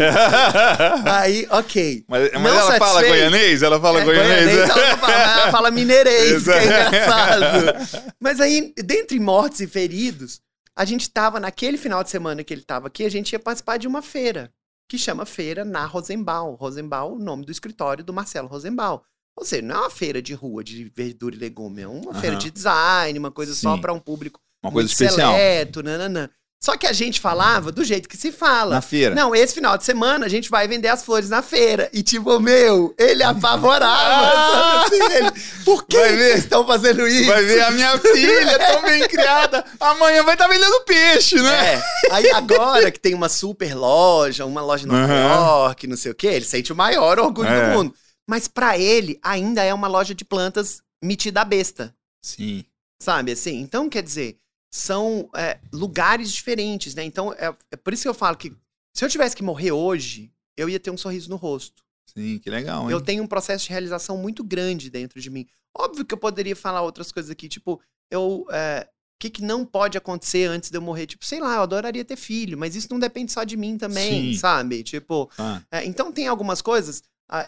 Aí, 1.06 1.46
ok. 1.50 2.04
mas 2.08 2.30
mas 2.32 2.54
ela 2.54 2.78
fala 2.78 3.00
satisfeito. 3.00 3.08
goianês? 3.08 3.62
Ela 3.62 3.80
fala 3.80 4.00
É, 4.00 4.04
goianês? 4.04 4.44
goianês, 4.44 4.68
ela, 4.70 4.90
não 4.90 4.98
fala, 4.98 5.14
ela 5.14 5.50
fala 5.50 5.70
mineirês, 5.72 6.44
que 6.44 6.50
é 6.50 6.64
engraçado. 6.64 8.12
Mas 8.20 8.40
aí, 8.40 8.72
dentre 8.76 9.18
mortos 9.18 9.60
e 9.60 9.66
feridos, 9.66 10.40
a 10.76 10.84
gente 10.84 11.10
tava, 11.10 11.40
naquele 11.40 11.76
final 11.78 12.02
de 12.04 12.10
semana 12.10 12.44
que 12.44 12.52
ele 12.54 12.62
tava 12.62 12.86
aqui, 12.88 13.04
a 13.04 13.10
gente 13.10 13.32
ia 13.32 13.38
participar 13.38 13.76
de 13.78 13.86
uma 13.88 14.02
feira. 14.02 14.52
que 14.88 14.98
chama 14.98 15.24
Feira 15.24 15.64
na 15.64 15.84
Rosenbaum. 15.86 16.54
Rosenbaum, 16.54 17.14
o 17.14 17.18
nome 17.18 17.44
do 17.46 17.52
escritório 17.52 18.02
do 18.04 18.12
Marcelo 18.12 18.48
Rosenbaum. 18.48 19.00
Ou 19.40 19.46
seja, 19.46 19.62
não 19.62 19.74
é 19.74 19.78
uma 19.80 19.90
feira 19.90 20.20
de 20.20 20.34
rua 20.34 20.62
de 20.62 20.92
verdura 20.94 21.34
e 21.34 21.38
legume, 21.38 21.80
é 21.80 21.88
uma 21.88 22.12
feira 22.12 22.36
de 22.36 22.50
design, 22.50 23.18
uma 23.18 23.30
coisa 23.30 23.54
só 23.54 23.74
Sim. 23.74 23.80
para 23.80 23.90
um 23.90 23.98
público 23.98 24.38
Uma 24.62 24.70
coisa 24.70 24.86
especial. 24.88 25.32
seleto, 25.32 25.82
nananã. 25.82 26.28
Só 26.62 26.76
que 26.76 26.86
a 26.86 26.92
gente 26.92 27.18
falava 27.18 27.72
do 27.72 27.82
jeito 27.82 28.06
que 28.06 28.18
se 28.18 28.30
fala. 28.30 28.74
Na 28.74 28.82
feira. 28.82 29.14
Não, 29.14 29.34
esse 29.34 29.54
final 29.54 29.78
de 29.78 29.84
semana 29.86 30.26
a 30.26 30.28
gente 30.28 30.50
vai 30.50 30.68
vender 30.68 30.88
as 30.88 31.02
flores 31.02 31.30
na 31.30 31.40
feira. 31.40 31.88
E 31.90 32.02
tipo, 32.02 32.38
meu, 32.38 32.94
ele 32.98 33.22
apavorava. 33.22 33.94
Ah! 34.36 34.84
assim, 34.84 35.02
ele, 35.14 35.30
Por 35.64 35.86
que 35.86 35.96
vocês 35.96 36.40
estão 36.40 36.66
fazendo 36.66 37.08
isso? 37.08 37.24
Vai 37.30 37.42
ver 37.44 37.62
a 37.62 37.70
minha 37.70 37.96
filha, 37.98 38.58
tão 38.58 38.82
bem 38.84 39.08
criada. 39.08 39.64
Amanhã 39.80 40.22
vai 40.22 40.34
estar 40.34 40.48
vendendo 40.48 40.80
peixe, 40.84 41.36
né? 41.40 41.76
É. 41.76 41.82
Aí 42.10 42.30
agora 42.30 42.90
que 42.90 43.00
tem 43.00 43.14
uma 43.14 43.30
super 43.30 43.74
loja, 43.74 44.44
uma 44.44 44.60
loja 44.60 44.84
em 44.84 44.88
Nova 44.88 45.02
Aham. 45.10 45.24
York, 45.64 45.86
não 45.86 45.96
sei 45.96 46.12
o 46.12 46.14
quê, 46.14 46.26
ele 46.26 46.44
sente 46.44 46.74
o 46.74 46.76
maior 46.76 47.18
orgulho 47.18 47.48
É. 47.48 47.70
do 47.70 47.76
mundo. 47.78 47.94
Mas 48.30 48.46
pra 48.46 48.78
ele, 48.78 49.18
ainda 49.24 49.64
é 49.64 49.74
uma 49.74 49.88
loja 49.88 50.14
de 50.14 50.24
plantas 50.24 50.80
metida 51.02 51.40
a 51.40 51.44
besta. 51.44 51.92
Sim. 52.24 52.64
Sabe 53.02 53.32
assim? 53.32 53.58
Então, 53.58 53.90
quer 53.90 54.04
dizer, 54.04 54.36
são 54.72 55.28
é, 55.34 55.58
lugares 55.72 56.30
diferentes, 56.32 56.94
né? 56.94 57.02
Então, 57.02 57.32
é, 57.32 57.52
é 57.72 57.76
por 57.76 57.92
isso 57.92 58.02
que 58.02 58.08
eu 58.08 58.14
falo 58.14 58.36
que 58.36 58.52
se 58.96 59.04
eu 59.04 59.08
tivesse 59.08 59.34
que 59.34 59.42
morrer 59.42 59.72
hoje, 59.72 60.32
eu 60.56 60.68
ia 60.68 60.78
ter 60.78 60.92
um 60.92 60.96
sorriso 60.96 61.28
no 61.28 61.34
rosto. 61.34 61.82
Sim, 62.16 62.38
que 62.38 62.48
legal, 62.48 62.84
hein? 62.84 62.92
Eu 62.92 63.00
tenho 63.00 63.24
um 63.24 63.26
processo 63.26 63.64
de 63.64 63.70
realização 63.70 64.16
muito 64.16 64.44
grande 64.44 64.90
dentro 64.90 65.20
de 65.20 65.28
mim. 65.28 65.44
Óbvio 65.76 66.04
que 66.04 66.14
eu 66.14 66.18
poderia 66.18 66.54
falar 66.54 66.82
outras 66.82 67.10
coisas 67.10 67.32
aqui, 67.32 67.48
tipo, 67.48 67.80
eu. 68.12 68.46
é, 68.52 68.88
o 68.88 69.18
que, 69.20 69.30
que 69.30 69.42
não 69.42 69.66
pode 69.66 69.98
acontecer 69.98 70.44
antes 70.44 70.70
de 70.70 70.78
eu 70.78 70.82
morrer? 70.82 71.06
Tipo, 71.06 71.24
sei 71.24 71.40
lá, 71.40 71.56
eu 71.56 71.62
adoraria 71.62 72.04
ter 72.04 72.16
filho, 72.16 72.56
mas 72.56 72.76
isso 72.76 72.86
não 72.92 72.98
depende 73.00 73.32
só 73.32 73.42
de 73.42 73.56
mim 73.56 73.76
também, 73.76 74.32
Sim. 74.32 74.38
sabe? 74.38 74.84
Tipo, 74.84 75.28
Ah, 75.36 75.60
é, 75.70 75.84
então 75.84 76.12
tem 76.12 76.28
algumas 76.28 76.62
coisas. 76.62 77.02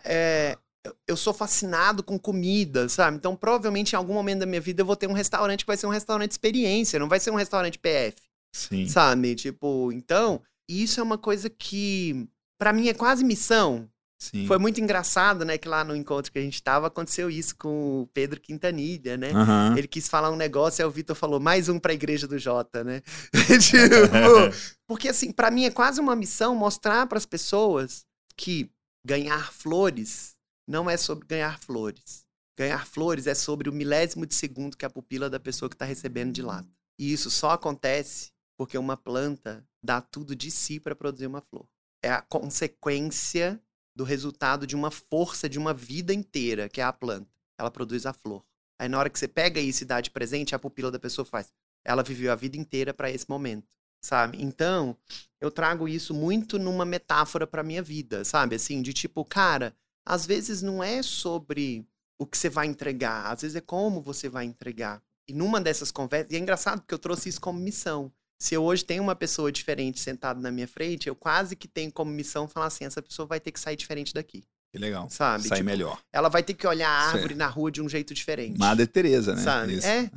é, 0.05 0.59
eu- 1.07 1.17
sou 1.17 1.33
fascinado 1.33 2.03
com 2.03 2.19
comida, 2.19 2.89
sabe? 2.89 3.17
Então, 3.17 3.37
provavelmente, 3.37 3.93
em 3.93 3.97
algum 3.97 4.15
momento 4.15 4.41
da 4.41 4.47
minha 4.47 4.61
vida, 4.61 4.83
eu 4.83 4.87
vou 4.87 4.97
ter 4.97 5.07
um 5.07 5.13
restaurante 5.13 5.61
que 5.61 5.67
vai 5.67 5.77
ser 5.77 5.87
um 5.87 5.91
restaurante 5.91 6.33
experiência, 6.33 6.99
não 6.99 7.09
vai 7.09 7.21
ser 7.21 7.31
um 7.31 7.37
restaurante 7.37 7.79
PF, 7.79 8.17
sim. 8.55 8.87
sabe? 8.89 9.35
Tipo, 9.35 9.93
então, 9.93 10.43
isso 10.69 11.01
é 11.01 11.03
uma 11.03 11.19
coisa 11.19 11.49
que, 11.49 12.29
pra 12.59 12.73
mim, 12.73 12.89
é 12.89 12.95
quase 12.95 13.25
missão. 13.25 13.89
Sim. 14.21 14.47
Foi 14.47 14.57
muito 14.57 14.81
engraçado, 14.81 15.45
né? 15.45 15.59
Que 15.59 15.67
lá 15.69 15.83
no 15.83 15.97
encontro 15.97 16.31
que 16.31 16.39
a 16.39 16.43
gente 16.43 16.63
tava, 16.63 16.87
aconteceu 16.87 17.29
isso 17.29 17.57
com 17.57 18.03
o 18.03 18.07
Pedro 18.15 18.41
Quintanilha, 18.41 19.17
né? 19.17 19.33
Aham. 19.33 19.75
Ele 19.77 19.89
quis 19.89 20.09
falar 20.09 20.31
um 20.31 20.37
negócio, 20.37 20.81
aí 20.81 20.89
o 20.89 20.93
Vitor 20.93 21.17
falou, 21.17 21.41
mais 21.41 21.69
um 21.69 21.77
pra 21.77 21.93
igreja 21.93 22.29
do 22.29 22.39
Jota, 22.39 22.85
né? 22.85 23.03
tipo, 23.61 23.77
porque 24.87 25.09
assim, 25.09 25.33
pra 25.33 25.51
mim 25.51 25.65
é 25.65 25.73
quase 25.73 26.01
uma 26.01 26.15
missão 26.15 26.55
mostrar 26.55 27.05
pras 27.09 27.27
pessoas 27.27 28.05
que 28.37 28.71
ganhar 29.05 29.53
flores 29.53 30.32
não 30.67 30.89
é 30.89 30.97
sobre 30.97 31.27
ganhar 31.27 31.59
flores. 31.59 32.27
Ganhar 32.57 32.87
flores 32.87 33.27
é 33.27 33.35
sobre 33.35 33.69
o 33.69 33.73
milésimo 33.73 34.27
de 34.27 34.35
segundo 34.35 34.77
que 34.77 34.85
a 34.85 34.91
pupila 34.91 35.31
da 35.31 35.41
pessoa 35.41 35.69
que 35.69 35.77
tá 35.77 35.85
recebendo 35.85 36.33
dilata. 36.33 36.69
E 36.99 37.13
isso 37.13 37.31
só 37.31 37.51
acontece 37.51 38.31
porque 38.57 38.77
uma 38.77 38.97
planta 38.97 39.67
dá 39.83 40.01
tudo 40.01 40.37
de 40.37 40.51
si 40.51 40.79
para 40.79 40.95
produzir 40.95 41.27
uma 41.27 41.41
flor. 41.41 41.67
É 42.03 42.11
a 42.11 42.23
consequência 42.23 43.61
do 43.95 44.05
resultado 44.05 44.67
de 44.67 44.77
uma 44.77 44.91
força 44.91 45.49
de 45.49 45.59
uma 45.59 45.75
vida 45.75 46.13
inteira, 46.13 46.69
que 46.69 46.81
é 46.81 46.85
a 46.85 46.93
planta. 46.93 47.31
Ela 47.59 47.71
produz 47.71 48.07
a 48.07 48.13
flor. 48.13 48.45
Aí 48.79 48.89
na 48.89 48.99
hora 48.99 49.11
que 49.11 49.19
você 49.19 49.29
pega 49.29 49.61
isso 49.61 49.83
e 49.83 49.87
dá 49.87 50.01
de 50.01 50.11
presente, 50.11 50.55
a 50.55 50.59
pupila 50.59 50.91
da 50.91 50.99
pessoa 50.99 51.25
faz. 51.25 51.53
Ela 51.85 52.03
viveu 52.03 52.33
a 52.33 52.37
vida 52.37 52.57
inteira 52.57 52.95
para 52.95 53.11
esse 53.11 53.29
momento, 53.29 53.77
sabe? 54.01 54.43
Então, 54.43 54.97
eu 55.41 55.51
trago 55.51 55.89
isso 55.89 56.15
muito 56.15 56.59
numa 56.59 56.85
metáfora 56.85 57.47
para 57.47 57.63
minha 57.63 57.83
vida, 57.83 58.25
sabe? 58.25 58.57
Assim, 58.57 58.83
de 58.83 58.93
tipo, 58.93 59.25
cara, 59.25 59.75
às 60.05 60.27
vezes 60.27 60.63
não 60.63 60.83
é 60.83 61.03
sobre 61.03 61.87
o 62.19 62.27
que 62.27 62.37
você 62.39 62.49
vai 62.49 62.67
entregar, 62.67 63.27
às 63.33 63.43
vezes 63.43 63.57
é 63.57 63.61
como 63.61 64.01
você 64.01 64.29
vai 64.29 64.45
entregar. 64.45 65.03
E 65.29 65.33
numa 65.33 65.61
dessas 65.61 65.91
conversas, 65.91 66.33
e 66.33 66.37
é 66.37 66.39
engraçado 66.39 66.81
porque 66.81 66.95
eu 66.95 66.99
trouxe 66.99 67.29
isso 67.29 67.41
como 67.41 67.59
missão. 67.59 68.13
Se 68.41 68.55
eu 68.55 68.65
hoje 68.65 68.85
tenho 68.85 69.03
uma 69.03 69.15
pessoa 69.15 69.53
diferente 69.53 70.01
sentada 70.01 70.41
na 70.41 70.51
minha 70.51 70.67
frente, 70.67 71.09
eu 71.09 71.15
quase 71.15 71.55
que 71.55 71.69
tenho 71.69 71.93
como 71.93 72.11
missão 72.11 72.49
falar 72.49 72.67
assim: 72.67 72.85
essa 72.85 73.01
pessoa 73.01 73.25
vai 73.27 73.39
ter 73.39 73.53
que 73.53 73.61
sair 73.61 73.77
diferente 73.77 74.13
daqui, 74.13 74.45
Que 74.73 74.79
legal. 74.79 75.09
sabe? 75.09 75.47
Sai 75.47 75.59
Tipo, 75.59 75.67
melhor. 75.71 76.01
Ela 76.13 76.29
vai 76.29 76.43
ter 76.43 76.55
que 76.55 76.67
olhar 76.67 76.91
a 76.91 77.03
Certo. 77.05 77.15
árvore 77.17 77.35
na 77.37 77.47
rua 77.47 77.71
de 77.71 77.81
um 77.81 77.89
jeito 77.89 78.13
diferente. 78.13 78.59
Madre 78.59 78.85
Teresa, 78.87 79.37
né? 79.37 79.43
Sabe? 79.43 79.75
Isso. 79.75 79.87
É. 79.87 80.11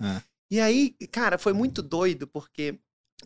E 0.50 0.60
aí, 0.60 0.92
cara, 1.12 1.38
foi 1.38 1.54
muito 1.54 1.84
doido 1.84 2.26
porque. 2.28 2.80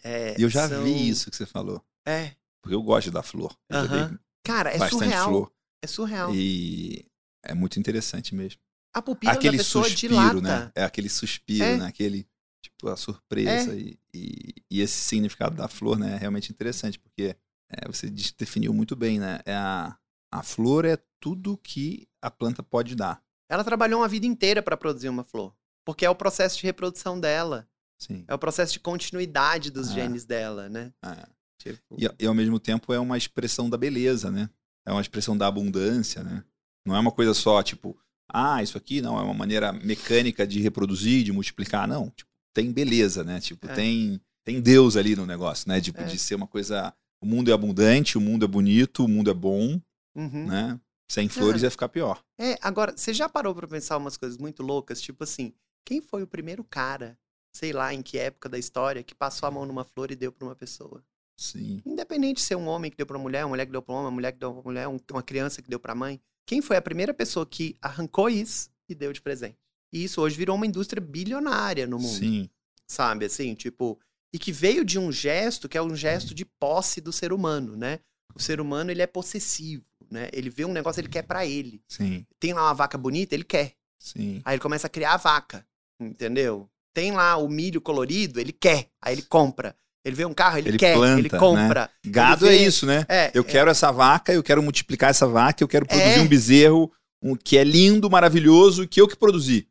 é, 0.04 0.36
E 0.38 0.44
eu 0.44 0.50
já 0.50 0.68
são- 0.68 0.84
vi 0.84 1.08
isso 1.10 1.32
que 1.32 1.38
você 1.38 1.46
falou. 1.46 1.82
É. 2.06 2.32
Porque 2.62 2.76
eu 2.76 2.84
gosto 2.84 3.10
da 3.10 3.24
flor. 3.24 3.56
Aham. 3.72 4.10
vi 4.10 4.20
Cara, 4.44 4.72
é 4.72 4.78
bastante 4.78 5.04
surreal. 5.06 5.30
flor. 5.30 5.52
É 5.82 5.88
surreal. 5.88 6.34
E 6.34 7.06
é 7.44 7.54
muito 7.54 7.80
interessante 7.80 8.36
mesmo. 8.36 8.60
A 8.94 9.02
pupila 9.02 9.34
aquele 9.34 9.58
da 9.58 9.64
pessoa 9.64 9.86
suspiro, 9.88 10.14
dilata. 10.16 10.42
né? 10.42 10.72
É 10.76 10.84
aquele 10.84 11.10
suspiro, 11.10 11.64
É. 11.64 11.78
né? 11.78 11.86
Aquele, 11.86 12.28
tipo, 12.62 12.88
a 12.90 12.98
surpresa. 12.98 13.76
E, 13.76 13.98
e, 14.14 14.54
e 14.70 14.82
esse 14.82 15.00
significado 15.04 15.56
da 15.56 15.68
flor, 15.68 15.98
né? 15.98 16.14
É 16.16 16.18
realmente 16.18 16.52
interessante, 16.52 16.98
porque 17.00 17.36
é, 17.72 17.88
você 17.88 18.10
definiu 18.38 18.74
muito 18.74 18.96
bem, 18.96 19.20
né? 19.20 19.40
É 19.46 19.54
a, 19.56 19.96
a 20.32 20.44
flor 20.44 20.86
é 20.86 20.98
tudo 21.20 21.58
que 21.58 22.08
a 22.22 22.32
planta 22.32 22.64
pode 22.64 22.96
dar. 22.96 23.22
Ela 23.50 23.64
trabalhou 23.64 24.02
uma 24.02 24.08
vida 24.08 24.26
inteira 24.26 24.62
para 24.62 24.76
produzir 24.78 25.10
uma 25.10 25.24
flor. 25.24 25.56
Porque 25.86 26.06
é 26.06 26.10
o 26.10 26.16
processo 26.16 26.58
de 26.58 26.64
reprodução 26.64 27.20
dela. 27.20 27.68
Sim. 28.00 28.24
É 28.28 28.34
o 28.34 28.40
processo 28.40 28.74
de 28.74 28.80
continuidade 28.80 29.70
dos 29.72 29.90
Ah. 29.90 29.94
genes 29.94 30.26
dela, 30.26 30.68
né? 30.70 30.94
É. 31.04 31.28
Tipo, 31.62 31.96
E, 32.00 32.08
e 32.24 32.26
ao 32.28 32.34
mesmo 32.34 32.60
tempo 32.60 32.94
é 32.94 33.00
uma 33.00 33.18
expressão 33.18 33.70
da 33.70 33.78
beleza, 33.78 34.32
né? 34.32 34.50
É 34.88 34.92
uma 34.92 35.02
expressão 35.02 35.38
da 35.38 35.48
abundância, 35.48 36.24
né? 36.24 36.44
Não 36.86 36.96
é 36.96 37.00
uma 37.00 37.12
coisa 37.12 37.34
só, 37.34 37.62
tipo, 37.62 37.98
ah, 38.32 38.62
isso 38.62 38.78
aqui 38.78 39.02
não 39.02 39.18
é 39.20 39.22
uma 39.22 39.34
maneira 39.34 39.72
mecânica 39.74 40.46
de 40.46 40.60
reproduzir, 40.60 41.24
de 41.24 41.32
multiplicar, 41.32 41.88
não. 41.88 42.10
Tipo, 42.12 42.30
tem 42.54 42.72
beleza, 42.72 43.24
né? 43.24 43.40
Tipo, 43.40 43.68
É. 43.70 43.74
tem, 43.74 44.22
tem 44.46 44.62
Deus 44.62 44.96
ali 44.96 45.16
no 45.16 45.26
negócio, 45.26 45.68
né? 45.68 45.82
Tipo, 45.82 46.02
É. 46.02 46.06
de 46.06 46.18
ser 46.18 46.36
uma 46.36 46.48
coisa. 46.48 46.94
O 47.22 47.26
mundo 47.26 47.52
é 47.52 47.54
abundante, 47.54 48.18
o 48.18 48.22
mundo 48.22 48.46
é 48.46 48.48
bonito, 48.48 49.04
o 49.04 49.08
mundo 49.08 49.30
é 49.30 49.34
bom, 49.34 49.80
uhum. 50.16 50.46
né? 50.48 50.80
Sem 51.12 51.28
flores 51.28 51.64
ia 51.64 51.72
ficar 51.72 51.90
pior. 51.90 52.24
É, 52.40 52.56
agora, 52.62 52.96
você 52.96 53.14
já 53.14 53.28
parou 53.28 53.54
pra 53.56 53.68
pensar 53.68 53.98
umas 53.98 54.16
coisas 54.16 54.38
muito 54.38 54.62
loucas? 54.62 55.02
Tipo 55.02 55.24
assim, 55.24 55.54
quem 55.84 56.02
foi 56.02 56.22
o 56.22 56.28
primeiro 56.28 56.64
cara, 56.64 57.18
sei 57.52 57.74
lá 57.74 57.94
em 57.94 58.02
que 58.02 58.18
época 58.18 58.48
da 58.48 58.60
história, 58.60 59.04
que 59.04 59.16
passou 59.16 59.48
a 59.48 59.52
mão 59.52 59.66
numa 59.66 59.84
flor 59.84 60.12
e 60.12 60.16
deu 60.16 60.32
pra 60.32 60.46
uma 60.48 60.56
pessoa? 60.56 61.04
Sim. 61.40 61.82
Independente 61.86 62.38
de 62.38 62.44
ser 62.44 62.56
um 62.56 62.68
homem 62.68 62.92
que 62.92 62.98
deu 62.98 63.06
pra 63.06 63.18
uma 63.18 63.24
mulher, 63.24 63.44
uma 63.46 63.50
mulher 63.50 63.66
que 63.66 63.72
deu 63.72 63.82
pra 63.82 63.94
um 63.94 63.98
homem, 63.98 64.06
uma 64.08 64.12
mulher 64.12 64.32
que 64.34 64.40
deu 64.40 64.50
pra 64.52 64.58
uma 64.60 64.64
mulher, 64.64 64.88
um- 64.88 65.00
uma 65.12 65.24
criança 65.24 65.62
que 65.62 65.70
deu 65.70 65.80
pra 65.80 65.96
mãe. 65.96 66.20
Quem 66.46 66.62
foi 66.62 66.76
a 66.78 66.82
primeira 66.82 67.14
pessoa 67.14 67.46
que 67.46 67.76
arrancou 67.82 68.30
isso 68.30 68.70
e 68.90 68.94
deu 68.96 69.14
de 69.14 69.22
presente? 69.22 69.58
E 69.94 70.04
isso 70.04 70.22
hoje 70.22 70.36
virou 70.36 70.56
uma 70.56 70.66
indústria 70.68 71.02
bilionária 71.02 71.88
no 71.88 71.98
mundo, 71.98 72.18
Sim. 72.20 72.50
sabe? 72.88 73.26
Assim, 73.26 73.56
tipo, 73.56 74.00
e 74.34 74.38
que 74.38 74.52
veio 74.52 74.84
de 74.84 75.00
um 75.00 75.12
gesto 75.12 75.70
que 75.70 75.78
é 75.78 75.82
um 75.82 75.96
gesto 75.96 76.34
de 76.36 76.44
posse 76.46 77.00
do 77.02 77.12
ser 77.14 77.32
humano, 77.32 77.76
né? 77.78 78.00
O 78.36 78.40
ser 78.42 78.60
humano, 78.62 78.92
ele 78.92 79.02
é 79.02 79.08
possessivo, 79.08 79.84
né? 80.12 80.30
Ele 80.34 80.50
vê 80.50 80.66
um 80.66 80.74
negócio, 80.74 81.00
ele 81.00 81.08
quer 81.10 81.24
pra 81.24 81.46
ele. 81.46 81.82
Sim. 81.88 82.26
Tem 82.40 82.54
lá 82.54 82.64
uma 82.64 82.74
vaca 82.74 82.98
bonita, 82.98 83.34
ele 83.34 83.44
quer. 83.44 83.74
Sim. 83.98 84.42
Aí 84.46 84.56
ele 84.56 84.62
começa 84.62 84.88
a 84.88 84.90
criar 84.90 85.14
a 85.14 85.18
vaca, 85.18 85.66
entendeu? 86.00 86.70
Tem 86.94 87.12
lá 87.12 87.38
o 87.38 87.48
milho 87.48 87.82
colorido, 87.82 88.40
ele 88.40 88.52
quer. 88.52 88.90
Aí 89.02 89.14
ele 89.16 89.22
compra. 89.24 89.76
Ele 90.06 90.16
vê 90.16 90.26
um 90.26 90.34
carro, 90.34 90.58
ele, 90.58 90.70
Ele 90.70 90.78
quer, 90.78 90.96
planta, 90.96 91.20
ele 91.20 91.30
né? 91.32 91.38
compra. 91.40 91.90
Gado 92.06 92.46
Ele 92.48 92.56
é 92.56 92.60
vê- 92.60 92.66
isso, 92.66 92.86
né? 92.86 93.06
É, 93.10 93.32
Eu 93.34 93.44
quero 93.44 93.70
essa 93.70 93.92
vaca, 93.92 94.32
eu 94.34 94.42
quero 94.42 94.64
multiplicar 94.64 95.10
essa 95.10 95.28
vaca, 95.28 95.64
eu 95.64 95.68
quero 95.68 95.86
produzir 95.86 96.20
É. 96.20 96.22
um 96.22 96.28
bezerro 96.28 96.92
um, 97.22 97.36
que 97.36 97.58
é 97.58 97.64
lindo, 97.66 98.10
maravilhoso, 98.10 98.88
que 98.88 99.02
eu 99.02 99.08
que 99.08 99.16
produzi. 99.16 99.68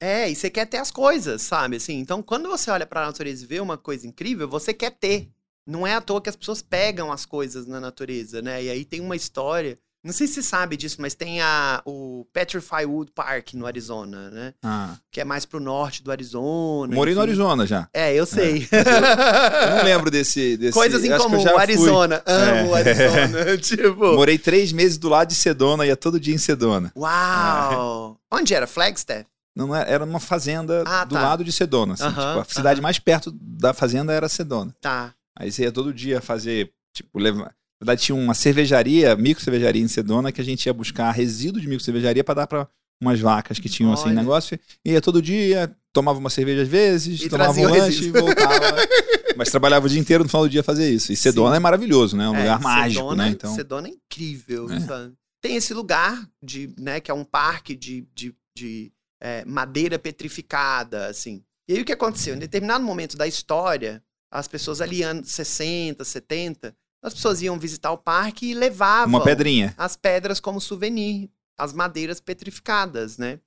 É, 0.00 0.28
e 0.30 0.34
você 0.36 0.48
quer 0.50 0.66
ter 0.66 0.78
as 0.78 0.90
coisas, 0.90 1.42
sabe? 1.42 1.76
Assim, 1.76 1.98
então, 1.98 2.22
quando 2.22 2.48
você 2.48 2.70
olha 2.70 2.86
pra 2.86 3.04
natureza 3.06 3.42
e 3.44 3.46
vê 3.46 3.60
uma 3.60 3.76
coisa 3.76 4.06
incrível, 4.06 4.48
você 4.48 4.72
quer 4.72 4.90
ter. 4.92 5.28
Não 5.66 5.86
é 5.86 5.94
à 5.94 6.00
toa 6.00 6.20
que 6.20 6.28
as 6.28 6.34
pessoas 6.36 6.60
pegam 6.62 7.12
as 7.12 7.24
coisas 7.24 7.66
na 7.66 7.80
natureza, 7.80 8.40
né? 8.42 8.62
E 8.64 8.70
aí 8.70 8.84
tem 8.84 9.00
uma 9.00 9.14
história. 9.16 9.78
Não 10.04 10.12
sei 10.12 10.26
se 10.26 10.34
você 10.34 10.42
sabe 10.42 10.76
disso, 10.76 10.96
mas 10.98 11.14
tem 11.14 11.40
a, 11.40 11.80
o 11.86 12.26
Petrify 12.32 12.84
Wood 12.84 13.12
Park 13.14 13.54
no 13.54 13.66
Arizona, 13.66 14.30
né? 14.30 14.54
Ah, 14.60 14.96
Que 15.12 15.20
é 15.20 15.24
mais 15.24 15.46
pro 15.46 15.60
norte 15.60 16.02
do 16.02 16.10
Arizona. 16.10 16.92
morei 16.92 17.14
no 17.14 17.20
enfim. 17.20 17.30
Arizona 17.30 17.64
já. 17.66 17.88
É, 17.94 18.12
eu 18.12 18.26
sei. 18.26 18.66
Eu 18.72 19.76
não 19.76 19.84
lembro 19.84 20.10
desse. 20.10 20.56
desse 20.56 20.72
Coisas 20.72 21.04
em 21.04 21.16
comum, 21.16 21.38
o 21.38 21.42
fui. 21.42 21.52
Arizona. 21.56 22.22
Amo 22.26 22.70
o 22.70 22.76
É. 22.76 22.80
Arizona. 22.80 23.56
tipo. 23.62 24.14
Morei 24.16 24.38
três 24.38 24.72
meses 24.72 24.98
do 24.98 25.08
lado 25.08 25.28
de 25.28 25.34
Sedona, 25.36 25.86
ia 25.86 25.96
todo 25.96 26.18
dia 26.18 26.34
em 26.34 26.38
Sedona. 26.38 26.90
Uau! 26.96 28.18
Onde 28.30 28.54
era? 28.54 28.66
Flagstaff? 28.66 29.24
Não, 29.54 29.66
não 29.68 29.76
era, 29.76 29.88
era 29.90 30.04
uma 30.04 30.18
fazenda 30.20 30.82
Ah, 30.86 31.04
do 31.04 31.14
tá. 31.14 31.22
lado 31.22 31.44
de 31.44 31.52
Sedona. 31.52 31.94
assim, 31.94 32.04
Aham, 32.04 32.12
tipo, 32.38 32.40
a 32.40 32.44
cidade 32.54 32.78
aham. 32.80 32.82
mais 32.82 32.98
perto 32.98 33.30
da 33.40 33.72
fazenda 33.74 34.12
era 34.12 34.28
Sedona. 34.28 34.74
Tá. 34.80 35.12
Aí 35.38 35.52
você 35.52 35.62
ia 35.62 35.72
todo 35.72 35.92
dia 35.92 36.20
fazer, 36.20 36.72
tipo, 36.94 37.18
levar. 37.18 37.54
Na 37.82 37.86
verdade, 37.86 38.02
tinha 38.02 38.14
uma 38.14 38.32
cervejaria, 38.32 39.16
micro 39.16 39.42
cervejaria 39.42 39.82
em 39.82 39.88
Sedona, 39.88 40.30
que 40.30 40.40
a 40.40 40.44
gente 40.44 40.64
ia 40.66 40.72
buscar 40.72 41.10
resíduo 41.10 41.60
de 41.60 41.66
micro 41.66 41.82
cervejaria 41.84 42.22
para 42.22 42.34
dar 42.34 42.46
para 42.46 42.68
umas 43.02 43.18
vacas 43.18 43.58
que 43.58 43.68
tinham 43.68 43.92
assim 43.92 44.04
Olha. 44.10 44.14
negócio. 44.14 44.56
Ia 44.84 45.00
todo 45.00 45.20
dia, 45.20 45.74
tomava 45.92 46.16
uma 46.20 46.30
cerveja 46.30 46.62
às 46.62 46.68
vezes, 46.68 47.20
E 47.22 47.28
tomava 47.28 47.50
um 47.58 47.64
lanche 47.64 47.76
e 47.78 48.00
resíduo. 48.02 48.20
voltava. 48.22 48.76
Mas 49.36 49.50
trabalhava 49.50 49.86
o 49.86 49.88
dia 49.88 49.98
inteiro 49.98 50.22
no 50.22 50.28
final 50.30 50.44
do 50.44 50.48
dia 50.48 50.62
fazer 50.62 50.88
isso. 50.88 51.12
E 51.12 51.16
Sedona 51.16 51.50
Sim. 51.50 51.56
é 51.56 51.58
maravilhoso, 51.58 52.16
né? 52.16 52.24
É 52.24 52.28
um 52.28 52.36
É, 52.36 52.38
lugar 52.42 52.60
mágico, 52.60 53.00
Sedona- 53.02 53.24
né? 53.24 53.30
Então, 53.32 53.52
Sedona 53.56 53.88
é 53.88 53.90
incrível, 53.90 54.70
É. 54.70 54.78
sabe? 54.78 55.14
Tem 55.42 55.56
esse 55.56 55.74
lugar, 55.74 56.24
de, 56.40 56.72
né, 56.78 57.00
que 57.00 57.10
é 57.10 57.14
um 57.14 57.24
parque 57.24 57.74
de, 57.74 58.06
de, 58.14 58.32
de, 58.56 58.92
é, 59.20 59.44
madeira 59.44 59.98
petrificada, 59.98 61.06
assim. 61.08 61.42
E 61.68 61.74
aí 61.74 61.80
o 61.82 61.84
que 61.84 61.90
aconteceu? 61.92 62.36
Em 62.36 62.38
determinado 62.38 62.84
momento 62.84 63.16
da 63.16 63.26
história, 63.26 64.00
as 64.30 64.46
pessoas 64.46 64.80
ali, 64.80 65.02
anos 65.02 65.30
60, 65.32 66.04
70, 66.04 66.76
as 67.02 67.12
pessoas 67.12 67.42
iam 67.42 67.58
visitar 67.58 67.90
o 67.90 67.98
parque 67.98 68.50
e 68.50 68.54
levavam 68.54 69.08
uma 69.08 69.24
pedrinha. 69.24 69.74
as 69.76 69.96
pedras 69.96 70.38
como 70.38 70.60
souvenir, 70.60 71.28
as 71.58 71.72
madeiras 71.72 72.20
petrificadas, 72.20 73.18
né? 73.18 73.40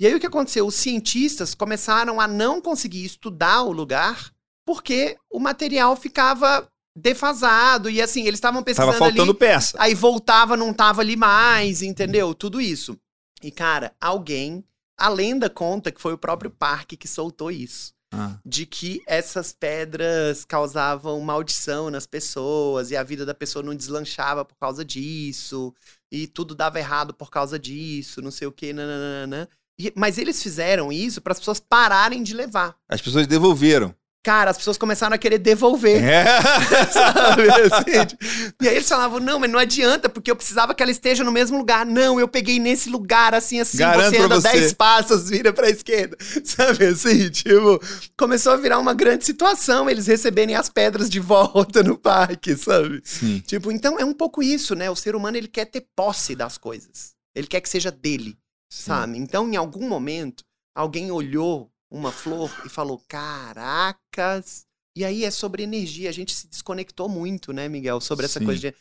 E 0.00 0.06
aí 0.06 0.14
o 0.14 0.20
que 0.20 0.26
aconteceu? 0.26 0.66
Os 0.66 0.74
cientistas 0.74 1.54
começaram 1.54 2.20
a 2.20 2.26
não 2.26 2.60
conseguir 2.60 3.04
estudar 3.04 3.62
o 3.62 3.72
lugar 3.72 4.32
porque 4.66 5.16
o 5.30 5.38
material 5.38 5.94
ficava 5.94 6.66
defasado 6.96 7.90
e 7.90 8.00
assim, 8.00 8.22
eles 8.22 8.38
estavam 8.38 8.62
pesquisando 8.62 8.92
Tava 8.92 9.04
faltando 9.04 9.30
ali, 9.30 9.38
peça. 9.38 9.76
aí 9.78 9.94
voltava, 9.94 10.56
não 10.56 10.72
tava 10.72 11.02
ali 11.02 11.16
mais, 11.16 11.82
entendeu? 11.82 12.34
Tudo 12.34 12.60
isso. 12.60 12.98
E 13.42 13.50
cara, 13.50 13.92
alguém, 14.00 14.64
a 14.96 15.08
lenda 15.08 15.50
conta 15.50 15.92
que 15.92 16.00
foi 16.00 16.14
o 16.14 16.18
próprio 16.18 16.50
parque 16.50 16.96
que 16.96 17.06
soltou 17.06 17.50
isso 17.50 17.92
Ah, 18.16 18.38
de 18.44 18.64
que 18.66 19.02
essas 19.06 19.52
pedras 19.52 20.44
causavam 20.44 21.20
maldição 21.20 21.90
nas 21.90 22.06
pessoas 22.06 22.90
e 22.90 22.96
a 22.96 23.02
vida 23.02 23.26
da 23.26 23.34
pessoa 23.34 23.62
não 23.62 23.74
deslanchava 23.74 24.44
por 24.44 24.56
causa 24.56 24.84
disso 24.84 25.74
e 26.10 26.26
tudo 26.26 26.54
dava 26.54 26.78
errado 26.78 27.12
por 27.12 27.30
causa 27.30 27.58
disso, 27.58 28.22
não 28.22 28.30
sei 28.30 28.46
o 28.46 28.52
que, 28.52 28.72
nananana. 28.72 29.48
E- 29.78 29.92
mas 29.96 30.18
eles 30.18 30.42
fizeram 30.42 30.92
isso 30.92 31.20
para 31.20 31.32
as 31.32 31.38
pessoas 31.38 31.58
pararem 31.60 32.22
de 32.22 32.32
levar. 32.34 32.76
As 32.88 33.00
pessoas 33.02 33.26
devolveram. 33.26 33.94
Cara, 34.24 34.50
as 34.50 34.56
pessoas 34.56 34.78
começaram 34.78 35.14
a 35.14 35.18
querer 35.18 35.36
devolver. 35.36 36.02
É. 36.02 36.24
Sabe? 36.90 37.42
Assim, 37.50 38.06
tipo, 38.06 38.24
e 38.62 38.66
aí 38.66 38.76
eles 38.76 38.88
falavam, 38.88 39.20
não, 39.20 39.38
mas 39.38 39.50
não 39.50 39.58
adianta, 39.58 40.08
porque 40.08 40.30
eu 40.30 40.36
precisava 40.36 40.74
que 40.74 40.82
ela 40.82 40.90
esteja 40.90 41.22
no 41.22 41.30
mesmo 41.30 41.58
lugar. 41.58 41.84
Não, 41.84 42.18
eu 42.18 42.26
peguei 42.26 42.58
nesse 42.58 42.88
lugar, 42.88 43.34
assim, 43.34 43.60
assim, 43.60 43.76
Garanto 43.76 44.16
você 44.16 44.22
anda 44.22 44.40
você. 44.40 44.52
10 44.52 44.72
passos, 44.72 45.28
vira 45.28 45.52
pra 45.52 45.68
esquerda. 45.68 46.16
Sabe 46.42 46.86
assim, 46.86 47.28
tipo, 47.28 47.78
começou 48.16 48.52
a 48.52 48.56
virar 48.56 48.78
uma 48.78 48.94
grande 48.94 49.26
situação 49.26 49.90
eles 49.90 50.06
receberem 50.06 50.56
as 50.56 50.70
pedras 50.70 51.10
de 51.10 51.20
volta 51.20 51.82
no 51.82 51.98
parque, 51.98 52.56
sabe? 52.56 53.02
Sim. 53.04 53.40
Tipo, 53.46 53.70
então 53.70 53.98
é 53.98 54.06
um 54.06 54.14
pouco 54.14 54.42
isso, 54.42 54.74
né? 54.74 54.90
O 54.90 54.96
ser 54.96 55.14
humano, 55.14 55.36
ele 55.36 55.48
quer 55.48 55.66
ter 55.66 55.86
posse 55.94 56.34
das 56.34 56.56
coisas. 56.56 57.12
Ele 57.34 57.46
quer 57.46 57.60
que 57.60 57.68
seja 57.68 57.90
dele, 57.90 58.38
sim. 58.70 58.84
sabe? 58.84 59.18
Então, 59.18 59.46
em 59.52 59.56
algum 59.56 59.86
momento, 59.86 60.42
alguém 60.74 61.10
olhou 61.10 61.70
uma 61.96 62.12
flor 62.12 62.50
e 62.64 62.68
falou, 62.68 63.02
caracas... 63.08 64.66
E 64.96 65.04
aí 65.04 65.24
é 65.24 65.30
sobre 65.32 65.64
energia. 65.64 66.08
A 66.08 66.12
gente 66.12 66.32
se 66.32 66.46
desconectou 66.46 67.08
muito, 67.08 67.52
né, 67.52 67.68
Miguel? 67.68 68.00
Sobre 68.00 68.26
essa 68.26 68.38
Sim. 68.38 68.44
coisa 68.44 68.60
de. 68.60 68.74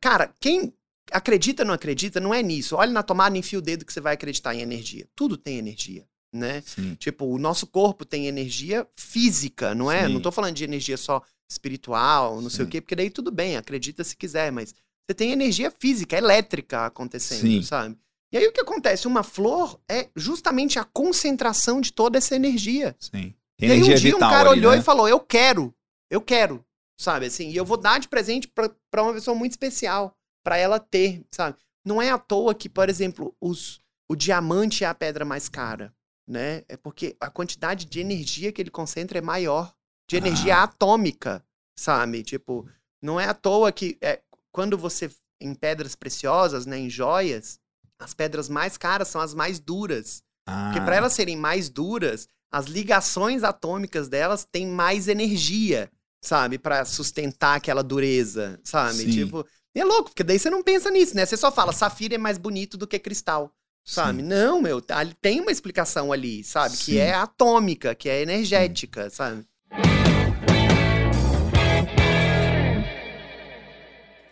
Cara, 0.00 0.34
quem 0.40 0.74
acredita 1.12 1.62
ou 1.62 1.66
não 1.68 1.74
acredita, 1.74 2.18
não 2.18 2.34
é 2.34 2.42
nisso. 2.42 2.74
Olha 2.74 2.90
na 2.90 3.04
tomada, 3.04 3.38
enfia 3.38 3.60
o 3.60 3.62
dedo 3.62 3.84
que 3.84 3.92
você 3.92 4.00
vai 4.00 4.14
acreditar 4.14 4.52
em 4.52 4.62
energia. 4.62 5.06
Tudo 5.14 5.36
tem 5.36 5.58
energia, 5.58 6.04
né? 6.34 6.60
Sim. 6.66 6.96
Tipo, 6.96 7.24
o 7.24 7.38
nosso 7.38 7.68
corpo 7.68 8.04
tem 8.04 8.26
energia 8.26 8.84
física, 8.96 9.72
não 9.72 9.92
é? 9.92 10.08
Sim. 10.08 10.12
Não 10.12 10.20
tô 10.20 10.32
falando 10.32 10.56
de 10.56 10.64
energia 10.64 10.96
só 10.96 11.22
espiritual, 11.48 12.40
não 12.40 12.50
sei 12.50 12.64
o 12.64 12.68
quê, 12.68 12.80
porque 12.80 12.96
daí 12.96 13.08
tudo 13.08 13.30
bem, 13.30 13.56
acredita 13.56 14.02
se 14.02 14.16
quiser, 14.16 14.50
mas 14.50 14.74
você 15.06 15.14
tem 15.14 15.30
energia 15.30 15.70
física, 15.70 16.16
elétrica 16.16 16.86
acontecendo, 16.86 17.42
Sim. 17.42 17.62
sabe? 17.62 17.96
E 18.32 18.38
aí 18.38 18.46
o 18.46 18.52
que 18.52 18.60
acontece? 18.60 19.06
Uma 19.08 19.22
flor 19.22 19.80
é 19.88 20.08
justamente 20.14 20.78
a 20.78 20.84
concentração 20.84 21.80
de 21.80 21.92
toda 21.92 22.18
essa 22.18 22.34
energia. 22.36 22.94
Sim. 22.98 23.34
E 23.60 23.64
aí 23.66 23.70
Energia 23.72 23.94
um 23.94 23.98
dia 23.98 24.12
vital 24.14 24.28
um 24.28 24.32
cara 24.32 24.50
ali, 24.50 24.60
olhou 24.60 24.72
né? 24.72 24.78
e 24.78 24.82
falou: 24.82 25.08
Eu 25.08 25.20
quero, 25.20 25.74
eu 26.10 26.20
quero, 26.20 26.64
sabe 26.98 27.26
assim? 27.26 27.50
E 27.50 27.56
eu 27.56 27.64
vou 27.64 27.76
dar 27.76 27.98
de 27.98 28.08
presente 28.08 28.48
pra, 28.48 28.70
pra 28.90 29.02
uma 29.02 29.12
pessoa 29.12 29.34
muito 29.36 29.52
especial, 29.52 30.16
pra 30.44 30.56
ela 30.56 30.78
ter, 30.78 31.24
sabe? 31.30 31.58
Não 31.84 32.00
é 32.00 32.10
à 32.10 32.18
toa 32.18 32.54
que, 32.54 32.68
por 32.68 32.88
exemplo, 32.88 33.34
os, 33.40 33.80
o 34.08 34.14
diamante 34.14 34.84
é 34.84 34.86
a 34.86 34.94
pedra 34.94 35.24
mais 35.24 35.48
cara, 35.48 35.92
né? 36.26 36.62
É 36.68 36.76
porque 36.76 37.16
a 37.20 37.28
quantidade 37.30 37.84
de 37.84 38.00
energia 38.00 38.52
que 38.52 38.62
ele 38.62 38.70
concentra 38.70 39.18
é 39.18 39.22
maior, 39.22 39.74
de 40.08 40.16
energia 40.16 40.56
Ah. 40.56 40.62
atômica, 40.64 41.44
sabe? 41.78 42.22
Tipo, 42.22 42.68
não 43.02 43.18
é 43.18 43.26
à 43.26 43.34
toa 43.34 43.72
que 43.72 43.98
é, 44.00 44.20
quando 44.52 44.78
você, 44.78 45.10
em 45.40 45.54
pedras 45.54 45.94
preciosas, 45.94 46.64
né, 46.66 46.78
em 46.78 46.88
joias, 46.90 47.58
as 48.00 48.14
pedras 48.14 48.48
mais 48.48 48.76
caras 48.76 49.08
são 49.08 49.20
as 49.20 49.34
mais 49.34 49.60
duras. 49.60 50.22
Porque 50.44 50.78
Ah, 50.80 50.84
para 50.84 50.96
elas 50.96 51.12
serem 51.12 51.36
mais 51.36 51.68
duras, 51.68 52.26
as 52.50 52.66
ligações 52.66 53.44
atômicas 53.44 54.08
delas 54.08 54.44
têm 54.50 54.66
mais 54.66 55.06
energia, 55.06 55.90
sabe? 56.20 56.58
Pra 56.58 56.84
sustentar 56.84 57.56
aquela 57.56 57.82
dureza, 57.82 58.58
sabe? 58.64 58.96
Sim. 58.96 59.10
Tipo, 59.10 59.46
é 59.74 59.84
louco, 59.84 60.10
porque 60.10 60.24
daí 60.24 60.38
você 60.38 60.50
não 60.50 60.62
pensa 60.62 60.90
nisso, 60.90 61.14
né? 61.14 61.24
Você 61.24 61.36
só 61.36 61.52
fala, 61.52 61.72
safira 61.72 62.16
é 62.16 62.18
mais 62.18 62.38
bonito 62.38 62.76
do 62.76 62.86
que 62.86 62.98
cristal, 62.98 63.54
sabe? 63.84 64.22
sim. 64.22 64.28
Não, 64.28 64.60
meu, 64.60 64.82
tem 65.20 65.40
uma 65.40 65.52
explicação 65.52 66.10
ali, 66.12 66.42
sabe? 66.42 66.76
Sim. 66.76 66.84
Que 66.92 66.98
é 66.98 67.14
atômica, 67.14 67.94
que 67.94 68.08
é 68.08 68.22
energética, 68.22 69.08
sabe? 69.10 69.46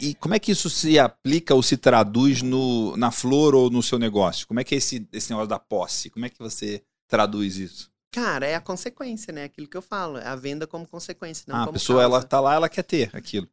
E 0.01 0.15
como 0.15 0.35
é 0.35 0.39
que 0.39 0.53
isso 0.53 0.71
se 0.71 0.99
aplica 0.99 1.55
ou 1.55 1.63
se 1.63 1.77
traduz 1.77 2.43
no, 2.43 2.97
na 2.97 3.11
flor 3.11 3.55
ou 3.55 3.69
no 3.71 3.83
seu 3.83 3.99
negócio? 3.99 4.47
Como 4.47 4.61
é 4.61 4.65
que 4.65 4.75
é 4.75 4.79
esse, 4.79 5.07
esse 5.13 5.31
negócio 5.31 5.49
da 5.49 5.59
posse? 5.59 6.09
Como 6.11 6.25
é 6.25 6.29
que 6.29 6.39
você 6.39 6.83
traduz 7.09 7.57
isso? 7.57 7.91
Cara, 8.13 8.47
é 8.47 8.55
a 8.55 8.61
consequência, 8.61 9.33
né? 9.33 9.45
Aquilo 9.45 9.69
que 9.69 9.77
eu 9.77 9.83
falo, 9.83 10.19
é 10.19 10.27
a 10.27 10.37
venda 10.37 10.67
como 10.67 10.87
consequência, 10.87 11.45
não 11.49 11.57
ah, 11.57 11.63
a 11.63 11.65
como 11.67 11.73
pessoa 11.75 12.03
ela 12.03 12.13
causa. 12.13 12.27
tá 12.27 12.41
lá, 12.41 12.55
ela 12.55 12.69
quer 12.69 12.83
ter 12.85 13.11
aquilo. 13.13 13.49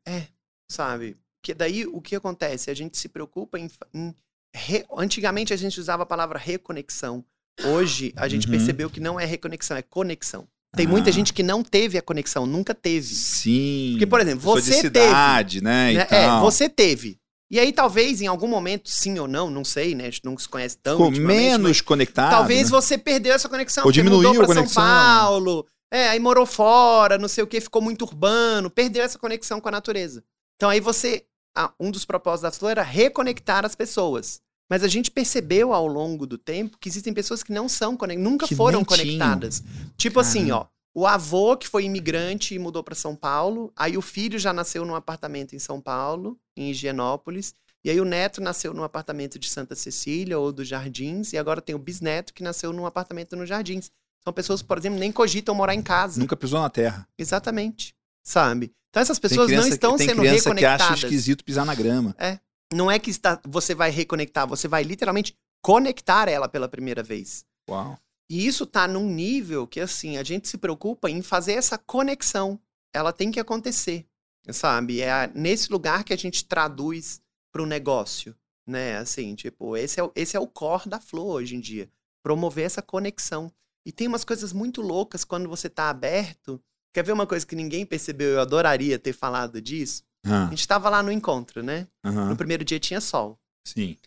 sabe? 0.71 1.17
Que 1.43 1.53
daí 1.53 1.85
o 1.85 2.01
que 2.01 2.15
acontece? 2.15 2.71
A 2.71 2.73
gente 2.73 2.97
se 2.97 3.09
preocupa 3.09 3.59
em. 3.59 3.69
em 3.93 4.15
re- 4.55 4.85
Antigamente 4.97 5.53
a 5.53 5.57
gente 5.57 5.79
usava 5.79 6.03
a 6.03 6.05
palavra 6.05 6.39
reconexão. 6.39 7.23
Hoje 7.65 8.13
a 8.15 8.27
gente 8.27 8.45
Uhum. 8.47 8.51
percebeu 8.51 8.89
que 8.89 8.99
não 8.99 9.19
é 9.19 9.25
reconexão, 9.25 9.77
é 9.77 9.81
conexão. 9.81 10.47
Tem 10.75 10.87
muita 10.87 11.09
Ah. 11.09 11.13
gente 11.13 11.33
que 11.33 11.41
não 11.43 11.63
teve 11.63 11.97
a 11.97 12.01
conexão, 12.01 12.45
nunca 12.45 12.73
teve. 12.75 13.13
Sim. 13.13 13.89
Porque, 13.93 14.05
por 14.05 14.19
exemplo, 14.21 14.39
Pessoa 14.41 14.61
de 14.61 14.67
você 14.73 14.81
cidade, 14.81 15.61
né? 15.63 15.93
e 15.93 15.95
né? 15.95 16.07
É, 16.09 16.25
tal. 16.27 16.41
você 16.41 16.67
teve. 16.69 17.17
E 17.49 17.59
aí, 17.59 17.71
talvez, 17.71 18.21
em 18.21 18.27
algum 18.27 18.47
momento, 18.47 18.89
sim 18.89 19.17
ou 19.19 19.27
não, 19.27 19.49
não 19.49 19.63
sei, 19.63 19.93
né? 19.93 20.03
A 20.07 20.09
gente 20.09 20.25
não 20.25 20.37
se 20.37 20.49
conhece 20.49 20.77
tão 20.77 20.97
Ficou 20.97 21.11
menos 21.11 21.79
conectado. 21.79 22.31
Talvez 22.31 22.63
né? 22.63 22.69
você 22.69 22.97
perdeu 22.97 23.33
essa 23.33 23.47
conexão. 23.47 23.85
Ou 23.85 23.91
diminuiu 23.91 24.29
mudou 24.29 24.31
a 24.43 24.45
pra 24.45 24.47
São 24.47 24.55
conexão. 24.55 24.83
Paulo, 24.83 25.65
é, 25.93 26.09
aí 26.09 26.19
morou 26.19 26.45
fora, 26.45 27.17
não 27.19 27.27
sei 27.27 27.43
o 27.43 27.47
que, 27.47 27.61
ficou 27.61 27.81
muito 27.81 28.01
urbano, 28.03 28.69
perdeu 28.69 29.03
essa 29.03 29.19
conexão 29.19 29.61
com 29.61 29.69
a 29.69 29.71
natureza. 29.71 30.23
Então 30.55 30.69
aí 30.69 30.79
você. 30.79 31.23
ah, 31.55 31.71
um 31.79 31.91
dos 31.91 32.03
propósitos 32.03 32.41
da 32.41 32.51
Flor 32.51 32.71
era 32.71 32.83
reconectar 32.83 33.63
as 33.63 33.75
pessoas. 33.75 34.41
Mas 34.69 34.83
a 34.83 34.87
gente 34.87 35.11
percebeu 35.11 35.73
ao 35.73 35.85
longo 35.87 36.25
do 36.25 36.37
tempo 36.37 36.77
que 36.79 36.89
existem 36.89 37.13
pessoas 37.13 37.43
que 37.43 37.51
não 37.51 37.69
são 37.69 37.95
conectadas, 37.95 38.31
nunca 38.31 38.47
Que 38.47 38.55
foram 38.55 38.83
conectadas. 38.83 39.63
Tipo 39.95 40.19
assim, 40.19 40.51
ó. 40.51 40.65
O 40.97 41.05
avô 41.05 41.57
que 41.57 41.67
foi 41.67 41.83
imigrante 41.83 42.55
e 42.55 42.59
mudou 42.59 42.81
para 42.81 42.95
São 42.95 43.15
Paulo, 43.15 43.71
aí 43.75 43.97
o 43.97 44.01
filho 44.01 44.39
já 44.39 44.53
nasceu 44.53 44.85
num 44.85 44.95
apartamento 44.95 45.53
em 45.53 45.59
São 45.59 45.81
Paulo, 45.81 46.39
em 46.55 46.71
Higienópolis, 46.71 47.53
e 47.83 47.89
aí 47.89 47.99
o 47.99 48.05
neto 48.05 48.41
nasceu 48.41 48.73
num 48.73 48.83
apartamento 48.83 49.37
de 49.37 49.49
Santa 49.49 49.75
Cecília 49.75 50.39
ou 50.39 50.53
dos 50.53 50.67
Jardins, 50.67 51.33
e 51.33 51.37
agora 51.37 51.61
tem 51.61 51.75
o 51.75 51.79
bisneto 51.79 52.33
que 52.33 52.41
nasceu 52.41 52.71
num 52.71 52.85
apartamento 52.85 53.35
nos 53.35 53.49
Jardins. 53.49 53.91
São 54.23 54.33
pessoas 54.33 54.61
que, 54.61 54.67
por 54.67 54.77
exemplo, 54.77 54.97
nem 54.97 55.11
cogitam 55.11 55.53
morar 55.53 55.75
em 55.75 55.83
casa. 55.83 56.19
Nunca 56.19 56.35
pisou 56.35 56.61
na 56.61 56.69
terra. 56.69 57.07
Exatamente. 57.17 57.93
Sabe? 58.23 58.71
Então 58.89 59.01
essas 59.01 59.19
pessoas 59.19 59.51
não 59.51 59.67
estão 59.67 59.97
tem 59.97 60.07
sendo 60.07 60.21
criança 60.21 60.55
que 60.55 60.65
acha 60.65 60.83
reconectadas. 60.85 61.03
esquisito 61.03 61.43
pisar 61.43 61.65
na 61.65 61.75
grama. 61.75 62.15
Não 62.73 62.89
é 62.89 62.97
que 62.99 63.09
está, 63.09 63.39
você 63.45 63.73
vai 63.75 63.91
reconectar, 63.91 64.47
você 64.47 64.67
vai 64.67 64.83
literalmente 64.83 65.35
conectar 65.61 66.27
ela 66.27 66.47
pela 66.47 66.67
primeira 66.67 67.01
vez. 67.03 67.45
Uau. 67.69 67.97
E 68.29 68.45
isso 68.47 68.65
tá 68.65 68.87
num 68.87 69.07
nível 69.09 69.67
que, 69.67 69.79
assim, 69.79 70.17
a 70.17 70.23
gente 70.23 70.47
se 70.47 70.57
preocupa 70.57 71.09
em 71.09 71.21
fazer 71.21 71.53
essa 71.53 71.77
conexão. 71.77 72.59
Ela 72.93 73.13
tem 73.13 73.29
que 73.29 73.39
acontecer, 73.39 74.05
sabe? 74.49 75.01
É 75.01 75.27
nesse 75.35 75.71
lugar 75.71 76.03
que 76.03 76.13
a 76.13 76.17
gente 76.17 76.45
traduz 76.45 77.21
para 77.51 77.61
o 77.61 77.65
negócio, 77.67 78.35
né? 78.65 78.97
Assim, 78.97 79.35
tipo, 79.35 79.77
esse 79.77 79.99
é, 79.99 80.03
o- 80.03 80.11
esse 80.15 80.35
é 80.35 80.39
o 80.39 80.47
core 80.47 80.89
da 80.89 80.99
Flow 80.99 81.27
hoje 81.27 81.55
em 81.55 81.59
dia. 81.59 81.89
Promover 82.23 82.65
essa 82.65 82.81
conexão. 82.81 83.51
E 83.85 83.91
tem 83.91 84.07
umas 84.07 84.23
coisas 84.25 84.51
muito 84.51 84.81
loucas 84.81 85.23
quando 85.23 85.47
você 85.47 85.69
tá 85.69 85.89
aberto. 85.89 86.59
Quer 86.91 87.03
ver 87.03 87.11
uma 87.11 87.27
coisa 87.27 87.45
que 87.45 87.55
ninguém 87.55 87.85
percebeu? 87.85 88.29
Eu 88.31 88.41
adoraria 88.41 88.97
ter 88.97 89.13
falado 89.13 89.61
disso. 89.61 90.03
A 90.25 90.49
gente 90.49 90.67
tava 90.67 90.89
lá 90.89 91.01
no 91.03 91.11
encontro, 91.11 91.61
né? 91.63 91.87
aham. 92.03 92.29
No 92.29 92.35
primeiro 92.35 92.63
dia 92.65 92.79
tinha 92.79 92.99
sol. 93.01 93.39
Sim. 93.65 93.97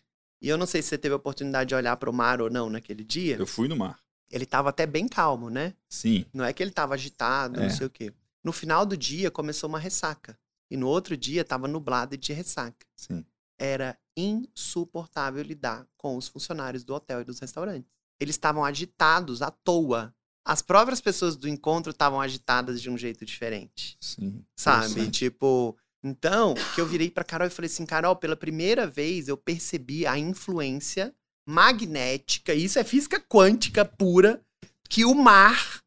E 0.41 0.49
eu 0.49 0.57
não 0.59 0.66
sei 0.66 0.83
se 0.83 0.89
você 0.89 0.99
teve 0.99 1.12
a 1.12 1.16
oportunidade 1.16 1.69
de 1.69 1.75
olhar 1.75 1.97
para 1.97 2.09
o 2.11 2.12
mar 2.12 2.41
ou 2.41 2.49
não 2.51 2.69
naquele 2.71 3.03
dia. 3.05 3.37
Eu 3.37 3.47
fui 3.47 3.66
no 3.69 3.77
mar. 3.77 3.99
Ele 4.31 4.45
tava 4.47 4.69
até 4.69 4.87
bem 4.87 5.09
calmo, 5.09 5.49
né? 5.51 5.75
Sim. 5.89 6.25
Não 6.35 6.45
é 6.45 6.53
que 6.53 6.62
ele 6.62 6.71
tava 6.71 6.95
agitado, 6.95 7.59
não 7.59 7.66
É. 7.66 7.71
sei 7.71 7.87
o 7.87 7.91
quê. 7.91 8.12
No 8.45 8.53
final 8.53 8.85
do 8.87 8.97
dia 8.97 9.31
começou 9.31 9.69
uma 9.69 9.79
ressaca. 9.79 10.39
E 10.71 10.77
no 10.77 10.87
outro 10.87 11.16
dia 11.16 11.45
tava 11.45 11.66
nublado 11.66 12.14
e 12.14 12.19
de 12.19 12.33
ressaca. 12.33 12.87
Sim. 12.95 13.25
Era 13.59 13.99
insuportável 14.16 15.43
lidar 15.43 15.87
com 15.97 16.16
os 16.16 16.29
funcionários 16.29 16.85
do 16.85 16.95
hotel 16.95 17.21
e 17.21 17.25
dos 17.25 17.39
restaurantes. 17.39 17.91
Eles 18.21 18.35
estavam 18.35 18.64
agitados 18.64 19.43
à 19.43 19.51
toa. 19.51 20.14
as 20.45 20.62
próprias 20.62 20.99
pessoas 21.01 21.37
do 21.37 21.47
encontro 21.47 21.91
estavam 21.91 22.19
agitadas 22.21 22.81
de 22.81 22.89
um 22.89 22.97
jeito 22.97 23.25
diferente. 23.27 23.99
Sim. 24.01 24.43
Sabe? 24.57 25.11
Tipo, 25.11 25.77
então, 26.03 26.55
que 26.74 26.80
eu 26.80 26.86
virei 26.86 27.11
pra 27.11 27.24
Carol 27.24 27.46
e 27.49 27.51
falei 27.51 27.70
assim: 27.70 27.84
Carol, 27.86 28.16
pela 28.16 28.36
primeira 28.36 28.86
vez 28.86 29.28
eu 29.28 29.36
percebi 29.36 30.07
a 30.07 30.16
influência 30.18 31.12
magnética, 31.46 32.55
isso 32.55 32.78
é 32.78 32.84
física 32.84 33.18
quântica 33.20 33.84
pura, 33.84 34.40
que 34.88 35.05
o 35.05 35.14
mar 35.14 35.80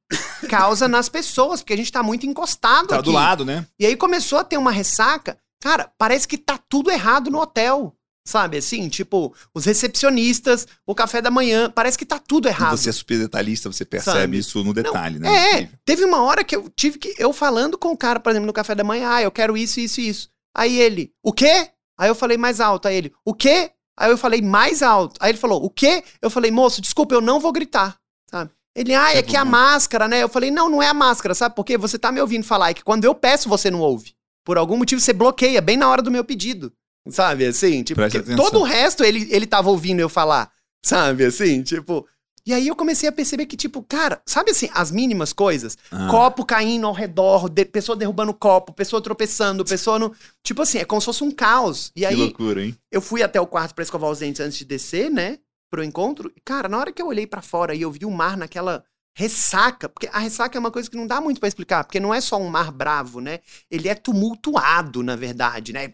causa 0.49 0.87
nas 0.87 1.07
pessoas, 1.07 1.61
porque 1.61 1.73
a 1.73 1.77
gente 1.77 1.91
tá 1.91 2.03
muito 2.03 2.25
encostado 2.25 2.87
Tá 2.89 2.95
aqui. 2.95 3.05
do 3.05 3.11
lado, 3.11 3.45
né? 3.45 3.65
E 3.79 3.85
aí 3.85 3.95
começou 3.95 4.39
a 4.39 4.43
ter 4.43 4.57
uma 4.57 4.71
ressaca. 4.71 5.37
Cara, 5.61 5.91
parece 5.97 6.27
que 6.27 6.37
tá 6.37 6.57
tudo 6.57 6.91
errado 6.91 7.29
no 7.29 7.39
hotel. 7.39 7.95
Sabe 8.25 8.57
assim? 8.57 8.87
Tipo, 8.87 9.33
os 9.53 9.65
recepcionistas, 9.65 10.67
o 10.85 10.93
café 10.93 11.21
da 11.21 11.31
manhã, 11.31 11.71
parece 11.71 11.97
que 11.97 12.05
tá 12.05 12.19
tudo 12.19 12.47
E 12.47 12.51
errado. 12.51 12.77
você 12.77 12.89
é 12.89 12.93
super 12.93 13.17
detalhista, 13.17 13.71
você 13.71 13.83
percebe 13.83 14.19
Sabe? 14.19 14.37
isso 14.37 14.63
no 14.63 14.73
detalhe, 14.73 15.17
né? 15.19 15.27
É, 15.29 15.51
Incrível. 15.53 15.79
teve 15.85 16.05
uma 16.05 16.21
hora 16.21 16.43
que 16.43 16.55
eu 16.55 16.69
tive 16.75 16.97
que. 16.99 17.15
Eu 17.17 17.33
falando 17.33 17.77
com 17.77 17.89
o 17.89 17.97
cara, 17.97 18.19
por 18.19 18.29
exemplo, 18.29 18.47
no 18.47 18.53
café 18.53 18.75
da 18.75 18.83
manhã, 18.83 19.09
ah, 19.11 19.21
eu 19.21 19.31
quero 19.31 19.57
isso, 19.57 19.79
isso 19.79 19.99
e 20.01 20.07
isso. 20.09 20.29
Aí 20.55 20.79
ele, 20.79 21.11
o 21.23 21.33
quê? 21.33 21.69
Aí 21.99 22.09
eu 22.09 22.15
falei 22.15 22.37
mais 22.37 22.59
alto. 22.59 22.87
Aí 22.87 22.95
ele, 22.95 23.13
o 23.25 23.33
quê? 23.33 23.71
Aí 23.97 24.09
eu 24.11 24.17
falei 24.17 24.41
mais 24.41 24.81
alto. 24.81 25.17
Aí 25.19 25.31
ele 25.31 25.37
falou, 25.37 25.63
o 25.63 25.69
quê? 25.69 26.03
Eu 26.21 26.29
falei, 26.29 26.51
moço, 26.51 26.81
desculpa, 26.81 27.13
eu 27.15 27.21
não 27.21 27.39
vou 27.39 27.51
gritar. 27.51 27.97
Sabe? 28.29 28.51
Ele, 28.75 28.93
ah, 28.95 29.13
é 29.15 29.21
que 29.21 29.35
a 29.35 29.43
bom. 29.43 29.51
máscara, 29.51 30.07
né? 30.07 30.23
Eu 30.23 30.29
falei, 30.29 30.49
não, 30.49 30.69
não 30.69 30.81
é 30.81 30.87
a 30.87 30.93
máscara, 30.93 31.35
sabe? 31.35 31.55
Porque 31.55 31.77
você 31.77 31.99
tá 31.99 32.11
me 32.11 32.21
ouvindo 32.21 32.43
falar, 32.45 32.69
é 32.69 32.73
que 32.73 32.83
quando 32.83 33.03
eu 33.05 33.13
peço, 33.13 33.49
você 33.49 33.69
não 33.69 33.79
ouve. 33.81 34.13
Por 34.45 34.57
algum 34.57 34.77
motivo, 34.77 34.99
você 35.01 35.13
bloqueia 35.13 35.61
bem 35.61 35.77
na 35.77 35.87
hora 35.89 36.01
do 36.01 36.09
meu 36.11 36.23
pedido. 36.23 36.71
Sabe, 37.09 37.45
assim? 37.45 37.83
Tipo, 37.83 38.01
todo 38.35 38.59
o 38.59 38.63
resto 38.63 39.03
ele, 39.03 39.27
ele 39.31 39.45
tava 39.47 39.69
ouvindo 39.69 39.99
eu 39.99 40.09
falar. 40.09 40.51
Sabe, 40.83 41.25
assim? 41.25 41.61
Tipo... 41.63 42.07
E 42.43 42.55
aí 42.55 42.67
eu 42.67 42.75
comecei 42.75 43.07
a 43.07 43.11
perceber 43.11 43.45
que, 43.45 43.55
tipo, 43.55 43.83
cara, 43.83 44.19
sabe 44.25 44.49
assim, 44.49 44.67
as 44.73 44.89
mínimas 44.91 45.31
coisas? 45.31 45.77
Ah, 45.91 46.07
Copo 46.09 46.43
caindo 46.43 46.87
ao 46.87 46.93
redor, 46.93 47.47
de- 47.47 47.65
pessoa 47.65 47.95
derrubando 47.95 48.33
copo, 48.33 48.73
pessoa 48.73 48.99
tropeçando, 48.99 49.63
pessoa 49.63 49.99
no. 49.99 50.11
Tipo 50.43 50.63
assim, 50.63 50.79
é 50.79 50.85
como 50.85 50.99
se 50.99 51.05
fosse 51.05 51.23
um 51.23 51.29
caos. 51.29 51.91
E 51.95 51.99
que 51.99 52.05
aí 52.07 52.15
loucura, 52.15 52.65
hein? 52.65 52.75
eu 52.91 52.99
fui 52.99 53.21
até 53.21 53.39
o 53.39 53.45
quarto 53.45 53.75
pra 53.75 53.83
escovar 53.83 54.09
os 54.09 54.17
dentes 54.19 54.41
antes 54.41 54.57
de 54.57 54.65
descer, 54.65 55.11
né? 55.11 55.37
Pro 55.69 55.83
encontro. 55.83 56.31
E, 56.35 56.41
cara, 56.43 56.67
na 56.67 56.79
hora 56.79 56.91
que 56.91 56.99
eu 56.99 57.05
olhei 57.05 57.27
pra 57.27 57.43
fora 57.43 57.75
e 57.75 57.81
eu 57.83 57.91
vi 57.91 58.05
o 58.07 58.11
mar 58.11 58.35
naquela 58.35 58.83
ressaca, 59.13 59.89
porque 59.89 60.07
a 60.11 60.19
ressaca 60.19 60.57
é 60.57 60.59
uma 60.59 60.71
coisa 60.71 60.89
que 60.89 60.95
não 60.95 61.05
dá 61.05 61.19
muito 61.19 61.39
pra 61.39 61.49
explicar, 61.49 61.83
porque 61.83 61.99
não 61.99 62.13
é 62.13 62.21
só 62.21 62.37
um 62.37 62.47
mar 62.47 62.71
bravo, 62.71 63.19
né? 63.19 63.39
Ele 63.69 63.89
é 63.89 63.95
tumultuado, 63.95 65.03
na 65.03 65.15
verdade, 65.15 65.73
né? 65.73 65.87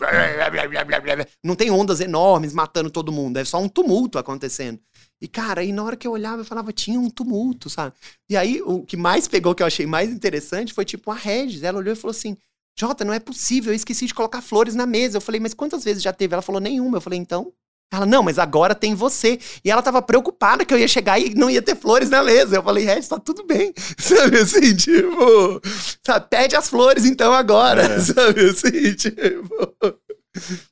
Não 1.43 1.55
tem 1.55 1.71
ondas 1.71 1.99
enormes 1.99 2.53
matando 2.53 2.91
todo 2.91 3.11
mundo, 3.11 3.37
é 3.37 3.45
só 3.45 3.59
um 3.59 3.67
tumulto 3.67 4.19
acontecendo. 4.19 4.79
E, 5.19 5.27
cara, 5.27 5.61
aí 5.61 5.71
na 5.71 5.83
hora 5.83 5.95
que 5.95 6.07
eu 6.07 6.11
olhava, 6.11 6.41
eu 6.41 6.45
falava, 6.45 6.71
tinha 6.71 6.99
um 6.99 7.09
tumulto, 7.09 7.69
sabe? 7.69 7.95
E 8.29 8.37
aí, 8.37 8.61
o 8.61 8.83
que 8.83 8.95
mais 8.95 9.27
pegou, 9.27 9.55
que 9.55 9.63
eu 9.63 9.67
achei 9.67 9.87
mais 9.87 10.11
interessante, 10.11 10.73
foi 10.73 10.85
tipo 10.85 11.09
a 11.09 11.15
Regis. 11.15 11.63
Ela 11.63 11.79
olhou 11.79 11.93
e 11.93 11.97
falou 11.97 12.11
assim: 12.11 12.37
Jota, 12.79 13.03
não 13.03 13.13
é 13.13 13.19
possível, 13.19 13.73
eu 13.73 13.75
esqueci 13.75 14.05
de 14.05 14.13
colocar 14.13 14.39
flores 14.41 14.75
na 14.75 14.85
mesa. 14.85 15.17
Eu 15.17 15.21
falei, 15.21 15.41
mas 15.41 15.55
quantas 15.55 15.83
vezes 15.83 16.03
já 16.03 16.13
teve? 16.13 16.33
Ela 16.33 16.43
falou, 16.43 16.61
nenhuma. 16.61 16.97
Eu 16.97 17.01
falei, 17.01 17.17
então. 17.17 17.51
Ela, 17.91 18.05
não, 18.05 18.21
mas 18.21 18.37
agora 18.37 18.75
tem 18.75 18.93
você. 18.93 19.39
E 19.63 19.71
ela 19.71 19.81
tava 19.81 20.01
preocupada 20.01 20.65
que 20.65 20.73
eu 20.73 20.77
ia 20.77 20.87
chegar 20.89 21.17
e 21.19 21.33
não 21.35 21.49
ia 21.49 21.61
ter 21.61 21.75
flores 21.75 22.09
na 22.09 22.21
mesa. 22.21 22.57
Eu 22.57 22.63
falei, 22.63 22.83
Regis, 22.83 23.07
tá 23.07 23.17
tudo 23.17 23.45
bem. 23.45 23.73
Sabe 23.97 24.39
assim, 24.39 24.75
tipo. 24.75 25.61
Sabe, 26.05 26.27
pede 26.29 26.55
as 26.55 26.69
flores 26.69 27.05
então 27.05 27.31
agora. 27.33 27.83
É. 27.83 27.99
Sabe 28.01 28.49
assim, 28.49 28.93
tipo. 28.93 29.73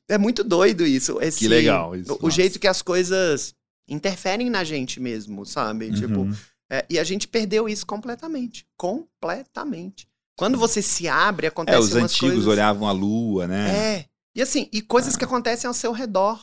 É 0.08 0.18
muito 0.18 0.44
doido 0.44 0.84
isso. 0.86 1.18
Esse, 1.20 1.38
Que 1.38 1.48
legal 1.48 1.96
isso, 1.96 2.12
O, 2.12 2.18
nossa. 2.22 2.30
jeito 2.36 2.58
que 2.58 2.68
as 2.68 2.82
coisas 2.82 3.54
interferem 3.88 4.50
na 4.50 4.62
gente 4.62 5.00
mesmo, 5.00 5.46
sabe? 5.46 5.90
Tipo, 5.92 6.20
Uhum. 6.20 6.34
é, 6.70 6.84
e 6.90 6.98
a 6.98 7.04
gente 7.04 7.26
perdeu 7.26 7.68
isso 7.68 7.86
completamente. 7.86 8.66
Completamente. 8.76 10.06
Quando 10.38 10.58
você 10.58 10.82
se 10.82 11.08
abre, 11.08 11.46
acontecem 11.46 11.80
É, 11.80 11.82
os 11.84 11.94
antigos 11.94 12.30
coisas... 12.34 12.46
olhavam 12.46 12.86
a 12.86 12.92
lua, 12.92 13.46
né? 13.46 13.70
É. 13.70 14.04
E 14.36 14.42
assim, 14.42 14.68
e 14.70 14.82
coisas 14.82 15.16
que 15.16 15.24
acontecem 15.24 15.66
ao 15.66 15.72
seu 15.74 15.92
redor. 15.92 16.38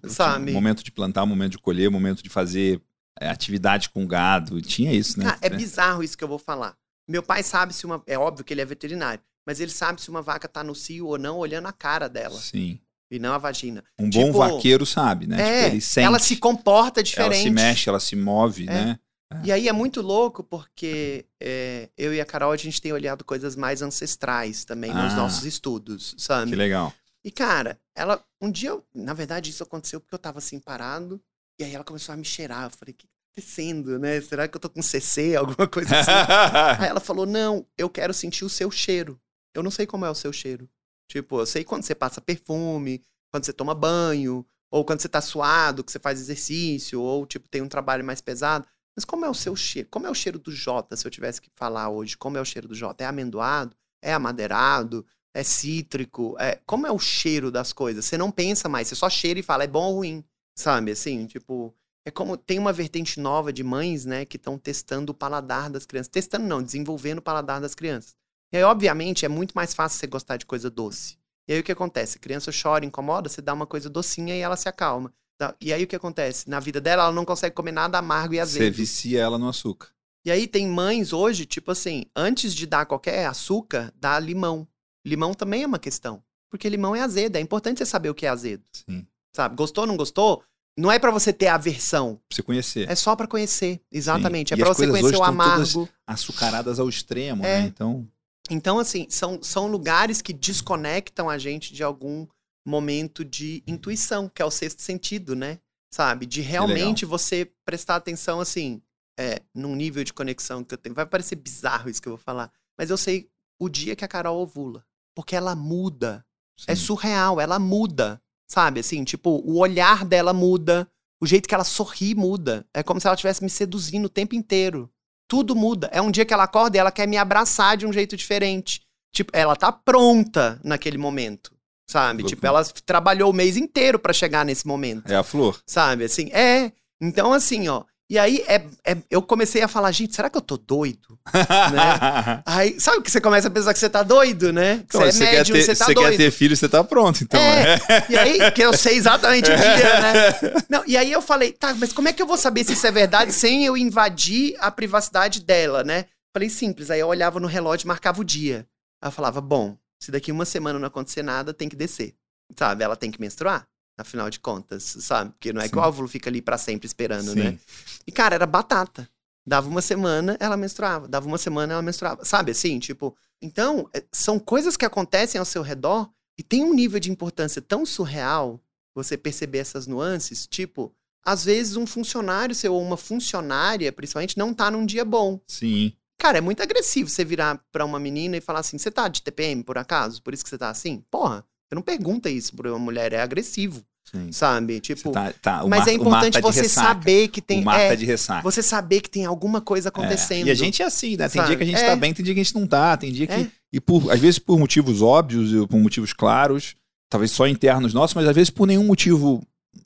Tipo, 0.00 0.12
sabe? 0.14 0.52
Momento 0.52 0.82
de 0.82 0.90
plantar, 0.92 1.24
momento 1.26 1.52
de 1.52 1.58
colher, 1.58 1.90
momento 1.90 2.22
de 2.22 2.28
fazer 2.28 2.80
é, 3.20 3.28
atividade 3.28 3.88
com 3.90 4.06
gado. 4.06 4.60
Tinha 4.60 4.92
isso, 4.92 5.18
né? 5.18 5.24
Cara, 5.26 5.38
é 5.42 5.48
bizarro 5.50 6.02
isso 6.02 6.16
que 6.16 6.24
eu 6.24 6.28
vou 6.28 6.38
falar. 6.38 6.74
Meu 7.08 7.22
pai 7.22 7.42
sabe 7.42 7.72
se 7.74 7.86
uma. 7.86 8.02
É 8.06 8.18
óbvio 8.18 8.44
que 8.44 8.52
ele 8.54 8.60
é 8.60 8.64
veterinário, 8.64 9.20
mas 9.46 9.60
ele 9.60 9.70
sabe 9.70 10.00
se 10.00 10.10
uma 10.10 10.20
vaca 10.22 10.46
tá 10.46 10.62
no 10.62 10.74
cio 10.74 11.06
ou 11.06 11.18
não, 11.18 11.38
olhando 11.38 11.66
a 11.66 11.72
cara 11.72 12.08
dela. 12.08 12.38
Sim. 12.38 12.78
E 13.10 13.18
não 13.18 13.32
a 13.32 13.38
vagina. 13.38 13.82
Um 13.98 14.10
Tipo, 14.10 14.32
bom 14.32 14.38
vaqueiro 14.38 14.84
sabe, 14.84 15.26
né? 15.26 15.40
é, 15.40 15.62
Tipo, 15.62 15.74
ele 15.74 15.80
sente, 15.80 16.06
ela 16.06 16.18
se 16.18 16.36
comporta 16.36 17.00
ela 17.00 17.04
diferente. 17.04 17.42
se 17.42 17.50
mexe, 17.50 17.88
ela 17.88 17.98
se 18.00 18.14
move, 18.14 18.64
É. 18.64 18.66
né? 18.66 18.98
E 19.44 19.52
aí 19.52 19.68
é 19.68 19.72
muito 19.72 20.00
louco 20.02 20.42
porque 20.42 21.26
é, 21.40 21.88
eu 21.98 22.14
e 22.14 22.20
a 22.20 22.24
Carol 22.24 22.50
a 22.52 22.56
gente 22.56 22.80
tem 22.80 22.92
olhado 22.94 23.24
coisas 23.24 23.56
mais 23.56 23.80
ancestrais 23.82 24.64
também 24.64 24.92
nos 24.92 25.12
Ah. 25.12 25.16
nossos 25.16 25.44
estudos, 25.44 26.14
sabe? 26.18 26.50
Que 26.50 26.56
legal. 26.56 26.92
E 27.24 27.30
cara, 27.30 27.80
ela 27.94 28.24
um 28.40 28.50
dia, 28.50 28.70
eu- 28.70 28.86
na 28.94 29.12
verdade 29.12 29.50
isso 29.50 29.62
aconteceu 29.62 30.00
porque 30.00 30.14
eu 30.14 30.18
tava 30.18 30.38
assim 30.38 30.58
parado 30.60 31.20
e 31.58 31.64
aí 31.64 31.74
ela 31.74 31.84
começou 31.84 32.12
a 32.12 32.16
me 32.16 32.24
cheirar. 32.24 32.64
Eu 32.64 32.70
falei, 32.70 32.92
o 32.92 32.96
que 32.96 33.06
tá 33.06 33.12
acontecendo, 33.32 33.98
né? 33.98 34.20
Será 34.20 34.46
que 34.48 34.56
eu 34.56 34.60
tô 34.60 34.70
com 34.70 34.82
CC, 34.82 35.36
alguma 35.36 35.66
coisa 35.68 35.96
assim? 35.98 36.10
aí 36.82 36.88
ela 36.88 37.00
falou: 37.00 37.26
"Não, 37.26 37.66
eu 37.76 37.90
quero 37.90 38.14
sentir 38.14 38.44
o 38.44 38.48
seu 38.48 38.70
cheiro. 38.70 39.20
Eu 39.54 39.62
não 39.62 39.70
sei 39.70 39.86
como 39.86 40.04
é 40.04 40.10
o 40.10 40.14
seu 40.14 40.32
cheiro. 40.32 40.68
Tipo, 41.10 41.40
eu 41.40 41.46
sei 41.46 41.64
quando 41.64 41.82
você 41.84 41.94
passa 41.94 42.20
perfume, 42.20 43.02
quando 43.30 43.44
você 43.44 43.52
toma 43.52 43.74
banho, 43.74 44.46
ou 44.70 44.84
quando 44.84 45.00
você 45.00 45.08
tá 45.08 45.20
suado, 45.20 45.82
que 45.82 45.90
você 45.90 45.98
faz 45.98 46.20
exercício, 46.20 47.00
ou 47.00 47.26
tipo 47.26 47.48
tem 47.48 47.62
um 47.62 47.68
trabalho 47.68 48.04
mais 48.04 48.20
pesado. 48.20 48.66
Mas 48.94 49.04
como 49.04 49.24
é 49.24 49.30
o 49.30 49.34
seu 49.34 49.56
cheiro? 49.56 49.88
Como 49.90 50.06
é 50.06 50.10
o 50.10 50.14
cheiro 50.14 50.38
do 50.38 50.50
Jota, 50.52 50.96
se 50.96 51.06
eu 51.06 51.10
tivesse 51.10 51.40
que 51.40 51.50
falar 51.56 51.88
hoje? 51.88 52.16
Como 52.16 52.36
é 52.36 52.40
o 52.40 52.44
cheiro 52.44 52.68
do 52.68 52.74
Jota? 52.74 53.04
É 53.04 53.06
amendoado? 53.06 53.74
É 54.02 54.12
amadeirado? 54.12 55.06
É 55.34 55.42
cítrico? 55.42 56.36
É... 56.38 56.60
Como 56.66 56.86
é 56.86 56.92
o 56.92 56.98
cheiro 56.98 57.50
das 57.50 57.72
coisas? 57.72 58.04
Você 58.04 58.16
não 58.18 58.30
pensa 58.30 58.68
mais, 58.68 58.88
você 58.88 58.94
só 58.94 59.08
cheira 59.10 59.38
e 59.40 59.42
fala, 59.42 59.64
é 59.64 59.68
bom 59.68 59.84
ou 59.90 59.94
ruim? 59.96 60.24
Sabe, 60.56 60.90
assim, 60.92 61.26
tipo... 61.26 61.74
É 62.04 62.10
como 62.10 62.38
tem 62.38 62.58
uma 62.58 62.72
vertente 62.72 63.20
nova 63.20 63.52
de 63.52 63.62
mães, 63.62 64.06
né, 64.06 64.24
que 64.24 64.38
estão 64.38 64.56
testando 64.56 65.12
o 65.12 65.14
paladar 65.14 65.68
das 65.68 65.84
crianças. 65.84 66.08
Testando 66.08 66.46
não, 66.46 66.62
desenvolvendo 66.62 67.18
o 67.18 67.22
paladar 67.22 67.60
das 67.60 67.74
crianças. 67.74 68.16
E 68.50 68.56
aí, 68.56 68.62
obviamente, 68.62 69.26
é 69.26 69.28
muito 69.28 69.52
mais 69.52 69.74
fácil 69.74 69.98
você 69.98 70.06
gostar 70.06 70.38
de 70.38 70.46
coisa 70.46 70.70
doce. 70.70 71.18
E 71.46 71.52
aí 71.52 71.60
o 71.60 71.62
que 71.62 71.72
acontece? 71.72 72.16
A 72.16 72.20
criança 72.20 72.50
chora, 72.50 72.86
incomoda, 72.86 73.28
você 73.28 73.42
dá 73.42 73.52
uma 73.52 73.66
coisa 73.66 73.90
docinha 73.90 74.34
e 74.34 74.40
ela 74.40 74.56
se 74.56 74.68
acalma. 74.70 75.12
E 75.60 75.70
aí 75.72 75.84
o 75.84 75.86
que 75.86 75.96
acontece? 75.96 76.48
Na 76.48 76.58
vida 76.60 76.80
dela, 76.80 77.04
ela 77.04 77.12
não 77.12 77.26
consegue 77.26 77.54
comer 77.54 77.72
nada 77.72 77.98
amargo 77.98 78.32
e 78.34 78.38
Você 78.38 78.42
azedo. 78.42 78.74
vicia 78.74 79.20
ela 79.20 79.38
no 79.38 79.48
açúcar. 79.48 79.88
E 80.24 80.30
aí 80.30 80.46
tem 80.46 80.66
mães 80.66 81.12
hoje, 81.12 81.44
tipo 81.46 81.70
assim, 81.70 82.06
antes 82.16 82.54
de 82.54 82.66
dar 82.66 82.86
qualquer 82.86 83.26
açúcar, 83.26 83.92
dá 83.96 84.18
limão. 84.18 84.66
Limão 85.06 85.34
também 85.34 85.62
é 85.62 85.66
uma 85.66 85.78
questão. 85.78 86.22
Porque 86.50 86.68
limão 86.68 86.94
é 86.96 87.00
azedo. 87.00 87.36
É 87.36 87.40
importante 87.40 87.78
você 87.78 87.86
saber 87.86 88.08
o 88.10 88.14
que 88.14 88.26
é 88.26 88.28
azedo. 88.28 88.62
Sim. 88.72 89.06
Sabe? 89.34 89.54
Gostou, 89.56 89.86
não 89.86 89.96
gostou? 89.96 90.42
Não 90.76 90.90
é 90.92 90.98
pra 90.98 91.10
você 91.10 91.32
ter 91.32 91.48
aversão. 91.48 92.16
Pra 92.28 92.36
você 92.36 92.42
conhecer. 92.42 92.88
É 92.90 92.94
só 92.94 93.14
pra 93.16 93.26
conhecer. 93.26 93.80
Exatamente. 93.92 94.48
Sim. 94.48 94.54
É 94.54 94.64
pra 94.64 94.72
você 94.72 94.86
conhecer 94.86 95.16
o 95.16 95.24
amargo. 95.24 95.88
Açucaradas 96.06 96.78
ao 96.80 96.88
extremo, 96.88 97.44
É. 97.44 97.62
né? 97.62 97.66
Então, 97.66 98.08
Então, 98.50 98.78
assim, 98.78 99.06
são, 99.10 99.42
são 99.42 99.66
lugares 99.66 100.22
que 100.22 100.32
desconectam 100.32 101.28
a 101.28 101.36
gente 101.36 101.74
de 101.74 101.82
algum 101.82 102.26
momento 102.66 103.24
de 103.24 103.62
intuição, 103.66 104.28
que 104.28 104.40
é 104.40 104.44
o 104.44 104.50
sexto 104.50 104.80
sentido, 104.80 105.36
né? 105.36 105.58
Sabe? 105.92 106.24
De 106.26 106.40
realmente 106.40 107.04
você 107.04 107.50
prestar 107.64 107.96
atenção, 107.96 108.40
assim, 108.40 108.80
é, 109.18 109.42
num 109.54 109.74
nível 109.74 110.02
de 110.04 110.12
conexão 110.14 110.62
que 110.64 110.72
eu 110.72 110.78
tenho. 110.78 110.94
Vai 110.94 111.04
parecer 111.06 111.36
bizarro 111.36 111.90
isso 111.90 112.00
que 112.00 112.08
eu 112.08 112.12
vou 112.12 112.22
falar, 112.22 112.50
mas 112.78 112.88
eu 112.90 112.96
sei 112.96 113.28
o 113.58 113.68
dia 113.68 113.96
que 113.96 114.04
a 114.04 114.08
Carol 114.08 114.40
ovula. 114.40 114.84
Porque 115.14 115.34
ela 115.34 115.54
muda. 115.54 116.24
É 116.66 116.74
sim. 116.74 116.82
surreal, 116.82 117.40
ela 117.40 117.58
muda. 117.58 118.20
Sabe? 118.46 118.80
Assim, 118.80 119.04
tipo, 119.04 119.42
o 119.44 119.58
olhar 119.58 120.04
dela 120.04 120.32
muda, 120.32 120.90
o 121.20 121.26
jeito 121.26 121.48
que 121.48 121.54
ela 121.54 121.64
sorri 121.64 122.14
muda. 122.14 122.66
É 122.72 122.82
como 122.82 123.00
se 123.00 123.06
ela 123.06 123.14
estivesse 123.14 123.42
me 123.42 123.50
seduzindo 123.50 124.06
o 124.06 124.10
tempo 124.10 124.34
inteiro. 124.34 124.90
Tudo 125.28 125.54
muda. 125.54 125.88
É 125.92 126.00
um 126.00 126.10
dia 126.10 126.24
que 126.24 126.32
ela 126.32 126.44
acorda 126.44 126.76
e 126.76 126.80
ela 126.80 126.90
quer 126.90 127.06
me 127.06 127.18
abraçar 127.18 127.76
de 127.76 127.86
um 127.86 127.92
jeito 127.92 128.16
diferente. 128.16 128.80
Tipo, 129.12 129.30
ela 129.34 129.54
tá 129.54 129.70
pronta 129.70 130.60
naquele 130.64 130.96
momento. 130.96 131.52
Sabe? 131.86 132.22
Loucura. 132.22 132.28
Tipo, 132.28 132.46
ela 132.46 132.64
trabalhou 132.84 133.30
o 133.30 133.34
mês 133.34 133.56
inteiro 133.56 133.98
pra 133.98 134.12
chegar 134.12 134.44
nesse 134.44 134.66
momento. 134.66 135.10
É 135.10 135.16
a 135.16 135.22
flor. 135.22 135.60
Sabe? 135.66 136.04
Assim, 136.04 136.30
é. 136.32 136.72
Então, 137.00 137.32
assim, 137.32 137.68
ó. 137.68 137.84
E 138.10 138.18
aí 138.18 138.42
é, 138.48 138.64
é- 138.86 138.96
eu 139.10 139.20
comecei 139.20 139.60
a 139.62 139.68
falar, 139.68 139.92
gente, 139.92 140.14
será 140.16 140.30
que 140.30 140.36
eu 140.38 140.40
tô 140.42 140.56
doido? 140.56 141.18
Né? 141.72 142.42
Aí, 142.46 142.80
sabe 142.80 143.02
que 143.02 143.10
você 143.10 143.20
começa 143.20 143.48
a 143.48 143.50
pensar 143.50 143.72
que 143.74 143.78
você 143.78 143.88
tá 143.90 144.02
doido, 144.02 144.50
né? 144.52 144.78
Que 144.78 144.84
Então, 144.96 145.00
você 145.02 145.08
é 145.08 145.12
você 145.12 145.24
médium, 145.24 145.56
ter, 145.56 145.62
você 145.62 145.76
tá 145.76 145.84
você 145.84 145.94
doido. 145.94 146.10
quer 146.10 146.16
ter 146.16 146.30
filho, 146.30 146.56
você 146.56 146.68
tá 146.68 146.82
pronto, 146.82 147.22
então. 147.22 147.38
É. 147.38 147.74
É. 147.74 148.06
E 148.08 148.16
aí, 148.18 148.50
que 148.52 148.62
eu 148.62 148.72
sei 148.72 148.96
exatamente 148.96 149.50
o 149.50 149.54
dia, 149.56 150.00
né? 150.00 150.12
Não, 150.70 150.82
e 150.86 150.96
aí 150.96 151.12
eu 151.12 151.20
falei, 151.20 151.52
tá, 151.52 151.74
mas 151.74 151.92
como 151.92 152.08
é 152.08 152.12
que 152.14 152.22
eu 152.22 152.26
vou 152.26 152.38
saber 152.38 152.64
se 152.64 152.72
isso 152.72 152.86
é 152.86 152.90
verdade 152.90 153.30
sem 153.32 153.66
eu 153.66 153.76
invadir 153.76 154.56
a 154.58 154.70
privacidade 154.70 155.40
dela, 155.42 155.84
né? 155.84 156.06
Falei, 156.34 156.48
simples. 156.48 156.90
Aí 156.90 157.00
eu 157.00 157.08
olhava 157.08 157.38
no 157.38 157.46
relógio 157.46 157.84
e 157.84 157.88
marcava 157.88 158.20
o 158.20 158.24
dia. 158.24 158.66
Aí 159.02 159.08
eu 159.08 159.12
falava, 159.12 159.40
bom, 159.42 159.76
se 160.02 160.10
daqui 160.10 160.32
uma 160.32 160.44
semana 160.46 160.78
não 160.78 160.88
acontecer 160.88 161.22
nada, 161.22 161.52
tem 161.52 161.68
que 161.68 161.76
descer. 161.76 162.14
Sabe? 162.58 162.82
Ela 162.84 162.96
tem 162.96 163.10
que 163.10 163.20
menstruar, 163.20 163.66
afinal 163.98 164.30
de 164.30 164.38
contas, 164.38 164.84
sabe? 165.00 165.32
Porque 165.32 165.52
não 165.52 165.60
é 165.60 165.68
que 165.68 165.76
o 165.76 165.80
Sim. 165.80 165.86
óvulo 165.86 166.08
fica 166.08 166.30
ali 166.30 166.40
pra 166.40 166.56
sempre 166.56 166.86
esperando, 166.86 167.32
Sim. 167.32 167.40
né? 167.40 167.58
E, 168.06 168.12
cara, 168.12 168.36
era 168.36 168.46
batata. 168.46 169.08
Dava 169.46 169.68
uma 169.68 169.82
semana, 169.82 170.36
ela 170.40 170.56
menstruava. 170.56 171.08
Dava 171.08 171.26
uma 171.26 171.38
semana, 171.38 171.72
ela 171.72 171.82
menstruava. 171.82 172.24
Sabe 172.24 172.52
assim? 172.52 172.78
Tipo. 172.78 173.16
Então, 173.42 173.88
é, 173.94 174.04
são 174.12 174.38
coisas 174.38 174.76
que 174.76 174.84
acontecem 174.84 175.38
ao 175.38 175.44
seu 175.44 175.62
redor 175.62 176.10
e 176.38 176.42
tem 176.42 176.64
um 176.64 176.74
nível 176.74 177.00
de 177.00 177.10
importância 177.10 177.60
tão 177.60 177.84
surreal 177.84 178.60
você 178.94 179.16
perceber 179.16 179.58
essas 179.58 179.86
nuances. 179.86 180.46
Tipo, 180.46 180.94
às 181.24 181.44
vezes 181.44 181.76
um 181.76 181.86
funcionário 181.86 182.54
seu 182.54 182.74
ou 182.74 182.82
uma 182.82 182.96
funcionária, 182.96 183.92
principalmente, 183.92 184.38
não 184.38 184.52
tá 184.54 184.70
num 184.70 184.84
dia 184.84 185.04
bom. 185.04 185.40
Sim. 185.46 185.92
Cara, 186.18 186.38
é 186.38 186.40
muito 186.40 186.62
agressivo 186.62 187.08
você 187.08 187.24
virar 187.24 187.64
pra 187.70 187.84
uma 187.84 187.98
menina 187.98 188.36
e 188.36 188.40
falar 188.40 188.60
assim: 188.60 188.76
você 188.76 188.90
tá 188.90 189.08
de 189.08 189.22
TPM 189.22 189.62
por 189.62 189.78
acaso? 189.78 190.22
Por 190.22 190.34
isso 190.34 190.42
que 190.42 190.50
você 190.50 190.58
tá 190.58 190.68
assim? 190.68 191.04
Porra, 191.10 191.44
você 191.68 191.74
não 191.74 191.82
pergunta 191.82 192.30
isso 192.30 192.54
pra 192.56 192.70
uma 192.70 192.78
mulher, 192.78 193.12
é 193.12 193.20
agressivo. 193.20 193.82
Sim. 194.10 194.32
Sabe? 194.32 194.80
Tipo. 194.80 195.10
Tá, 195.12 195.32
tá, 195.42 195.66
mas 195.66 195.80
mar- 195.80 195.88
é 195.88 195.92
importante 195.92 196.32
tá 196.34 196.40
você 196.40 196.62
ressaca. 196.62 196.88
saber 196.88 197.28
que 197.28 197.42
tem. 197.42 197.60
O 197.60 197.64
mar 197.64 197.78
é, 197.78 197.88
tá 197.90 197.94
de 197.94 198.06
ressaca. 198.06 198.42
você 198.42 198.62
saber 198.62 199.02
que 199.02 199.10
tem 199.10 199.26
alguma 199.26 199.60
coisa 199.60 199.90
acontecendo. 199.90 200.46
É, 200.46 200.48
E 200.48 200.50
a 200.50 200.54
gente 200.54 200.80
é 200.82 200.86
assim, 200.86 201.10
né? 201.10 201.28
Tem 201.28 201.42
Sabe? 201.42 201.48
dia 201.48 201.56
que 201.58 201.62
a 201.62 201.66
gente 201.66 201.78
É. 201.78 201.86
tá 201.86 201.94
bem, 201.96 202.14
tem 202.14 202.24
dia 202.24 202.32
que 202.32 202.40
a 202.40 202.42
gente 202.42 202.54
não 202.54 202.66
tá, 202.66 202.96
tem 202.96 203.12
dia 203.12 203.26
que. 203.26 203.34
É. 203.34 203.46
E 203.70 203.78
por, 203.78 204.10
às 204.10 204.18
vezes 204.18 204.38
por 204.38 204.58
motivos 204.58 205.02
óbvios, 205.02 205.52
e 205.52 205.66
por 205.66 205.78
motivos 205.78 206.14
claros, 206.14 206.74
talvez 207.10 207.30
só 207.32 207.46
internos 207.46 207.92
nossos, 207.92 208.14
mas 208.14 208.26
às 208.26 208.34
vezes 208.34 208.48
por 208.48 208.66
nenhum 208.66 208.84
motivo 208.84 209.42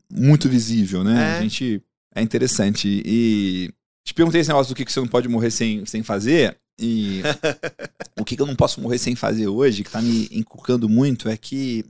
muito 0.08 0.48
visível, 0.48 1.02
né? 1.02 1.34
É. 1.34 1.38
A 1.38 1.42
gente. 1.42 1.82
É 2.14 2.22
interessante. 2.22 3.02
E 3.04 3.72
te 4.06 4.14
perguntei 4.14 4.40
esse 4.40 4.50
negócio 4.50 4.72
do 4.72 4.76
que 4.76 4.84
que 4.84 4.92
você 4.92 5.00
não 5.00 5.08
pode 5.08 5.26
morrer 5.28 5.50
sem, 5.50 5.84
sem 5.86 6.02
fazer. 6.04 6.56
E 6.82 7.22
o 8.20 8.24
que, 8.24 8.40
eu 8.40 8.46
não 8.46 8.56
posso 8.56 8.80
morrer 8.80 8.98
sem 8.98 9.14
fazer 9.14 9.46
hoje, 9.46 9.84
que 9.84 9.90
tá 9.90 10.02
me 10.02 10.28
encucando 10.32 10.88
muito, 10.88 11.28
é 11.28 11.36
que, 11.36 11.84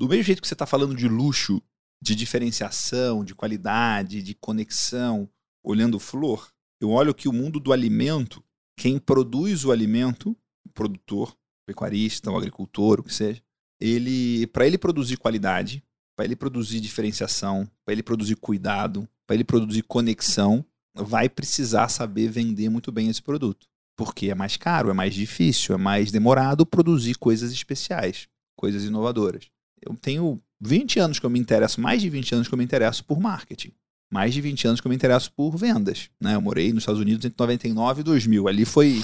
do 0.00 0.08
mesmo 0.08 0.22
jeito 0.22 0.40
que 0.40 0.48
você 0.48 0.54
tá 0.54 0.66
falando 0.66 0.94
de 0.94 1.08
luxo, 1.08 1.60
de 2.02 2.14
diferenciação, 2.14 3.24
de 3.24 3.34
qualidade, 3.34 4.22
de 4.22 4.34
conexão, 4.34 5.28
olhando 5.64 5.98
flor, 5.98 6.48
eu 6.80 6.90
olho 6.90 7.14
que 7.14 7.28
o 7.28 7.32
mundo 7.32 7.58
do 7.58 7.72
alimento, 7.72 8.42
quem 8.78 8.98
produz 8.98 9.64
o 9.64 9.72
alimento, 9.72 10.36
o 10.64 10.70
produtor, 10.72 11.30
o 11.30 11.66
pecuarista, 11.66 12.30
o 12.30 12.36
agricultor, 12.36 13.00
o 13.00 13.02
que 13.02 13.12
seja, 13.12 13.42
ele, 13.80 14.46
para 14.48 14.66
ele 14.66 14.78
produzir 14.78 15.16
qualidade, 15.16 15.82
para 16.14 16.24
ele 16.24 16.36
produzir 16.36 16.80
diferenciação, 16.80 17.68
para 17.84 17.92
ele 17.92 18.02
produzir 18.02 18.36
cuidado, 18.36 19.08
para 19.26 19.34
ele 19.34 19.44
produzir 19.44 19.82
conexão, 19.82 20.64
vai 20.94 21.28
precisar 21.28 21.88
saber 21.88 22.28
vender 22.28 22.68
muito 22.70 22.90
bem 22.90 23.08
esse 23.08 23.22
produto. 23.22 23.66
Porque 23.96 24.30
é 24.30 24.34
mais 24.34 24.56
caro, 24.56 24.90
é 24.90 24.92
mais 24.92 25.14
difícil, 25.14 25.74
é 25.74 25.78
mais 25.78 26.10
demorado 26.10 26.66
produzir 26.66 27.14
coisas 27.14 27.50
especiais, 27.52 28.28
coisas 28.54 28.84
inovadoras. 28.84 29.48
Eu 29.80 29.94
tenho 29.96 30.40
20 30.60 30.98
anos 30.98 31.18
que 31.18 31.26
eu 31.26 31.30
me 31.30 31.38
interesso, 31.38 31.80
mais 31.80 32.02
de 32.02 32.10
20 32.10 32.34
anos 32.34 32.48
que 32.48 32.54
eu 32.54 32.58
me 32.58 32.64
interesso 32.64 33.04
por 33.04 33.20
marketing. 33.20 33.72
Mais 34.10 34.32
de 34.32 34.40
20 34.40 34.68
anos 34.68 34.80
que 34.80 34.86
eu 34.86 34.90
me 34.90 34.96
interesso 34.96 35.32
por 35.32 35.56
vendas. 35.56 36.10
Né? 36.20 36.34
Eu 36.34 36.40
morei 36.40 36.72
nos 36.72 36.82
Estados 36.82 37.00
Unidos 37.00 37.24
entre 37.24 37.36
99 37.38 38.00
e 38.00 38.04
2000. 38.04 38.48
Ali 38.48 38.64
foi 38.64 39.02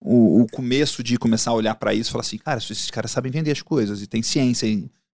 o, 0.00 0.42
o 0.42 0.46
começo 0.46 1.02
de 1.02 1.18
começar 1.18 1.50
a 1.50 1.54
olhar 1.54 1.74
para 1.74 1.94
isso 1.94 2.10
e 2.10 2.12
falar 2.12 2.22
assim, 2.22 2.38
cara, 2.38 2.58
esses 2.58 2.90
caras 2.90 3.10
sabem 3.10 3.32
vender 3.32 3.50
as 3.50 3.62
coisas 3.62 4.02
e 4.02 4.06
tem 4.06 4.22
ciência 4.22 4.68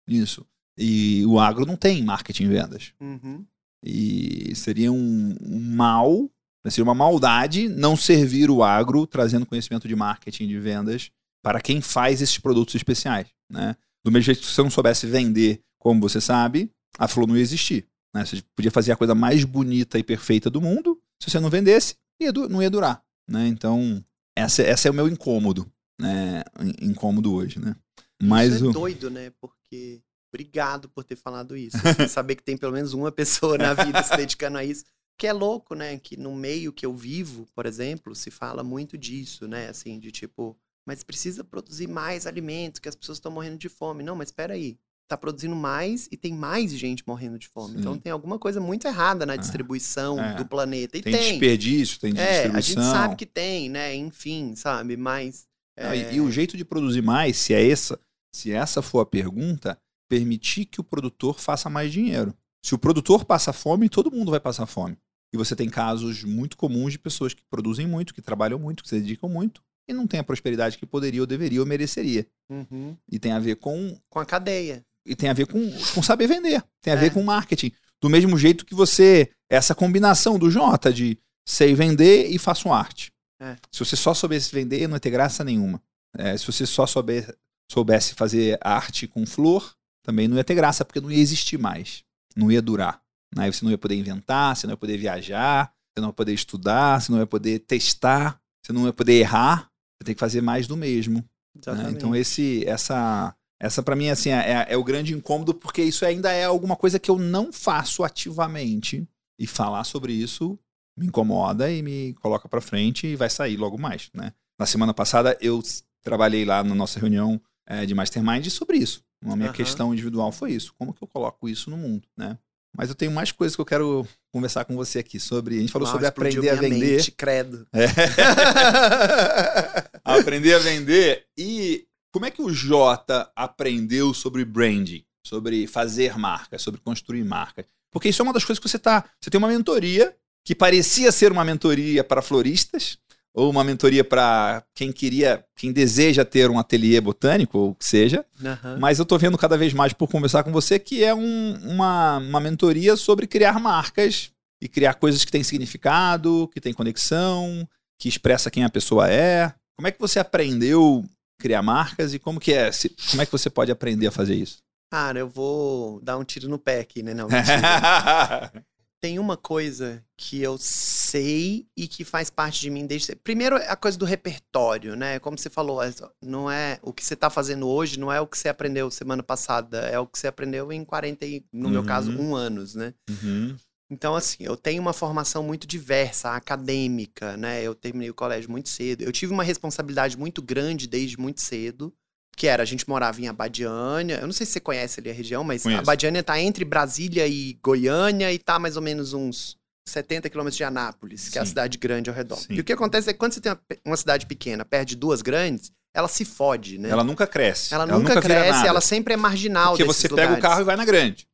nisso. 0.07 0.45
E 0.77 1.25
o 1.27 1.39
agro 1.39 1.65
não 1.65 1.77
tem 1.77 2.03
marketing 2.03 2.45
e 2.45 2.49
vendas. 2.49 2.93
Uhum. 3.01 3.45
E 3.85 4.53
seria 4.55 4.93
um, 4.93 5.37
um 5.41 5.61
mal, 5.75 6.29
seria 6.69 6.85
uma 6.85 6.95
maldade 6.95 7.69
não 7.69 7.97
servir 7.97 8.51
o 8.51 8.63
agro 8.63 9.07
trazendo 9.07 9.47
conhecimento 9.47 9.89
de 9.89 9.97
marketing 9.97 10.49
de 10.49 10.59
vendas 10.59 11.11
para 11.43 11.61
quem 11.61 11.81
faz 11.81 12.21
esses 12.21 12.39
produtos 12.39 12.75
especiais. 12.75 13.29
Né? 13.51 13.75
Do 14.05 14.11
mesmo 14.11 14.25
jeito 14.25 14.41
que 14.41 14.47
se 14.47 14.53
você 14.55 14.63
não 14.63 14.71
soubesse 14.71 15.07
vender 15.07 15.63
como 15.79 16.01
você 16.01 16.21
sabe, 16.21 16.71
a 16.99 17.09
flor 17.09 17.27
não 17.27 17.37
ia 17.37 17.43
existir. 17.43 17.87
Né? 18.15 18.25
Você 18.25 18.43
podia 18.55 18.71
fazer 18.71 18.93
a 18.93 18.97
coisa 18.97 19.15
mais 19.15 19.45
bonita 19.45 19.99
e 19.99 20.03
perfeita 20.03 20.51
do 20.51 20.61
mundo, 20.61 21.01
se 21.23 21.31
você 21.31 21.41
não 21.41 21.49
vendesse, 21.49 21.95
ia 22.21 22.33
não 22.33 22.63
ia 22.63 22.69
durar. 22.71 23.03
Né? 23.29 23.47
Então, 23.47 24.05
essa, 24.37 24.63
essa 24.63 24.89
é 24.89 24.91
o 24.91 24.95
meu 24.95 25.09
incômodo. 25.09 25.71
Né? 26.01 26.43
In- 26.61 26.91
Incômodo 26.91 27.33
hoje. 27.35 27.59
Né? 27.59 27.75
Mas 28.23 28.55
isso 28.55 28.67
é 28.67 28.69
o... 28.69 28.73
doido, 28.73 29.11
né? 29.11 29.33
Porque. 29.41 30.01
Obrigado 30.33 30.89
por 30.89 31.03
ter 31.03 31.17
falado 31.17 31.57
isso. 31.57 31.77
assim, 31.77 32.07
saber 32.07 32.37
que 32.37 32.43
tem 32.45 32.57
pelo 32.57 32.73
menos 32.73 32.93
uma 32.93 33.11
pessoa 33.11 33.59
na 33.59 33.75
vida 33.75 34.01
se 34.03 34.17
dedicando 34.17 34.59
a 34.59 34.65
isso. 34.65 34.85
Que 35.21 35.27
é 35.27 35.33
louco, 35.35 35.75
né? 35.75 35.99
Que 35.99 36.17
no 36.17 36.35
meio 36.35 36.73
que 36.73 36.87
eu 36.87 36.95
vivo, 36.95 37.47
por 37.55 37.67
exemplo, 37.67 38.15
se 38.15 38.31
fala 38.31 38.65
muito 38.65 38.97
disso, 38.97 39.47
né? 39.47 39.69
Assim, 39.69 39.99
de 39.99 40.11
tipo, 40.11 40.57
mas 40.87 41.03
precisa 41.05 41.45
produzir 41.45 41.87
mais 41.87 42.27
alimentos, 42.27 42.79
que 42.81 42.89
as 42.89 42.97
pessoas 42.97 43.19
estão 43.19 43.31
morrendo 43.31 43.59
de 43.59 43.69
fome. 43.69 44.03
Não, 44.03 44.17
mas 44.17 44.29
espera 44.29 44.55
aí. 44.55 44.79
Tá 45.07 45.19
produzindo 45.19 45.55
mais 45.57 46.09
e 46.11 46.17
tem 46.17 46.33
mais 46.33 46.73
gente 46.73 47.03
morrendo 47.07 47.39
de 47.39 47.49
fome. 47.49 47.75
Sim. 47.75 47.81
Então 47.81 47.99
tem 47.99 48.11
alguma 48.13 48.39
coisa 48.39 48.61
muito 48.61 48.87
errada 48.87 49.27
na 49.27 49.37
distribuição 49.37 50.19
É. 50.19 50.37
do 50.37 50.47
planeta. 50.47 50.97
E 50.97 51.03
tem, 51.03 51.13
tem. 51.13 51.31
desperdício, 51.33 51.99
tem 52.01 52.13
É, 52.17 52.23
a 52.47 52.59
distribuição. 52.59 52.83
gente 52.83 52.91
sabe 52.93 53.17
que 53.17 53.27
tem, 53.27 53.69
né? 53.69 53.95
Enfim, 53.95 54.55
sabe? 54.57 54.97
Mas. 54.97 55.47
Não, 55.79 55.95
e- 55.95 56.03
é, 56.03 56.15
e, 56.15 56.21
o 56.23 56.31
jeito 56.31 56.57
de 56.57 56.65
produzir 56.65 57.03
mais, 57.03 57.37
se 57.37 57.53
é 57.53 57.69
essa, 57.71 58.01
se 58.35 58.53
essa 58.53 58.81
for 58.81 59.01
a 59.01 59.07
pergunta, 59.07 59.79
permitir 60.09 60.65
que 60.65 60.81
o 60.81 60.85
produtor 60.85 61.39
faça 61.41 61.69
mais 61.69 61.93
dinheiro. 61.93 62.35
Se 62.65 62.75
o 62.75 62.79
produtor 62.79 63.25
passa 63.27 63.53
fome, 63.53 63.89
todo 63.89 64.11
mundo 64.11 64.31
vai 64.31 64.41
passar 64.41 64.65
fome. 64.67 64.97
E 65.33 65.37
você 65.37 65.55
tem 65.55 65.69
casos 65.69 66.25
muito 66.25 66.57
comuns 66.57 66.93
de 66.93 66.99
pessoas 66.99 67.33
que 67.35 67.43
produzem 67.49 67.87
muito, 67.87 68.13
que 68.15 68.21
trabalham 68.23 68.59
muito, 68.59 68.83
que 68.83 68.89
se 68.89 69.01
dedicam 69.01 69.29
muito 69.29 69.63
e 69.89 69.93
não 69.93 70.07
tem 70.07 70.21
a 70.21 70.25
prosperidade 70.25 70.77
que 70.79 70.87
poderia 70.87 71.21
ou 71.21 71.27
deveria 71.27 71.61
ou 71.61 71.67
mereceria. 71.67 72.27
uhum, 72.51 72.97
E 73.11 73.19
tem 73.19 73.33
a 73.33 73.39
ver 73.39 73.57
com 73.57 73.97
Com 74.09 74.19
a 74.19 74.27
cadeia. 74.27 74.85
e 75.07 75.15
tem 75.17 75.29
a 75.31 75.33
ver 75.33 75.47
com, 75.47 75.61
com 75.95 76.03
saber 76.03 76.27
vender, 76.27 76.63
tem 76.83 76.93
a 76.93 76.97
É. 76.97 77.01
ver 77.01 77.13
com 77.13 77.23
marketing. 77.23 77.73
Do 78.01 78.09
mesmo 78.11 78.37
jeito 78.39 78.65
que 78.67 78.75
você 78.75 79.31
essa 79.49 79.75
combinação 79.75 80.39
do 80.39 80.51
Jota 80.51 80.93
de 80.93 81.19
sei 81.47 81.75
vender 81.75 82.29
e 82.29 82.39
faço 82.39 82.73
arte. 82.73 83.13
É. 83.41 83.57
Se 83.73 83.79
você 83.85 83.97
só 83.97 84.13
soubesse 84.15 84.55
vender, 84.55 84.87
não 84.87 84.97
ia 84.97 85.01
ter 85.01 85.11
graça 85.11 85.43
nenhuma. 85.45 85.83
É, 86.17 86.37
se 86.37 86.45
você 86.47 86.67
só 86.67 86.87
souber, 86.87 87.35
soubesse 87.71 88.15
fazer 88.15 88.59
arte 88.61 89.07
com 89.07 89.25
flor, 89.27 89.75
também 90.03 90.29
não 90.29 90.37
ia 90.37 90.45
ter 90.45 90.55
graça, 90.55 90.85
porque 90.85 91.01
não 91.01 91.11
ia 91.11 91.19
existir 91.21 91.59
mais. 91.59 92.03
Não 92.37 92.51
ia 92.51 92.61
durar. 92.63 93.00
Né? 93.35 93.51
Você 93.51 93.65
não 93.65 93.71
ia 93.71 93.79
poder 93.79 93.97
inventar, 93.97 94.57
você 94.57 94.67
não 94.67 94.75
ia 94.75 94.79
poder 94.79 94.97
viajar, 94.97 95.73
você 95.93 96.01
não 96.01 96.09
ia 96.09 96.15
poder 96.15 96.33
estudar, 96.33 97.01
você 97.01 97.13
não 97.13 97.19
ia 97.19 97.27
poder 97.27 97.61
testar, 97.61 98.41
você 98.65 98.73
não 98.73 98.87
ia 98.87 98.93
poder 98.93 99.15
errar. 99.15 99.71
Você 99.99 100.05
tem 100.07 100.15
que 100.15 100.21
fazer 100.21 100.41
mais 100.41 100.67
do 100.67 100.77
mesmo. 100.77 101.25
né? 101.55 101.91
Então 101.91 102.17
esse, 102.17 102.65
essa, 102.67 103.35
essa 103.61 103.83
para 103.83 103.95
mim 103.97 104.09
assim 104.09 104.31
é, 104.31 104.67
é 104.69 104.77
o 104.77 104.85
grande 104.85 105.15
incômodo 105.15 105.53
porque 105.55 105.83
isso 105.83 106.07
ainda 106.07 106.33
é 106.33 106.45
alguma 106.45 106.75
coisa 106.75 106.99
que 106.99 107.11
eu 107.11 107.19
não 107.19 107.53
faço 107.53 108.03
ativamente 108.03 109.07
e 109.39 109.47
falar 109.47 109.85
sobre 109.85 110.13
isso 110.13 110.59
me 110.97 111.07
incomoda 111.07 111.71
e 111.71 111.83
me 111.83 112.15
coloca 112.15 112.49
para 112.49 112.61
frente 112.61 113.07
e 113.07 113.17
vai 113.17 113.31
sair 113.31 113.57
logo 113.57 113.79
mais, 113.79 114.11
né? 114.15 114.33
Na 114.59 114.67
semana 114.67 114.93
passada 114.93 115.37
eu 115.41 115.63
trabalhei 116.03 116.45
lá 116.45 116.63
na 116.63 116.75
nossa 116.75 117.01
reunião 117.01 117.41
eh, 117.67 117.87
de 117.87 117.95
mastermind 117.95 118.47
sobre 118.49 118.77
isso. 118.77 119.03
A 119.25 119.37
minha 119.37 119.49
Aham. 119.49 119.57
questão 119.57 119.93
individual 119.93 120.33
foi 120.33 120.53
isso. 120.53 120.75
Como 120.79 120.93
que 120.93 121.03
eu 121.03 121.09
coloco 121.09 121.49
isso 121.49 121.71
no 121.71 121.77
mundo, 121.77 122.07
né? 122.17 122.39
Mas 122.77 122.89
eu 122.89 122.95
tenho 122.95 123.11
mais 123.11 123.33
coisas 123.33 123.57
que 123.57 123.61
eu 123.61 123.67
quero 123.67 124.07
conversar 124.33 124.65
com 124.65 124.77
você 124.77 125.01
aqui 125.01 125.19
sobre. 125.19 125.57
A 125.57 125.61
gente 125.61 125.73
falou 125.73 125.87
Uau, 125.87 125.95
sobre 125.95 126.07
aprender 126.07 126.51
a 126.51 126.55
vender. 126.55 126.97
mente, 126.97 127.11
credo. 127.11 127.67
É. 127.73 127.87
aprender 130.05 130.55
a 130.55 130.59
vender. 130.59 131.27
E 131.37 131.87
como 132.13 132.27
é 132.27 132.31
que 132.31 132.43
o 132.43 132.51
Jota 132.51 133.31
aprendeu 133.35 134.15
sobre 134.15 134.45
branding, 134.45 135.05
sobre 135.25 135.67
fazer 135.67 136.17
marcas, 136.17 136.63
sobre 136.63 136.81
construir 136.81 137.25
marcas? 137.25 137.67
Porque 137.91 138.09
isso 138.09 138.23
é 138.23 138.25
uma 138.25 138.33
das 138.33 138.45
coisas 138.45 138.61
que 138.61 138.69
você 138.69 138.79
tá. 138.79 139.05
Você 139.21 139.31
tem 139.31 139.39
uma 139.39 139.49
mentoria 139.49 140.15
que 140.45 140.55
parecia 140.55 141.13
ser 141.13 141.33
uma 141.33 141.45
mentoria 141.45 142.05
para 142.05 142.23
floristas 142.23 142.99
ou 143.35 143.49
uma 143.51 143.63
mentoria 143.65 144.03
para 144.05 144.63
quem 144.75 144.91
queria, 144.93 145.45
quem 145.57 145.73
deseja 145.73 146.25
ter 146.25 146.51
um 146.51 146.59
ateliê 146.59 147.01
botânico 147.01 147.59
ou 147.59 147.71
o 147.71 147.75
que 147.75 147.85
seja. 147.85 148.25
Aham. 148.45 148.79
Mas 148.81 148.99
eu 148.99 149.05
tô 149.07 149.17
vendo 149.19 149.39
cada 149.39 149.57
vez 149.57 149.73
mais 149.73 149.93
por 149.93 150.09
conversar 150.09 150.43
com 150.43 150.51
você 150.53 150.79
que 150.79 151.05
é 151.05 151.15
um- 151.15 151.59
uma, 151.71 152.19
uma 152.19 152.41
mentoria 152.41 152.97
sobre 152.97 153.27
criar 153.27 153.59
marcas 153.61 154.31
e 154.61 154.69
criar 154.69 154.95
coisas 154.95 155.25
que 155.25 155.31
têm 155.33 155.43
significado, 155.45 156.51
que 156.53 156.61
têm 156.61 156.73
conexão, 156.75 157.67
que 157.99 158.09
expressa 158.09 158.51
quem 158.51 158.65
a 158.65 158.71
pessoa 158.71 159.09
é. 159.11 159.53
Como 159.77 159.87
é 159.89 159.91
que 159.93 160.01
você 160.01 160.19
aprendeu 160.19 161.05
a 161.39 161.43
criar 161.43 161.63
marcas 161.63 162.13
e 162.13 162.19
como 162.19 162.41
que 162.41 162.53
é? 162.53 162.71
Se- 162.73 162.95
Como 163.11 163.23
é 163.23 163.27
que 163.27 163.33
você 163.33 163.49
pode 163.49 163.71
aprender 163.73 164.09
a 164.09 164.13
fazer 164.13 164.35
isso? 164.35 164.59
Cara, 164.93 165.21
eu 165.21 165.29
vou 165.29 166.01
dar 166.03 166.19
um 166.19 166.25
tiro 166.25 166.49
no 166.49 166.59
pé 166.59 166.81
aqui, 166.81 167.01
né? 167.03 167.15
Não, 167.15 167.29
mentira. 167.31 168.53
Tem 169.01 169.19
uma 169.19 169.37
coisa 169.37 170.05
que 170.15 170.43
eu 170.43 170.59
sei 170.59 171.67
e 171.75 171.89
que 171.89 172.05
faz 172.05 172.29
parte 172.29 172.61
de 172.61 172.69
mim 172.69 172.87
desde. 172.87 173.17
Primeiro, 173.17 173.57
a 173.57 173.75
coisa 173.75 173.97
do 173.97 174.05
repertório, 174.05 174.95
né? 174.95 175.19
Como 175.19 175.39
você 175.39 175.49
falou, 175.49 175.83
é- 175.83 175.91
não 176.23 176.51
é 176.51 176.79
o 176.83 176.93
que 176.93 177.03
você 177.03 177.17
tá 177.17 177.31
fazendo 177.31 177.67
hoje, 177.67 177.99
não 177.99 178.13
é 178.13 178.21
o 178.21 178.27
que 178.27 178.37
você 178.37 178.51
aprendeu 178.51 178.91
semana 178.91 179.23
passada, 179.23 179.79
é 179.89 179.99
o 179.99 180.07
que 180.07 180.19
você 180.19 180.27
aprendeu 180.27 180.71
em 180.71 180.85
40, 180.85 181.25
e, 181.25 181.43
no 181.51 181.71
meu 181.71 181.81
Uhum. 181.81 181.87
caso, 181.87 182.11
um 182.13 182.35
anos, 182.37 182.75
né? 182.75 182.93
Uhum. 183.09 183.57
Então, 183.93 184.15
assim, 184.15 184.37
eu 184.45 184.57
tenho 184.57 184.81
uma 184.81 184.93
formação 184.93 185.43
muito 185.43 185.67
diversa, 185.67 186.31
acadêmica, 186.37 187.37
né? 187.37 187.61
Eu 187.63 187.75
terminei 187.75 188.11
o 188.11 188.15
colégio 188.15 188.49
muito 188.51 188.69
cedo. 188.69 189.03
Eu 189.03 189.11
tive 189.11 189.33
uma 189.33 189.43
responsabilidade 189.43 190.17
muito 190.17 190.41
grande 190.43 190.87
desde 190.87 191.19
muito 191.19 191.41
cedo, 191.41 191.93
que 192.37 192.47
era, 192.47 192.63
a 192.63 192.67
gente 192.67 192.89
morava 192.89 193.21
em 193.21 193.29
Abadiânia. 193.29 194.17
Eu 194.21 194.27
não 194.27 194.33
sei 194.33 194.47
se 194.47 194.53
você 194.53 194.61
conhece 194.61 195.01
ali 195.01 195.11
a 195.11 195.13
região, 195.13 195.45
mas 195.45 195.63
Conheço. 195.63 195.83
Abadiânia 195.83 196.23
tá 196.23 196.41
entre 196.41 196.65
Brasília 196.65 197.27
e 197.27 197.59
Goiânia 197.63 198.33
e 198.33 198.39
tá 198.39 198.59
mais 198.59 198.77
ou 198.77 198.83
menos 198.83 199.13
uns 199.13 199.57
70 199.87 200.31
quilômetros 200.31 200.57
de 200.57 200.65
Anápolis, 200.65 201.29
que 201.29 201.39
é 201.39 201.43
a 201.43 201.45
Sim. 201.45 201.51
cidade 201.51 201.79
grande 201.79 202.09
ao 202.09 202.17
redor. 202.17 202.37
Sim. 202.37 202.55
E 202.55 202.61
o 202.61 202.65
que 202.65 202.73
acontece 202.73 203.11
é 203.11 203.13
que 203.13 203.19
quando 203.19 203.33
você 203.33 203.41
tem 203.41 203.53
uma, 203.53 203.61
uma 203.85 203.97
cidade 203.97 204.27
pequena 204.27 204.65
perto 204.65 204.89
de 204.89 204.97
duas 204.97 205.21
grandes, 205.21 205.73
ela 205.93 206.09
se 206.09 206.25
fode, 206.25 206.79
né? 206.79 206.89
Ela 206.89 207.03
nunca 207.05 207.27
cresce. 207.27 207.75
Ela 207.75 207.85
nunca, 207.85 208.21
vira 208.21 208.23
cresce, 208.23 208.67
ela 208.67 208.81
sempre 208.81 209.15
é 209.15 209.17
marginal 209.17 209.73
Porque 209.73 209.85
você 209.85 210.09
pega 210.09 210.33
o 210.33 210.37
lugares. 210.37 210.43
carro 210.43 210.61
e 210.61 210.65
vai 210.65 210.77
na 210.77 210.85
grande. 210.85 211.27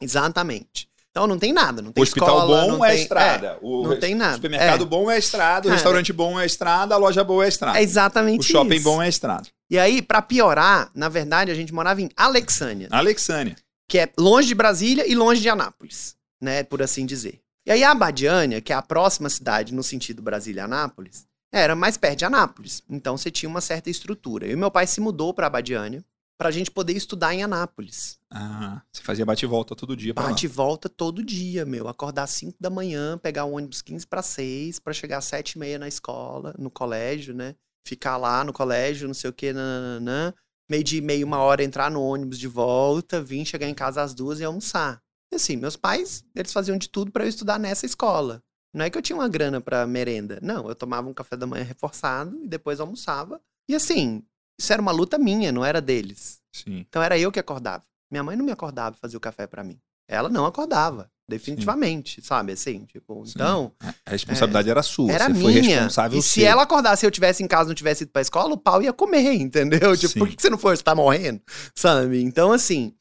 Exatamente. 0.00 0.88
Então 1.14 1.28
não 1.28 1.38
tem 1.38 1.52
nada, 1.52 1.80
não 1.80 1.90
O 1.90 1.92
tem 1.92 2.02
hospital 2.02 2.28
escola, 2.40 2.60
bom 2.66 2.72
não 2.72 2.84
é 2.84 2.90
tem- 2.90 3.02
estrada. 3.02 3.58
o 3.62 3.82
não 3.86 3.96
tem 4.00 4.16
nada. 4.16 4.34
supermercado 4.34 4.82
É. 4.82 4.84
bom 4.84 5.08
é 5.08 5.16
estrada. 5.16 5.60
O 5.60 5.62
Cara, 5.70 5.74
restaurante 5.74 6.12
bom 6.12 6.40
é 6.40 6.44
estrada. 6.44 6.92
A 6.92 6.98
loja 6.98 7.22
boa 7.22 7.44
é 7.44 7.48
estrada. 7.48 7.78
É 7.78 7.82
exatamente 7.84 8.40
o 8.40 8.42
shopping 8.42 8.74
isso. 8.74 8.82
bom 8.82 9.00
é 9.00 9.08
estrada. 9.08 9.46
E 9.70 9.78
aí, 9.78 10.02
pra 10.02 10.20
piorar, 10.20 10.90
na 10.92 11.08
verdade, 11.08 11.52
a 11.52 11.54
gente 11.54 11.72
morava 11.72 12.02
em 12.02 12.10
Alexânia, 12.16 12.88
Alexânia. 12.90 13.54
que 13.88 13.96
é 13.96 14.08
longe 14.18 14.48
de 14.48 14.56
Brasília 14.56 15.06
e 15.08 15.14
longe 15.14 15.40
de 15.40 15.48
Anápolis, 15.48 16.16
né, 16.42 16.64
por 16.64 16.82
assim 16.82 17.06
dizer. 17.06 17.38
E 17.64 17.70
aí 17.70 17.84
a 17.84 17.92
Abadiânia, 17.92 18.60
que 18.60 18.72
é 18.72 18.76
a 18.76 18.82
próxima 18.82 19.30
cidade 19.30 19.72
no 19.72 19.84
sentido 19.84 20.20
Brasília-Anápolis, 20.20 21.26
era 21.52 21.76
mais 21.76 21.96
perto 21.96 22.18
de 22.18 22.24
Anápolis. 22.24 22.82
Então 22.90 23.16
você 23.16 23.30
tinha 23.30 23.48
uma 23.48 23.60
certa 23.60 23.88
estrutura. 23.88 24.48
E 24.48 24.56
meu 24.56 24.70
pai 24.70 24.86
se 24.88 25.00
mudou 25.00 25.32
pra 25.32 25.46
Abadiânia 25.46 26.04
pra 26.38 26.50
gente 26.50 26.70
poder 26.70 26.94
estudar 26.94 27.34
em 27.34 27.42
Anápolis. 27.42 28.18
Ah, 28.30 28.82
você 28.92 29.02
fazia 29.02 29.24
bate 29.24 29.44
e 29.44 29.48
volta 29.48 29.74
todo 29.76 29.96
dia 29.96 30.12
pra 30.12 30.24
lá. 30.24 30.30
Bate 30.30 30.46
e 30.46 30.48
volta 30.48 30.88
todo 30.88 31.22
dia, 31.22 31.64
meu. 31.64 31.88
Acordar 31.88 32.24
às 32.24 32.30
5 32.30 32.56
da 32.60 32.70
manhã, 32.70 33.16
pegar 33.18 33.44
o 33.44 33.52
ônibus 33.52 33.82
15 33.82 34.06
para 34.06 34.22
6, 34.22 34.78
para 34.78 34.92
chegar 34.92 35.18
às 35.18 35.24
7 35.26 35.52
e 35.52 35.58
meia 35.58 35.78
na 35.78 35.88
escola, 35.88 36.54
no 36.58 36.70
colégio, 36.70 37.34
né? 37.34 37.54
Ficar 37.86 38.16
lá 38.16 38.42
no 38.42 38.52
colégio, 38.52 39.06
não 39.06 39.14
sei 39.14 39.30
o 39.30 39.32
que, 39.32 39.52
nananã. 39.52 40.34
Meio 40.68 40.82
de 40.82 41.00
meia, 41.00 41.24
uma 41.24 41.38
hora, 41.38 41.62
entrar 41.62 41.90
no 41.90 42.02
ônibus 42.02 42.38
de 42.38 42.48
volta, 42.48 43.22
vir 43.22 43.44
chegar 43.44 43.68
em 43.68 43.74
casa 43.74 44.02
às 44.02 44.14
duas 44.14 44.40
e 44.40 44.44
almoçar. 44.44 45.02
E 45.30 45.36
assim, 45.36 45.56
meus 45.56 45.76
pais, 45.76 46.24
eles 46.34 46.52
faziam 46.52 46.78
de 46.78 46.88
tudo 46.88 47.12
para 47.12 47.24
eu 47.24 47.28
estudar 47.28 47.58
nessa 47.58 47.84
escola. 47.84 48.42
Não 48.72 48.84
é 48.84 48.90
que 48.90 48.98
eu 48.98 49.02
tinha 49.02 49.16
uma 49.16 49.28
grana 49.28 49.60
pra 49.60 49.86
merenda. 49.86 50.38
Não, 50.42 50.68
eu 50.68 50.74
tomava 50.74 51.08
um 51.08 51.14
café 51.14 51.36
da 51.36 51.46
manhã 51.46 51.62
reforçado 51.62 52.42
e 52.42 52.48
depois 52.48 52.80
almoçava. 52.80 53.40
E 53.68 53.74
assim, 53.74 54.24
isso 54.58 54.72
era 54.72 54.80
uma 54.82 54.92
luta 54.92 55.18
minha, 55.18 55.50
não 55.52 55.64
era 55.64 55.80
deles. 55.80 56.40
Sim. 56.54 56.84
Então 56.88 57.02
era 57.02 57.18
eu 57.18 57.32
que 57.32 57.38
acordava. 57.40 57.82
Minha 58.10 58.22
mãe 58.22 58.36
não 58.36 58.44
me 58.44 58.52
acordava 58.52 58.96
fazia 59.00 59.16
o 59.16 59.20
café 59.20 59.46
pra 59.46 59.64
mim. 59.64 59.78
Ela 60.08 60.28
não 60.28 60.44
acordava, 60.44 61.10
definitivamente, 61.26 62.20
sabe? 62.22 62.52
Assim, 62.52 62.84
tipo, 62.84 63.24
Sim. 63.26 63.32
então, 63.34 63.72
A 64.06 64.10
responsabilidade 64.10 64.68
era 64.70 64.82
sua. 64.82 65.10
era 65.10 65.28
você 65.32 65.40
foi 65.40 65.52
minha. 65.60 65.76
responsável 65.76 66.18
E 66.18 66.22
se 66.22 66.28
seu. 66.40 66.46
ela 66.46 66.62
acordasse 66.62 67.04
e 67.04 67.06
eu 67.06 67.10
tivesse 67.10 67.42
em 67.42 67.46
casa 67.48 67.68
e 67.68 67.70
não 67.70 67.74
tivesse 67.74 68.04
ido 68.04 68.12
pra 68.12 68.22
escola, 68.22 68.52
o 68.54 68.58
pau 68.58 68.82
ia 68.82 68.92
comer, 68.92 69.32
entendeu? 69.40 69.96
Tipo, 69.96 70.12
Sim. 70.12 70.18
por 70.18 70.28
que 70.28 70.40
você 70.40 70.50
não 70.50 70.58
foi? 70.58 70.76
Você 70.76 70.82
tá 70.82 70.94
morrendo, 70.94 71.40
sabe? 71.74 72.22
Então, 72.22 72.52
assim. 72.52 72.94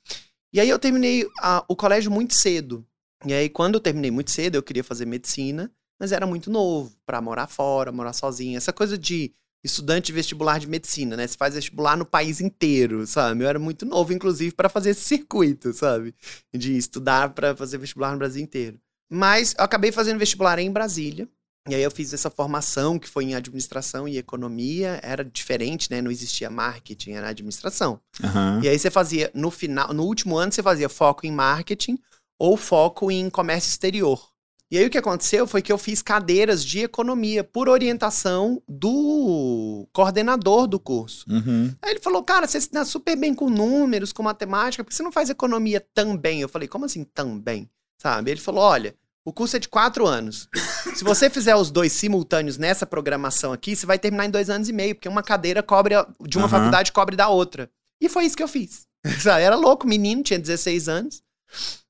E 0.53 0.59
aí 0.59 0.69
eu 0.69 0.80
terminei 0.80 1.27
a- 1.41 1.63
o 1.67 1.75
colégio 1.75 2.11
muito 2.11 2.34
cedo. 2.35 2.85
E 3.25 3.34
aí, 3.34 3.49
quando 3.49 3.75
eu 3.75 3.80
terminei 3.81 4.11
muito 4.11 4.31
cedo, 4.31 4.55
eu 4.55 4.63
queria 4.63 4.84
fazer 4.84 5.05
medicina, 5.05 5.71
mas 5.99 6.11
era 6.11 6.25
muito 6.27 6.49
novo 6.51 6.93
pra 7.05 7.21
morar 7.21 7.47
fora, 7.47 7.91
morar 7.91 8.13
sozinha. 8.13 8.57
Essa 8.57 8.71
coisa 8.73 8.97
de 8.97 9.34
estudante 9.64 10.11
vestibular 10.11 10.60
de 10.60 10.68
medicina, 10.68 11.15
né? 11.15 11.26
Você 11.26 11.38
faz 11.38 11.56
vestibular 11.56 11.95
no 11.95 12.06
país 12.06 12.41
inteiro, 12.41 13.07
sabe? 13.07 13.44
Eu 13.44 13.48
era 13.48 13.60
muito 13.60 13.85
novo, 13.85 14.11
inclusive, 14.11 14.53
pra 14.53 14.69
fazer 14.69 14.90
esse 14.90 15.02
circuito, 15.02 15.73
sabe? 15.73 16.14
De 16.53 16.77
estudar 16.77 17.30
pra 17.30 17.56
fazer 17.56 17.77
vestibular 17.77 18.11
no 18.11 18.18
Brasil 18.18 18.44
inteiro. 18.44 18.77
Mas 19.10 19.53
eu 19.57 19.64
acabei 19.64 19.91
fazendo 19.91 20.19
vestibular 20.19 20.60
em 20.60 20.72
Brasília. 20.72 21.27
E 21.69 21.73
aí 21.73 21.81
eu 21.81 21.91
fiz 21.91 22.14
essa 22.14 22.30
formação 22.30 22.99
que 22.99 23.07
foi 23.07 23.23
em 23.23 23.35
administração 23.35 24.06
e 24.06 24.18
economia. 24.18 24.99
Era 25.02 25.23
diferente, 25.23 25.90
né? 25.90 26.02
Não 26.02 26.11
existia 26.11 26.49
marketing, 26.49 27.11
era 27.11 27.30
administração. 27.30 28.02
Aham. 28.22 28.60
E 28.61 28.68
aí 28.68 28.77
você 28.77 28.91
fazia, 28.91 29.31
no 29.34 29.49
final, 29.49 29.94
no 29.94 30.03
último 30.03 30.35
ano, 30.35 30.52
você 30.52 30.61
fazia 30.61 30.90
foco 30.90 31.26
em 31.26 31.31
marketing 31.31 31.98
ou 32.38 32.57
foco 32.57 33.10
em 33.10 33.30
comércio 33.30 33.69
exterior. 33.69 34.32
E 34.73 34.77
aí 34.79 34.87
o 34.87 34.89
que 34.89 34.97
aconteceu 34.97 35.45
foi 35.45 35.61
que 35.61 35.71
eu 35.71 35.77
fiz 35.77 36.01
cadeiras 36.01 36.65
de 36.65 36.79
economia 36.79 37.43
por 37.43 37.69
orientação 37.69 38.59
do 38.67 39.87
coordenador 39.93 40.65
do 40.65 40.79
curso. 40.79 41.25
Uhum. 41.29 41.71
Aí 41.79 41.91
ele 41.91 41.99
falou, 41.99 42.23
cara, 42.23 42.47
você 42.47 42.59
se 42.59 42.71
dá 42.71 42.83
super 42.83 43.15
bem 43.15 43.35
com 43.35 43.51
números, 43.51 44.11
com 44.11 44.23
matemática, 44.23 44.83
por 44.83 44.89
que 44.89 44.95
você 44.95 45.03
não 45.03 45.11
faz 45.11 45.29
economia 45.29 45.79
também? 45.93 46.41
Eu 46.41 46.49
falei, 46.49 46.67
como 46.67 46.85
assim 46.85 47.03
também? 47.03 47.69
Sabe? 48.01 48.31
Ele 48.31 48.39
falou, 48.41 48.63
olha, 48.63 48.95
o 49.23 49.31
curso 49.31 49.55
é 49.57 49.59
de 49.59 49.69
quatro 49.69 50.07
anos. 50.07 50.49
Se 50.95 51.03
você 51.03 51.29
fizer 51.29 51.55
os 51.55 51.69
dois 51.69 51.93
simultâneos 51.93 52.57
nessa 52.57 52.83
programação 52.87 53.53
aqui, 53.53 53.75
você 53.75 53.85
vai 53.85 53.99
terminar 53.99 54.25
em 54.25 54.31
dois 54.31 54.49
anos 54.49 54.69
e 54.69 54.73
meio, 54.73 54.95
porque 54.95 55.07
uma 55.07 55.21
cadeira 55.21 55.61
cobre, 55.61 55.93
a- 55.93 56.07
de 56.27 56.35
uma 56.35 56.47
Aham. 56.47 56.57
faculdade 56.57 56.91
cobre 56.91 57.15
da 57.15 57.29
outra. 57.29 57.69
E 58.01 58.09
foi 58.09 58.25
isso 58.25 58.35
que 58.35 58.41
eu 58.41 58.47
fiz. 58.47 58.87
Era 59.39 59.55
louco, 59.55 59.85
menino, 59.85 60.23
tinha 60.23 60.39
16 60.39 60.89
anos, 60.89 61.21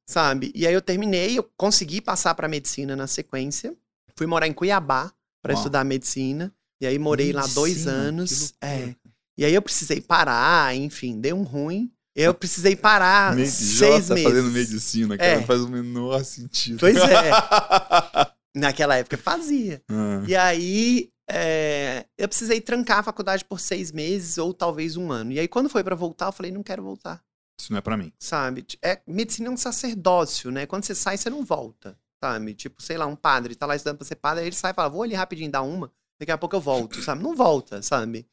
sabe? 0.05 0.51
E 0.55 0.65
aí 0.67 0.73
eu 0.73 0.81
terminei, 0.81 1.37
eu 1.37 1.43
consegui 1.57 2.01
passar 2.01 2.33
pra 2.35 2.47
medicina 2.47 2.95
na 2.95 3.07
sequência. 3.07 3.75
Fui 4.15 4.27
morar 4.27 4.47
em 4.47 4.53
Cuiabá 4.53 5.11
para 5.41 5.53
estudar 5.53 5.83
medicina. 5.83 6.53
E 6.81 6.85
aí 6.85 6.99
morei 6.99 7.31
lá 7.31 7.45
dois 7.47 7.73
Medicina, 7.85 7.91
anos. 7.93 8.53
É. 8.61 8.93
E 9.37 9.45
aí 9.45 9.53
eu 9.53 9.61
precisei 9.61 10.01
parar, 10.01 10.75
enfim, 10.75 11.19
deu 11.19 11.35
um 11.35 11.43
ruim. 11.43 11.91
Eu 12.15 12.33
precisei 12.33 12.75
parar 12.75 13.35
Me- 13.35 13.47
seis 13.47 14.05
Jota 14.07 14.13
meses. 14.13 14.23
fazendo 14.29 14.51
medicina, 14.51 15.17
cara, 15.17 15.29
É. 15.31 15.35
não 15.37 15.45
faz 15.47 15.61
o 15.61 15.67
menor 15.69 16.23
sentido. 16.23 16.79
Pois 16.79 16.95
é. 16.97 17.31
Naquela 18.55 18.95
época 18.97 19.17
fazia. 19.17 19.81
Ah, 19.89 20.23
E 20.27 20.35
aí 20.35 21.09
é, 21.29 22.05
eu 22.17 22.27
precisei 22.27 22.61
trancar 22.61 22.99
a 22.99 23.03
faculdade 23.03 23.43
por 23.45 23.59
seis 23.59 23.91
meses 23.91 24.37
ou 24.37 24.53
talvez 24.53 24.95
um 24.95 25.11
ano. 25.11 25.31
E 25.31 25.39
aí 25.39 25.47
quando 25.47 25.69
foi 25.69 25.83
pra 25.83 25.95
voltar, 25.95 26.27
eu 26.27 26.31
falei, 26.31 26.51
não 26.51 26.61
quero 26.61 26.83
voltar, 26.83 27.19
Isso 27.59 27.71
não 27.71 27.77
é 27.77 27.81
pra 27.81 27.97
mim. 27.97 28.11
sabe? 28.19 28.65
É, 28.81 29.01
medicina 29.07 29.47
é 29.47 29.51
um 29.51 29.57
sacerdócio, 29.57 30.51
né? 30.51 30.65
Quando 30.65 30.83
você 30.83 30.95
sai, 30.95 31.17
você 31.17 31.29
não 31.29 31.43
volta, 31.45 31.97
sabe? 32.23 32.53
Tipo, 32.53 32.81
sei 32.81 32.97
lá, 32.97 33.05
um 33.05 33.15
padre 33.15 33.55
tá 33.55 33.65
lá 33.65 33.75
estudando 33.75 33.97
pra 33.97 34.07
ser 34.07 34.15
padre, 34.15 34.41
aí 34.41 34.47
ele 34.47 34.55
sai 34.55 34.71
e 34.71 34.73
fala, 34.73 34.89
vou 34.89 35.03
ali 35.03 35.13
rapidinho 35.13 35.51
dar 35.51 35.61
uma, 35.61 35.91
daqui 36.19 36.31
a 36.31 36.37
pouco 36.37 36.55
eu 36.55 36.61
volto, 36.61 37.01
sabe? 37.01 37.23
Não 37.23 37.35
volta, 37.35 37.81
sabe? 37.81 38.25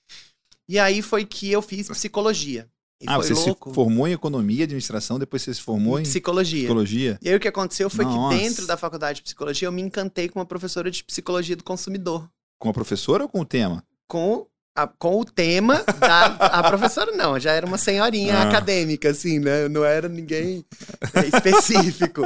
E 0.69 0.79
aí 0.79 1.03
foi 1.03 1.25
que 1.25 1.51
eu 1.51 1.61
fiz 1.61 1.89
psicologia. 1.89 2.69
E 3.03 3.07
ah, 3.09 3.17
você 3.17 3.33
louco. 3.33 3.71
se 3.71 3.75
formou 3.75 4.07
em 4.07 4.13
economia, 4.13 4.65
administração, 4.65 5.19
depois 5.19 5.41
você 5.41 5.55
se 5.55 5.61
formou 5.63 5.99
em 5.99 6.03
psicologia. 6.03 6.61
psicologia? 6.61 7.19
E 7.23 7.31
aí 7.31 7.35
o 7.35 7.41
que 7.41 7.49
aconteceu 7.49 7.89
foi 7.89 8.05
Nossa. 8.05 8.37
que 8.37 8.43
dentro 8.43 8.67
da 8.67 8.77
faculdade 8.77 9.17
de 9.17 9.23
psicologia 9.23 9.67
eu 9.67 9.73
me 9.73 9.81
encantei 9.81 10.29
com 10.29 10.39
uma 10.39 10.45
professora 10.45 10.91
de 10.91 11.03
psicologia 11.03 11.57
do 11.57 11.65
consumidor. 11.65 12.31
Com 12.59 12.69
a 12.69 12.75
professora 12.75 13.23
ou 13.23 13.29
com 13.29 13.41
o 13.41 13.45
tema? 13.45 13.83
Com, 14.07 14.47
a- 14.75 14.87
com 14.87 15.21
o 15.21 15.25
tema 15.25 15.83
da. 15.99 16.27
A 16.27 16.63
professora 16.69 17.13
não, 17.13 17.39
já 17.39 17.53
era 17.53 17.67
uma 17.67 17.79
senhorinha 17.79 18.35
Ah. 18.37 18.43
acadêmica, 18.49 19.11
assim, 19.11 19.39
né? 19.39 19.69
Não 19.69 19.85
era 19.85 20.09
ninguém 20.09 20.65
é, 21.15 21.27
específico. 21.27 22.23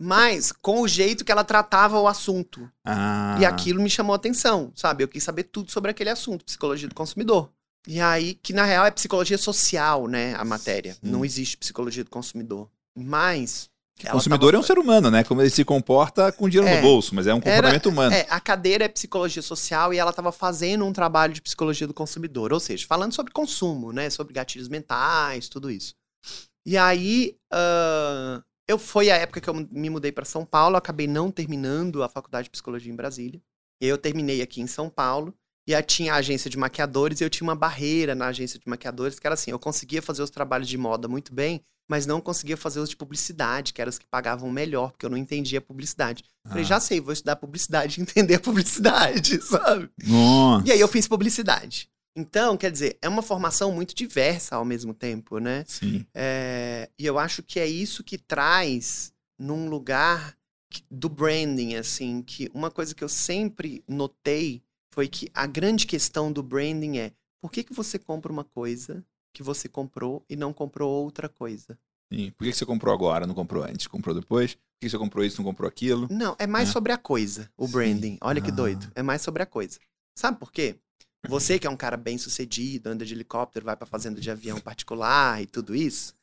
Mas 0.00 0.50
com 0.52 0.80
o 0.80 0.88
jeito 0.88 1.24
que 1.24 1.32
ela 1.32 1.44
tratava 1.44 1.98
o 2.00 2.08
assunto. 2.08 2.68
Ah, 2.84 3.36
E 3.40 3.44
aquilo 3.44 3.80
me 3.82 3.88
chamou 3.90 4.12
a 4.12 4.16
atenção, 4.16 4.72
sabe? 4.74 5.04
Eu 5.04 5.08
quis 5.08 5.22
saber 5.22 5.44
tudo 5.44 5.70
sobre 5.70 5.90
aquele 5.90 6.10
assunto, 6.10 6.44
psicologia 6.44 6.88
do 6.88 6.94
consumidor. 6.94 7.50
E 7.86 8.00
aí, 8.00 8.34
que 8.42 8.52
na 8.52 8.64
real 8.64 8.86
é 8.86 8.90
psicologia 8.90 9.36
social, 9.38 10.06
né? 10.08 10.34
A 10.36 10.44
matéria. 10.44 10.94
Sim. 10.94 11.00
Não 11.02 11.24
existe 11.24 11.56
psicologia 11.56 12.02
do 12.02 12.10
consumidor. 12.10 12.68
Mas. 12.96 13.68
O 14.02 14.10
consumidor 14.10 14.54
é 14.54 14.58
um 14.58 14.62
ser 14.62 14.78
humano, 14.78 15.10
né? 15.10 15.22
Como 15.22 15.40
ele 15.40 15.50
se 15.50 15.64
comporta 15.64 16.32
com 16.32 16.48
dinheiro 16.48 16.68
É. 16.68 16.76
no 16.76 16.82
bolso, 16.82 17.14
mas 17.14 17.26
é 17.26 17.34
um 17.34 17.40
comportamento 17.40 17.88
humano. 17.88 18.14
É, 18.14 18.26
a 18.28 18.40
cadeira 18.40 18.84
é 18.84 18.88
psicologia 18.88 19.40
social 19.40 19.94
e 19.94 19.98
ela 19.98 20.10
estava 20.10 20.32
fazendo 20.32 20.84
um 20.84 20.92
trabalho 20.92 21.32
de 21.32 21.40
psicologia 21.40 21.86
do 21.86 21.94
consumidor, 21.94 22.52
ou 22.52 22.58
seja, 22.58 22.86
falando 22.86 23.12
sobre 23.14 23.32
consumo, 23.32 23.92
né, 23.92 24.10
sobre 24.10 24.34
gatilhos 24.34 24.68
mentais, 24.68 25.48
tudo 25.48 25.70
isso. 25.70 25.94
E 26.66 26.76
aí, 26.76 27.36
ah, 27.52 28.42
eu 28.68 28.78
foi 28.78 29.10
a 29.10 29.16
época 29.16 29.40
que 29.40 29.48
eu 29.48 29.54
me 29.54 29.90
mudei 29.90 30.10
para 30.10 30.24
São 30.24 30.44
Paulo, 30.44 30.76
acabei 30.76 31.06
não 31.06 31.30
terminando 31.30 32.02
a 32.02 32.08
faculdade 32.08 32.44
de 32.44 32.50
psicologia 32.50 32.92
em 32.92 32.96
Brasília. 32.96 33.40
E 33.80 33.84
aí 33.86 33.90
eu 33.90 33.98
terminei 33.98 34.42
aqui 34.42 34.60
em 34.60 34.66
São 34.66 34.88
Paulo. 34.88 35.34
E 35.66 35.74
aí 35.74 35.82
tinha 35.82 36.12
a 36.12 36.16
agência 36.16 36.50
de 36.50 36.58
maquiadores 36.58 37.20
e 37.20 37.24
eu 37.24 37.30
tinha 37.30 37.46
uma 37.46 37.54
barreira 37.54 38.14
na 38.14 38.26
agência 38.26 38.58
de 38.58 38.68
maquiadores, 38.68 39.18
que 39.18 39.26
era 39.26 39.32
assim, 39.32 39.50
eu 39.50 39.58
conseguia 39.58 40.02
fazer 40.02 40.22
os 40.22 40.28
trabalhos 40.28 40.68
de 40.68 40.76
moda 40.76 41.08
muito 41.08 41.32
bem, 41.32 41.64
mas 41.88 42.06
não 42.06 42.20
conseguia 42.20 42.56
fazer 42.56 42.80
os 42.80 42.88
de 42.88 42.96
publicidade, 42.96 43.72
que 43.72 43.80
eram 43.80 43.90
os 43.90 43.98
que 43.98 44.06
pagavam 44.06 44.50
melhor, 44.50 44.90
porque 44.92 45.04
eu 45.06 45.10
não 45.10 45.16
entendia 45.18 45.60
publicidade. 45.60 46.24
Falei, 46.46 46.62
Ah. 46.64 46.66
já 46.66 46.80
sei, 46.80 47.00
vou 47.00 47.12
estudar 47.12 47.36
publicidade 47.36 47.98
e 47.98 48.02
entender 48.04 48.34
a 48.36 48.40
publicidade, 48.40 49.40
sabe? 49.44 49.90
Nossa. 50.06 50.66
E 50.66 50.72
aí 50.72 50.80
eu 50.80 50.88
fiz 50.88 51.06
publicidade. 51.08 51.88
Então, 52.16 52.56
quer 52.56 52.70
dizer, 52.70 52.96
é 53.02 53.08
uma 53.08 53.22
formação 53.22 53.72
muito 53.72 53.94
diversa 53.94 54.54
ao 54.56 54.64
mesmo 54.64 54.94
tempo, 54.94 55.38
né? 55.38 55.64
Sim. 55.66 56.06
É, 56.14 56.88
e 56.98 57.04
eu 57.04 57.18
acho 57.18 57.42
que 57.42 57.58
é 57.58 57.66
isso 57.66 58.04
que 58.04 58.16
traz 58.16 59.12
num 59.38 59.68
lugar 59.68 60.36
que- 60.70 60.84
do 60.90 61.08
branding, 61.08 61.74
assim, 61.74 62.22
que 62.22 62.48
uma 62.54 62.70
coisa 62.70 62.94
que 62.94 63.02
eu 63.02 63.08
sempre 63.08 63.82
notei 63.88 64.62
foi 64.92 65.08
que 65.08 65.28
a 65.34 65.44
grande 65.44 65.86
questão 65.88 66.32
do 66.32 66.40
branding 66.40 66.98
é 66.98 67.12
por 67.42 67.50
que, 67.50 67.64
que 67.64 67.74
você 67.74 67.98
compra 67.98 68.30
uma 68.32 68.44
coisa 68.44 69.04
que 69.34 69.42
você 69.42 69.68
comprou 69.68 70.24
e 70.30 70.36
não 70.36 70.52
comprou 70.52 70.90
outra 71.04 71.28
coisa? 71.28 71.76
Sim. 72.12 72.30
Por 72.38 72.44
que 72.46 72.52
você 72.52 72.64
comprou 72.64 72.94
agora, 72.94 73.26
não 73.26 73.34
comprou 73.34 73.64
antes? 73.64 73.86
Comprou 73.86 74.14
depois? 74.14 74.54
Por 74.54 74.60
que 74.80 74.88
você 74.88 74.96
comprou 74.96 75.24
isso, 75.24 75.38
não 75.38 75.44
comprou 75.44 75.68
aquilo? 75.68 76.06
Não, 76.10 76.36
é 76.38 76.46
mais 76.46 76.68
É. 76.68 76.72
sobre 76.72 76.92
a 76.92 76.96
coisa, 76.96 77.50
o 77.56 77.66
Sim. 77.66 77.72
branding. 77.72 78.18
Olha 78.22 78.40
que 78.40 78.50
Ah. 78.50 78.54
doido. 78.54 78.90
É 78.94 79.02
mais 79.02 79.20
sobre 79.22 79.42
a 79.42 79.46
coisa. 79.46 79.78
Sabe 80.16 80.38
por 80.38 80.52
quê? 80.52 80.76
Você 81.28 81.58
que 81.58 81.66
é 81.66 81.70
um 81.70 81.76
cara 81.76 81.96
bem 81.96 82.16
sucedido, 82.18 82.88
anda 82.90 83.04
de 83.04 83.12
helicóptero, 83.14 83.64
vai 83.64 83.76
pra 83.76 83.86
fazenda 83.86 84.20
de 84.20 84.30
avião 84.30 84.60
particular 84.60 85.42
e 85.42 85.46
tudo 85.46 85.74
isso, 85.74 86.14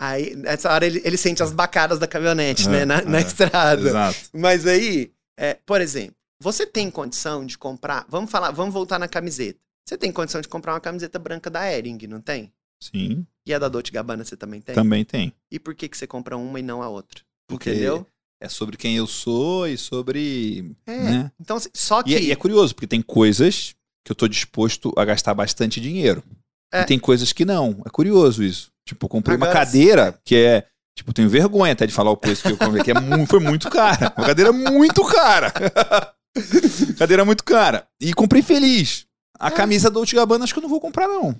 aí, 0.00 0.34
nessa 0.34 0.72
hora, 0.72 0.86
ele, 0.86 1.00
ele 1.04 1.16
sente 1.18 1.42
as 1.42 1.52
bacadas 1.52 1.98
da 1.98 2.06
caminhonete, 2.08 2.66
É, 2.66 2.70
né? 2.70 2.84
Na, 2.86 3.02
na 3.02 3.18
é, 3.18 3.20
estrada. 3.22 3.86
Exato. 3.88 4.18
Mas 4.32 4.66
aí, 4.66 5.12
é, 5.38 5.54
por 5.54 5.80
exemplo, 5.80 6.16
você 6.40 6.66
tem 6.66 6.90
condição 6.90 7.44
de 7.44 7.58
comprar. 7.58 8.06
Vamos 8.08 8.30
falar, 8.30 8.50
vamos 8.50 8.72
voltar 8.72 8.98
na 8.98 9.06
camiseta. 9.06 9.60
Você 9.86 9.96
tem 9.98 10.12
condição 10.12 10.40
de 10.40 10.48
comprar 10.48 10.72
uma 10.74 10.80
camiseta 10.80 11.18
branca 11.18 11.50
da 11.50 11.70
Ering, 11.72 11.98
não 12.08 12.20
tem? 12.20 12.52
Sim, 12.82 13.26
E 13.46 13.52
a 13.52 13.58
da 13.58 13.68
Dolce 13.68 13.90
Gabbana 13.92 14.24
você 14.24 14.36
também 14.36 14.60
tem? 14.60 14.74
também 14.74 15.04
tem. 15.04 15.34
E 15.50 15.58
por 15.58 15.74
que, 15.74 15.88
que 15.88 15.96
você 15.98 16.06
compra 16.06 16.36
uma 16.36 16.58
e 16.58 16.62
não 16.62 16.82
a 16.82 16.88
outra? 16.88 17.20
Porque 17.46 17.70
Entendeu? 17.70 18.06
é 18.40 18.48
sobre 18.48 18.76
quem 18.78 18.96
eu 18.96 19.06
sou 19.06 19.66
e 19.68 19.76
sobre. 19.76 20.74
É. 20.86 20.96
Né? 20.98 21.32
Então, 21.38 21.58
só 21.74 22.02
que. 22.02 22.12
E, 22.12 22.14
é- 22.16 22.22
e 22.22 22.32
é 22.32 22.36
curioso, 22.36 22.74
porque 22.74 22.86
tem 22.86 23.02
coisas 23.02 23.74
que 24.04 24.12
eu 24.12 24.16
tô 24.16 24.26
disposto 24.26 24.92
a 24.96 25.04
gastar 25.04 25.34
bastante 25.34 25.78
dinheiro. 25.80 26.22
É. 26.72 26.82
E 26.82 26.84
tem 26.86 26.98
coisas 26.98 27.32
que 27.34 27.44
não. 27.44 27.82
É 27.84 27.90
curioso 27.90 28.42
isso. 28.42 28.70
Tipo, 28.86 29.04
eu 29.06 29.10
comprei 29.10 29.36
uma 29.36 29.46
Agora, 29.46 29.58
cadeira 29.66 30.18
que 30.24 30.36
é. 30.36 30.66
Tipo, 30.96 31.12
tenho 31.12 31.28
vergonha 31.28 31.72
até 31.72 31.86
de 31.86 31.92
falar 31.92 32.10
o 32.10 32.16
preço 32.16 32.42
que 32.42 32.52
eu 32.52 32.56
comprei, 32.56 32.82
que 32.82 32.90
é 32.90 32.94
mu- 32.94 33.26
foi 33.26 33.40
muito 33.40 33.68
cara. 33.70 34.12
Uma 34.16 34.26
cadeira 34.26 34.52
muito 34.52 35.04
cara. 35.04 35.52
cadeira 36.98 37.24
muito 37.24 37.44
cara. 37.44 37.86
E 38.00 38.12
comprei 38.14 38.42
feliz. 38.42 39.06
A 39.40 39.48
É. 39.48 39.50
camisa 39.50 39.90
Dolce 39.90 40.14
Gabbana 40.14 40.44
acho 40.44 40.52
que 40.52 40.58
eu 40.58 40.62
não 40.62 40.68
vou 40.68 40.80
comprar, 40.80 41.08
não. 41.08 41.34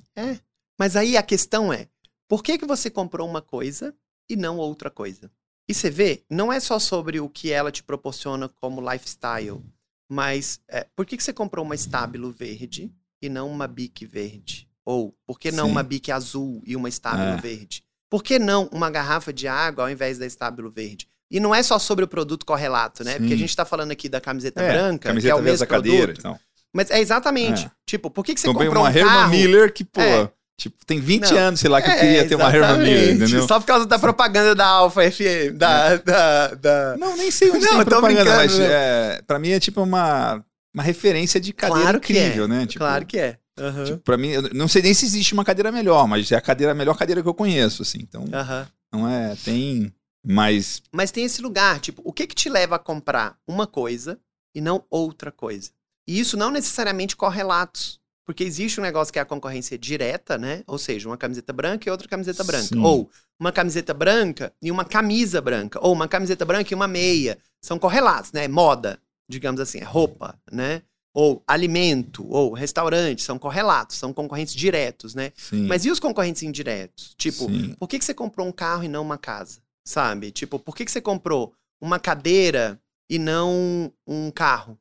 Mas 0.79 0.97
aí 0.97 1.17
a 1.17 1.23
questão 1.23 1.73
é: 1.73 1.87
por 2.27 2.43
que, 2.43 2.57
que 2.59 2.65
você 2.67 2.89
comprou 2.91 3.29
uma 3.29 3.43
coisa 3.43 3.95
e 4.29 4.35
não 4.37 4.57
outra 4.57 4.91
coisa? 4.91 5.31
E 5.69 5.75
você 5.75 5.91
vê, 5.91 6.25
não 6.29 6.53
é 6.53 6.59
só 6.59 6.79
sobre 6.79 7.21
o 7.21 7.29
que 7.29 7.53
ela 7.53 7.71
te 7.71 7.83
proporciona 7.83 8.49
como 8.61 8.81
lifestyle, 8.91 9.61
mas 10.09 10.61
é, 10.69 10.87
por 10.97 11.07
que, 11.07 11.17
que 11.17 11.23
você 11.23 11.33
comprou 11.33 11.65
uma 11.65 11.75
Stabilo 11.77 12.33
verde 12.33 12.91
e 13.23 13.29
não 13.29 13.49
uma 13.51 13.69
Bic 13.69 14.05
verde? 14.07 14.69
Ou 14.85 15.15
por 15.27 15.39
que 15.39 15.53
não 15.53 15.67
Sim. 15.67 15.71
uma 15.73 15.83
Bic 15.83 16.11
azul 16.11 16.63
e 16.67 16.75
uma 16.75 16.89
Stabilo 16.89 17.35
É. 17.35 17.37
verde? 17.37 17.85
Por 18.09 18.25
que 18.25 18.39
não 18.41 18.69
uma 18.73 18.91
garrafa 18.91 19.33
de 19.33 19.47
água 19.47 19.85
ao 19.85 19.91
invés 19.91 20.19
da 20.19 20.27
Stabilo 20.27 20.71
verde? 20.71 21.07
E 21.31 21.39
não 21.39 21.55
é 21.55 21.63
só 21.63 21.79
sobre 21.79 22.05
o 22.05 22.09
produto 22.09 22.45
correlato, 22.45 23.05
né? 23.05 23.13
Sim. 23.13 23.19
Porque 23.19 23.35
a 23.35 23.37
gente 23.37 23.55
tá 23.55 23.65
falando 23.65 23.93
aqui 23.93 24.09
da 24.09 24.21
camiseta 24.21 24.61
É, 24.61 24.73
branca, 24.73 24.99
que 25.03 25.07
é 25.07 25.11
Camiseta 25.11 25.37
o 25.37 25.43
mesmo 25.43 25.63
a 25.63 25.67
cadeira. 25.69 26.07
produto. 26.15 26.19
Então. 26.19 26.41
Mas 26.75 26.91
é 26.91 27.01
exatamente. 27.01 27.67
É. 27.67 27.71
Tipo, 27.87 28.11
por 28.11 28.25
que, 28.25 28.35
que 28.35 28.41
você 28.41 28.47
Comprei 28.47 28.67
comprou 28.69 28.85
uma 28.85 28.91
um 28.91 28.97
Herman 28.97 29.13
carro? 29.13 29.31
Miller 29.31 29.73
que, 29.73 29.85
pô, 29.85 30.01
É. 30.01 30.31
tipo, 30.59 30.85
tem 30.87 31.01
20 31.01 31.31
Não. 31.31 31.39
anos, 31.39 31.61
sei 31.61 31.69
lá, 31.69 31.83
que 31.83 31.89
eu 31.89 31.93
É, 31.95 31.99
queria 31.99 32.29
ter 32.29 32.35
uma 32.37 32.49
Herman 32.55 32.79
Miller, 32.79 33.15
entendeu? 33.17 33.47
Só 33.49 33.59
por 33.59 33.67
causa 33.67 33.87
da 33.87 33.99
propaganda 33.99 34.55
da 34.55 34.67
Alfa 34.67 35.03
FM, 35.11 35.57
da, 35.57 35.97
da, 35.97 36.49
da- 36.55 36.97
Não, 36.99 37.17
nem 37.17 37.31
sei 37.31 37.51
onde 37.51 37.65
Não, 37.65 37.77
tem 37.79 37.85
propaganda, 37.85 38.37
mas 38.37 38.59
é, 38.59 39.21
pra 39.27 39.39
mim 39.39 39.51
é 39.51 39.59
tipo 39.61 39.83
uma, 39.83 40.45
uma 40.73 40.83
referência 40.83 41.41
de 41.41 41.53
cadeira 41.53 41.83
Claro 41.83 41.97
é, 41.97 41.99
incrível, 41.99 42.47
né? 42.47 42.67
Tipo, 42.67 42.79
Claro 42.85 43.05
que 43.07 43.19
é. 43.19 43.37
Aham. 43.59 43.85
tipo, 43.85 43.99
pra 43.99 44.17
mim, 44.17 44.29
eu 44.31 44.43
não 44.55 44.69
sei 44.69 44.81
nem 44.81 44.95
se 44.95 45.05
existe 45.05 45.35
uma 45.35 45.45
cadeira 45.45 45.71
melhor, 45.73 46.07
mas 46.07 46.31
é 46.33 46.37
a 46.37 46.41
cadeira 46.41 46.73
a 46.73 46.75
melhor 46.75 46.97
cadeira 46.97 47.21
que 47.23 47.29
eu 47.29 47.35
conheço, 47.35 47.83
assim. 47.83 47.99
Então, 48.01 48.25
Aham. 48.33 48.67
não 48.93 49.09
é, 49.09 49.37
tem 49.45 49.93
mais 50.25 50.81
Mas 50.93 51.11
tem 51.11 51.25
esse 51.25 51.43
lugar, 51.43 51.81
tipo, 51.81 52.01
o 52.05 52.13
que 52.13 52.27
que 52.27 52.35
te 52.35 52.49
leva 52.49 52.77
a 52.77 52.79
comprar 52.79 53.37
uma 53.47 53.67
coisa 53.67 54.19
e 54.55 54.61
não 54.61 54.85
outra 54.91 55.31
coisa? 55.33 55.71
E 56.11 56.19
isso 56.19 56.37
não 56.37 56.51
necessariamente 56.51 57.15
correlatos. 57.15 58.01
Porque 58.27 58.43
existe 58.43 58.81
um 58.81 58.83
negócio 58.83 59.13
que 59.13 59.19
é 59.21 59.23
a 59.23 59.25
concorrência 59.25 59.79
direta, 59.79 60.37
né? 60.37 60.65
Ou 60.67 60.77
seja, 60.77 61.09
uma 61.09 61.17
camiseta 61.17 61.53
branca 61.53 61.89
e 61.89 61.91
outra 61.91 62.09
camiseta 62.09 62.43
branca. 62.43 62.67
Sim. 62.67 62.83
Ou 62.83 63.09
uma 63.39 63.53
camiseta 63.53 63.95
branca 63.95 64.53
e 64.61 64.73
uma 64.73 64.85
camisa 64.85 65.41
branca. 65.41 65.79
Ou 65.81 65.93
uma 65.93 66.09
camiseta 66.09 66.45
branca 66.45 66.73
e 66.73 66.75
uma 66.75 66.89
meia. 66.89 67.39
São 67.63 67.79
correlatos, 67.79 68.33
né? 68.33 68.49
Moda, 68.49 69.01
digamos 69.29 69.61
assim, 69.61 69.79
é 69.79 69.85
roupa, 69.85 70.37
né? 70.51 70.83
Ou 71.15 71.45
alimento, 71.47 72.27
ou 72.29 72.53
restaurante, 72.55 73.23
são 73.23 73.39
correlatos, 73.39 73.97
são 73.97 74.13
concorrentes 74.13 74.55
diretos, 74.55 75.15
né? 75.15 75.33
sim. 75.37 75.67
Mas 75.67 75.85
e 75.85 75.91
os 75.93 76.01
concorrentes 76.01 76.43
indiretos? 76.43 77.15
Tipo, 77.17 77.47
sim. 77.47 77.75
por 77.79 77.89
que, 77.89 78.01
que 78.01 78.05
você 78.05 78.15
comprou 78.15 78.49
um 78.49 78.53
carro 78.53 78.83
e 78.83 78.89
não 78.89 79.03
uma 79.03 79.19
casa? 79.19 79.61
Sabe? 79.85 80.33
Tipo, 80.33 80.59
por 80.59 80.75
que, 80.75 80.85
que 80.85 80.91
você 80.91 81.01
comprou 81.01 81.53
uma 81.81 82.01
cadeira 82.01 82.81
e 83.09 83.17
não 83.17 83.93
um 84.07 84.31
carro? 84.33 84.77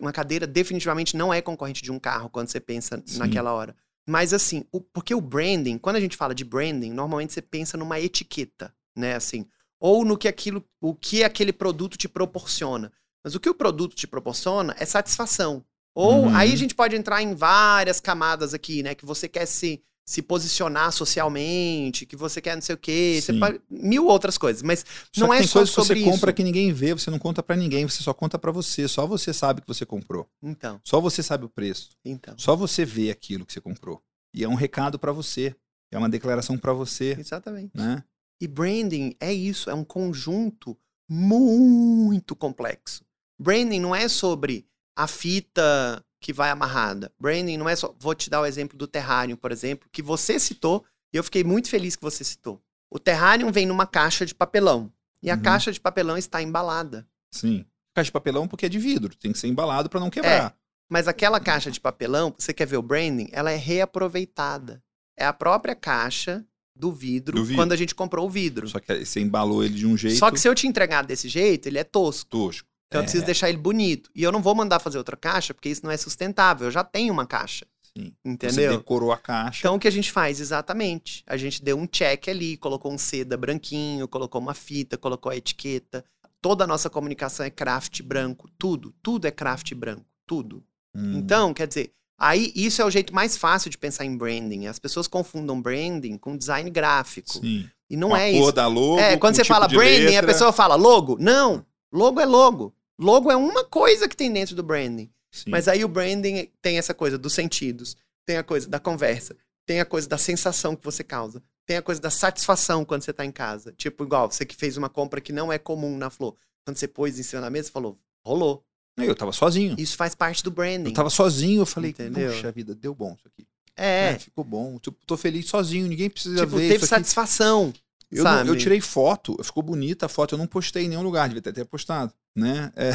Uma 0.00 0.12
cadeira 0.12 0.46
definitivamente 0.46 1.16
não 1.16 1.32
é 1.32 1.40
concorrente 1.40 1.82
de 1.82 1.90
um 1.90 1.98
carro 1.98 2.28
quando 2.28 2.48
você 2.48 2.60
pensa 2.60 3.02
Sim. 3.04 3.18
naquela 3.18 3.52
hora. 3.52 3.74
Mas 4.08 4.32
assim, 4.34 4.64
o- 4.72 4.80
porque 4.80 5.14
o 5.14 5.20
branding, 5.20 5.78
quando 5.78 5.96
a 5.96 6.00
gente 6.00 6.16
fala 6.16 6.34
de 6.34 6.44
branding, 6.44 6.90
normalmente 6.92 7.32
você 7.32 7.40
pensa 7.42 7.76
numa 7.76 7.98
etiqueta, 8.00 8.74
né? 8.96 9.14
Assim, 9.14 9.46
ou 9.80 10.04
no 10.04 10.18
que 10.18 10.28
aquilo, 10.28 10.64
o 10.80 10.94
que 10.94 11.24
aquele 11.24 11.52
produto 11.52 11.96
te 11.96 12.08
proporciona. 12.08 12.92
Mas 13.24 13.34
o 13.34 13.40
que 13.40 13.48
o 13.48 13.54
produto 13.54 13.94
te 13.94 14.06
proporciona 14.06 14.74
é 14.78 14.84
satisfação. 14.84 15.64
Ou 15.94 16.22
Uhum. 16.24 16.34
aí 16.34 16.52
a 16.52 16.56
gente 16.56 16.74
pode 16.74 16.96
entrar 16.96 17.22
em 17.22 17.34
várias 17.34 18.00
camadas 18.00 18.52
aqui, 18.54 18.82
né? 18.82 18.94
Que 18.94 19.06
você 19.06 19.28
quer 19.28 19.46
se, 19.46 19.82
se 20.12 20.20
posicionar 20.20 20.92
socialmente, 20.92 22.04
que 22.04 22.14
você 22.16 22.40
quer 22.40 22.54
não 22.54 22.60
sei 22.62 22.74
o 22.74 22.78
quê, 22.78 23.18
você 23.22 23.32
mil 23.70 24.06
outras 24.06 24.36
coisas. 24.36 24.62
Mas 24.62 24.84
Só 25.12 25.22
não 25.22 25.28
que 25.30 25.34
é 25.36 25.38
tem 25.38 25.46
só 25.48 25.58
coisas 25.60 25.74
que 25.74 25.80
sobre 25.80 26.00
você 26.00 26.10
compra 26.10 26.30
isso. 26.30 26.36
que 26.36 26.44
ninguém 26.44 26.72
vê, 26.72 26.92
você 26.92 27.10
não 27.10 27.18
conta 27.18 27.42
pra 27.42 27.56
ninguém, 27.56 27.88
você 27.88 28.02
só 28.02 28.12
conta 28.12 28.38
pra 28.38 28.52
você, 28.52 28.86
só 28.86 29.06
você 29.06 29.32
sabe 29.32 29.62
que 29.62 29.66
você 29.66 29.86
comprou. 29.86 30.28
então, 30.42 30.80
Só 30.84 31.00
você 31.00 31.22
sabe 31.22 31.44
o 31.46 31.48
preço. 31.48 31.90
então, 32.04 32.34
Só 32.36 32.54
você 32.54 32.84
vê 32.84 33.10
aquilo 33.10 33.46
que 33.46 33.52
você 33.52 33.60
comprou. 33.60 34.02
E 34.34 34.44
é 34.44 34.48
um 34.48 34.54
recado 34.54 34.98
pra 34.98 35.12
você, 35.12 35.54
é 35.90 35.96
uma 35.98 36.08
declaração 36.10 36.58
pra 36.58 36.72
você, 36.72 37.16
exatamente. 37.18 37.70
né? 37.74 38.04
E 38.40 38.46
branding 38.46 39.14
é 39.20 39.32
isso, 39.32 39.70
é 39.70 39.74
um 39.74 39.84
conjunto 39.84 40.76
muito 41.08 42.34
complexo. 42.36 43.02
Branding 43.40 43.80
não 43.80 43.94
é 43.94 44.08
sobre 44.08 44.66
a 44.96 45.06
fita 45.06 46.04
que 46.22 46.32
vai 46.32 46.48
amarrada. 46.50 47.12
Branding 47.20 47.58
não 47.58 47.68
é 47.68 47.76
só. 47.76 47.94
Vou 47.98 48.14
te 48.14 48.30
dar 48.30 48.40
o 48.40 48.46
exemplo 48.46 48.78
do 48.78 48.86
Terrarium, 48.86 49.36
por 49.36 49.52
exemplo, 49.52 49.88
que 49.92 50.00
você 50.00 50.38
citou, 50.40 50.84
e 51.12 51.16
eu 51.18 51.24
fiquei 51.24 51.44
muito 51.44 51.68
feliz 51.68 51.96
que 51.96 52.02
você 52.02 52.24
citou. 52.24 52.62
O 52.90 52.98
Terrarium 52.98 53.50
vem 53.52 53.66
numa 53.66 53.86
caixa 53.86 54.24
de 54.24 54.34
papelão. 54.34 54.90
E 55.22 55.30
a 55.30 55.34
Uhum. 55.34 55.42
caixa 55.42 55.70
de 55.72 55.80
papelão 55.80 56.16
está 56.16 56.40
embalada. 56.42 57.06
Sim. 57.30 57.66
Caixa 57.94 58.06
de 58.08 58.12
papelão 58.12 58.48
porque 58.48 58.66
é 58.66 58.68
de 58.68 58.78
vidro, 58.78 59.14
tem 59.16 59.32
que 59.32 59.38
ser 59.38 59.48
embalado 59.48 59.90
pra 59.90 60.00
não 60.00 60.08
quebrar. 60.10 60.54
Mas 60.90 61.06
aquela 61.08 61.38
caixa 61.40 61.70
de 61.70 61.80
papelão, 61.80 62.34
você 62.38 62.52
quer 62.54 62.66
ver 62.66 62.76
o 62.76 62.82
branding? 62.82 63.28
Ela 63.32 63.50
é 63.50 63.56
reaproveitada. 63.56 64.82
É 65.16 65.24
a 65.24 65.32
própria 65.32 65.74
caixa 65.74 66.44
do 66.74 66.90
vidro, 66.90 67.36
Do 67.36 67.44
vidro. 67.44 67.56
quando 67.62 67.72
a 67.72 67.76
gente 67.76 67.94
comprou 67.94 68.26
o 68.26 68.30
vidro. 68.30 68.66
Só 68.68 68.80
que 68.80 69.04
você 69.04 69.20
embalou 69.20 69.62
ele 69.62 69.74
de 69.74 69.86
um 69.86 69.96
jeito 69.96 70.18
Só 70.18 70.30
que 70.30 70.40
se 70.40 70.48
eu 70.48 70.54
te 70.54 70.66
entregar 70.66 71.02
desse 71.04 71.28
jeito, 71.28 71.66
ele 71.66 71.78
é 71.78 71.84
tosco. 71.84 72.28
tosco. 72.30 72.68
Então 72.92 73.00
eu 73.00 73.02
É, 73.02 73.04
preciso 73.04 73.24
deixar 73.24 73.48
ele 73.48 73.58
bonito. 73.58 74.10
E 74.14 74.22
eu 74.22 74.30
não 74.30 74.42
vou 74.42 74.54
mandar 74.54 74.78
fazer 74.80 74.98
outra 74.98 75.16
caixa, 75.16 75.54
porque 75.54 75.68
isso 75.70 75.82
não 75.84 75.90
é 75.90 75.96
sustentável. 75.96 76.66
Eu 76.66 76.70
já 76.70 76.84
tenho 76.84 77.12
uma 77.12 77.26
caixa. 77.26 77.66
sim. 77.96 78.12
Você 78.24 78.30
Entendeu? 78.30 78.76
decorou 78.78 79.12
a 79.12 79.16
caixa. 79.18 79.60
Então 79.60 79.74
o 79.76 79.78
que 79.78 79.88
a 79.88 79.90
gente 79.92 80.10
faz 80.12 80.40
exatamente? 80.40 81.22
A 81.26 81.36
gente 81.36 81.62
deu 81.62 81.76
um 81.78 81.86
check 81.86 82.28
ali, 82.28 82.56
colocou 82.56 82.92
um 82.92 82.98
seda 82.98 83.36
branquinho, 83.36 84.06
colocou 84.08 84.40
uma 84.40 84.54
fita, 84.54 84.96
colocou 84.98 85.30
a 85.32 85.36
etiqueta. 85.36 86.04
Toda 86.40 86.64
a 86.64 86.66
nossa 86.66 86.90
comunicação 86.90 87.44
é 87.46 87.50
craft 87.50 88.02
branco. 88.02 88.48
Tudo, 88.58 88.94
tudo 89.02 89.26
é 89.26 89.30
craft 89.30 89.74
branco. 89.74 90.04
Tudo. 90.26 90.62
Hum, 90.94 91.18
Então, 91.18 91.54
quer 91.54 91.66
dizer, 91.68 91.92
aí 92.18 92.52
isso 92.54 92.82
é 92.82 92.84
o 92.84 92.90
jeito 92.90 93.14
mais 93.14 93.36
fácil 93.36 93.70
de 93.70 93.78
pensar 93.78 94.04
em 94.04 94.16
branding. 94.16 94.66
As 94.66 94.78
pessoas 94.78 95.06
confundam 95.06 95.60
branding 95.60 96.16
com 96.18 96.36
design 96.36 96.68
gráfico. 96.70 97.32
sim. 97.40 97.68
E 97.90 97.96
não 97.96 98.08
Com 98.08 98.16
é 98.16 98.24
a 98.24 98.30
isso. 98.30 98.40
cor 98.40 98.52
da 98.52 98.66
logo, 98.66 98.98
É, 99.00 99.18
quando 99.18 99.34
você 99.36 99.42
tipo 99.42 99.52
fala 99.54 99.68
branding, 99.68 100.06
a 100.06 100.10
letra. 100.10 100.26
pessoa 100.28 100.50
fala 100.50 100.74
logo. 100.76 101.18
Não, 101.20 101.62
logo 101.92 102.18
é 102.20 102.24
logo. 102.24 102.74
Logo 103.02 103.30
é 103.30 103.36
uma 103.36 103.64
coisa 103.64 104.08
que 104.08 104.16
tem 104.16 104.32
dentro 104.32 104.54
do 104.54 104.62
branding. 104.62 105.10
Sim. 105.30 105.50
Mas 105.50 105.66
aí 105.68 105.84
o 105.84 105.88
branding 105.88 106.48
tem 106.60 106.78
essa 106.78 106.92
coisa 106.94 107.18
dos 107.18 107.32
sentidos, 107.32 107.96
tem 108.26 108.36
a 108.36 108.42
coisa 108.44 108.68
da 108.68 108.78
conversa, 108.78 109.34
tem 109.66 109.80
a 109.80 109.84
coisa 109.84 110.08
da 110.08 110.18
sensação 110.18 110.76
que 110.76 110.84
você 110.84 111.02
causa, 111.02 111.42
tem 111.66 111.76
a 111.76 111.82
coisa 111.82 112.00
da 112.00 112.10
satisfação 112.10 112.84
quando 112.84 113.02
você 113.02 113.12
tá 113.12 113.24
em 113.24 113.32
casa. 113.32 113.72
Tipo, 113.76 114.04
igual, 114.04 114.30
você 114.30 114.44
que 114.44 114.54
fez 114.54 114.76
uma 114.76 114.88
compra 114.88 115.20
que 115.20 115.32
não 115.32 115.52
é 115.52 115.58
comum 115.58 115.96
na 115.96 116.10
Flor. 116.10 116.36
Quando 116.64 116.76
você 116.76 116.86
pôs 116.86 117.18
em 117.18 117.22
cima 117.22 117.42
da 117.42 117.50
mesa, 117.50 117.70
falou, 117.70 117.98
rolou. 118.24 118.64
Eu 118.96 119.14
tava 119.16 119.32
sozinho. 119.32 119.74
Isso 119.78 119.96
faz 119.96 120.14
parte 120.14 120.44
do 120.44 120.50
branding. 120.50 120.90
Eu 120.90 120.94
tava 120.94 121.08
sozinho, 121.10 121.62
eu 121.62 121.66
falei, 121.66 121.90
Entendeu? 121.90 122.30
puxa 122.30 122.52
vida, 122.52 122.74
deu 122.74 122.94
bom 122.94 123.14
isso 123.18 123.26
aqui. 123.26 123.46
É, 123.74 124.10
É, 124.10 124.18
ficou 124.18 124.44
bom. 124.44 124.78
Tipo, 124.78 124.98
tô 125.06 125.16
feliz 125.16 125.46
sozinho, 125.48 125.88
ninguém 125.88 126.10
precisa 126.10 126.44
tipo, 126.44 126.56
ver 126.56 126.68
teve 126.68 126.74
isso 126.84 126.84
aqui. 126.84 126.88
satisfação. 127.02 127.72
Eu, 128.10 128.22
não- 128.24 128.44
eu 128.44 128.56
tirei 128.56 128.82
foto, 128.82 129.34
ficou 129.42 129.62
bonita 129.62 130.04
a 130.04 130.08
foto, 130.10 130.34
eu 130.34 130.38
não 130.38 130.46
postei 130.46 130.84
em 130.84 130.88
nenhum 130.90 131.02
lugar, 131.02 131.26
devia 131.30 131.40
ter 131.40 131.64
postado, 131.64 132.12
né? 132.36 132.72
É, 132.76 132.92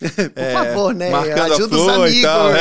Por 0.00 0.52
favor, 0.52 0.94
né? 0.94 1.12
Ajuda 1.12 1.76
os 1.76 1.88
amigos. 1.88 2.22
tal, 2.22 2.44
meu. 2.52 2.56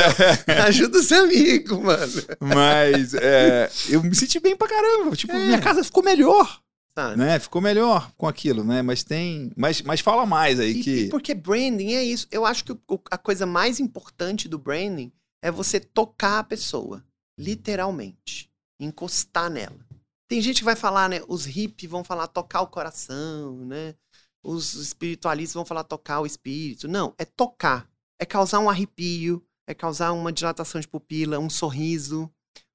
é. 0.56 0.60
Ajuda 0.68 1.00
os 1.00 1.12
amigos, 1.12 1.80
mano. 1.80 2.12
Mas 2.42 3.14
é, 3.14 3.70
eu 3.88 4.04
me 4.04 4.14
senti 4.14 4.40
bem 4.42 4.56
pra 4.58 4.68
caramba. 4.68 5.16
Tipo, 5.16 5.34
É. 5.34 5.46
minha 5.46 5.60
casa 5.62 5.82
ficou 5.84 6.04
melhor, 6.04 6.60
Sabe? 6.94 7.16
né? 7.18 7.40
Ficou 7.40 7.62
melhor 7.62 8.12
com 8.18 8.28
aquilo, 8.28 8.64
né? 8.66 8.82
Mas 8.82 9.04
tem. 9.06 9.52
Mas, 9.56 9.82
mas 9.82 10.02
fala 10.02 10.26
mais 10.26 10.60
aí 10.60 10.72
E- 10.72 10.84
que. 10.84 10.92
e 11.06 11.10
porque 11.10 11.34
branding 11.34 11.94
é 11.94 12.04
isso. 12.04 12.28
Eu 12.30 12.46
acho 12.46 12.66
que 12.66 12.74
o- 12.74 13.00
a 13.10 13.18
coisa 13.18 13.46
mais 13.46 13.80
importante 13.80 14.50
do 14.50 14.58
branding 14.60 15.10
é 15.42 15.50
você 15.50 15.80
tocar 15.80 16.40
a 16.40 16.44
pessoa, 16.44 17.02
literalmente, 17.38 18.50
encostar 18.80 19.50
nela. 19.50 19.80
Tem 20.28 20.42
gente 20.42 20.58
que 20.60 20.64
vai 20.66 20.76
falar, 20.76 21.10
né? 21.10 21.22
Os 21.28 21.46
hippies 21.46 21.90
vão 21.90 22.04
falar 22.04 22.28
tocar 22.28 22.62
o 22.62 22.68
coração, 22.68 23.66
né? 23.66 23.96
Os 24.44 24.74
espiritualistas 24.74 25.54
vão 25.54 25.66
falar 25.66 25.84
tocar 25.84 26.22
o 26.22 26.26
espírito. 26.26 26.88
Não, 26.88 27.14
é 27.18 27.26
tocar. 27.26 27.90
É 28.20 28.26
causar 28.26 28.60
um 28.60 28.70
arrepio, 28.70 29.44
é 29.68 29.74
causar 29.74 30.12
uma 30.12 30.32
dilatação 30.32 30.80
de 30.80 30.88
pupila, 30.88 31.40
um 31.40 31.50
sorriso, 31.50 32.32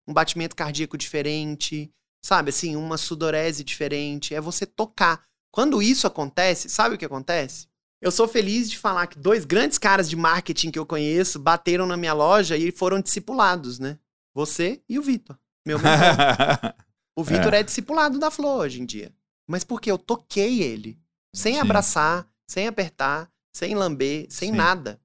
um 0.07 0.13
batimento 0.13 0.57
cardíaco 0.57 0.97
diferente, 0.97 1.91
sabe? 2.25 2.51
Assim, 2.51 2.77
uma 2.77 2.97
sudorese 2.97 3.65
diferente. 3.65 4.35
É 4.35 4.41
você 4.41 4.67
tocar. 4.67 5.25
Quando 5.51 5.83
isso 5.83 6.07
acontece, 6.07 6.69
sabe 6.69 6.95
o 6.95 6.99
que 6.99 7.05
acontece? 7.05 7.69
Eu 8.01 8.11
sou 8.11 8.29
feliz 8.29 8.71
de 8.71 8.79
falar 8.79 9.07
que 9.07 9.19
dois 9.19 9.45
grandes 9.45 9.79
caras 9.79 10.11
de 10.11 10.17
marketing 10.17 10.71
que 10.71 10.79
eu 10.79 10.85
conheço 10.85 11.39
bateram 11.39 11.87
na 11.87 11.97
minha 11.97 12.13
loja 12.13 12.57
e 12.57 12.71
foram 12.71 13.01
discipulados, 13.01 13.79
né? 13.79 13.99
Você 14.35 14.83
e 14.89 14.99
o 14.99 15.03
Vitor, 15.03 15.39
meu 15.67 15.79
mentor. 15.79 16.75
O 17.17 17.23
Vitor 17.23 17.55
é. 17.55 17.61
é 17.61 17.63
discipulado 17.63 18.19
da 18.19 18.29
Flor 18.29 18.63
hoje 18.63 18.83
em 18.83 18.85
dia. 18.85 19.15
Mas 19.49 19.63
porque 19.63 19.89
eu 19.89 19.97
toquei 19.97 20.63
ele. 20.63 20.99
Sem 21.35 21.55
Sim. 21.55 21.61
abraçar, 21.61 22.29
sem 22.47 22.69
apertar, 22.69 23.29
sem 23.53 23.75
lamber, 23.75 24.27
sem 24.31 24.51
Sim. 24.51 24.57
nada. 24.57 25.01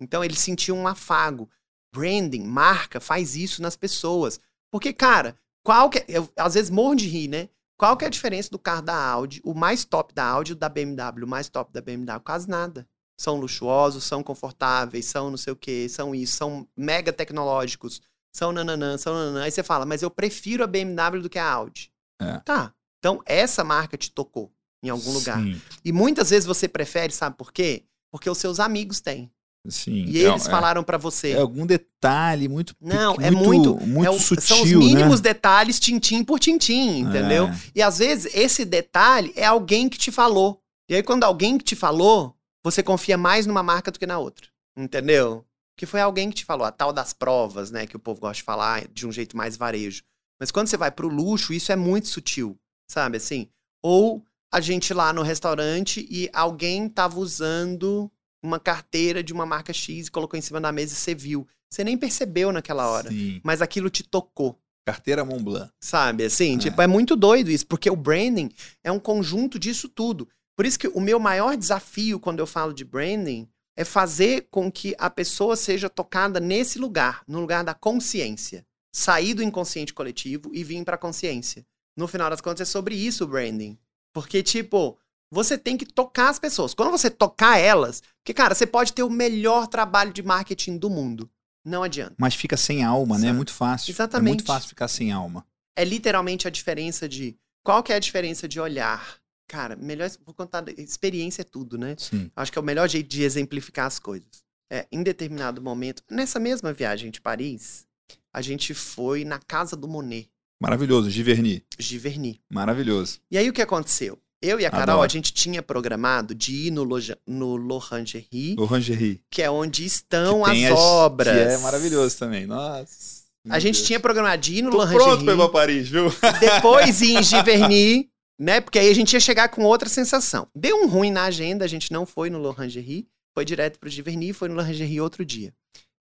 Então 0.00 0.24
ele 0.24 0.34
sentiu 0.34 0.74
um 0.74 0.88
afago. 0.88 1.48
Branding, 1.92 2.42
marca, 2.42 3.00
faz 3.00 3.36
isso 3.36 3.62
nas 3.62 3.76
pessoas. 3.76 4.40
Porque, 4.68 4.92
cara, 4.92 5.38
qual 5.62 5.88
que 5.88 5.98
é, 5.98 6.06
eu 6.08 6.28
às 6.36 6.54
vezes 6.54 6.68
morro 6.68 6.96
de 6.96 7.06
rir, 7.06 7.28
né? 7.28 7.48
Qual 7.78 7.96
que 7.96 8.04
é 8.04 8.08
a 8.08 8.10
diferença 8.10 8.50
do 8.50 8.58
carro 8.58 8.82
da 8.82 8.96
Audi, 8.96 9.40
o 9.44 9.54
mais 9.54 9.84
top 9.84 10.12
da 10.12 10.24
Audi 10.24 10.52
o 10.52 10.56
da 10.56 10.68
BMW, 10.68 11.24
o 11.24 11.28
mais 11.28 11.48
top 11.48 11.72
da 11.72 11.80
BMW? 11.80 12.20
Quase 12.20 12.48
nada. 12.48 12.88
São 13.16 13.36
luxuosos, 13.36 14.02
são 14.04 14.24
confortáveis, 14.24 15.06
são 15.06 15.30
não 15.30 15.36
sei 15.36 15.52
o 15.52 15.56
que, 15.56 15.88
são 15.88 16.12
isso, 16.12 16.36
são 16.36 16.68
mega 16.76 17.12
tecnológicos, 17.12 18.02
são 18.32 18.50
nananã, 18.50 18.98
são 18.98 19.14
nananã. 19.14 19.44
Aí 19.44 19.50
você 19.52 19.62
fala, 19.62 19.86
mas 19.86 20.02
eu 20.02 20.10
prefiro 20.10 20.64
a 20.64 20.66
BMW 20.66 21.22
do 21.22 21.30
que 21.30 21.38
a 21.38 21.48
Audi. 21.48 21.92
É. 22.20 22.38
Tá. 22.40 22.74
Então, 22.98 23.22
essa 23.24 23.62
marca 23.62 23.96
te 23.96 24.10
tocou 24.10 24.52
em 24.84 24.90
algum 24.90 25.10
Sim. 25.10 25.14
lugar. 25.14 25.42
E 25.84 25.92
muitas 25.92 26.30
vezes 26.30 26.46
você 26.46 26.68
prefere, 26.68 27.12
sabe 27.12 27.36
por 27.36 27.52
quê? 27.52 27.84
Porque 28.12 28.28
os 28.28 28.38
seus 28.38 28.60
amigos 28.60 29.00
têm. 29.00 29.30
Sim. 29.66 30.04
E 30.06 30.18
eles 30.18 30.46
é, 30.46 30.50
falaram 30.50 30.84
para 30.84 30.98
você. 30.98 31.32
É 31.32 31.40
algum 31.40 31.66
detalhe 31.66 32.48
muito 32.48 32.76
Não, 32.78 33.16
é 33.18 33.30
muito, 33.30 33.76
muito 33.86 34.06
é 34.06 34.10
o, 34.10 34.18
sutil, 34.18 34.42
São 34.42 34.62
os 34.62 34.70
mínimos 34.70 35.20
né? 35.20 35.32
detalhes, 35.32 35.80
tintim 35.80 36.22
por 36.22 36.38
tintim, 36.38 37.00
entendeu? 37.00 37.48
É. 37.48 37.58
E 37.74 37.82
às 37.82 37.98
vezes 37.98 38.34
esse 38.34 38.64
detalhe 38.64 39.32
é 39.34 39.46
alguém 39.46 39.88
que 39.88 39.96
te 39.96 40.12
falou. 40.12 40.60
E 40.88 40.94
aí 40.94 41.02
quando 41.02 41.24
alguém 41.24 41.56
que 41.56 41.64
te 41.64 41.74
falou, 41.74 42.36
você 42.62 42.82
confia 42.82 43.16
mais 43.16 43.46
numa 43.46 43.62
marca 43.62 43.90
do 43.90 43.98
que 43.98 44.06
na 44.06 44.18
outra, 44.18 44.46
entendeu? 44.76 45.44
Que 45.78 45.86
foi 45.86 46.00
alguém 46.00 46.28
que 46.28 46.36
te 46.36 46.44
falou, 46.44 46.66
a 46.66 46.70
tal 46.70 46.92
das 46.92 47.14
provas, 47.14 47.70
né, 47.70 47.86
que 47.86 47.96
o 47.96 48.00
povo 48.00 48.20
gosta 48.20 48.36
de 48.36 48.42
falar 48.42 48.86
de 48.88 49.06
um 49.06 49.12
jeito 49.12 49.34
mais 49.34 49.56
varejo. 49.56 50.02
Mas 50.38 50.50
quando 50.50 50.66
você 50.66 50.76
vai 50.76 50.90
pro 50.90 51.08
luxo, 51.08 51.54
isso 51.54 51.72
é 51.72 51.76
muito 51.76 52.08
sutil, 52.08 52.54
sabe 52.86 53.16
assim? 53.16 53.48
Ou 53.82 54.22
a 54.54 54.60
gente 54.60 54.94
lá 54.94 55.12
no 55.12 55.22
restaurante 55.22 56.06
e 56.08 56.30
alguém 56.32 56.88
tava 56.88 57.18
usando 57.18 58.08
uma 58.40 58.60
carteira 58.60 59.20
de 59.20 59.32
uma 59.32 59.44
marca 59.44 59.72
X 59.72 60.06
e 60.06 60.10
colocou 60.12 60.38
em 60.38 60.40
cima 60.40 60.60
da 60.60 60.70
mesa 60.70 60.92
e 60.92 60.96
você 60.96 61.12
viu. 61.12 61.44
Você 61.68 61.82
nem 61.82 61.98
percebeu 61.98 62.52
naquela 62.52 62.88
hora, 62.88 63.10
Sim. 63.10 63.40
mas 63.42 63.60
aquilo 63.60 63.90
te 63.90 64.04
tocou. 64.04 64.56
Carteira 64.86 65.24
Montblanc. 65.24 65.72
Sabe, 65.80 66.24
assim, 66.24 66.54
é. 66.54 66.58
tipo, 66.58 66.80
é 66.80 66.86
muito 66.86 67.16
doido 67.16 67.50
isso, 67.50 67.66
porque 67.66 67.90
o 67.90 67.96
branding 67.96 68.48
é 68.84 68.92
um 68.92 69.00
conjunto 69.00 69.58
disso 69.58 69.88
tudo. 69.88 70.28
Por 70.56 70.64
isso 70.64 70.78
que 70.78 70.86
o 70.86 71.00
meu 71.00 71.18
maior 71.18 71.56
desafio 71.56 72.20
quando 72.20 72.38
eu 72.38 72.46
falo 72.46 72.72
de 72.72 72.84
branding 72.84 73.48
é 73.76 73.84
fazer 73.84 74.46
com 74.52 74.70
que 74.70 74.94
a 74.98 75.10
pessoa 75.10 75.56
seja 75.56 75.90
tocada 75.90 76.38
nesse 76.38 76.78
lugar, 76.78 77.24
no 77.26 77.40
lugar 77.40 77.64
da 77.64 77.74
consciência. 77.74 78.64
Sair 78.94 79.34
do 79.34 79.42
inconsciente 79.42 79.92
coletivo 79.92 80.54
e 80.54 80.62
vir 80.62 80.84
para 80.84 80.94
a 80.94 80.98
consciência. 80.98 81.66
No 81.96 82.06
final 82.06 82.30
das 82.30 82.40
contas, 82.40 82.68
é 82.68 82.70
sobre 82.70 82.94
isso 82.94 83.24
o 83.24 83.26
branding. 83.26 83.76
Porque, 84.14 84.42
tipo, 84.42 84.96
você 85.30 85.58
tem 85.58 85.76
que 85.76 85.84
tocar 85.84 86.30
as 86.30 86.38
pessoas. 86.38 86.72
Quando 86.72 86.92
você 86.92 87.10
tocar 87.10 87.58
elas, 87.58 88.02
porque, 88.22 88.32
cara, 88.32 88.54
você 88.54 88.66
pode 88.66 88.92
ter 88.92 89.02
o 89.02 89.10
melhor 89.10 89.66
trabalho 89.66 90.12
de 90.12 90.22
marketing 90.22 90.78
do 90.78 90.88
mundo. 90.88 91.28
Não 91.64 91.82
adianta. 91.82 92.14
Mas 92.16 92.34
fica 92.34 92.56
sem 92.56 92.84
alma, 92.84 93.18
né? 93.18 93.28
É 93.28 93.32
muito 93.32 93.52
fácil. 93.52 93.90
Exatamente. 93.90 94.26
É 94.26 94.30
muito 94.30 94.44
fácil 94.44 94.68
ficar 94.68 94.86
sem 94.86 95.10
alma. 95.10 95.44
É 95.76 95.84
literalmente 95.84 96.46
a 96.46 96.50
diferença 96.50 97.08
de. 97.08 97.36
Qual 97.64 97.82
que 97.82 97.92
é 97.92 97.96
a 97.96 97.98
diferença 97.98 98.46
de 98.46 98.60
olhar? 98.60 99.18
Cara, 99.48 99.74
melhor 99.74 100.08
vou 100.24 100.34
contar. 100.34 100.64
Experiência 100.78 101.42
é 101.42 101.44
tudo, 101.44 101.76
né? 101.76 101.96
Sim. 101.98 102.30
Acho 102.36 102.52
que 102.52 102.58
é 102.58 102.60
o 102.60 102.64
melhor 102.64 102.88
jeito 102.88 103.08
de 103.08 103.22
exemplificar 103.22 103.86
as 103.86 103.98
coisas. 103.98 104.44
É, 104.70 104.86
em 104.92 105.02
determinado 105.02 105.60
momento, 105.60 106.02
nessa 106.10 106.38
mesma 106.38 106.72
viagem 106.72 107.10
de 107.10 107.20
Paris, 107.20 107.86
a 108.32 108.40
gente 108.40 108.74
foi 108.74 109.24
na 109.24 109.38
casa 109.38 109.76
do 109.76 109.88
Monet. 109.88 110.30
Maravilhoso, 110.64 111.10
Giverny. 111.10 111.62
Giverny. 111.78 112.40
Maravilhoso. 112.50 113.18
E 113.30 113.36
aí 113.36 113.48
o 113.48 113.52
que 113.52 113.60
aconteceu? 113.60 114.18
Eu 114.40 114.60
e 114.60 114.66
a 114.66 114.70
Carol, 114.70 114.96
Adoro. 114.96 115.02
a 115.02 115.08
gente 115.08 115.32
tinha 115.32 115.62
programado 115.62 116.34
de 116.34 116.66
ir 116.66 116.70
no, 116.70 116.82
Loja, 116.84 117.18
no 117.26 117.56
Lorangerie. 117.56 118.56
Lorangerie. 118.56 119.20
Que 119.30 119.42
é 119.42 119.50
onde 119.50 119.84
estão 119.84 120.44
as, 120.44 120.62
as, 120.64 120.78
obras. 120.78 121.34
Que 121.34 121.54
é 121.54 121.58
maravilhoso 121.58 122.18
também. 122.18 122.46
Nossa. 122.46 123.24
A 123.48 123.58
gente 123.58 123.76
Deus. 123.76 123.86
tinha 123.86 124.00
programado 124.00 124.42
de 124.42 124.56
ir 124.56 124.62
no 124.62 124.70
Tô 124.70 124.78
Lorangerie. 124.78 125.04
pronto 125.04 125.24
pra 125.24 125.34
ir 125.34 125.36
pra 125.36 125.48
Paris, 125.48 125.88
viu? 125.88 126.12
Depois 126.40 127.00
ir 127.00 127.16
em 127.16 127.22
Giverny, 127.22 128.10
né? 128.38 128.60
Porque 128.60 128.78
aí 128.78 128.90
a 128.90 128.94
gente 128.94 129.12
ia 129.12 129.20
chegar 129.20 129.48
com 129.48 129.64
outra 129.64 129.88
sensação. 129.88 130.46
Deu 130.54 130.82
um 130.82 130.88
ruim 130.88 131.10
na 131.10 131.24
agenda, 131.24 131.64
a 131.64 131.68
gente 131.68 131.92
não 131.92 132.04
foi 132.04 132.30
no 132.30 132.38
Lorangerie. 132.38 133.06
Foi 133.34 133.44
direto 133.44 133.78
pro 133.78 133.90
Giverny, 133.90 134.32
foi 134.32 134.48
no 134.48 134.54
Lorangerie 134.54 135.00
outro 135.00 135.24
dia. 135.24 135.52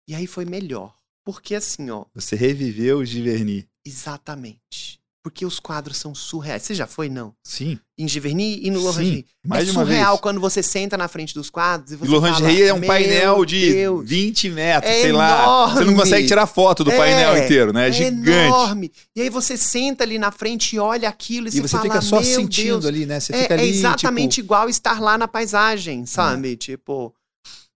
E 0.08 0.14
aí 0.14 0.26
foi 0.26 0.44
melhor. 0.44 0.94
Porque 1.24 1.54
assim, 1.54 1.90
ó... 1.90 2.04
Você 2.14 2.34
reviveu 2.36 2.98
o 2.98 3.04
Giverny. 3.04 3.68
Exatamente. 3.84 5.00
Porque 5.24 5.46
os 5.46 5.60
quadros 5.60 5.98
são 5.98 6.16
surreais. 6.16 6.64
Você 6.64 6.74
já 6.74 6.84
foi, 6.84 7.08
não? 7.08 7.32
Sim. 7.44 7.78
Em 7.96 8.08
Giverny 8.08 8.58
e 8.66 8.70
no 8.72 8.80
Lorangerie. 8.80 9.24
mais 9.46 9.62
é 9.62 9.64
de 9.66 9.70
uma 9.70 9.84
surreal 9.84 10.14
vez. 10.14 10.20
quando 10.20 10.40
você 10.40 10.64
senta 10.64 10.96
na 10.96 11.06
frente 11.06 11.32
dos 11.32 11.48
quadros 11.48 11.92
e 11.92 11.96
você 11.96 12.10
E 12.10 12.12
Lorangerie 12.12 12.62
é 12.64 12.74
um 12.74 12.80
painel 12.80 13.44
de 13.44 13.72
Deus, 13.72 14.08
20 14.08 14.50
metros, 14.50 14.90
é 14.90 15.00
sei 15.02 15.10
enorme. 15.10 15.28
lá. 15.30 15.66
Você 15.74 15.84
não 15.84 15.94
consegue 15.94 16.26
tirar 16.26 16.48
foto 16.48 16.82
do 16.82 16.90
É, 16.90 16.96
painel 16.96 17.38
inteiro, 17.44 17.72
né? 17.72 17.84
É, 17.84 17.88
É 17.88 17.92
gigante. 17.92 18.30
enorme. 18.30 18.92
E 19.14 19.22
aí 19.22 19.30
você 19.30 19.56
senta 19.56 20.02
ali 20.02 20.18
na 20.18 20.32
frente 20.32 20.74
e 20.74 20.80
olha 20.80 21.08
aquilo 21.08 21.46
e, 21.46 21.50
E 21.50 21.52
você, 21.52 21.60
você 21.60 21.68
fala, 21.68 21.82
fica 21.84 22.00
só 22.00 22.20
sentindo 22.20 22.80
Deus. 22.80 22.86
ali, 22.86 23.06
né? 23.06 23.20
Você 23.20 23.32
É, 23.32 23.42
fica 23.42 23.54
é 23.54 23.58
ali, 23.60 23.68
exatamente 23.70 24.34
tipo... 24.36 24.46
igual 24.46 24.68
estar 24.68 25.00
lá 25.00 25.16
na 25.16 25.28
paisagem, 25.28 26.04
sabe? 26.04 26.56
Tipo. 26.56 27.14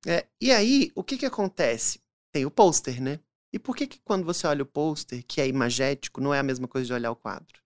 é, 0.04 0.24
e 0.40 0.50
aí, 0.50 0.90
o 0.96 1.04
que 1.04 1.16
que 1.16 1.26
acontece? 1.26 2.00
Tem 2.32 2.44
o 2.44 2.50
pôster, 2.50 3.00
né? 3.00 3.20
E 3.56 3.58
por 3.58 3.74
que 3.74 3.86
que 3.86 3.98
quando 4.04 4.22
você 4.22 4.46
olha 4.46 4.62
o 4.62 4.66
pôster, 4.66 5.24
que 5.26 5.40
é 5.40 5.48
imagético, 5.48 6.20
não 6.20 6.34
é 6.34 6.38
a 6.38 6.42
mesma 6.42 6.68
coisa 6.68 6.86
de 6.86 6.92
olhar 6.92 7.10
o 7.10 7.16
quadro? 7.16 7.58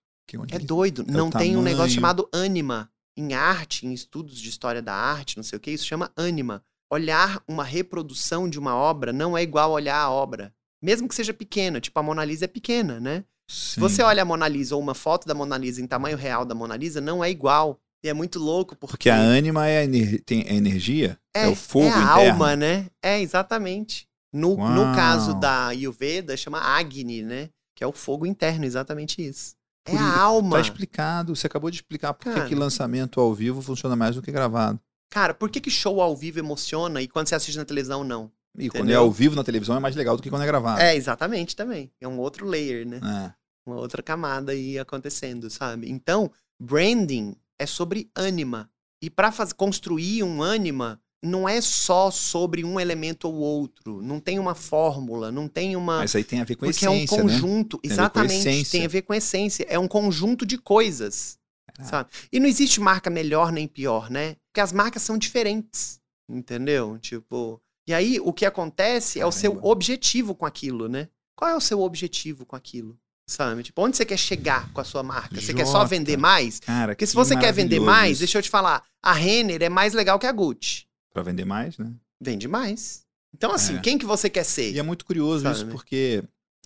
É 0.53 0.59
doido. 0.61 1.05
é 1.09 1.11
não 1.11 1.29
tem 1.31 1.57
um 1.57 1.63
negócio 1.63 1.77
tamanho. 1.79 1.95
chamado 1.95 2.29
ânima. 2.33 2.89
Em 3.17 3.35
arte, 3.35 3.85
em 3.89 3.93
estudos 3.93 4.39
de 4.41 4.49
história 4.49 4.81
da 4.81 4.95
arte, 4.95 5.37
não 5.37 5.43
sei 5.43 5.57
o 5.57 5.61
que, 5.61 5.73
isso 5.73 5.85
chama 5.85 6.13
ânima. 6.17 6.65
Olhar 6.89 7.43
uma 7.49 7.65
reprodução 7.65 8.49
de 8.49 8.57
uma 8.57 8.73
obra 8.77 9.13
não 9.13 9.37
é 9.37 9.43
igual 9.43 9.73
olhar 9.73 9.97
a 10.01 10.09
obra. 10.09 10.55
Mesmo 10.81 11.09
que 11.09 11.15
seja 11.15 11.35
pequena, 11.35 11.81
tipo 11.81 11.99
a 11.99 12.03
Mona 12.05 12.25
Lisa 12.25 12.45
é 12.45 12.49
pequena, 12.49 13.01
né? 13.01 13.25
Se 13.51 13.75
Sim. 13.75 13.81
você 13.81 14.01
olha 14.01 14.23
a 14.23 14.25
Mona 14.25 14.47
Lisa 14.47 14.77
ou 14.77 14.81
uma 14.81 14.95
foto 14.95 15.27
da 15.27 15.35
Mona 15.35 15.59
Lisa 15.59 15.83
em 15.83 15.89
tamanho 15.89 16.17
real 16.17 16.45
da 16.45 16.55
Mona 16.55 16.77
Lisa, 16.77 17.01
não 17.01 17.23
é 17.25 17.29
igual. 17.29 17.81
E 18.05 18.09
é 18.09 18.15
muito 18.15 18.39
louco 18.39 18.77
porque. 18.77 18.93
Porque 18.93 19.11
a 19.11 19.19
ânima 19.19 19.67
é 19.67 19.79
a, 19.81 19.85
ener- 19.85 20.23
tem 20.25 20.43
a 20.49 20.53
energia, 20.55 21.19
é, 21.35 21.49
o 21.49 21.57
fogo 21.57 21.87
é 21.87 21.91
a 21.93 21.99
interno. 22.15 22.31
alma, 22.33 22.55
né? 22.57 22.87
É, 23.03 23.21
exatamente. 23.21 24.09
No, 24.33 24.55
Uau. 24.55 24.71
no 24.71 24.95
caso 24.95 25.35
da 25.35 25.67
Ayurveda, 25.69 26.37
chama 26.37 26.61
Agni, 26.61 27.23
né? 27.23 27.51
Que 27.75 27.83
é 27.83 27.87
o 27.87 27.93
fogo 27.93 28.25
interno, 28.27 28.65
exatamente 28.65 29.21
isso. 29.27 29.55
É 29.87 29.93
a 29.93 30.01
i- 30.01 30.19
alma. 30.21 30.57
Tá 30.57 30.61
explicado, 30.61 31.35
você 31.35 31.47
acabou 31.47 31.71
de 31.71 31.77
explicar 31.79 32.13
por 32.15 32.47
que 32.47 32.55
lançamento 32.55 33.21
ao 33.21 33.35
vivo 33.35 33.61
funciona 33.63 33.97
mais 33.97 34.15
do 34.15 34.23
que 34.23 34.31
gravado. 34.31 34.79
Cara, 35.11 35.35
por 35.35 35.51
que, 35.51 35.61
que 35.61 35.71
show 35.71 36.01
ao 36.01 36.17
vivo 36.17 36.39
emociona 36.39 37.03
e 37.03 37.09
quando 37.09 37.27
você 37.29 37.35
assiste 37.35 37.57
na 37.57 37.65
televisão, 37.65 38.05
não? 38.05 38.31
E 38.57 38.69
quando 38.69 38.77
é 38.77 38.79
Entendeu? 38.83 39.01
ao 39.01 39.11
vivo 39.11 39.35
na 39.35 39.43
televisão 39.45 39.77
é 39.77 39.81
mais 39.81 39.97
legal 39.97 40.17
do 40.17 40.23
que 40.23 40.31
quando 40.31 40.43
é 40.43 40.47
gravado. 40.47 40.81
É, 40.81 40.95
exatamente 40.95 41.57
também. 41.57 41.91
É 42.01 42.07
um 42.07 42.19
outro 42.19 42.47
layer, 42.47 42.87
né? 42.87 43.01
É. 43.03 43.33
Uma 43.67 43.77
outra 43.77 44.03
camada 44.03 44.53
aí 44.53 44.79
acontecendo, 44.79 45.49
sabe? 45.51 45.91
Então, 45.91 46.31
branding 46.61 47.35
é 47.59 47.67
sobre 47.67 48.11
ânima. 48.15 48.71
E 49.03 49.09
para 49.11 49.33
construir 49.57 50.23
um 50.23 50.43
ânima, 50.43 51.01
não 51.23 51.49
é 51.49 51.61
só 51.61 52.11
sobre 52.11 52.65
um 52.65 52.81
elemento 52.81 53.29
ou 53.29 53.35
outro. 53.35 54.01
Não 54.03 54.19
tem 54.19 54.39
uma 54.39 54.55
fórmula, 54.55 55.31
não 55.31 55.49
tem 55.49 55.77
uma. 55.77 55.99
Mas 55.99 56.15
aí 56.17 56.25
tem 56.25 56.41
a 56.41 56.45
ver 56.45 56.57
com 56.57 56.67
porque 56.67 56.87
é 56.87 56.91
um 56.91 56.95
essência, 56.95 57.17
né? 57.17 57.23
conjunto. 57.23 57.79
Tem 57.79 57.91
a 57.91 57.95
ver 57.95 57.97
com 57.97 58.03
exatamente. 58.03 58.49
essência. 58.49 58.71
Tem 58.73 58.85
a 58.85 58.89
ver 58.89 59.03
com 59.03 59.15
essência. 59.15 59.67
É 59.69 59.79
um 59.79 59.89
conjunto 59.89 60.47
de 60.47 60.57
coisas. 60.57 61.39
Sabe? 61.83 62.11
E 62.31 62.39
não 62.39 62.47
existe 62.47 62.81
marca 62.81 63.09
melhor 63.09 63.53
nem 63.53 63.67
pior, 63.67 64.11
né? 64.11 64.37
Porque 64.49 64.61
as 64.61 64.73
marcas 64.73 65.03
são 65.03 65.17
diferentes. 65.17 66.01
Entendeu? 66.29 66.99
Tipo. 66.99 67.61
E 67.87 67.95
aí, 67.95 68.21
o 68.21 68.33
que 68.33 68.45
acontece 68.45 69.19
é 69.19 69.27
o 69.27 69.33
seu 69.33 69.59
objetivo 69.63 70.35
com 70.35 70.47
aquilo, 70.47 70.89
né? 70.89 71.09
Qual 71.35 71.51
é 71.51 71.57
o 71.57 71.61
seu 71.61 71.81
objetivo 71.81 72.45
com 72.45 72.55
aquilo? 72.55 72.99
Sabe? 73.27 73.63
Tipo, 73.63 73.83
onde 73.83 73.97
você 73.97 74.05
quer 74.05 74.19
chegar 74.19 74.71
com 74.73 74.81
a 74.81 74.85
sua 74.85 75.03
marca? 75.03 75.41
Você 75.41 75.55
quer 75.55 75.65
só 75.65 75.79
Jota. 75.79 75.87
vender 75.87 76.17
mais? 76.17 76.61
Cara, 76.61 76.93
Porque 76.93 77.07
se 77.07 77.15
você 77.15 77.37
quer 77.37 77.53
vender 77.53 77.81
mais, 77.81 78.19
deixa 78.19 78.39
eu 78.39 78.43
te 78.43 78.51
falar, 78.51 78.83
a 79.03 79.13
Renner 79.13 79.63
é 79.63 79.69
mais 79.69 79.95
legal 79.95 80.19
que 80.19 80.27
a 80.27 80.33
Gucci. 80.33 80.87
Pra 81.13 81.23
vender 81.23 81.45
mais, 81.45 81.77
né? 81.79 81.93
Vende 82.21 82.47
mais. 82.49 83.05
Então, 83.35 83.53
assim, 83.53 83.77
É. 83.77 83.81
quem 83.81 83.99
que 83.99 84.07
você 84.07 84.29
quer 84.29 84.45
ser? 84.45 84.73
E 84.73 84.79
é 84.79 84.83
muito 84.83 85.05
curioso 85.05 85.43
Sabe, 85.45 85.57
isso, 85.57 85.67
porque, 85.69 86.23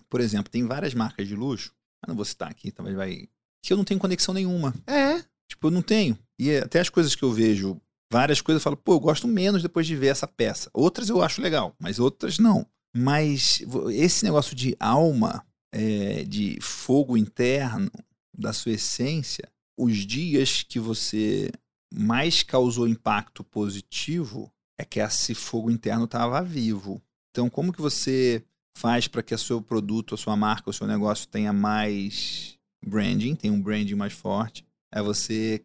por 0.09 0.19
exemplo, 0.21 0.51
tem 0.51 0.65
várias 0.65 0.93
marcas 0.93 1.27
de 1.27 1.35
luxo, 1.35 1.73
eu 2.03 2.09
não 2.09 2.15
vou 2.15 2.25
citar 2.25 2.49
aqui, 2.49 2.71
talvez 2.71 2.95
vai. 2.95 3.27
Que 3.61 3.73
eu 3.73 3.77
não 3.77 3.83
tenho 3.83 3.99
conexão 3.99 4.33
nenhuma. 4.33 4.73
É. 4.85 5.23
Tipo, 5.47 5.67
eu 5.67 5.71
não 5.71 5.81
tenho. 5.81 6.17
E 6.37 6.55
até 6.57 6.79
as 6.79 6.89
coisas 6.89 7.15
que 7.15 7.23
eu 7.23 7.31
vejo, 7.31 7.79
várias 8.11 8.41
coisas, 8.41 8.59
eu 8.61 8.63
falo, 8.63 8.77
pô, 8.77 8.93
eu 8.93 8.99
gosto 8.99 9.27
menos 9.27 9.61
depois 9.61 9.87
de 9.87 9.95
ver 9.95 10.07
essa 10.07 10.27
peça. 10.27 10.69
Outras 10.73 11.09
eu 11.09 11.21
acho 11.21 11.41
legal, 11.41 11.75
mas 11.79 11.99
outras 11.99 12.37
não. 12.39 12.67
Mas 12.95 13.61
esse 13.91 14.23
negócio 14.23 14.55
de 14.55 14.75
alma 14.79 15.45
é, 15.71 16.23
de 16.23 16.59
fogo 16.61 17.17
interno 17.17 17.91
da 18.37 18.53
sua 18.53 18.71
essência, 18.73 19.47
os 19.77 19.97
dias 19.97 20.63
que 20.63 20.79
você 20.79 21.51
mais 21.97 22.43
causou 22.43 22.87
impacto 22.87 23.43
positivo 23.43 24.51
é 24.77 24.83
que 24.83 24.99
esse 24.99 25.33
fogo 25.33 25.71
interno 25.71 26.05
estava 26.05 26.41
vivo. 26.41 27.01
Então, 27.31 27.49
como 27.49 27.71
que 27.71 27.81
você 27.81 28.43
faz 28.77 29.07
para 29.07 29.23
que 29.23 29.33
o 29.33 29.37
seu 29.37 29.61
produto, 29.61 30.15
a 30.15 30.17
sua 30.17 30.35
marca, 30.35 30.69
o 30.69 30.73
seu 30.73 30.85
negócio 30.85 31.27
tenha 31.27 31.53
mais 31.53 32.57
branding, 32.85 33.35
tenha 33.35 33.53
um 33.53 33.61
branding 33.61 33.95
mais 33.95 34.13
forte? 34.13 34.65
É 34.93 35.01
você 35.01 35.63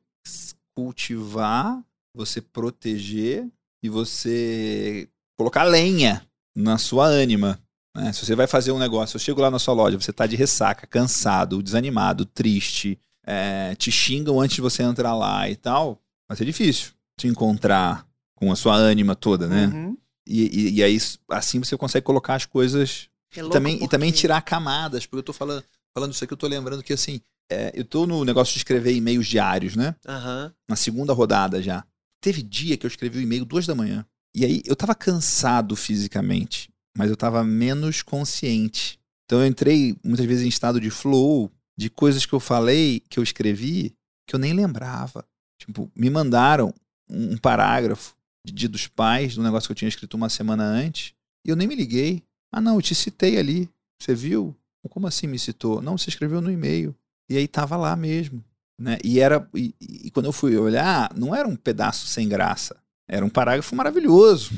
cultivar, 0.74 1.82
você 2.14 2.40
proteger 2.40 3.48
e 3.82 3.88
você 3.88 5.08
colocar 5.36 5.64
lenha 5.64 6.24
na 6.56 6.78
sua 6.78 7.06
ânima. 7.06 7.60
Né? 7.96 8.12
Se 8.12 8.24
você 8.24 8.36
vai 8.36 8.46
fazer 8.46 8.72
um 8.72 8.78
negócio, 8.78 9.16
eu 9.16 9.20
chego 9.20 9.40
lá 9.40 9.50
na 9.50 9.58
sua 9.58 9.74
loja, 9.74 10.00
você 10.00 10.10
está 10.10 10.26
de 10.26 10.36
ressaca, 10.36 10.86
cansado, 10.86 11.62
desanimado, 11.62 12.24
triste, 12.24 12.98
é, 13.26 13.74
te 13.74 13.90
xingam 13.90 14.40
antes 14.40 14.56
de 14.56 14.62
você 14.62 14.82
entrar 14.82 15.14
lá 15.14 15.48
e 15.48 15.56
tal, 15.56 16.00
vai 16.30 16.36
ser 16.36 16.44
difícil 16.44 16.92
te 17.18 17.26
encontrar 17.26 18.06
com 18.36 18.52
a 18.52 18.56
sua 18.56 18.76
ânima 18.76 19.16
toda, 19.16 19.48
né? 19.48 19.66
Uhum. 19.66 19.96
E, 20.24 20.42
e, 20.42 20.70
e, 20.76 20.82
aí, 20.84 20.96
assim 21.28 21.58
você 21.58 21.76
consegue 21.76 22.06
colocar 22.06 22.36
as 22.36 22.46
coisas 22.46 23.08
é 23.34 23.40
e, 23.40 23.50
também, 23.50 23.82
e 23.82 23.88
também 23.88 24.12
tirar 24.12 24.40
camadas, 24.42 25.06
porque 25.06 25.18
eu 25.18 25.24
tô 25.24 25.32
falando, 25.32 25.64
falando 25.92 26.12
isso 26.12 26.22
aqui, 26.22 26.32
eu 26.32 26.38
tô 26.38 26.46
lembrando 26.46 26.84
que 26.84 26.92
assim, 26.92 27.20
é, 27.50 27.72
eu 27.74 27.84
tô 27.84 28.06
no 28.06 28.24
negócio 28.24 28.52
de 28.52 28.58
escrever 28.58 28.94
e-mails 28.94 29.26
diários, 29.26 29.74
né? 29.74 29.96
Uhum. 30.06 30.52
Na 30.68 30.76
segunda 30.76 31.12
rodada 31.12 31.60
já. 31.60 31.84
Teve 32.20 32.42
dia 32.42 32.76
que 32.76 32.86
eu 32.86 32.88
escrevi 32.88 33.18
o 33.18 33.22
e-mail 33.22 33.44
duas 33.44 33.66
da 33.66 33.74
manhã. 33.74 34.06
E 34.32 34.44
aí 34.44 34.62
eu 34.66 34.76
tava 34.76 34.94
cansado 34.94 35.74
fisicamente, 35.74 36.70
mas 36.96 37.10
eu 37.10 37.16
tava 37.16 37.42
menos 37.42 38.02
consciente. 38.02 39.00
Então 39.24 39.40
eu 39.40 39.46
entrei 39.46 39.96
muitas 40.04 40.26
vezes 40.26 40.44
em 40.44 40.48
estado 40.48 40.80
de 40.80 40.90
flow, 40.90 41.50
de 41.76 41.90
coisas 41.90 42.24
que 42.24 42.32
eu 42.32 42.38
falei, 42.38 43.00
que 43.10 43.18
eu 43.18 43.22
escrevi, 43.24 43.96
que 44.28 44.36
eu 44.36 44.38
nem 44.38 44.52
lembrava. 44.52 45.26
Tipo, 45.70 45.88
me 45.94 46.10
mandaram 46.10 46.74
um 47.08 47.36
parágrafo 47.36 48.16
de 48.44 48.52
Dia 48.52 48.68
dos 48.68 48.88
Pais, 48.88 49.36
do 49.36 49.42
negócio 49.42 49.68
que 49.68 49.72
eu 49.72 49.76
tinha 49.76 49.88
escrito 49.88 50.14
uma 50.14 50.28
semana 50.28 50.64
antes, 50.64 51.14
e 51.46 51.50
eu 51.50 51.54
nem 51.54 51.68
me 51.68 51.76
liguei. 51.76 52.24
Ah, 52.52 52.60
não, 52.60 52.74
eu 52.74 52.82
te 52.82 52.92
citei 52.92 53.38
ali. 53.38 53.70
Você 54.02 54.12
viu? 54.12 54.56
Como 54.88 55.06
assim 55.06 55.28
me 55.28 55.38
citou? 55.38 55.80
Não, 55.80 55.96
você 55.96 56.10
escreveu 56.10 56.40
no 56.40 56.50
e-mail. 56.50 56.92
E 57.28 57.36
aí 57.36 57.46
tava 57.46 57.76
lá 57.76 57.94
mesmo. 57.94 58.42
Né? 58.76 58.98
E 59.04 59.20
era 59.20 59.48
e, 59.54 59.72
e, 59.80 60.10
quando 60.10 60.26
eu 60.26 60.32
fui 60.32 60.56
olhar, 60.56 61.14
não 61.14 61.32
era 61.34 61.46
um 61.46 61.54
pedaço 61.54 62.08
sem 62.08 62.28
graça. 62.28 62.76
Era 63.06 63.24
um 63.24 63.30
parágrafo 63.30 63.76
maravilhoso. 63.76 64.50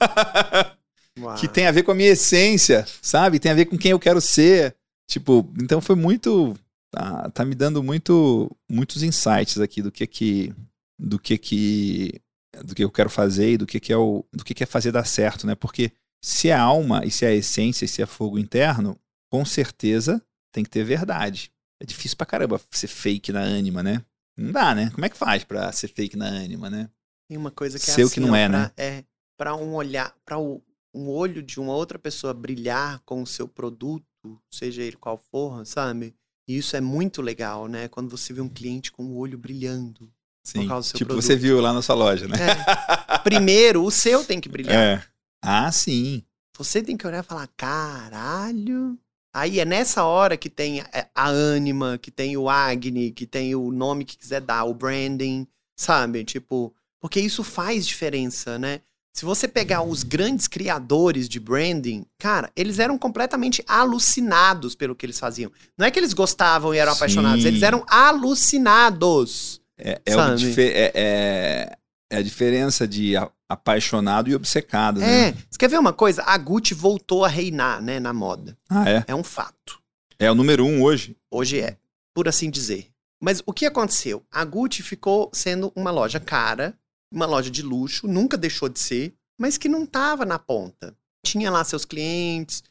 que 1.40 1.48
tem 1.48 1.66
a 1.66 1.72
ver 1.72 1.84
com 1.84 1.92
a 1.92 1.94
minha 1.94 2.10
essência, 2.10 2.84
sabe? 3.00 3.38
Tem 3.38 3.50
a 3.50 3.54
ver 3.54 3.64
com 3.64 3.78
quem 3.78 3.92
eu 3.92 3.98
quero 3.98 4.20
ser. 4.20 4.76
Tipo, 5.08 5.50
então 5.58 5.80
foi 5.80 5.96
muito. 5.96 6.54
Tá, 6.90 7.30
tá 7.30 7.44
me 7.44 7.54
dando 7.54 7.82
muito, 7.82 8.50
muitos 8.68 9.02
insights 9.02 9.58
aqui 9.58 9.80
do 9.80 9.92
que 9.92 10.06
que. 10.06 10.54
Do 10.98 11.18
que 11.18 11.38
que. 11.38 12.20
Do 12.64 12.74
que 12.74 12.82
eu 12.82 12.90
quero 12.90 13.08
fazer 13.08 13.52
e 13.52 13.56
do 13.56 13.66
que, 13.66 13.78
que 13.78 13.92
é 13.92 13.96
o. 13.96 14.24
Do 14.32 14.44
que, 14.44 14.54
que 14.54 14.64
é 14.64 14.66
fazer 14.66 14.90
dar 14.90 15.04
certo, 15.04 15.46
né? 15.46 15.54
Porque 15.54 15.92
se 16.22 16.48
é 16.48 16.54
alma 16.54 17.04
e 17.04 17.10
se 17.10 17.24
é 17.24 17.34
essência 17.34 17.84
e 17.84 17.88
se 17.88 18.02
é 18.02 18.06
fogo 18.06 18.38
interno, 18.38 18.98
com 19.30 19.44
certeza 19.44 20.22
tem 20.52 20.64
que 20.64 20.70
ter 20.70 20.84
verdade. 20.84 21.52
É 21.80 21.86
difícil 21.86 22.16
pra 22.16 22.26
caramba 22.26 22.60
ser 22.70 22.88
fake 22.88 23.32
na 23.32 23.40
ânima, 23.40 23.82
né? 23.82 24.04
Não 24.36 24.52
dá, 24.52 24.74
né? 24.74 24.90
Como 24.90 25.04
é 25.04 25.08
que 25.08 25.16
faz 25.16 25.44
pra 25.44 25.70
ser 25.72 25.88
fake 25.88 26.16
na 26.16 26.26
ânima, 26.26 26.68
né? 26.68 26.90
Tem 27.28 27.38
uma 27.38 27.50
coisa 27.50 27.78
que 27.78 27.90
é 27.90 27.94
Seu 27.94 28.06
assim, 28.06 28.14
que 28.14 28.20
não 28.20 28.34
é, 28.34 28.48
pra, 28.48 28.58
né? 28.58 28.72
É, 28.76 29.04
pra 29.38 29.54
um 29.54 29.74
olhar, 29.74 30.14
pra 30.24 30.38
um 30.38 30.60
olho 31.08 31.42
de 31.42 31.60
uma 31.60 31.72
outra 31.72 31.98
pessoa 31.98 32.34
brilhar 32.34 33.00
com 33.00 33.22
o 33.22 33.26
seu 33.26 33.46
produto, 33.46 34.04
seja 34.50 34.82
ele 34.82 34.96
qual 34.96 35.16
for, 35.16 35.64
sabe? 35.64 36.14
E 36.50 36.56
isso 36.56 36.76
é 36.76 36.80
muito 36.80 37.22
legal, 37.22 37.68
né? 37.68 37.86
Quando 37.86 38.10
você 38.10 38.32
vê 38.32 38.40
um 38.40 38.48
cliente 38.48 38.90
com 38.90 39.04
o 39.04 39.16
olho 39.16 39.38
brilhando. 39.38 40.10
Sim, 40.42 40.62
tipo 40.62 41.06
produto. 41.06 41.22
você 41.22 41.36
viu 41.36 41.60
lá 41.60 41.72
na 41.72 41.80
sua 41.80 41.94
loja, 41.94 42.26
né? 42.26 42.36
É. 42.36 43.18
Primeiro, 43.18 43.84
o 43.84 43.90
seu 43.90 44.24
tem 44.24 44.40
que 44.40 44.48
brilhar. 44.50 44.74
É. 44.74 45.04
Ah, 45.40 45.70
sim. 45.70 46.24
Você 46.58 46.82
tem 46.82 46.96
que 46.96 47.06
olhar 47.06 47.22
e 47.22 47.26
falar, 47.26 47.46
caralho, 47.56 48.98
Aí 49.32 49.60
é 49.60 49.64
nessa 49.64 50.02
hora 50.02 50.36
que 50.36 50.50
tem 50.50 50.82
a 51.14 51.28
ânima, 51.28 51.96
que 51.98 52.10
tem 52.10 52.36
o 52.36 52.50
Agni, 52.50 53.12
que 53.12 53.28
tem 53.28 53.54
o 53.54 53.70
nome 53.70 54.04
que 54.04 54.18
quiser 54.18 54.40
dar, 54.40 54.64
o 54.64 54.74
branding, 54.74 55.46
sabe? 55.76 56.24
Tipo, 56.24 56.74
porque 57.00 57.20
isso 57.20 57.44
faz 57.44 57.86
diferença, 57.86 58.58
né? 58.58 58.80
Se 59.12 59.24
você 59.24 59.48
pegar 59.48 59.82
os 59.82 60.02
grandes 60.02 60.46
criadores 60.46 61.28
de 61.28 61.40
branding, 61.40 62.06
cara, 62.18 62.50
eles 62.54 62.78
eram 62.78 62.96
completamente 62.96 63.62
alucinados 63.66 64.74
pelo 64.74 64.94
que 64.94 65.04
eles 65.04 65.18
faziam. 65.18 65.50
Não 65.76 65.84
é 65.84 65.90
que 65.90 65.98
eles 65.98 66.12
gostavam 66.12 66.72
e 66.74 66.78
eram 66.78 66.92
Sim. 66.92 66.98
apaixonados, 66.98 67.44
eles 67.44 67.62
eram 67.62 67.84
alucinados. 67.88 69.60
É, 69.76 70.00
é, 70.06 70.14
é, 70.14 70.92
é, 70.94 71.76
é 72.10 72.16
a 72.16 72.22
diferença 72.22 72.86
de 72.86 73.14
apaixonado 73.48 74.30
e 74.30 74.34
obcecado, 74.34 75.00
né? 75.00 75.28
É. 75.28 75.32
Você 75.32 75.58
quer 75.58 75.68
ver 75.68 75.78
uma 75.78 75.92
coisa? 75.92 76.22
A 76.22 76.38
Gucci 76.38 76.72
voltou 76.72 77.24
a 77.24 77.28
reinar, 77.28 77.82
né, 77.82 77.98
na 77.98 78.12
moda. 78.12 78.56
Ah, 78.68 78.88
é? 78.88 79.04
É 79.08 79.14
um 79.14 79.24
fato. 79.24 79.80
É 80.18 80.30
o 80.30 80.34
número 80.34 80.64
um 80.64 80.82
hoje? 80.82 81.16
Hoje 81.30 81.60
é, 81.60 81.76
por 82.14 82.28
assim 82.28 82.48
dizer. 82.48 82.88
Mas 83.20 83.42
o 83.44 83.52
que 83.52 83.66
aconteceu? 83.66 84.24
A 84.30 84.44
Gucci 84.44 84.82
ficou 84.82 85.30
sendo 85.32 85.72
uma 85.74 85.90
loja 85.90 86.20
cara, 86.20 86.74
uma 87.12 87.26
loja 87.26 87.50
de 87.50 87.62
luxo, 87.62 88.06
nunca 88.06 88.36
deixou 88.36 88.68
de 88.68 88.78
ser, 88.78 89.14
mas 89.38 89.58
que 89.58 89.68
não 89.68 89.84
estava 89.84 90.24
na 90.24 90.38
ponta. 90.38 90.96
Tinha 91.24 91.50
lá 91.50 91.64
seus 91.64 91.84
clientes. 91.84 92.62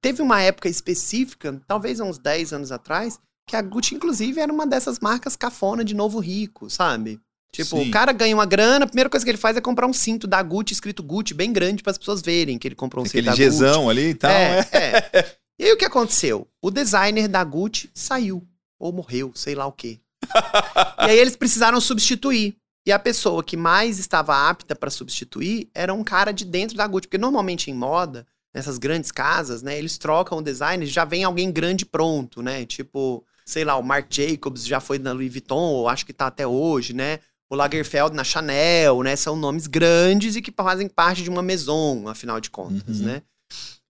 Teve 0.00 0.22
uma 0.22 0.40
época 0.40 0.68
específica, 0.68 1.60
talvez 1.66 2.00
há 2.00 2.04
uns 2.04 2.18
10 2.18 2.52
anos 2.52 2.72
atrás, 2.72 3.18
que 3.48 3.56
a 3.56 3.62
Gucci, 3.62 3.94
inclusive, 3.94 4.40
era 4.40 4.52
uma 4.52 4.66
dessas 4.66 4.98
marcas 4.98 5.36
cafona 5.36 5.84
de 5.84 5.94
novo 5.94 6.18
rico, 6.18 6.68
sabe? 6.68 7.20
Tipo, 7.52 7.78
Sim. 7.78 7.88
o 7.88 7.90
cara 7.90 8.12
ganha 8.12 8.34
uma 8.34 8.44
grana, 8.44 8.84
a 8.84 8.88
primeira 8.88 9.08
coisa 9.08 9.24
que 9.24 9.30
ele 9.30 9.38
faz 9.38 9.56
é 9.56 9.60
comprar 9.60 9.86
um 9.86 9.92
cinto 9.92 10.26
da 10.26 10.42
Gucci 10.42 10.74
escrito 10.74 11.02
Gucci 11.02 11.32
bem 11.32 11.52
grande 11.52 11.82
para 11.82 11.92
as 11.92 11.98
pessoas 11.98 12.20
verem 12.20 12.58
que 12.58 12.68
ele 12.68 12.74
comprou 12.74 13.04
um 13.04 13.06
Aquele 13.06 13.22
cinto 13.22 13.36
da 13.38 13.44
Gucci. 13.44 13.62
Aquele 13.62 13.70
Gzão 13.70 13.88
ali 13.88 14.08
e 14.10 14.14
tal. 14.14 14.30
É, 14.30 14.68
é. 14.72 15.10
é. 15.12 15.36
E 15.58 15.64
aí 15.64 15.72
o 15.72 15.76
que 15.76 15.84
aconteceu? 15.84 16.46
O 16.60 16.70
designer 16.70 17.28
da 17.28 17.42
Gucci 17.42 17.90
saiu. 17.94 18.46
Ou 18.78 18.92
morreu, 18.92 19.32
sei 19.34 19.54
lá 19.54 19.66
o 19.66 19.72
quê. 19.72 19.98
e 21.00 21.10
aí 21.10 21.18
eles 21.18 21.36
precisaram 21.36 21.80
substituir. 21.80 22.56
E 22.86 22.92
a 22.92 22.98
pessoa 22.98 23.42
que 23.42 23.56
mais 23.56 23.98
estava 23.98 24.48
apta 24.48 24.76
para 24.76 24.90
substituir 24.90 25.68
era 25.74 25.92
um 25.92 26.04
cara 26.04 26.32
de 26.32 26.44
dentro 26.44 26.76
da 26.76 26.86
Gucci. 26.86 27.08
Porque 27.08 27.18
normalmente 27.18 27.70
em 27.70 27.74
moda, 27.74 28.26
nessas 28.54 28.78
grandes 28.78 29.10
casas, 29.10 29.62
né, 29.62 29.76
eles 29.76 29.98
trocam 29.98 30.38
o 30.38 30.42
design 30.42 30.84
e 30.84 30.88
já 30.88 31.04
vem 31.04 31.24
alguém 31.24 31.50
grande 31.50 31.84
pronto, 31.84 32.42
né? 32.42 32.64
Tipo, 32.64 33.26
sei 33.44 33.64
lá, 33.64 33.76
o 33.76 33.82
Marc 33.82 34.06
Jacobs 34.14 34.64
já 34.64 34.78
foi 34.78 34.98
na 34.98 35.12
Louis 35.12 35.32
Vuitton, 35.32 35.56
ou 35.56 35.88
acho 35.88 36.06
que 36.06 36.12
tá 36.12 36.28
até 36.28 36.46
hoje, 36.46 36.92
né? 36.92 37.18
o 37.48 37.54
Lagerfeld 37.54 38.14
na 38.14 38.24
Chanel, 38.24 39.02
né? 39.02 39.14
São 39.16 39.36
nomes 39.36 39.66
grandes 39.66 40.36
e 40.36 40.42
que 40.42 40.52
fazem 40.52 40.88
parte 40.88 41.22
de 41.22 41.30
uma 41.30 41.42
maison, 41.42 42.08
afinal 42.08 42.40
de 42.40 42.50
contas, 42.50 43.00
uhum. 43.00 43.06
né? 43.06 43.22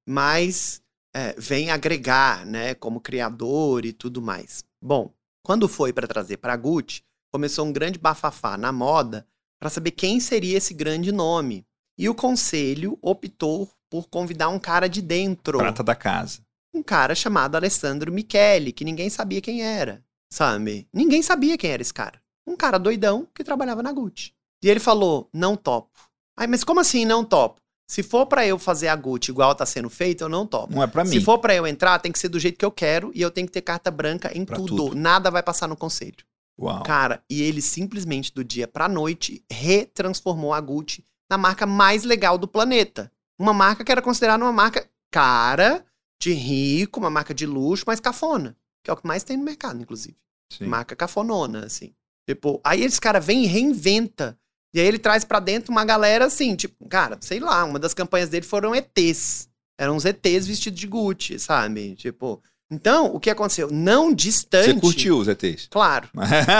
Mas 0.07 0.83
é, 1.15 1.35
vem 1.39 1.71
agregar, 1.71 2.45
né? 2.45 2.75
Como 2.75 3.01
criador 3.01 3.85
e 3.85 3.93
tudo 3.93 4.21
mais. 4.21 4.63
Bom, 4.83 5.13
quando 5.43 5.69
foi 5.69 5.93
para 5.93 6.07
trazer 6.07 6.37
para 6.37 6.57
Gucci, 6.57 7.03
começou 7.37 7.67
um 7.67 7.73
grande 7.73 7.99
bafafá 7.99 8.57
na 8.57 8.73
moda 8.73 9.27
para 9.59 9.71
saber 9.71 9.93
quem 9.93 10.21
seria 10.21 10.59
esse 10.59 10.75
grande 10.75 11.13
nome. 11.13 11.67
E 11.99 12.09
o 12.09 12.15
conselho 12.15 12.99
optou 13.01 13.71
por 13.89 14.09
convidar 14.09 14.49
um 14.49 14.59
cara 14.59 14.89
de 14.89 15.01
dentro. 15.01 15.59
Prata 15.59 15.83
da 15.83 15.95
casa. 15.95 16.41
Um 16.75 16.83
cara 16.83 17.15
chamado 17.15 17.55
Alessandro 17.55 18.13
Michele, 18.13 18.73
que 18.73 18.85
ninguém 18.85 19.09
sabia 19.09 19.41
quem 19.41 19.63
era, 19.63 20.05
sabe? 20.31 20.87
Ninguém 20.93 21.23
sabia 21.23 21.57
quem 21.57 21.71
era 21.71 21.81
esse 21.81 21.95
cara 21.95 22.21
um 22.47 22.57
cara 22.57 22.79
doidão 22.79 23.27
que 23.35 23.43
trabalhava 23.43 23.83
na 23.83 23.93
Gucci. 23.93 24.33
E 24.63 24.71
ele 24.71 24.81
falou: 24.81 25.29
não 25.33 25.57
topo. 25.57 25.91
Ai, 26.39 26.47
mas 26.47 26.63
como 26.63 26.81
assim 26.81 27.05
não 27.05 27.25
topo? 27.25 27.61
Se 27.89 28.03
for 28.03 28.27
para 28.27 28.47
eu 28.47 28.59
fazer 28.59 28.89
a 28.89 28.97
Gucci 28.97 29.31
igual 29.31 29.55
tá 29.55 29.65
sendo 29.65 29.89
feito, 29.89 30.23
eu 30.23 30.29
não 30.29 30.47
topo. 30.47 30.75
Não 30.75 30.83
é 30.83 30.87
para 30.87 31.05
mim. 31.05 31.11
Se 31.11 31.21
for 31.21 31.39
para 31.39 31.55
eu 31.55 31.67
entrar, 31.67 31.99
tem 31.99 32.11
que 32.11 32.19
ser 32.19 32.29
do 32.29 32.39
jeito 32.39 32.59
que 32.59 32.65
eu 32.65 32.71
quero 32.71 33.11
e 33.15 33.21
eu 33.21 33.31
tenho 33.31 33.47
que 33.47 33.53
ter 33.53 33.63
carta 33.63 33.91
branca 33.91 34.31
em 34.37 34.45
tudo. 34.45 34.77
tudo. 34.77 34.95
Nada 34.95 35.31
vai 35.31 35.43
passar 35.43 35.69
no 35.69 35.77
conselho. 35.77 36.25
Uau. 36.59 36.83
Cara, 36.83 37.23
e 37.29 37.43
ele 37.43 37.61
simplesmente 37.61 38.33
do 38.33 38.43
dia 38.43 38.67
pra 38.67 38.89
noite 38.89 39.45
retransformou 39.51 40.55
a 40.55 40.61
Gucci 40.61 41.05
na 41.31 41.37
marca 41.37 41.67
mais 41.67 42.03
legal 42.03 42.39
do 42.39 42.49
planeta. 42.49 43.13
Uma 43.39 43.53
marca 43.53 43.85
que 43.85 43.93
era 43.93 44.01
considerada 44.01 44.43
uma 44.43 44.53
marca 44.53 44.89
cara, 45.11 45.85
de 46.21 46.33
rico, 46.33 46.99
uma 46.99 47.11
marca 47.11 47.35
de 47.35 47.47
luxo, 47.47 47.85
mas 47.87 48.01
cafona. 48.01 48.57
Que 48.83 48.91
é 48.91 48.93
o 48.93 48.97
que 48.97 49.07
mais 49.07 49.23
tem 49.23 49.37
no 49.37 49.45
mercado, 49.45 49.81
inclusive. 49.81 50.17
Sim. 50.51 50.67
Marca 50.67 50.97
cafonona, 50.97 51.67
assim. 51.67 51.95
Tipo, 52.29 52.61
aí 52.65 52.83
esse 52.83 53.01
cara 53.01 53.21
vem 53.21 53.45
e 53.45 53.47
reinventa. 53.47 54.39
E 54.75 54.81
aí 54.81 54.87
ele 54.87 54.99
traz 54.99 55.25
para 55.25 55.41
dentro 55.41 55.73
uma 55.73 55.85
galera 55.85 56.27
assim, 56.27 56.55
tipo, 56.55 56.87
cara, 56.89 57.19
sei 57.21 57.41
lá, 57.41 57.65
uma 57.65 57.79
das 57.79 57.95
campanhas 57.95 58.29
dele 58.29 58.45
foram 58.45 58.75
ETs. 58.75 59.49
Eram 59.79 59.97
os 59.97 60.05
ETs 60.05 60.47
vestidos 60.47 60.81
de 60.81 60.87
Gucci, 60.87 61.39
sabe? 61.39 61.95
Tipo, 61.97 62.43
então, 62.71 63.07
o 63.15 63.21
que 63.21 63.31
aconteceu? 63.31 63.69
Não 63.71 64.13
distante. 64.13 64.75
Você 64.75 64.81
curtiu 64.81 65.19
os 65.19 65.29
ETs? 65.29 65.69
Claro. 65.71 66.09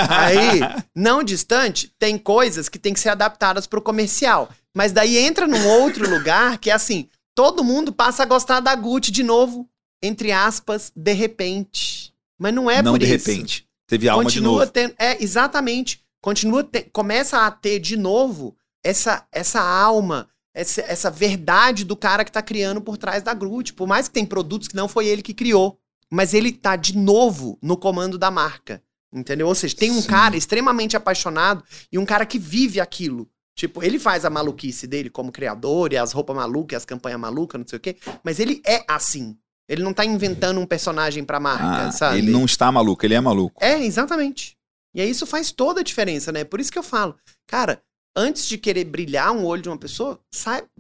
Aí, 0.09 0.61
não 0.95 1.23
distante, 1.23 1.93
tem 1.99 2.17
coisas 2.19 2.69
que 2.69 2.79
tem 2.79 2.93
que 2.95 3.01
ser 3.01 3.09
adaptadas 3.11 3.67
pro 3.67 3.83
comercial. 3.83 4.49
Mas 4.75 4.93
daí 4.93 5.17
entra 5.17 5.47
num 5.47 5.67
outro 5.67 6.09
lugar 6.11 6.59
que 6.59 6.71
é 6.71 6.75
assim: 6.75 7.09
todo 7.35 7.65
mundo 7.65 7.93
passa 7.93 8.23
a 8.23 8.27
gostar 8.27 8.61
da 8.61 8.75
Gucci 8.75 9.11
de 9.11 9.23
novo. 9.23 9.69
entre 10.03 10.31
aspas, 10.33 10.93
de 10.95 11.13
repente. 11.13 12.13
Mas 12.39 12.55
não 12.55 12.71
é 12.71 12.83
não 12.83 12.93
por 12.93 12.99
de 12.99 13.13
isso. 13.15 13.29
repente. 13.31 13.67
Teve 13.89 14.09
alma 14.09 14.25
de 14.31 14.41
novo. 14.41 14.59
Continua 14.61 14.67
tendo. 14.73 14.95
É, 14.99 15.23
exatamente. 15.23 16.03
Continua 16.23 16.63
te- 16.65 16.89
começa 16.93 17.47
a 17.47 17.51
ter 17.51 17.79
de 17.79 17.97
novo 17.97 18.57
essa, 18.85 19.27
essa 19.33 19.61
alma, 19.61 20.29
essa, 20.55 20.81
essa 20.83 21.11
verdade 21.11 21.85
do 21.85 21.97
cara 21.97 22.25
que 22.25 22.33
tá 22.33 22.43
criando 22.43 22.81
por 22.81 22.97
trás 22.99 23.23
da 23.23 23.33
Groot. 23.33 23.73
Por 23.75 23.87
mais 23.87 24.09
que 24.09 24.15
tem 24.15 24.27
produtos 24.27 24.69
que 24.69 24.77
não 24.77 24.87
foi 24.89 25.07
ele 25.07 25.23
que 25.23 25.33
criou. 25.35 25.79
Mas 26.13 26.35
ele 26.35 26.53
tá 26.53 26.77
de 26.77 26.97
novo 26.97 27.59
no 27.63 27.77
comando 27.77 28.17
da 28.19 28.31
marca. 28.31 28.83
Entendeu? 29.13 29.47
Ou 29.47 29.55
seja, 29.55 29.75
tem 29.75 29.91
um 29.91 30.03
Sim. 30.03 30.09
cara 30.09 30.37
extremamente 30.37 30.97
apaixonado 30.97 31.65
e 31.91 31.99
um 31.99 32.05
cara 32.05 32.27
que 32.27 32.39
vive 32.39 32.81
aquilo. 32.81 33.29
Tipo, 33.55 33.83
ele 33.83 33.99
faz 33.99 34.25
a 34.25 34.31
maluquice 34.31 34.87
dele 34.87 35.09
como 35.09 35.33
criador 35.33 35.93
e 35.93 35.97
as 35.97 36.13
roupas 36.13 36.37
malucas, 36.37 36.79
as 36.79 36.85
campanhas 36.85 37.19
malucas, 37.19 37.59
não 37.59 37.67
sei 37.67 37.79
o 37.79 37.81
quê. 37.81 37.97
Mas 38.23 38.39
ele 38.39 38.61
é 38.67 38.85
assim. 38.87 39.37
Ele 39.69 39.83
não 39.83 39.95
tá 39.95 40.05
inventando 40.05 40.61
um 40.61 40.67
personagem 40.67 41.25
pra 41.25 41.41
marca, 41.41 41.89
Ah, 41.89 41.93
sabe? 41.93 42.19
ele 42.19 42.31
não 42.31 42.45
está 42.45 42.71
maluco, 42.71 43.05
ele 43.07 43.15
é 43.15 43.21
maluco. 43.21 43.65
É, 43.65 43.83
exatamente. 43.83 44.57
E 44.95 45.01
aí 45.01 45.09
isso 45.11 45.27
faz 45.27 45.51
toda 45.51 45.81
a 45.81 45.85
diferença, 45.85 46.31
né? 46.31 46.45
Por 46.45 46.61
isso 46.61 46.71
que 46.71 46.79
eu 46.79 46.83
falo, 46.83 47.17
cara, 47.47 47.83
antes 48.15 48.47
de 48.47 48.59
querer 48.59 48.85
brilhar 48.85 49.33
um 49.33 49.45
olho 49.45 49.63
de 49.63 49.69
uma 49.69 49.79
pessoa, 49.79 50.21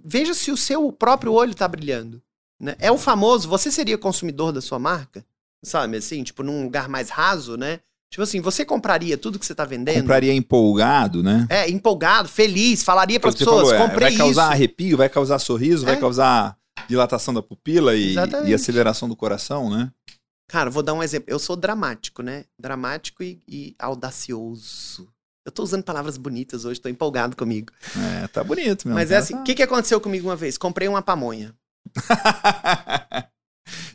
veja 0.05 0.35
se 0.35 0.51
o 0.53 0.57
seu 0.57 0.93
próprio 0.93 1.33
olho 1.33 1.55
tá 1.55 1.67
brilhando. 1.67 2.23
Né? 2.61 2.75
É 2.79 2.91
o 2.91 2.99
famoso, 2.99 3.49
você 3.49 3.71
seria 3.71 3.99
consumidor 3.99 4.53
da 4.53 4.61
sua 4.61 4.79
marca? 4.79 5.25
Sabe, 5.65 5.97
assim, 5.97 6.23
tipo, 6.23 6.43
num 6.43 6.65
lugar 6.65 6.89
mais 6.89 7.11
raso, 7.11 7.57
né? 7.57 7.81
Tipo 8.11 8.23
assim, 8.23 8.41
você 8.41 8.65
compraria 8.65 9.19
tudo 9.19 9.39
que 9.39 9.45
você 9.45 9.55
tá 9.55 9.65
vendendo? 9.65 10.03
Compraria 10.03 10.33
empolgado, 10.33 11.23
né? 11.23 11.47
É, 11.51 11.69
empolgado, 11.69 12.29
feliz, 12.29 12.83
falaria 12.85 13.19
para 13.19 13.31
as 13.31 13.35
pessoas, 13.35 13.69
falou, 13.69 13.75
é, 13.75 13.79
comprei 13.79 14.09
vai 14.11 14.17
causar 14.17 14.43
isso. 14.45 14.53
arrepio, 14.53 14.97
vai 14.97 15.09
causar 15.09 15.39
sorriso, 15.41 15.85
vai 15.85 15.97
É. 15.97 16.01
causar 16.01 16.57
dilatação 16.89 17.35
da 17.35 17.43
pupila 17.43 17.97
e, 17.97 18.15
e 18.47 18.55
aceleração 18.55 19.09
do 19.09 19.17
coração, 19.17 19.69
né? 19.69 19.91
Cara, 20.49 20.71
vou 20.71 20.83
dar 20.85 20.95
um 20.95 21.03
exemplo. 21.03 21.27
Eu 21.29 21.41
sou 21.41 21.57
dramático, 21.57 22.23
né? 22.23 22.45
Dramático 22.57 23.25
e, 23.25 23.41
e 23.49 23.75
audacioso. 24.31 25.09
Eu 25.45 25.53
tô 25.53 25.63
usando 25.63 25.83
palavras 25.85 26.17
bonitas 26.17 26.65
hoje, 26.65 26.81
tô 26.81 26.89
empolgado 26.89 27.37
comigo. 27.37 27.73
É, 28.23 28.29
tá 28.29 28.43
bonito 28.45 28.87
mesmo. 28.87 28.95
Mas 28.95 29.11
é 29.11 29.17
assim, 29.17 29.35
o 29.35 29.39
tá- 29.39 29.43
que, 29.45 29.55
que 29.57 29.63
aconteceu 29.63 30.01
comigo 30.01 30.29
uma 30.29 30.37
vez? 30.37 30.57
Comprei 30.59 30.87
uma 30.89 31.03
pamonha. 31.03 31.55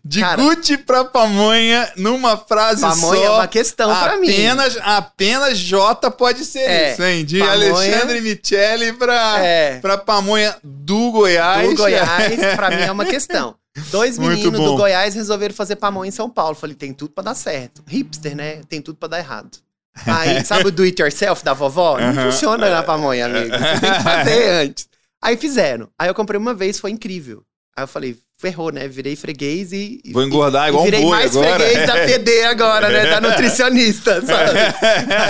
De 0.03 0.19
Cara- 0.19 0.41
Gucci 0.41 0.77
pra 0.79 1.05
pamonha, 1.05 1.89
numa 1.95 2.35
frase 2.35 2.81
Pamonha 2.81 3.21
é 3.23 3.27
só. 3.27 3.35
uma 3.35 3.47
questão 3.47 3.95
pra 3.97 4.17
mim. 4.17 4.27
apenas, 4.29 4.77
apenas 4.81 5.57
J 5.59 6.11
pode 6.11 6.43
ser 6.43 6.59
É, 6.59 6.91
isso, 6.93 7.03
hein? 7.03 7.23
De 7.23 7.39
pamonha- 7.39 7.53
Alexandre 7.53 8.19
Michele 8.19 8.93
pra, 8.93 9.39
É, 9.39 9.79
pra 9.79 9.97
pamonha 9.97 10.55
do 10.63 11.11
Goiás. 11.11 11.69
do 11.69 11.75
Goiás, 11.75 12.55
pra 12.55 12.69
mim 12.71 12.81
é 12.81 12.91
uma 12.91 13.05
questão. 13.05 13.55
Dois 13.91 14.17
meninos 14.17 14.59
do 14.59 14.75
Goiás 14.75 15.15
resolveram 15.15 15.53
fazer 15.53 15.77
pamonha 15.77 16.09
em 16.09 16.11
São 16.11 16.29
Paulo. 16.29 16.55
Falei, 16.55 16.75
tem 16.75 16.91
tudo 16.93 17.11
pra 17.13 17.23
dar 17.23 17.35
certo. 17.35 17.81
Hipster, 17.87 18.35
né? 18.35 18.61
Tem 18.67 18.81
tudo 18.81 18.97
pra 18.97 19.07
dar 19.07 19.19
errado. 19.19 19.57
Aí, 20.05 20.43
sabe 20.43 20.67
o 20.67 20.71
do 20.71 20.83
it 20.83 21.01
yourself 21.01 21.45
da 21.45 21.53
vovó? 21.53 21.97
Não 21.97 22.31
funciona 22.31 22.69
na 22.69 22.83
pamonha, 22.83 23.27
amigo. 23.27 23.49
Você 23.57 23.79
tem 23.79 23.93
que 23.93 24.03
fazer 24.03 24.49
antes. 24.67 24.89
Aí 25.23 25.37
fizeram. 25.37 25.87
Aí 25.97 26.09
eu 26.09 26.13
comprei 26.15 26.37
uma 26.37 26.53
vez, 26.53 26.79
foi 26.79 26.91
incrível. 26.91 27.43
Aí 27.75 27.83
eu 27.83 27.87
falei, 27.87 28.17
ferrou, 28.37 28.71
né? 28.71 28.87
Virei 28.87 29.15
freguês 29.15 29.71
e. 29.71 30.01
Vou 30.11 30.23
engordar 30.23 30.67
e, 30.67 30.69
igual 30.69 30.83
e 30.83 30.85
virei 30.85 30.99
um 30.99 31.03
boi 31.03 31.17
mais 31.17 31.35
agora. 31.35 31.63
freguês 31.63 31.87
da 31.87 32.05
PD 32.05 32.43
agora, 32.43 32.89
né? 32.89 33.09
Da 33.09 33.21
nutricionista, 33.21 34.21
sabe? 34.25 34.59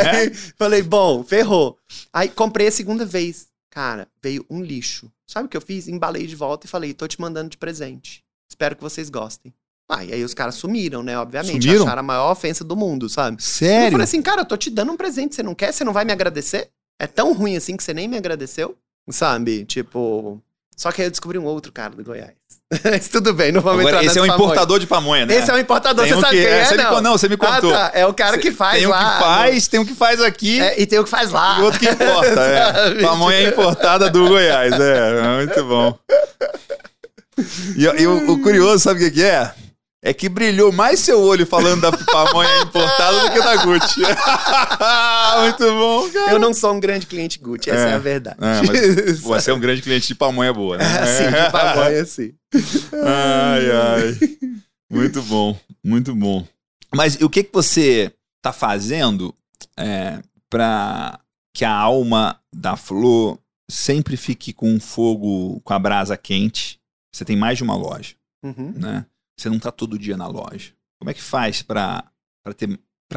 Aí 0.09 0.33
falei, 0.57 0.81
bom, 0.81 1.23
ferrou. 1.23 1.77
Aí 2.11 2.29
comprei 2.29 2.67
a 2.67 2.71
segunda 2.71 3.05
vez. 3.05 3.47
Cara, 3.69 4.07
veio 4.21 4.45
um 4.49 4.61
lixo. 4.61 5.11
Sabe 5.27 5.45
o 5.45 5.49
que 5.49 5.55
eu 5.55 5.61
fiz? 5.61 5.87
Embalei 5.87 6.27
de 6.27 6.35
volta 6.35 6.65
e 6.65 6.69
falei, 6.69 6.93
tô 6.93 7.07
te 7.07 7.21
mandando 7.21 7.49
de 7.49 7.57
presente. 7.57 8.23
Espero 8.49 8.75
que 8.75 8.81
vocês 8.81 9.09
gostem. 9.09 9.53
Ah, 9.87 10.05
e 10.05 10.13
aí 10.13 10.23
os 10.23 10.33
caras 10.33 10.55
sumiram, 10.55 11.03
né? 11.03 11.17
Obviamente. 11.17 11.63
Sumiram? 11.63 11.83
Acharam 11.83 11.99
a 11.99 12.03
maior 12.03 12.31
ofensa 12.31 12.63
do 12.63 12.75
mundo, 12.75 13.09
sabe? 13.09 13.37
Eu 13.37 13.41
Sério? 13.41 13.91
falei 13.91 14.05
assim, 14.05 14.21
cara, 14.21 14.41
eu 14.41 14.45
tô 14.45 14.55
te 14.55 14.69
dando 14.69 14.91
um 14.91 14.97
presente, 14.97 15.35
você 15.35 15.43
não 15.43 15.53
quer? 15.53 15.73
Você 15.73 15.83
não 15.83 15.93
vai 15.93 16.05
me 16.05 16.13
agradecer? 16.13 16.69
É 16.97 17.07
tão 17.07 17.33
ruim 17.33 17.57
assim 17.57 17.75
que 17.75 17.83
você 17.83 17.93
nem 17.93 18.07
me 18.07 18.17
agradeceu? 18.17 18.77
Sabe? 19.09 19.65
Tipo. 19.65 20.41
Só 20.81 20.91
que 20.91 20.99
aí 20.99 21.05
eu 21.05 21.11
descobri 21.11 21.37
um 21.37 21.43
outro 21.45 21.71
cara 21.71 21.91
do 21.91 22.03
Goiás. 22.03 22.31
Tudo 23.11 23.35
bem, 23.35 23.51
não 23.51 23.61
vamos 23.61 23.81
Agora, 23.81 23.97
entrar 23.97 24.09
esse 24.09 24.17
é 24.17 24.21
um 24.23 24.25
pamonha. 24.25 24.43
importador 24.45 24.79
de 24.79 24.87
pamonha, 24.87 25.25
né? 25.27 25.35
Esse 25.35 25.51
é 25.51 25.53
o 25.53 25.59
importador, 25.59 26.03
Tem 26.05 26.13
você 26.13 26.17
um 26.17 26.21
sabe 26.21 26.37
que- 26.37 26.41
quem 26.43 26.51
é, 26.51 26.65
você 26.65 26.75
me 26.77 26.83
não? 26.83 27.01
não, 27.01 27.11
você 27.19 27.29
me 27.29 27.37
contou. 27.37 27.71
Ah, 27.71 27.89
tá. 27.89 27.99
É 27.99 28.03
o 28.07 28.13
cara 28.15 28.35
que 28.39 28.51
faz 28.51 28.79
tem 28.79 28.87
um 28.87 28.89
lá. 28.89 29.13
que 29.13 29.19
faz, 29.23 29.67
tem 29.67 29.79
um 29.79 29.85
que 29.85 29.93
faz 29.93 30.19
aqui 30.23 30.59
É, 30.59 30.81
e 30.81 30.87
tem 30.87 30.97
o 30.97 31.03
que 31.03 31.09
faz 31.11 31.29
lá. 31.29 31.59
e 31.59 31.61
outro 31.61 31.79
que 31.79 31.87
importa. 31.87 32.41
é. 32.41 32.95
Pamonha 32.99 33.47
importada 33.47 34.09
do 34.09 34.27
Goiás, 34.27 34.73
é, 34.73 35.19
é 35.19 35.35
muito 35.37 35.63
bom. 35.65 35.95
E, 37.77 37.83
e 38.01 38.07
o, 38.07 38.31
o 38.31 38.41
curioso, 38.41 38.79
sabe 38.79 39.01
o 39.01 39.03
que, 39.03 39.11
que 39.11 39.23
é? 39.23 39.51
É 40.03 40.13
que 40.13 40.27
brilhou 40.27 40.71
mais 40.71 40.99
seu 40.99 41.21
olho 41.21 41.45
falando 41.45 41.81
da 41.81 41.91
pamonha 41.91 42.61
importada 42.63 43.19
do 43.21 43.31
que 43.33 43.39
da 43.39 43.55
Gucci. 43.63 44.01
muito 45.41 45.63
bom, 45.73 46.09
cara. 46.11 46.31
Eu 46.31 46.39
não 46.39 46.53
sou 46.53 46.73
um 46.73 46.79
grande 46.79 47.05
cliente 47.05 47.37
Gucci, 47.39 47.69
essa 47.69 47.87
é, 47.89 47.91
É. 47.91 47.93
a 47.93 47.97
verdade. 47.99 48.37
É, 48.41 49.13
você 49.21 49.51
é 49.51 49.53
um 49.53 49.59
grande 49.59 49.81
cliente 49.83 50.07
de 50.07 50.15
pamonha 50.15 50.51
boa, 50.51 50.77
né? 50.77 50.85
Assim, 50.99 51.25
de 51.25 51.51
pamonha, 51.51 52.01
assim. 52.01 52.33
Ai, 52.93 53.71
ai. 53.71 54.37
Muito 54.89 55.21
bom, 55.23 55.57
muito 55.83 56.15
bom. 56.15 56.45
Mas 56.93 57.15
e 57.15 57.23
o 57.23 57.29
que, 57.29 57.43
que 57.43 57.53
você 57.53 58.11
tá 58.41 58.51
fazendo 58.51 59.33
é, 59.77 60.19
para 60.49 61.19
que 61.53 61.63
a 61.63 61.71
alma 61.73 62.39
da 62.53 62.75
flor 62.75 63.37
sempre 63.69 64.17
fique 64.17 64.51
com 64.51 64.75
o 64.75 64.79
fogo, 64.81 65.61
com 65.63 65.73
a 65.73 65.79
brasa 65.79 66.17
quente? 66.17 66.79
Você 67.13 67.23
tem 67.23 67.37
mais 67.37 67.57
de 67.57 67.63
uma 67.63 67.75
loja, 67.75 68.15
Uhum. 68.43 68.73
né? 68.75 69.05
Você 69.41 69.49
não 69.49 69.57
tá 69.59 69.71
todo 69.71 69.97
dia 69.97 70.15
na 70.15 70.27
loja. 70.27 70.71
Como 70.99 71.09
é 71.09 71.13
que 71.15 71.21
faz 71.21 71.63
para 71.63 72.03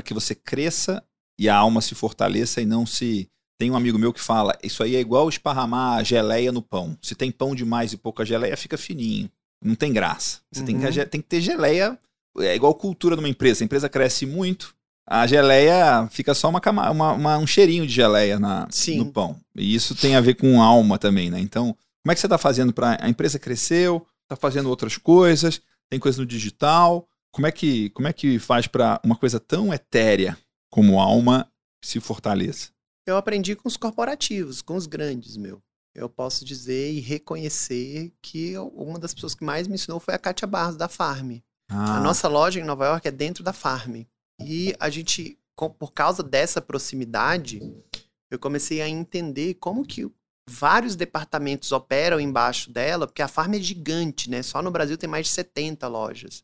que 0.02 0.14
você 0.14 0.34
cresça 0.34 1.04
e 1.38 1.48
a 1.48 1.56
alma 1.56 1.80
se 1.82 1.94
fortaleça 1.94 2.62
e 2.62 2.66
não 2.66 2.86
se 2.86 3.28
tem 3.58 3.70
um 3.70 3.76
amigo 3.76 3.98
meu 3.98 4.12
que 4.12 4.20
fala, 4.20 4.56
isso 4.62 4.82
aí 4.82 4.96
é 4.96 5.00
igual 5.00 5.28
esparramar 5.28 6.02
geleia 6.04 6.50
no 6.50 6.62
pão. 6.62 6.96
Se 7.02 7.14
tem 7.14 7.30
pão 7.30 7.54
demais 7.54 7.92
e 7.92 7.96
pouca 7.96 8.24
geleia, 8.24 8.56
fica 8.56 8.76
fininho. 8.78 9.30
Não 9.62 9.74
tem 9.74 9.92
graça. 9.92 10.40
Você 10.50 10.64
tem, 10.64 10.78
que, 10.78 10.86
Uhum. 10.86 11.06
tem 11.06 11.20
que 11.20 11.28
ter 11.28 11.40
geleia. 11.40 11.98
É 12.38 12.54
igual 12.56 12.74
cultura 12.74 13.14
numa 13.16 13.28
empresa. 13.28 13.62
A 13.62 13.66
empresa 13.66 13.88
cresce 13.88 14.26
muito, 14.26 14.74
a 15.06 15.26
geleia 15.26 16.08
fica 16.10 16.34
só 16.34 16.48
uma, 16.48 16.60
uma- 16.90 17.12
uma- 17.12 17.38
um 17.38 17.46
cheirinho 17.46 17.86
de 17.86 17.92
geleia 17.92 18.38
na, 18.40 18.66
Sim. 18.70 18.96
no 18.98 19.12
pão. 19.12 19.38
E 19.54 19.74
isso 19.74 19.94
tem 19.94 20.16
a 20.16 20.20
ver 20.20 20.34
com 20.34 20.60
alma 20.62 20.98
também, 20.98 21.30
né? 21.30 21.38
Então, 21.38 21.76
como 22.02 22.10
é 22.12 22.14
que 22.14 22.20
você 22.20 22.26
está 22.26 22.38
fazendo 22.38 22.72
para. 22.72 22.98
A 23.00 23.08
empresa 23.08 23.38
cresceu, 23.38 24.04
está 24.24 24.34
fazendo 24.36 24.68
outras 24.68 24.96
coisas, 24.98 25.60
tem 25.94 26.00
coisa 26.00 26.20
no 26.20 26.26
digital. 26.26 27.08
Como 27.32 27.46
é 27.46 27.52
que, 27.52 27.90
como 27.90 28.08
é 28.08 28.12
que 28.12 28.38
faz 28.40 28.66
para 28.66 29.00
uma 29.04 29.16
coisa 29.16 29.38
tão 29.38 29.72
etérea 29.72 30.36
como 30.70 31.00
alma 31.00 31.48
se 31.84 32.00
fortaleça? 32.00 32.70
Eu 33.06 33.16
aprendi 33.16 33.54
com 33.54 33.68
os 33.68 33.76
corporativos, 33.76 34.60
com 34.60 34.74
os 34.74 34.86
grandes, 34.86 35.36
meu. 35.36 35.62
Eu 35.94 36.08
posso 36.08 36.44
dizer 36.44 36.92
e 36.92 36.98
reconhecer 36.98 38.12
que 38.20 38.58
uma 38.58 38.98
das 38.98 39.14
pessoas 39.14 39.36
que 39.36 39.44
mais 39.44 39.68
me 39.68 39.74
ensinou 39.74 40.00
foi 40.00 40.14
a 40.14 40.18
Kátia 40.18 40.48
Barros, 40.48 40.76
da 40.76 40.88
Farm. 40.88 41.36
Ah, 41.70 41.98
A 41.98 42.00
nossa 42.00 42.26
loja 42.26 42.58
em 42.58 42.64
Nova 42.64 42.86
York 42.86 43.06
é 43.06 43.12
dentro 43.12 43.44
da 43.44 43.52
Farm. 43.52 44.02
E 44.40 44.74
a 44.80 44.90
gente, 44.90 45.38
por 45.78 45.92
causa 45.92 46.24
dessa 46.24 46.60
proximidade, 46.60 47.60
eu 48.32 48.38
comecei 48.38 48.80
a 48.82 48.88
entender 48.88 49.54
como 49.54 49.86
que 49.86 50.10
vários 50.48 50.94
departamentos 50.96 51.72
operam 51.72 52.20
embaixo 52.20 52.70
dela, 52.70 53.06
porque 53.06 53.22
a 53.22 53.28
Farm 53.28 53.54
é 53.54 53.60
gigante, 53.60 54.28
né? 54.30 54.42
Só 54.42 54.62
no 54.62 54.70
Brasil 54.70 54.96
tem 54.98 55.08
mais 55.08 55.26
de 55.26 55.32
70 55.32 55.86
lojas. 55.88 56.42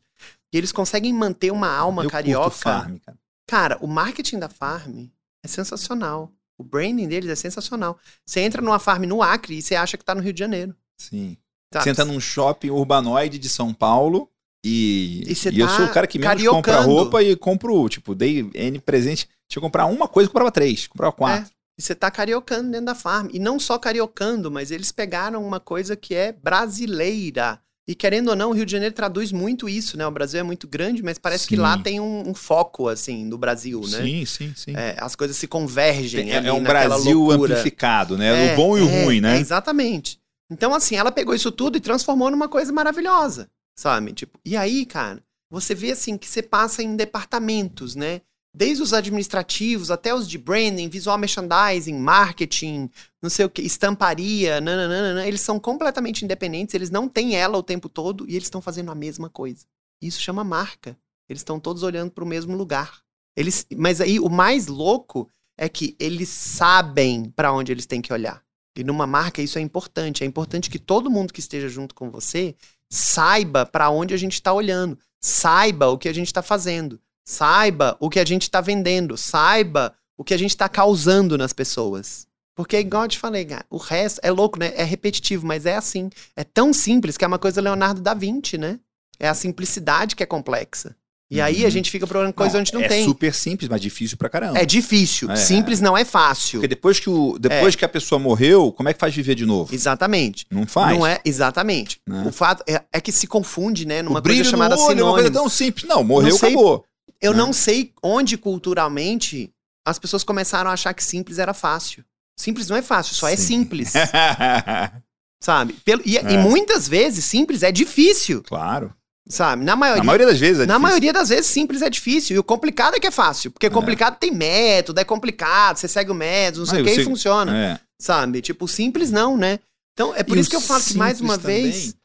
E 0.53 0.57
eles 0.57 0.71
conseguem 0.71 1.13
manter 1.13 1.51
uma 1.51 1.69
alma 1.73 2.03
eu 2.03 2.09
carioca. 2.09 2.51
farm, 2.51 2.97
cara. 2.97 3.17
Cara, 3.47 3.77
o 3.81 3.87
marketing 3.87 4.39
da 4.39 4.49
Farm 4.49 5.07
é 5.43 5.47
sensacional. 5.47 6.31
O 6.57 6.63
branding 6.63 7.07
deles 7.07 7.29
é 7.29 7.35
sensacional. 7.35 7.97
Você 8.25 8.39
entra 8.41 8.61
numa 8.61 8.79
Farm 8.79 9.03
no 9.05 9.21
Acre 9.21 9.57
e 9.57 9.61
você 9.61 9.75
acha 9.75 9.97
que 9.97 10.05
tá 10.05 10.13
no 10.13 10.21
Rio 10.21 10.33
de 10.33 10.39
Janeiro. 10.39 10.75
Sim. 10.97 11.37
sabe? 11.73 11.83
Você 11.83 11.89
entra 11.89 12.05
num 12.05 12.19
shopping 12.19 12.69
urbanoide 12.69 13.39
de 13.39 13.49
São 13.49 13.73
Paulo 13.73 14.29
e, 14.63 15.23
E 15.25 15.49
e 15.49 15.59
eu 15.59 15.67
tá 15.67 15.75
sou 15.75 15.85
o 15.85 15.91
cara 15.91 16.05
que 16.05 16.19
menos 16.19 16.43
compra 16.43 16.73
cariocando. 16.73 16.95
roupa 16.95 17.23
e 17.23 17.35
compro, 17.35 17.89
tipo, 17.89 18.13
dei 18.13 18.49
N 18.53 18.79
presente. 18.79 19.27
Tinha 19.47 19.59
que 19.59 19.65
comprar 19.65 19.85
uma 19.85 20.07
coisa, 20.07 20.27
eu 20.27 20.31
comprava 20.31 20.51
três, 20.51 20.87
comprava 20.87 21.11
quatro. 21.11 21.51
É. 21.51 21.60
E 21.77 21.81
você 21.81 21.95
tá 21.95 22.11
cariocando 22.11 22.71
dentro 22.71 22.87
da 22.87 22.95
farm. 22.95 23.29
E 23.31 23.39
não 23.39 23.59
só 23.59 23.77
cariocando, 23.77 24.51
mas 24.51 24.71
eles 24.71 24.91
pegaram 24.91 25.45
uma 25.45 25.59
coisa 25.59 25.95
que 25.95 26.13
é 26.13 26.31
brasileira. 26.31 27.59
E 27.87 27.95
querendo 27.95 28.29
ou 28.29 28.35
não, 28.35 28.51
o 28.51 28.53
Rio 28.53 28.65
de 28.65 28.71
Janeiro 28.71 28.93
traduz 28.93 29.31
muito 29.31 29.67
isso, 29.67 29.97
né? 29.97 30.05
O 30.05 30.11
Brasil 30.11 30.39
é 30.39 30.43
muito 30.43 30.67
grande, 30.67 31.01
mas 31.01 31.17
parece 31.17 31.47
que 31.47 31.55
Sim. 31.55 31.61
lá 31.61 31.77
tem 31.77 31.99
um, 31.99 32.29
um 32.29 32.33
foco, 32.33 32.87
assim, 32.87 33.27
do 33.27 33.37
Brasil, 33.37 33.81
né? 33.81 34.03
Sim, 34.03 34.25
sim, 34.25 34.53
sim. 34.55 34.75
É, 34.75 34.95
as 34.99 35.15
coisas 35.15 35.35
se 35.35 35.47
convergem. 35.47 36.25
Tem- 36.25 36.33
é, 36.33 36.47
é 36.47 36.53
um 36.53 36.63
Brasil 36.63 37.19
loucura. 37.19 37.53
amplificado, 37.53 38.17
né? 38.17 38.51
É, 38.51 38.53
o 38.53 38.55
bom 38.55 38.77
e 38.77 38.81
o 38.81 38.87
é, 38.87 39.03
ruim, 39.03 39.19
né? 39.19 39.37
é, 39.37 39.39
exatamente. 39.39 40.19
Então, 40.49 40.73
assim, 40.73 40.95
ela 40.95 41.11
pegou 41.11 41.33
isso 41.33 41.51
tudo 41.51 41.77
e 41.77 41.81
transformou 41.81 42.29
numa 42.29 42.47
coisa 42.47 42.71
maravilhosa, 42.71 43.49
sabe? 43.75 44.13
Tipo, 44.13 44.39
e 44.45 44.55
aí, 44.55 44.85
cara, 44.85 45.23
você 45.49 45.73
vê 45.73 45.91
assim 45.91 46.17
que 46.17 46.29
você 46.29 46.41
passa 46.41 46.83
em 46.83 46.95
departamentos, 46.95 47.95
né? 47.95 48.21
Desde 48.53 48.83
os 48.83 48.91
administrativos 48.93 49.89
até 49.89 50.13
os 50.13 50.27
de 50.27 50.37
branding, 50.37 50.89
visual 50.89 51.17
merchandising, 51.17 51.97
marketing, 51.97 52.89
não 53.21 53.29
sei 53.29 53.45
o 53.45 53.49
que, 53.49 53.61
estamparia, 53.61 54.59
nananana, 54.59 55.25
eles 55.25 55.39
são 55.39 55.57
completamente 55.57 56.25
independentes, 56.25 56.75
eles 56.75 56.89
não 56.89 57.07
têm 57.07 57.35
ela 57.35 57.57
o 57.57 57.63
tempo 57.63 57.87
todo 57.87 58.25
e 58.27 58.31
eles 58.35 58.47
estão 58.47 58.61
fazendo 58.61 58.91
a 58.91 58.95
mesma 58.95 59.29
coisa. 59.29 59.65
Isso 60.01 60.19
chama 60.19 60.43
marca. 60.43 60.97
Eles 61.29 61.39
estão 61.41 61.59
todos 61.59 61.81
olhando 61.81 62.11
para 62.11 62.23
o 62.25 62.27
mesmo 62.27 62.57
lugar. 62.57 63.01
Eles, 63.37 63.65
mas 63.77 64.01
aí 64.01 64.19
o 64.19 64.29
mais 64.29 64.67
louco 64.67 65.29
é 65.57 65.69
que 65.69 65.95
eles 65.97 66.27
sabem 66.27 67.29
para 67.29 67.53
onde 67.53 67.71
eles 67.71 67.85
têm 67.85 68.01
que 68.01 68.11
olhar. 68.11 68.43
E 68.77 68.83
numa 68.83 69.07
marca 69.07 69.41
isso 69.41 69.57
é 69.57 69.61
importante. 69.61 70.23
É 70.23 70.27
importante 70.27 70.69
que 70.69 70.79
todo 70.79 71.09
mundo 71.09 71.31
que 71.31 71.39
esteja 71.39 71.69
junto 71.69 71.95
com 71.95 72.09
você 72.09 72.55
saiba 72.89 73.65
para 73.65 73.89
onde 73.89 74.13
a 74.13 74.17
gente 74.17 74.33
está 74.33 74.51
olhando, 74.51 74.99
saiba 75.21 75.87
o 75.87 75.97
que 75.97 76.09
a 76.09 76.13
gente 76.13 76.27
está 76.27 76.41
fazendo, 76.41 76.99
saiba 77.23 77.95
o 77.99 78.09
que 78.09 78.19
a 78.19 78.25
gente 78.25 78.43
está 78.43 78.61
vendendo, 78.61 79.17
saiba 79.17 79.93
o 80.17 80.23
que 80.23 80.33
a 80.33 80.37
gente 80.37 80.51
está 80.51 80.69
causando 80.69 81.37
nas 81.37 81.53
pessoas. 81.53 82.27
Porque, 82.55 82.77
igual 82.77 83.03
eu 83.03 83.09
te 83.09 83.17
falei, 83.17 83.45
cara, 83.45 83.65
o 83.69 83.77
resto 83.77 84.19
é 84.21 84.29
louco, 84.29 84.59
né? 84.59 84.73
É 84.75 84.83
repetitivo, 84.83 85.45
mas 85.45 85.65
é 85.65 85.75
assim. 85.75 86.09
É 86.35 86.43
tão 86.43 86.73
simples 86.73 87.17
que 87.17 87.25
é 87.25 87.27
uma 87.27 87.39
coisa 87.39 87.61
Leonardo 87.61 88.01
da 88.01 88.13
Vinci, 88.13 88.57
né? 88.57 88.79
É 89.19 89.27
a 89.27 89.33
simplicidade 89.33 90.15
que 90.15 90.23
é 90.23 90.25
complexa. 90.25 90.95
E 91.31 91.39
uhum. 91.39 91.45
aí 91.45 91.65
a 91.65 91.69
gente 91.69 91.89
fica 91.89 92.05
procurando 92.05 92.33
coisa 92.33 92.59
onde 92.59 92.73
não 92.73 92.81
é 92.81 92.89
tem. 92.89 93.03
É 93.03 93.05
super 93.05 93.33
simples, 93.33 93.69
mas 93.69 93.79
difícil 93.79 94.17
pra 94.17 94.27
caramba. 94.27 94.59
É 94.59 94.65
difícil. 94.65 95.31
É. 95.31 95.37
Simples 95.37 95.79
não 95.79 95.97
é 95.97 96.03
fácil. 96.03 96.59
Porque 96.59 96.67
depois 96.67 96.99
que, 96.99 97.09
o, 97.09 97.39
depois 97.39 97.73
é. 97.73 97.77
que 97.77 97.85
a 97.85 97.89
pessoa 97.89 98.19
morreu, 98.19 98.69
como 98.73 98.89
é 98.89 98.93
que 98.93 98.99
faz 98.99 99.15
viver 99.15 99.33
de 99.33 99.45
novo? 99.45 99.73
Exatamente. 99.73 100.45
Não 100.51 100.67
faz. 100.67 100.97
Não 100.97 101.07
é, 101.07 101.21
exatamente. 101.23 102.01
Né? 102.05 102.25
O 102.27 102.33
fato 102.33 102.63
é, 102.67 102.83
é, 102.91 102.99
que 102.99 103.13
se 103.13 103.27
confunde, 103.27 103.87
né? 103.87 104.01
Numa 104.01 104.21
coisa 104.21 104.43
chamada 104.43 104.75
olho, 104.75 104.81
sinônimo. 104.81 105.01
É 105.01 105.09
uma 105.09 105.13
coisa 105.13 105.31
tão 105.31 105.47
simples. 105.47 105.87
Não, 105.87 106.03
morreu, 106.03 106.31
não 106.31 106.37
sei, 106.37 106.49
acabou. 106.49 106.85
Eu 107.21 107.33
né? 107.33 107.37
não 107.37 107.53
sei 107.53 107.93
onde 108.01 108.37
culturalmente 108.37 109.53
as 109.85 109.99
pessoas 109.99 110.23
começaram 110.23 110.69
a 110.69 110.73
achar 110.73 110.93
que 110.93 111.03
simples 111.03 111.37
era 111.37 111.53
fácil. 111.53 112.03
Simples 112.37 112.67
não 112.69 112.77
é 112.77 112.81
fácil, 112.81 113.15
só 113.15 113.27
é 113.27 113.35
Sim. 113.35 113.43
é 113.43 113.45
simples. 113.45 113.93
Sabe? 115.43 115.73
Pelo, 115.85 116.01
e, 116.05 116.17
e 116.17 116.37
muitas 116.37 116.87
vezes 116.87 117.25
simples 117.25 117.63
é 117.63 117.71
difícil. 117.71 118.43
Claro. 118.43 118.93
Sabe? 119.27 119.63
Na 119.63 119.75
maioria, 119.75 119.99
na 119.99 120.05
maioria 120.05 120.27
das 120.27 120.39
vezes 120.39 120.63
é 120.63 120.65
Na 120.65 120.79
maioria 120.79 121.13
das 121.13 121.29
vezes, 121.29 121.45
simples 121.45 121.81
é 121.81 121.89
difícil. 121.89 122.35
E 122.35 122.39
o 122.39 122.43
complicado 122.43 122.95
é 122.95 122.99
que 122.99 123.07
é 123.07 123.11
fácil. 123.11 123.51
Porque 123.51 123.67
é. 123.67 123.69
complicado 123.69 124.17
tem 124.17 124.31
método, 124.31 124.99
é 124.99 125.03
complicado, 125.03 125.77
você 125.77 125.87
segue 125.87 126.11
o 126.11 126.15
método, 126.15 126.59
não 126.59 126.65
sei 126.65 126.81
o 126.81 126.85
que, 126.85 126.91
e 126.91 127.03
funciona. 127.03 127.55
É. 127.55 127.79
Sabe? 127.99 128.41
Tipo, 128.41 128.67
simples 128.67 129.11
não, 129.11 129.37
né? 129.37 129.59
Então, 129.93 130.13
é 130.15 130.23
por 130.23 130.37
e 130.37 130.41
isso 130.41 130.49
que 130.49 130.55
eu 130.55 130.61
falo 130.61 130.83
que, 130.83 130.97
mais 130.97 131.21
uma 131.21 131.37
também, 131.37 131.63
vez. 131.63 131.95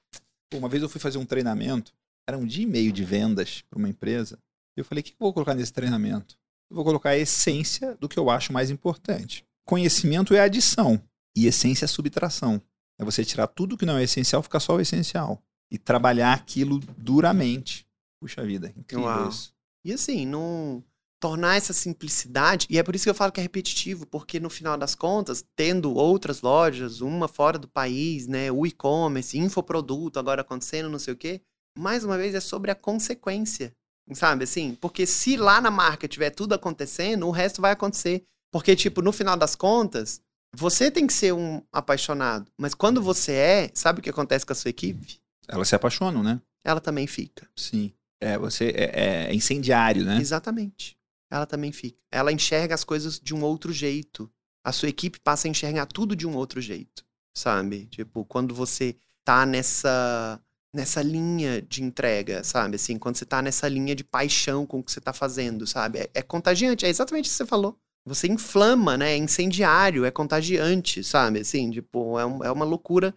Uma 0.54 0.68
vez 0.68 0.82
eu 0.82 0.88
fui 0.88 1.00
fazer 1.00 1.18
um 1.18 1.24
treinamento, 1.24 1.92
era 2.28 2.36
um 2.38 2.46
dia 2.46 2.62
e 2.62 2.66
meio 2.66 2.92
de 2.92 3.04
vendas 3.04 3.62
para 3.68 3.78
uma 3.78 3.88
empresa. 3.88 4.38
Eu 4.76 4.84
falei: 4.84 5.00
o 5.00 5.04
que 5.04 5.12
eu 5.12 5.16
vou 5.18 5.32
colocar 5.32 5.54
nesse 5.54 5.72
treinamento? 5.72 6.36
Eu 6.70 6.76
vou 6.76 6.84
colocar 6.84 7.10
a 7.10 7.16
essência 7.16 7.96
do 7.96 8.08
que 8.08 8.18
eu 8.18 8.28
acho 8.28 8.52
mais 8.52 8.70
importante. 8.70 9.44
Conhecimento 9.64 10.34
é 10.34 10.40
adição 10.40 11.00
e 11.36 11.46
essência 11.46 11.84
é 11.84 11.88
subtração. 11.88 12.60
É 12.98 13.04
você 13.04 13.24
tirar 13.24 13.46
tudo 13.46 13.76
que 13.76 13.86
não 13.86 13.98
é 13.98 14.04
essencial, 14.04 14.42
ficar 14.42 14.60
só 14.60 14.76
o 14.76 14.80
essencial 14.80 15.42
e 15.70 15.78
trabalhar 15.78 16.32
aquilo 16.32 16.80
duramente. 16.96 17.86
Puxa 18.20 18.44
vida, 18.44 18.72
incrível 18.76 19.06
Uau. 19.06 19.28
isso. 19.28 19.54
E 19.84 19.92
assim, 19.92 20.26
não 20.26 20.82
tornar 21.20 21.56
essa 21.56 21.72
simplicidade, 21.72 22.66
e 22.70 22.78
é 22.78 22.82
por 22.82 22.94
isso 22.94 23.04
que 23.04 23.10
eu 23.10 23.14
falo 23.14 23.32
que 23.32 23.40
é 23.40 23.42
repetitivo, 23.42 24.06
porque 24.06 24.38
no 24.38 24.50
final 24.50 24.76
das 24.76 24.94
contas, 24.94 25.44
tendo 25.54 25.94
outras 25.94 26.42
lojas, 26.42 27.00
uma 27.00 27.26
fora 27.26 27.58
do 27.58 27.68
país, 27.68 28.26
né, 28.26 28.50
o 28.52 28.66
e-commerce, 28.66 29.38
infoproduto 29.38 30.18
agora 30.18 30.42
acontecendo, 30.42 30.90
não 30.90 30.98
sei 30.98 31.14
o 31.14 31.16
quê, 31.16 31.40
mais 31.76 32.04
uma 32.04 32.18
vez 32.18 32.34
é 32.34 32.40
sobre 32.40 32.70
a 32.70 32.74
consequência, 32.74 33.74
sabe 34.14 34.44
assim? 34.44 34.74
Porque 34.74 35.06
se 35.06 35.36
lá 35.36 35.60
na 35.60 35.70
marca 35.70 36.06
tiver 36.06 36.30
tudo 36.30 36.54
acontecendo, 36.54 37.26
o 37.26 37.30
resto 37.30 37.60
vai 37.60 37.72
acontecer. 37.72 38.24
Porque, 38.52 38.76
tipo, 38.76 39.02
no 39.02 39.12
final 39.12 39.36
das 39.36 39.54
contas, 39.54 40.20
você 40.54 40.90
tem 40.90 41.06
que 41.06 41.12
ser 41.12 41.34
um 41.34 41.62
apaixonado, 41.72 42.50
mas 42.56 42.74
quando 42.74 43.02
você 43.02 43.32
é, 43.32 43.70
sabe 43.74 44.00
o 44.00 44.02
que 44.02 44.10
acontece 44.10 44.46
com 44.46 44.52
a 44.52 44.56
sua 44.56 44.70
equipe? 44.70 45.20
Elas 45.48 45.68
se 45.68 45.74
apaixonam, 45.74 46.22
né? 46.22 46.40
Ela 46.64 46.80
também 46.80 47.06
fica. 47.06 47.48
Sim. 47.56 47.92
É, 48.20 48.38
você 48.38 48.72
é, 48.74 49.28
é 49.28 49.34
incendiário, 49.34 50.04
né? 50.04 50.18
Exatamente. 50.18 50.96
Ela 51.30 51.46
também 51.46 51.72
fica. 51.72 51.98
Ela 52.10 52.32
enxerga 52.32 52.74
as 52.74 52.84
coisas 52.84 53.20
de 53.20 53.34
um 53.34 53.42
outro 53.42 53.72
jeito. 53.72 54.30
A 54.64 54.72
sua 54.72 54.88
equipe 54.88 55.20
passa 55.20 55.46
a 55.46 55.50
enxergar 55.50 55.86
tudo 55.86 56.16
de 56.16 56.26
um 56.26 56.34
outro 56.34 56.60
jeito, 56.60 57.04
sabe? 57.36 57.86
Tipo, 57.86 58.24
quando 58.24 58.54
você 58.54 58.96
tá 59.24 59.44
nessa 59.44 60.40
nessa 60.76 61.02
linha 61.02 61.62
de 61.62 61.82
entrega, 61.82 62.44
sabe? 62.44 62.76
Assim, 62.76 62.98
quando 62.98 63.16
você 63.16 63.24
tá 63.24 63.40
nessa 63.40 63.66
linha 63.66 63.94
de 63.94 64.04
paixão 64.04 64.66
com 64.66 64.78
o 64.78 64.82
que 64.82 64.92
você 64.92 65.00
tá 65.00 65.12
fazendo, 65.12 65.66
sabe? 65.66 66.00
É, 66.00 66.10
é 66.14 66.22
contagiante, 66.22 66.84
é 66.84 66.88
exatamente 66.88 67.26
o 67.26 67.30
que 67.30 67.36
você 67.36 67.46
falou. 67.46 67.76
Você 68.04 68.28
inflama, 68.28 68.96
né? 68.96 69.14
É 69.14 69.16
incendiário, 69.16 70.04
é 70.04 70.10
contagiante, 70.10 71.02
sabe? 71.02 71.40
Assim, 71.40 71.70
tipo, 71.70 72.18
é, 72.18 72.26
um, 72.26 72.44
é 72.44 72.52
uma 72.52 72.64
loucura 72.64 73.12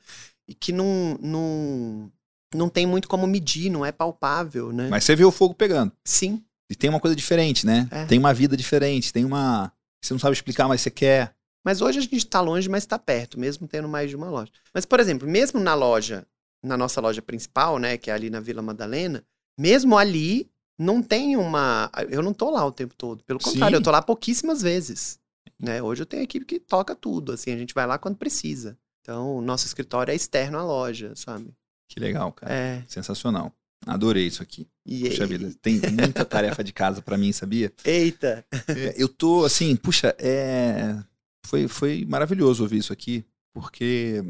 e 0.48 0.56
que 0.56 0.72
não, 0.72 1.20
não, 1.22 2.12
não 2.56 2.70
tem 2.70 2.88
muito 2.88 3.08
como 3.08 3.28
medir, 3.28 3.70
não 3.70 3.86
é 3.86 3.92
palpável, 3.92 4.72
né? 4.72 4.88
Mas 4.90 5.04
você 5.04 5.16
vê 5.16 5.26
o 5.26 5.32
fogo 5.32 5.54
pegando. 5.54 5.92
Sim. 6.04 6.44
E 6.72 6.76
tem 6.76 6.90
uma 6.90 7.00
coisa 7.00 7.16
diferente, 7.16 7.66
né? 7.66 7.88
É. 7.92 8.06
Tem 8.06 8.18
uma 8.18 8.34
vida 8.34 8.56
diferente, 8.56 9.12
tem 9.14 9.26
uma. 9.26 9.72
Você 10.02 10.14
não 10.14 10.20
sabe 10.20 10.34
explicar, 10.34 10.68
mas 10.68 10.82
você 10.82 10.90
quer. 10.90 11.36
Mas 11.64 11.82
hoje 11.82 12.00
a 12.00 12.02
gente 12.02 12.16
está 12.16 12.40
longe, 12.40 12.70
mas 12.70 12.84
está 12.84 12.98
perto, 12.98 13.40
mesmo 13.40 13.68
tendo 13.68 13.88
mais 13.90 14.10
de 14.10 14.16
uma 14.16 14.30
loja. 14.30 14.52
Mas, 14.74 14.86
por 14.86 15.00
exemplo, 15.00 15.28
mesmo 15.28 15.60
na 15.60 15.76
loja, 15.76 16.26
na 16.64 16.78
nossa 16.78 17.00
loja 17.00 17.22
principal, 17.22 17.80
né, 17.80 17.98
que 17.98 18.12
é 18.12 18.14
ali 18.14 18.30
na 18.30 18.40
Vila 18.40 18.62
Madalena, 18.62 19.24
mesmo 19.58 19.98
ali 19.98 20.50
não 20.78 21.04
tem 21.04 21.36
uma. 21.36 21.92
Eu 22.10 22.22
não 22.22 22.34
tô 22.34 22.50
lá 22.50 22.66
o 22.66 22.72
tempo 22.72 22.96
todo. 22.96 23.24
Pelo 23.26 23.40
contrário, 23.40 23.76
Sim. 23.76 23.80
eu 23.80 23.84
tô 23.84 23.92
lá 23.92 24.02
pouquíssimas 24.02 24.62
vezes. 24.62 25.20
Né? 25.60 25.82
Hoje 25.84 26.02
eu 26.02 26.06
tenho 26.06 26.24
equipe 26.24 26.46
que 26.46 26.60
toca 26.60 26.96
tudo. 26.96 27.34
Assim, 27.34 27.52
a 27.52 27.58
gente 27.58 27.74
vai 27.74 27.86
lá 27.86 27.98
quando 27.98 28.16
precisa. 28.16 28.78
Então, 29.02 29.36
o 29.38 29.42
nosso 29.42 29.66
escritório 29.66 30.12
é 30.12 30.16
externo 30.16 30.58
à 30.58 30.64
loja, 30.64 31.14
sabe? 31.16 31.54
Que 31.90 32.00
legal, 32.00 32.32
cara. 32.32 32.54
É. 32.54 32.84
Sensacional. 32.88 33.54
Adorei 33.86 34.28
isso 34.28 34.42
aqui. 34.42 34.68
E 34.86 35.10
puxa 35.10 35.26
vida, 35.26 35.54
tem 35.62 35.80
muita 35.92 36.24
tarefa 36.24 36.64
de 36.64 36.72
casa 36.72 37.02
para 37.02 37.18
mim, 37.18 37.32
sabia? 37.32 37.74
Eita! 37.84 38.46
É, 38.68 38.94
eu 38.98 39.08
tô 39.08 39.46
assim, 39.46 39.76
puxa, 39.76 40.16
é... 40.20 40.98
foi, 41.46 41.68
foi 41.68 42.06
maravilhoso 42.06 42.64
ouvir 42.64 42.78
isso 42.78 42.92
aqui, 42.92 43.26
porque 43.54 44.22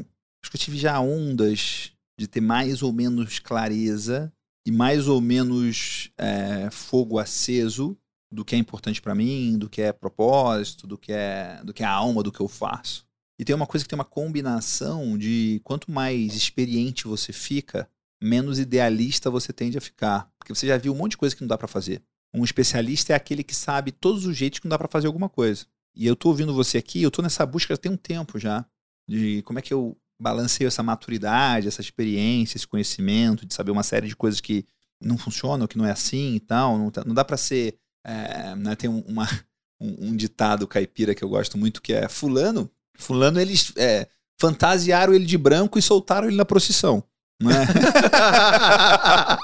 acho 0.42 0.50
que 0.50 0.56
eu 0.56 0.60
tive 0.60 0.78
já 0.78 1.00
ondas 1.00 1.92
de 2.20 2.28
ter 2.28 2.42
mais 2.42 2.82
ou 2.82 2.92
menos 2.92 3.38
clareza 3.38 4.30
e 4.66 4.70
mais 4.70 5.08
ou 5.08 5.22
menos 5.22 6.10
é, 6.18 6.68
fogo 6.70 7.18
aceso 7.18 7.96
do 8.30 8.44
que 8.44 8.54
é 8.54 8.58
importante 8.58 9.00
para 9.00 9.14
mim, 9.14 9.56
do 9.56 9.70
que 9.70 9.80
é 9.80 9.90
propósito, 9.90 10.86
do 10.86 10.98
que 10.98 11.12
é, 11.12 11.62
do 11.64 11.72
que 11.72 11.82
é 11.82 11.86
a 11.86 11.90
alma 11.90 12.22
do 12.22 12.30
que 12.30 12.40
eu 12.40 12.46
faço. 12.46 13.06
E 13.38 13.44
tem 13.44 13.56
uma 13.56 13.66
coisa 13.66 13.82
que 13.82 13.88
tem 13.88 13.98
uma 13.98 14.04
combinação 14.04 15.16
de 15.16 15.62
quanto 15.64 15.90
mais 15.90 16.34
experiente 16.34 17.08
você 17.08 17.32
fica, 17.32 17.88
menos 18.22 18.58
idealista 18.58 19.30
você 19.30 19.50
tende 19.50 19.78
a 19.78 19.80
ficar. 19.80 20.30
Porque 20.38 20.54
você 20.54 20.66
já 20.66 20.76
viu 20.76 20.92
um 20.92 20.96
monte 20.96 21.12
de 21.12 21.16
coisa 21.16 21.34
que 21.34 21.40
não 21.40 21.48
dá 21.48 21.56
para 21.56 21.66
fazer. 21.66 22.02
Um 22.34 22.44
especialista 22.44 23.14
é 23.14 23.16
aquele 23.16 23.42
que 23.42 23.54
sabe 23.54 23.92
todos 23.92 24.26
os 24.26 24.36
jeitos 24.36 24.58
que 24.58 24.66
não 24.66 24.70
dá 24.70 24.78
para 24.78 24.88
fazer 24.88 25.06
alguma 25.06 25.30
coisa. 25.30 25.64
E 25.96 26.06
eu 26.06 26.14
tô 26.14 26.28
ouvindo 26.28 26.52
você 26.52 26.76
aqui, 26.76 27.02
eu 27.02 27.10
tô 27.10 27.22
nessa 27.22 27.46
busca 27.46 27.78
tem 27.78 27.90
um 27.90 27.96
tempo 27.96 28.38
já 28.38 28.66
de 29.08 29.40
como 29.42 29.58
é 29.58 29.62
que 29.62 29.72
eu 29.72 29.96
balanceio 30.20 30.68
essa 30.68 30.82
maturidade, 30.82 31.66
essa 31.66 31.80
experiência, 31.80 32.56
esse 32.56 32.66
conhecimento, 32.66 33.46
de 33.46 33.54
saber 33.54 33.70
uma 33.70 33.82
série 33.82 34.06
de 34.06 34.14
coisas 34.14 34.40
que 34.40 34.66
não 35.00 35.16
funcionam, 35.16 35.66
que 35.66 35.78
não 35.78 35.86
é 35.86 35.90
assim 35.90 36.34
e 36.34 36.40
tal. 36.40 36.78
Não, 36.78 36.90
tá, 36.90 37.02
não 37.04 37.14
dá 37.14 37.24
para 37.24 37.36
ser. 37.36 37.78
É, 38.04 38.54
né, 38.54 38.76
tem 38.76 38.88
uma, 38.88 39.26
um, 39.80 40.08
um, 40.08 40.16
ditado 40.16 40.66
caipira 40.66 41.14
que 41.14 41.24
eu 41.24 41.28
gosto 41.28 41.56
muito 41.56 41.82
que 41.82 41.92
é: 41.92 42.08
Fulano 42.08 42.70
Fulano, 43.00 43.40
eles 43.40 43.72
é, 43.76 44.06
fantasiaram 44.38 45.14
ele 45.14 45.24
de 45.24 45.38
branco 45.38 45.78
e 45.78 45.82
soltaram 45.82 46.28
ele 46.28 46.36
na 46.36 46.44
procissão. 46.44 47.02
Né? 47.42 47.50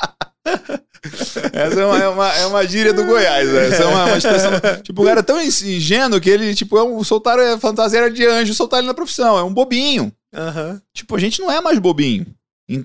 Essa 1.52 1.80
é 1.80 1.84
uma, 1.84 1.98
é, 1.98 2.08
uma, 2.08 2.32
é 2.34 2.46
uma 2.46 2.66
gíria 2.66 2.92
do 2.92 3.04
Goiás, 3.04 3.48
né? 3.48 3.68
Essa 3.68 3.82
é 3.82 3.86
uma, 3.86 4.04
uma 4.06 4.18
expressão. 4.18 4.50
Tipo, 4.82 5.02
o 5.02 5.04
cara 5.04 5.20
é 5.20 5.22
tão 5.22 5.40
ingênuo 5.40 6.20
que 6.20 6.30
ele, 6.30 6.54
tipo, 6.54 6.76
é 6.76 6.82
um, 6.82 7.02
soltaram 7.04 7.54
a 7.54 7.58
fantasia 7.58 8.10
de 8.10 8.26
anjo 8.26 8.54
soltaram 8.54 8.82
ele 8.82 8.88
na 8.88 8.94
profissão. 8.94 9.38
É 9.38 9.42
um 9.42 9.52
bobinho. 9.52 10.12
Uhum. 10.34 10.80
Tipo, 10.92 11.16
a 11.16 11.18
gente 11.18 11.40
não 11.40 11.50
é 11.50 11.60
mais 11.60 11.78
bobinho. 11.78 12.26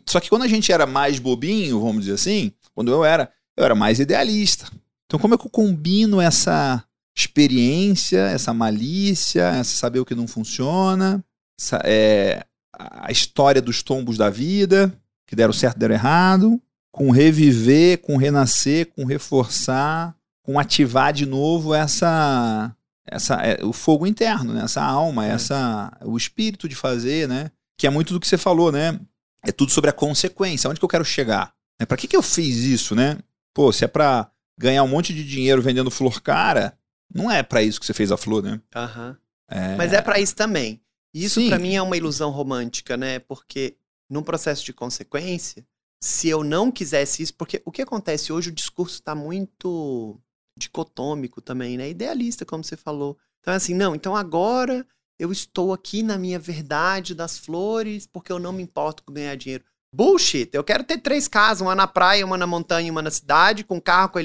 Só 0.05 0.19
que 0.19 0.29
quando 0.29 0.43
a 0.43 0.47
gente 0.47 0.71
era 0.71 0.85
mais 0.85 1.19
bobinho, 1.19 1.79
vamos 1.79 2.01
dizer 2.01 2.13
assim, 2.13 2.51
quando 2.75 2.91
eu 2.91 3.03
era, 3.03 3.31
eu 3.57 3.65
era 3.65 3.75
mais 3.75 3.99
idealista. 3.99 4.67
Então, 5.05 5.19
como 5.19 5.33
é 5.33 5.37
que 5.37 5.45
eu 5.45 5.51
combino 5.51 6.21
essa 6.21 6.83
experiência, 7.17 8.19
essa 8.19 8.53
malícia, 8.53 9.43
essa 9.43 9.75
saber 9.75 9.99
o 9.99 10.05
que 10.05 10.15
não 10.15 10.27
funciona, 10.27 11.23
essa, 11.59 11.81
é, 11.83 12.45
a 12.73 13.11
história 13.11 13.61
dos 13.61 13.83
tombos 13.83 14.17
da 14.17 14.29
vida, 14.29 14.93
que 15.27 15.35
deram 15.35 15.53
certo, 15.53 15.77
deram 15.77 15.95
errado, 15.95 16.61
com 16.91 17.09
reviver, 17.09 17.99
com 17.99 18.17
renascer, 18.17 18.87
com 18.87 19.05
reforçar, 19.05 20.15
com 20.43 20.59
ativar 20.59 21.13
de 21.13 21.25
novo 21.25 21.73
essa 21.73 22.75
essa 23.05 23.35
é, 23.35 23.63
o 23.63 23.73
fogo 23.73 24.05
interno, 24.05 24.53
né? 24.53 24.63
essa 24.63 24.83
alma, 24.83 25.25
é. 25.25 25.31
essa 25.31 25.91
o 26.03 26.17
espírito 26.17 26.67
de 26.67 26.75
fazer, 26.75 27.27
né? 27.27 27.51
Que 27.77 27.87
é 27.87 27.89
muito 27.89 28.13
do 28.13 28.19
que 28.19 28.27
você 28.27 28.37
falou, 28.37 28.71
né? 28.71 28.99
É 29.43 29.51
tudo 29.51 29.71
sobre 29.71 29.89
a 29.89 29.93
consequência, 29.93 30.69
onde 30.69 30.79
que 30.79 30.85
eu 30.85 30.89
quero 30.89 31.05
chegar? 31.05 31.53
É, 31.79 31.85
para 31.85 31.97
que 31.97 32.07
que 32.07 32.15
eu 32.15 32.21
fiz 32.21 32.57
isso, 32.57 32.95
né? 32.95 33.17
Pô, 33.53 33.71
se 33.71 33.83
é 33.83 33.87
para 33.87 34.29
ganhar 34.57 34.83
um 34.83 34.87
monte 34.87 35.13
de 35.13 35.27
dinheiro 35.27 35.61
vendendo 35.61 35.89
flor 35.89 36.21
cara, 36.21 36.77
não 37.13 37.29
é 37.29 37.41
para 37.41 37.63
isso 37.63 37.79
que 37.79 37.85
você 37.85 37.93
fez 37.93 38.11
a 38.11 38.17
flor, 38.17 38.43
né? 38.43 38.61
Aham. 38.75 39.17
É... 39.49 39.75
Mas 39.75 39.91
é 39.91 40.01
para 40.01 40.19
isso 40.19 40.35
também. 40.35 40.79
Isso 41.13 41.45
para 41.47 41.59
mim 41.59 41.75
é 41.75 41.81
uma 41.81 41.97
ilusão 41.97 42.29
romântica, 42.29 42.95
né? 42.95 43.19
Porque 43.19 43.75
num 44.09 44.23
processo 44.23 44.63
de 44.63 44.71
consequência, 44.71 45.65
se 46.03 46.27
eu 46.29 46.43
não 46.43 46.71
quisesse 46.71 47.21
isso, 47.21 47.33
porque 47.35 47.61
o 47.65 47.71
que 47.71 47.81
acontece 47.81 48.33
hoje, 48.33 48.49
o 48.49 48.53
discurso 48.53 48.95
está 48.95 49.13
muito 49.13 50.19
dicotômico 50.57 51.41
também, 51.41 51.77
né? 51.77 51.89
Idealista, 51.89 52.45
como 52.45 52.63
você 52.63 52.75
falou. 52.75 53.17
Então, 53.39 53.53
é 53.53 53.57
assim, 53.57 53.73
não, 53.73 53.95
então 53.95 54.15
agora 54.15 54.85
eu 55.19 55.31
estou 55.31 55.71
aqui 55.71 56.01
na 56.01 56.17
minha 56.17 56.39
verdade 56.39 57.13
das 57.13 57.37
flores, 57.37 58.07
porque 58.07 58.31
eu 58.31 58.39
não 58.39 58.51
me 58.51 58.63
importo 58.63 59.03
com 59.03 59.13
ganhar 59.13 59.35
dinheiro. 59.35 59.63
Bullshit. 59.93 60.49
Eu 60.53 60.63
quero 60.63 60.83
ter 60.83 60.97
três 60.99 61.27
casas, 61.27 61.61
uma 61.61 61.75
na 61.75 61.85
praia, 61.85 62.25
uma 62.25 62.37
na 62.37 62.47
montanha 62.47 62.87
e 62.87 62.91
uma 62.91 63.01
na 63.01 63.11
cidade, 63.11 63.63
com 63.63 63.79
carro, 63.79 64.09
com 64.09 64.13
Casa 64.13 64.21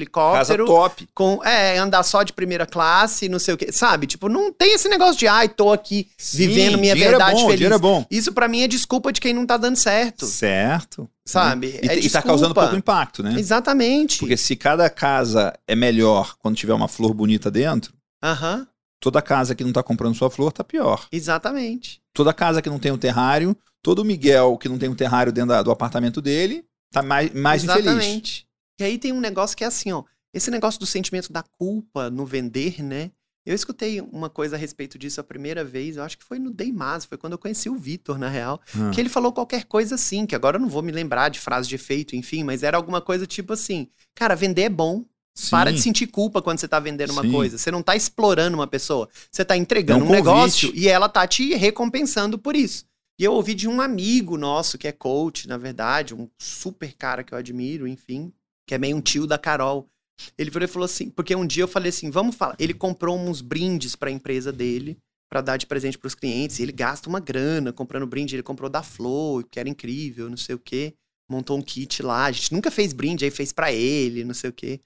helicóptero. 0.53 0.65
top. 0.65 1.07
Com, 1.13 1.43
é, 1.43 1.77
andar 1.77 2.03
só 2.03 2.23
de 2.23 2.31
primeira 2.31 2.65
classe, 2.65 3.27
não 3.27 3.37
sei 3.37 3.53
o 3.53 3.57
quê. 3.57 3.71
Sabe? 3.71 4.07
Tipo, 4.07 4.29
não 4.29 4.51
tem 4.53 4.73
esse 4.73 4.87
negócio 4.87 5.17
de, 5.17 5.27
ai, 5.27 5.49
tô 5.49 5.73
aqui 5.73 6.09
vivendo 6.33 6.77
minha 6.77 6.93
dinheiro 6.93 7.17
verdade 7.17 7.39
é 7.39 7.43
bom, 7.43 7.49
feliz. 7.49 7.71
É 7.71 7.77
bom. 7.77 8.05
Isso 8.09 8.31
pra 8.31 8.47
mim 8.47 8.61
é 8.61 8.67
desculpa 8.67 9.11
de 9.11 9.19
quem 9.19 9.33
não 9.33 9.45
tá 9.45 9.57
dando 9.57 9.75
certo. 9.75 10.25
Certo. 10.25 11.09
Sabe? 11.25 11.79
E, 11.83 11.89
é 11.89 11.99
e 11.99 12.09
tá 12.09 12.21
causando 12.21 12.53
pouco 12.53 12.75
impacto, 12.75 13.21
né? 13.21 13.35
Exatamente. 13.37 14.19
Porque 14.19 14.37
se 14.37 14.55
cada 14.55 14.89
casa 14.89 15.53
é 15.67 15.75
melhor 15.75 16.35
quando 16.39 16.55
tiver 16.55 16.73
uma 16.73 16.87
flor 16.87 17.13
bonita 17.13 17.51
dentro, 17.51 17.93
Aham, 18.23 18.65
toda 19.01 19.21
casa 19.21 19.53
que 19.53 19.63
não 19.65 19.73
tá 19.73 19.83
comprando 19.83 20.15
sua 20.15 20.29
flor 20.29 20.53
tá 20.53 20.63
pior. 20.63 21.05
exatamente. 21.11 21.99
Toda 22.13 22.33
casa 22.33 22.61
que 22.61 22.69
não 22.69 22.79
tem 22.79 22.91
um 22.91 22.97
terrário, 22.97 23.55
todo 23.87 24.03
Miguel 24.03 24.57
que 24.57 24.67
não 24.67 24.77
tem 24.77 24.89
um 24.89 24.95
terrário 24.95 25.31
dentro 25.31 25.47
da- 25.51 25.63
do 25.63 25.71
apartamento 25.71 26.21
dele, 26.21 26.65
tá 26.91 27.01
mais, 27.01 27.31
mais 27.33 27.63
infeliz. 27.63 27.85
Exatamente. 27.85 28.47
E 28.77 28.83
aí 28.83 28.97
tem 28.97 29.13
um 29.13 29.19
negócio 29.21 29.55
que 29.55 29.63
é 29.63 29.67
assim, 29.67 29.93
ó. 29.93 30.03
Esse 30.33 30.51
negócio 30.51 30.77
do 30.77 30.85
sentimento 30.85 31.31
da 31.31 31.41
culpa 31.57 32.09
no 32.09 32.25
vender, 32.25 32.83
né? 32.83 33.11
Eu 33.45 33.55
escutei 33.55 34.01
uma 34.01 34.29
coisa 34.29 34.57
a 34.57 34.59
respeito 34.59 34.99
disso 34.99 35.21
a 35.21 35.23
primeira 35.23 35.63
vez, 35.63 35.95
eu 35.95 36.03
acho 36.03 36.17
que 36.17 36.25
foi 36.25 36.37
no 36.37 36.51
Deimaz, 36.51 37.05
foi 37.05 37.17
quando 37.17 37.31
eu 37.31 37.39
conheci 37.39 37.69
o 37.69 37.77
Vitor, 37.77 38.17
na 38.19 38.27
real. 38.27 38.59
Ah. 38.77 38.91
Que 38.93 38.99
ele 38.99 39.07
falou 39.07 39.31
qualquer 39.31 39.63
coisa 39.63 39.95
assim, 39.95 40.25
que 40.25 40.35
agora 40.35 40.57
eu 40.57 40.61
não 40.61 40.67
vou 40.67 40.81
me 40.83 40.91
lembrar 40.91 41.29
de 41.29 41.39
frase 41.39 41.69
de 41.69 41.75
efeito, 41.75 42.13
enfim, 42.13 42.43
mas 42.43 42.63
era 42.63 42.75
alguma 42.75 42.99
coisa 42.99 43.25
tipo 43.25 43.53
assim: 43.53 43.87
cara, 44.13 44.35
vender 44.35 44.63
é 44.63 44.69
bom. 44.69 45.05
Sim. 45.33 45.51
Para 45.51 45.71
de 45.71 45.79
sentir 45.79 46.07
culpa 46.07 46.41
quando 46.41 46.57
você 46.59 46.67
tá 46.67 46.79
vendendo 46.79 47.11
uma 47.13 47.21
Sim. 47.21 47.31
coisa. 47.31 47.59
Você 47.59 47.69
não 47.69 47.83
tá 47.83 47.95
explorando 47.95 48.57
uma 48.57 48.65
pessoa. 48.65 49.07
Você 49.31 49.45
tá 49.45 49.55
entregando 49.55 50.03
É 50.03 50.07
um 50.07 50.09
um, 50.09 50.11
negócio 50.11 50.71
e 50.75 50.87
ela 50.89 51.07
tá 51.07 51.27
te 51.27 51.53
recompensando 51.53 52.39
por 52.39 52.55
isso. 52.55 52.85
E 53.19 53.23
eu 53.23 53.33
ouvi 53.33 53.55
de 53.55 53.67
um 53.67 53.81
amigo 53.81 54.37
nosso, 54.37 54.77
que 54.77 54.87
é 54.87 54.91
coach, 54.91 55.47
na 55.47 55.57
verdade, 55.57 56.13
um 56.13 56.29
super 56.39 56.93
cara 56.93 57.23
que 57.23 57.33
eu 57.33 57.37
admiro, 57.37 57.87
enfim, 57.87 58.31
que 58.67 58.75
é 58.75 58.77
meio 58.77 58.95
um 58.95 59.01
tio 59.01 59.25
da 59.25 59.39
Carol. 59.39 59.89
Ele 60.37 60.51
virou 60.51 60.65
e 60.65 60.71
falou 60.71 60.85
assim, 60.85 61.09
porque 61.09 61.35
um 61.35 61.45
dia 61.45 61.63
eu 61.63 61.67
falei 61.67 61.89
assim, 61.89 62.11
vamos 62.11 62.35
falar. 62.35 62.55
Ele 62.59 62.75
comprou 62.75 63.17
uns 63.17 63.41
brindes 63.41 63.95
pra 63.95 64.11
empresa 64.11 64.51
dele, 64.51 64.99
pra 65.31 65.41
dar 65.41 65.57
de 65.57 65.65
presente 65.65 65.97
pros 65.97 66.13
clientes, 66.13 66.59
e 66.59 66.63
ele 66.63 66.71
gasta 66.71 67.09
uma 67.09 67.19
grana 67.19 67.73
comprando 67.73 68.05
brinde. 68.05 68.35
Ele 68.35 68.43
comprou 68.43 68.69
da 68.69 68.83
Flor, 68.83 69.43
que 69.49 69.59
era 69.59 69.67
incrível, 69.67 70.29
não 70.29 70.37
sei 70.37 70.53
o 70.53 70.59
quê. 70.59 70.93
Montou 71.29 71.57
um 71.57 71.61
kit 71.61 72.03
lá. 72.03 72.25
A 72.25 72.31
gente 72.31 72.53
nunca 72.53 72.69
fez 72.69 72.93
brinde, 72.93 73.25
aí 73.25 73.31
fez 73.31 73.51
pra 73.51 73.71
ele, 73.71 74.23
não 74.23 74.33
sei 74.33 74.51
o 74.51 74.53
quê. 74.53 74.79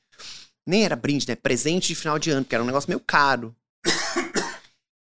Nem 0.68 0.86
era 0.86 0.95
brinde, 0.95 1.28
né? 1.28 1.36
Presente 1.36 1.90
de 1.90 1.95
final 1.95 2.18
de 2.18 2.30
ano, 2.30 2.44
porque 2.44 2.56
era 2.56 2.64
um 2.64 2.68
negócio 2.68 2.90
meio 2.90 3.02
caro. 3.02 3.53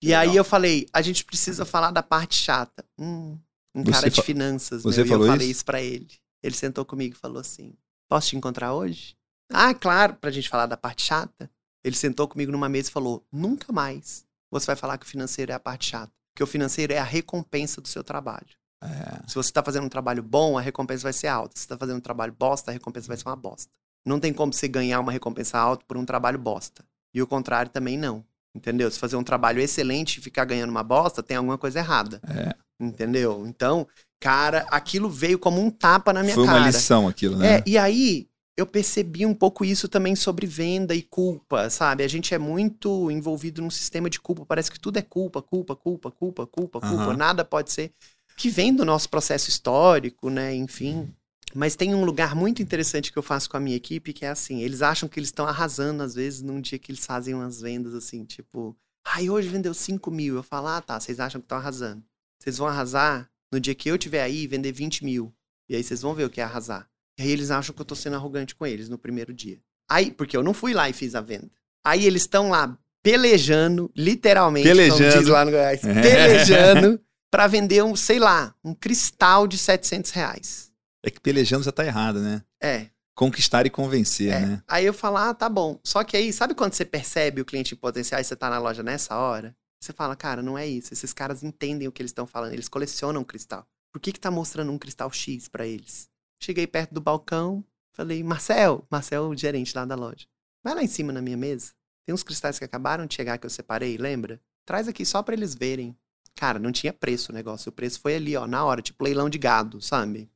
E 0.02 0.14
aí 0.14 0.36
eu 0.36 0.44
falei, 0.44 0.88
a 0.94 1.02
gente 1.02 1.26
precisa 1.26 1.66
falar 1.66 1.92
da 1.92 2.02
parte 2.02 2.36
chata. 2.36 2.86
Hum, 2.98 3.38
um 3.76 3.84
Você 3.84 3.92
cara 3.92 4.10
de 4.10 4.22
finanças, 4.22 4.84
você 4.84 4.98
meu, 4.98 5.06
e 5.06 5.10
falou 5.10 5.26
eu 5.28 5.32
falei 5.32 5.48
isso? 5.48 5.58
isso 5.58 5.66
pra 5.66 5.82
ele. 5.82 6.10
Ele 6.42 6.56
sentou 6.56 6.86
comigo 6.86 7.16
e 7.16 7.20
falou 7.20 7.40
assim: 7.40 7.74
Posso 8.10 8.30
te 8.30 8.38
encontrar 8.38 8.74
hoje? 8.74 9.16
Ah, 9.52 9.74
claro, 9.74 10.16
pra 10.16 10.32
gente 10.32 10.48
falar 10.50 10.66
da 10.66 10.78
parte 10.78 11.04
chata. 11.04 11.50
Ele 11.84 11.96
sentou 11.96 12.28
comigo 12.28 12.52
numa 12.52 12.70
mesa 12.70 12.90
e 12.90 12.94
falou: 12.94 13.26
Nunca 13.32 13.74
mais 13.74 14.26
você 14.50 14.68
vai 14.68 14.76
falar 14.76 14.98
que 14.98 15.06
o 15.06 15.10
financeiro 15.10 15.52
é 15.52 15.56
a 15.56 15.60
parte 15.60 15.88
chata. 15.88 16.12
Porque 16.34 16.44
o 16.44 16.48
financeiro 16.48 16.94
é 16.94 16.98
a 16.98 17.04
recompensa 17.04 17.82
do 17.82 17.88
seu 17.88 18.04
trabalho. 18.04 18.48
É. 18.82 19.28
Se 19.28 19.36
você 19.36 19.52
tá 19.52 19.62
fazendo 19.62 19.86
um 19.86 19.90
trabalho 19.90 20.24
bom, 20.24 20.58
a 20.58 20.62
recompensa 20.62 21.04
vai 21.04 21.14
ser 21.14 21.28
alta. 21.28 21.58
Se 21.58 21.64
você 21.64 21.68
tá 21.68 21.78
fazendo 21.78 21.98
um 21.98 22.02
trabalho 22.02 22.32
bosta, 22.32 22.72
a 22.72 22.74
recompensa 22.74 23.08
vai 23.08 23.18
ser 23.18 23.28
uma 23.28 23.36
bosta. 23.36 23.70
Não 24.06 24.20
tem 24.20 24.34
como 24.34 24.54
você 24.54 24.68
ganhar 24.68 25.02
uma 25.02 25.12
recompensa 25.12 25.60
alta 25.60 25.84
por 25.86 25.98
um 25.98 26.06
trabalho 26.06 26.40
bosta. 26.40 26.86
E 27.14 27.22
o 27.22 27.28
contrário 27.28 27.70
também 27.70 27.98
não. 27.98 28.24
Entendeu? 28.56 28.90
Se 28.90 29.00
fazer 29.00 29.16
um 29.16 29.24
trabalho 29.24 29.62
excelente 29.62 30.18
e 30.18 30.22
ficar 30.22 30.46
ganhando 30.46 30.72
uma 30.72 30.84
bosta, 30.84 31.22
tem 31.22 31.38
alguma 31.38 31.58
coisa 31.58 31.80
errada. 31.80 32.20
É. 32.28 32.56
Entendeu? 32.80 33.46
Então, 33.46 33.88
cara, 34.20 34.66
aquilo 34.72 35.10
veio 35.10 35.38
como 35.38 35.62
um 35.62 35.70
tapa 35.70 36.14
na 36.14 36.24
minha 36.24 36.36
Foi 36.36 36.44
uma 36.44 36.54
cara. 36.54 36.66
lição 36.68 37.08
aquilo, 37.08 37.38
né? 37.38 37.58
É, 37.58 37.64
e 37.66 37.78
aí 37.78 38.28
eu 38.58 38.66
percebi 38.66 39.26
um 39.26 39.34
pouco 39.34 39.64
isso 39.64 39.88
também 39.88 40.16
sobre 40.16 40.46
venda 40.46 40.94
e 40.94 41.02
culpa, 41.02 41.70
sabe? 41.70 42.04
A 42.04 42.08
gente 42.08 42.34
é 42.34 42.38
muito 42.38 43.10
envolvido 43.10 43.62
num 43.62 43.70
sistema 43.70 44.10
de 44.10 44.20
culpa, 44.20 44.46
parece 44.46 44.72
que 44.72 44.80
tudo 44.80 44.98
é 44.98 45.02
culpa, 45.02 45.42
culpa, 45.42 45.76
culpa, 45.76 46.12
culpa, 46.12 46.46
culpa, 46.46 46.80
culpa, 46.82 47.04
Aham. 47.04 47.18
nada 47.18 47.46
pode 47.46 47.72
ser 47.72 47.94
que 48.36 48.50
vem 48.50 48.74
do 48.74 48.86
nosso 48.86 49.10
processo 49.10 49.50
histórico, 49.50 50.30
né? 50.30 50.56
Enfim. 50.56 51.14
Mas 51.54 51.76
tem 51.76 51.96
um 51.96 52.06
lugar 52.06 52.36
muito 52.36 52.62
interessante 52.62 53.12
que 53.12 53.18
eu 53.18 53.24
faço 53.24 53.50
com 53.50 53.58
a 53.58 53.60
minha 53.60 53.76
equipe, 53.76 54.14
que 54.14 54.26
é 54.26 54.30
assim, 54.30 54.62
eles 54.62 54.82
acham 54.82 55.10
que 55.10 55.20
eles 55.20 55.30
estão 55.30 55.48
arrasando, 55.48 56.04
às 56.04 56.16
vezes, 56.16 56.42
num 56.42 56.62
dia 56.62 56.78
que 56.78 56.92
eles 56.92 57.06
fazem 57.06 57.34
umas 57.34 57.62
vendas 57.62 57.94
assim, 57.94 58.24
tipo, 58.24 58.78
ai, 59.06 59.30
hoje 59.30 59.48
vendeu 59.48 59.74
5 59.74 60.12
mil. 60.12 60.36
Eu 60.36 60.44
falo, 60.44 60.68
ah, 60.68 60.82
tá, 60.82 61.00
vocês 61.00 61.20
acham 61.20 61.42
que 61.42 61.46
estão 61.46 61.58
arrasando. 61.58 62.04
Vocês 62.42 62.58
vão 62.58 62.68
arrasar 62.68 63.30
no 63.52 63.60
dia 63.60 63.74
que 63.76 63.90
eu 63.90 63.98
tiver 63.98 64.22
aí 64.22 64.46
vender 64.48 64.72
20 64.72 65.04
mil. 65.04 65.34
E 65.68 65.76
aí 65.76 65.84
vocês 65.84 66.02
vão 66.02 66.14
ver 66.14 66.26
o 66.26 66.30
que 66.30 66.42
é 66.42 66.44
arrasar. 66.44 66.88
E 67.20 67.24
aí 67.24 67.32
eles 67.32 67.52
acham 67.52 67.74
que 67.76 67.82
eu 67.82 67.86
tô 67.86 67.96
sendo 67.96 68.16
arrogante 68.16 68.56
com 68.56 68.66
eles 68.66 68.88
no 68.88 68.98
primeiro 68.98 69.34
dia. 69.34 69.60
Aí, 69.90 70.12
porque 70.12 70.38
eu 70.38 70.44
não 70.44 70.54
fui 70.54 70.74
lá 70.74 70.90
e 70.90 70.94
fiz 70.94 71.16
a 71.16 71.22
venda. 71.22 71.50
Aí 71.84 72.06
eles 72.06 72.24
estão 72.24 72.50
lá 72.50 72.78
pelejando, 73.04 73.92
literalmente, 73.96 74.68
como 74.68 74.78
Pelejando. 74.78 75.20
diz 75.20 75.28
lá 75.28 75.46
no 75.46 75.52
Goiás, 75.52 75.82
pelejando 75.82 77.02
pra 77.32 77.48
vender 77.48 77.84
um, 77.84 77.96
sei 77.96 78.20
lá, 78.20 78.54
um 78.64 78.74
cristal 78.74 79.48
de 79.48 79.58
700 79.58 80.12
reais. 80.12 80.69
É 81.04 81.10
que 81.10 81.20
pelejando 81.20 81.64
já 81.64 81.72
tá 81.72 81.86
errado, 81.86 82.20
né? 82.20 82.44
É, 82.62 82.90
Conquistar 83.20 83.66
e 83.66 83.70
convencer, 83.70 84.32
é. 84.32 84.40
né? 84.40 84.64
Aí 84.66 84.86
eu 84.86 84.94
falo, 84.94 85.18
ah, 85.18 85.34
tá 85.34 85.50
bom. 85.50 85.78
Só 85.84 86.06
que 86.06 86.16
aí, 86.16 86.32
sabe 86.32 86.56
quando 86.56 86.72
você 86.72 86.86
percebe 86.86 87.42
o 87.42 87.46
cliente 87.46 87.74
em 87.74 87.78
potencial 87.78 88.22
e 88.22 88.24
você 88.24 88.34
tá 88.34 88.50
na 88.50 88.58
loja 88.60 88.82
nessa 88.82 89.18
hora? 89.18 89.54
Você 89.78 89.92
fala, 89.92 90.16
cara, 90.16 90.42
não 90.42 90.58
é 90.58 90.66
isso. 90.66 90.94
Esses 90.94 91.12
caras 91.12 91.44
entendem 91.44 91.86
o 91.86 91.92
que 91.92 92.02
eles 92.02 92.12
estão 92.12 92.26
falando. 92.26 92.54
Eles 92.54 92.70
colecionam 92.70 93.22
cristal. 93.26 93.68
Por 93.92 94.00
que 94.00 94.14
que 94.14 94.20
tá 94.22 94.32
mostrando 94.32 94.72
um 94.72 94.78
cristal 94.78 95.12
X 95.12 95.50
pra 95.50 95.68
eles? 95.68 96.10
Cheguei 96.42 96.66
perto 96.66 96.94
do 96.94 97.02
balcão, 97.02 97.62
falei, 97.92 98.24
Marcel, 98.24 98.88
Marcel, 98.90 99.28
o 99.28 99.36
gerente 99.36 99.76
lá 99.76 99.84
da 99.84 99.96
loja. 99.96 100.26
Vai 100.64 100.74
lá 100.74 100.82
em 100.82 100.88
cima 100.88 101.12
na 101.12 101.22
minha 101.22 101.36
mesa. 101.36 101.74
Tem 102.06 102.16
uns 102.16 102.24
cristais 102.24 102.58
que 102.58 102.64
acabaram 102.64 103.06
de 103.06 103.16
chegar 103.16 103.38
que 103.38 103.46
eu 103.46 103.50
separei, 103.50 103.98
lembra? 103.98 104.40
Traz 104.66 104.88
aqui 104.88 105.06
só 105.06 105.22
pra 105.22 105.36
eles 105.36 105.54
verem. 105.54 105.94
Cara, 106.36 106.58
não 106.58 106.72
tinha 106.72 106.94
preço 106.94 107.34
o 107.34 107.36
negócio. 107.36 107.70
O 107.70 107.74
preço 107.74 108.00
foi 108.00 108.16
ali, 108.16 108.38
ó, 108.38 108.48
na 108.48 108.64
hora, 108.64 108.82
tipo 108.82 109.04
leilão 109.04 109.30
de 109.30 109.38
gado, 109.38 109.82
sabe? 109.82 110.30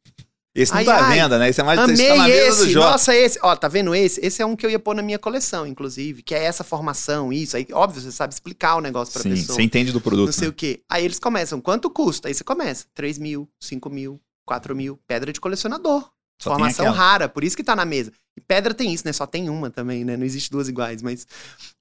Esse 0.56 0.72
não 0.72 0.80
Ai, 0.80 0.86
tá 0.86 1.08
à 1.08 1.10
venda, 1.10 1.40
né? 1.40 1.50
Esse 1.50 1.62
é 1.62 1.64
mais 1.64 1.80
Amei 1.80 1.96
esse 1.96 2.08
tá 2.08 2.16
na 2.16 2.24
do 2.26 2.30
esse, 2.30 2.70
Jota. 2.70 2.92
nossa, 2.92 3.16
esse. 3.16 3.40
Ó, 3.42 3.56
tá 3.56 3.68
vendo 3.68 3.96
esse? 3.96 4.24
Esse 4.24 4.42
é 4.42 4.46
um 4.46 4.56
que 4.56 4.64
eu 4.64 4.70
ia 4.70 4.78
pôr 4.78 4.94
na 4.94 5.02
minha 5.02 5.18
coleção, 5.18 5.66
inclusive, 5.66 6.22
que 6.22 6.36
é 6.36 6.44
essa 6.44 6.64
formação, 6.64 7.34
isso. 7.34 7.58
Aí, 7.58 7.66
óbvio, 7.74 8.02
você 8.02 8.12
sabe 8.12 8.34
explicar 8.34 8.76
o 8.76 8.82
negócio 8.82 9.12
pra 9.14 9.24
Sim, 9.24 9.32
pessoa. 9.32 9.56
você 9.56 9.64
entende 9.64 9.92
do 9.92 10.00
produto. 10.00 10.28
Não 10.28 10.34
sei 10.34 10.48
né? 10.48 10.50
o 10.50 10.54
quê. 10.54 10.82
Aí 10.88 11.04
eles 11.04 11.18
começam, 11.18 11.60
quanto 11.60 11.90
custa? 11.90 12.28
Aí 12.28 12.36
você 12.36 12.44
começa, 12.44 12.86
3 12.94 13.18
mil, 13.18 13.50
5 13.60 13.90
mil, 13.90 14.22
4 14.46 14.76
mil. 14.76 15.00
Pedra 15.08 15.34
de 15.34 15.42
colecionador. 15.42 16.08
Só 16.40 16.52
formação 16.52 16.92
rara, 16.92 17.28
por 17.28 17.44
isso 17.44 17.56
que 17.58 17.64
tá 17.64 17.76
na 17.76 17.86
mesa. 17.86 18.12
E 18.38 18.42
pedra 18.42 18.74
tem 18.74 18.94
isso, 18.94 19.06
né? 19.06 19.14
Só 19.14 19.26
tem 19.26 19.50
uma 19.50 19.72
também, 19.72 20.04
né? 20.04 20.16
Não 20.18 20.26
existe 20.26 20.52
duas 20.52 20.68
iguais, 20.68 21.02
mas... 21.02 21.26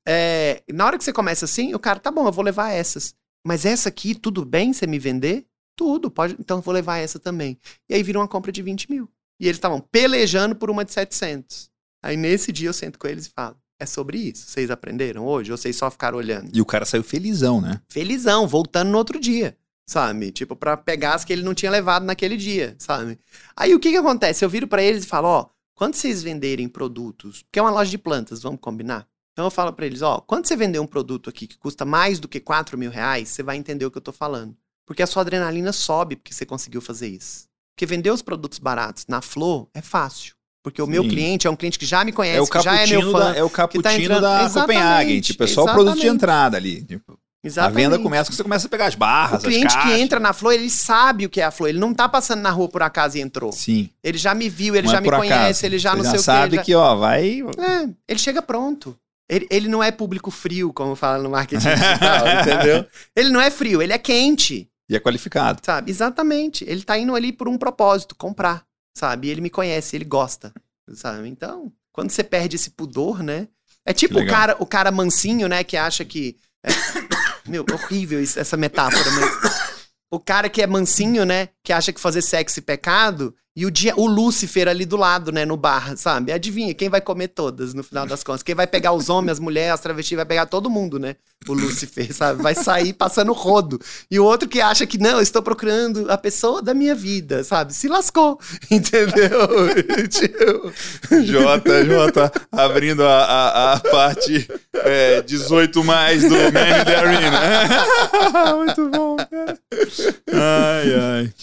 é, 0.07 0.63
na 0.73 0.87
hora 0.87 0.97
que 0.97 1.05
você 1.05 1.13
começa 1.13 1.45
assim, 1.45 1.75
o 1.75 1.79
cara, 1.79 1.99
tá 1.99 2.11
bom, 2.11 2.27
eu 2.27 2.33
vou 2.33 2.45
levar 2.45 2.71
essas. 2.71 3.15
Mas 3.45 3.67
essa 3.67 3.89
aqui, 3.89 4.15
tudo 4.15 4.45
bem 4.45 4.73
você 4.73 4.87
me 4.87 4.99
vender? 4.99 5.45
Tudo, 5.77 6.11
pode. 6.11 6.37
Então 6.39 6.59
eu 6.59 6.63
vou 6.63 6.75
levar 6.75 6.99
essa 6.99 7.19
também. 7.19 7.59
E 7.89 7.95
aí 7.95 8.03
vira 8.03 8.19
uma 8.19 8.29
compra 8.29 8.53
de 8.53 8.63
20 8.63 8.91
mil. 8.91 9.09
E 9.41 9.47
eles 9.47 9.57
estavam 9.57 9.81
pelejando 9.81 10.55
por 10.55 10.71
uma 10.71 10.85
de 10.85 10.93
700. 10.93 11.71
Aí 12.03 12.17
nesse 12.17 12.53
dia 12.53 12.69
eu 12.69 12.73
sento 12.73 12.99
com 12.99 13.09
eles 13.09 13.27
e 13.27 13.31
falo: 13.31 13.57
é 13.79 13.87
sobre 13.87 14.19
isso. 14.19 14.47
Vocês 14.47 14.71
aprenderam 14.71 15.27
hoje? 15.27 15.51
Ou 15.51 15.59
vocês 15.59 15.77
só 15.77 15.91
ficaram 15.91 16.19
olhando? 16.19 16.51
E 16.55 16.61
o 16.61 16.67
cara 16.67 16.85
saiu 16.85 17.03
felizão, 17.03 17.61
né? 17.61 17.81
Felizão, 17.89 18.47
voltando 18.47 18.91
no 18.91 18.99
outro 18.99 19.19
dia. 19.19 19.57
Sabe? 19.85 20.31
Tipo, 20.31 20.55
pra 20.55 20.77
pegar 20.77 21.15
as 21.15 21.25
que 21.25 21.33
ele 21.33 21.43
não 21.43 21.55
tinha 21.55 21.71
levado 21.71 22.05
naquele 22.05 22.37
dia, 22.37 22.77
sabe? 22.79 23.19
Aí 23.57 23.75
o 23.75 23.81
que 23.81 23.91
que 23.91 23.97
acontece? 23.97 24.45
Eu 24.45 24.49
viro 24.49 24.69
pra 24.69 24.83
eles 24.83 25.05
e 25.05 25.09
falo: 25.09 25.29
ó, 25.29 25.47
quando 25.75 25.95
vocês 25.95 26.23
venderem 26.23 26.69
produtos, 26.69 27.45
que 27.51 27.59
é 27.59 27.63
uma 27.63 27.71
loja 27.71 27.91
de 27.91 27.99
plantas, 27.99 28.41
vamos 28.41 28.61
combinar? 28.61 29.09
Então 29.33 29.45
eu 29.47 29.51
falo 29.51 29.73
pra 29.73 29.85
eles: 29.85 30.03
ó, 30.03 30.21
quando 30.21 30.47
você 30.47 30.55
vender 30.55 30.79
um 30.79 30.87
produto 30.87 31.29
aqui 31.29 31.47
que 31.47 31.59
custa 31.59 31.85
mais 31.85 32.21
do 32.21 32.29
que 32.29 32.39
4 32.39 32.79
mil 32.79 32.91
reais, 32.91 33.29
você 33.29 33.43
vai 33.43 33.57
entender 33.57 33.85
o 33.85 33.91
que 33.91 33.99
eu 33.99 34.03
tô 34.03 34.13
falando. 34.13 34.57
Porque 34.87 35.03
a 35.03 35.07
sua 35.07 35.23
adrenalina 35.23 35.73
sobe 35.73 36.17
porque 36.17 36.33
você 36.35 36.45
conseguiu 36.45 36.81
fazer 36.81 37.09
isso. 37.09 37.45
Porque 37.75 37.87
vender 37.87 38.11
os 38.11 38.23
produtos 38.23 38.59
baratos 38.59 39.05
na 39.09 39.21
Flor 39.23 39.69
é 39.75 39.81
fácil. 39.81 40.35
Porque 40.63 40.81
o 40.81 40.87
meu 40.87 41.03
Sim. 41.03 41.09
cliente 41.09 41.47
é 41.47 41.51
um 41.51 41.57
cliente 41.57 41.79
que 41.79 41.87
já 41.87 42.05
me 42.05 42.13
conhece, 42.13 42.39
É 42.39 42.41
o 42.41 42.47
que 42.47 42.61
já 42.61 42.81
é 42.81 42.87
meu 42.87 43.11
fã. 43.11 43.19
da, 43.33 43.37
é 43.37 43.43
o 43.43 43.51
cappuccino 43.51 43.97
entrando- 44.05 44.21
da 44.21 44.45
Exatamente, 44.45 44.79
Copenhagen. 44.79 45.21
Tipo, 45.21 45.45
é 45.45 45.47
só 45.49 45.63
o 45.63 45.65
produto 45.65 45.85
de 45.95 46.01
exatamente. 46.01 46.15
entrada 46.15 46.57
ali. 46.57 46.83
Tipo, 46.85 47.13
a 47.13 47.47
Exatamente. 47.49 47.77
venda 47.85 47.99
começa 47.99 48.31
quando 48.31 48.37
você 48.37 48.43
começa 48.45 48.67
a 48.69 48.71
pegar 48.71 48.87
as 48.87 48.95
barras, 48.95 49.43
O 49.43 49.47
cliente 49.47 49.77
que 49.77 49.93
entra 49.95 50.21
na 50.21 50.33
Flor, 50.33 50.53
ele 50.53 50.71
sabe 50.71 51.27
o 51.27 51.31
que 51.31 51.41
é 51.41 51.45
a 51.45 51.51
Flor. 51.51 51.69
Ele 51.71 51.81
não 51.81 51.93
tá 51.93 52.09
passando 52.09 52.41
na 52.43 52.51
rua 52.51 52.69
por 52.69 52.83
acaso 52.83 53.19
e 53.19 53.21
entrou. 53.21 53.51
Sim. 53.51 53.91
Ele 54.05 54.17
já 54.19 54.35
me 54.35 54.49
viu, 54.49 54.77
ele 54.77 54.87
não 54.87 54.93
já 54.93 54.99
é 54.99 55.01
me 55.01 55.11
conhece, 55.11 55.35
acaso. 55.35 55.67
ele 55.67 55.79
já 55.79 55.91
Você 55.93 55.97
não 55.97 56.11
sei 56.11 56.21
o 56.21 56.23
sabe 56.23 56.51
quê. 56.51 56.57
ele 56.57 56.65
que, 56.65 56.75
ó, 56.77 56.95
vai... 56.95 57.39
já- 57.57 57.65
É, 57.83 57.89
ele 58.09 58.19
chega 58.21 58.41
pronto. 58.43 58.97
Ele, 59.29 59.49
ele 59.51 59.69
não 59.69 59.83
é 59.83 59.91
público 59.91 60.31
frio, 60.31 60.73
como 60.73 60.95
fala 60.95 61.21
no 61.21 61.31
marketing 61.31 61.67
digital, 61.67 62.25
entendeu? 62.43 62.87
Ele 63.17 63.31
não 63.31 63.41
é 63.41 63.51
frio, 63.51 63.83
ele 63.83 63.93
é 63.93 63.99
quente, 63.99 64.69
E 64.93 64.97
é 64.97 65.01
qualificado. 65.01 65.61
sabe? 65.65 65.91
Exatamente. 65.91 66.65
Ele 66.69 66.83
tá 66.83 66.99
indo 66.99 67.15
ali 67.15 67.33
por 67.33 67.49
um 67.49 67.57
propósito, 67.59 68.15
comprar. 68.15 68.65
sabe? 68.97 69.29
E 69.29 69.31
ele 69.31 69.41
me 69.41 69.49
conhece, 69.51 69.97
ele 69.97 70.05
gosta, 70.05 70.53
sabe? 70.95 71.27
Então, 71.29 71.73
quando 71.93 72.11
você 72.11 72.23
perde 72.23 72.57
esse 72.57 72.71
pudor, 72.71 73.23
né? 73.23 73.49
É 73.87 73.93
tipo 73.93 74.21
o 74.21 74.27
cara, 74.27 74.57
o 74.61 74.67
cara 74.67 74.91
mansinho, 74.93 75.49
né, 75.49 75.65
que 75.65 75.77
acha 75.77 76.05
que 76.05 76.37
é- 76.65 76.69
Meu, 77.49 77.65
horrível 77.73 78.23
isso- 78.23 78.39
essa 78.39 78.57
metáfora, 78.57 79.11
mas 79.13 79.63
o 80.13 80.21
cara 80.21 80.49
que 80.49 80.63
é 80.63 80.67
mansinho, 80.67 81.25
né, 81.25 81.49
que 81.65 81.73
acha 81.73 81.93
que 81.93 82.01
fazer 82.01 82.23
sexo 82.23 82.61
é 82.61 82.63
pecado, 82.63 83.35
e 83.55 83.67
o 83.67 83.71
dia 83.71 83.93
o 83.97 84.07
Lúcifer 84.07 84.67
ali 84.67 84.87
do 84.87 84.97
lado, 84.97 85.31
né, 85.31 85.45
no 85.45 85.59
bar, 85.59 85.95
sabe? 85.97 86.33
Adivinha 86.33 86.73
quem 86.73 86.89
vai 86.89 87.03
comer 87.03 87.29
todas 87.29 87.75
no 87.75 87.83
final 87.83 88.07
das 88.07 88.25
contas? 88.25 88.43
Quem 88.43 88.55
vai 88.55 88.67
pegar 88.67 88.93
os 88.93 89.11
homens, 89.11 89.33
as 89.33 89.39
mulheres, 89.39 89.75
as 89.75 89.81
travestis, 89.81 90.17
vai 90.17 90.25
pegar 90.25 90.47
todo 90.47 90.71
mundo, 90.71 90.99
né? 90.99 91.17
O 91.47 91.53
Lúcifer, 91.53 92.15
sabe? 92.15 92.43
Vai 92.43 92.55
sair 92.55 92.95
passando 92.95 93.33
rodo. 93.35 93.79
E 94.11 94.19
o 94.19 94.25
outro 94.25 94.49
que 94.49 94.61
acha 94.61 94.87
que 94.87 94.97
não, 94.97 95.21
estou 95.21 95.43
procurando 95.43 96.11
a 96.11 96.17
pessoa 96.17 96.63
da 96.63 96.73
minha 96.73 96.95
vida, 96.95 97.45
sabe? 97.45 97.75
Se 97.75 97.89
lascou, 97.89 98.41
entendeu? 98.71 99.49
Tipo, 100.09 100.73
Jota, 101.25 101.85
Jota, 101.85 102.33
abrindo 102.51 103.05
a, 103.05 103.25
a, 103.25 103.73
a 103.75 103.81
parte 103.81 104.49
é, 104.75 105.21
18 105.21 105.85
mais 105.85 106.23
do 106.23 106.31
Man 106.31 106.81
in 106.81 106.85
the 106.85 106.97
Arena. 106.97 108.57
Muito 108.57 108.89
bom, 108.91 109.17
cara. 109.17 109.59
Ai, 110.33 110.95
ai. 110.95 111.35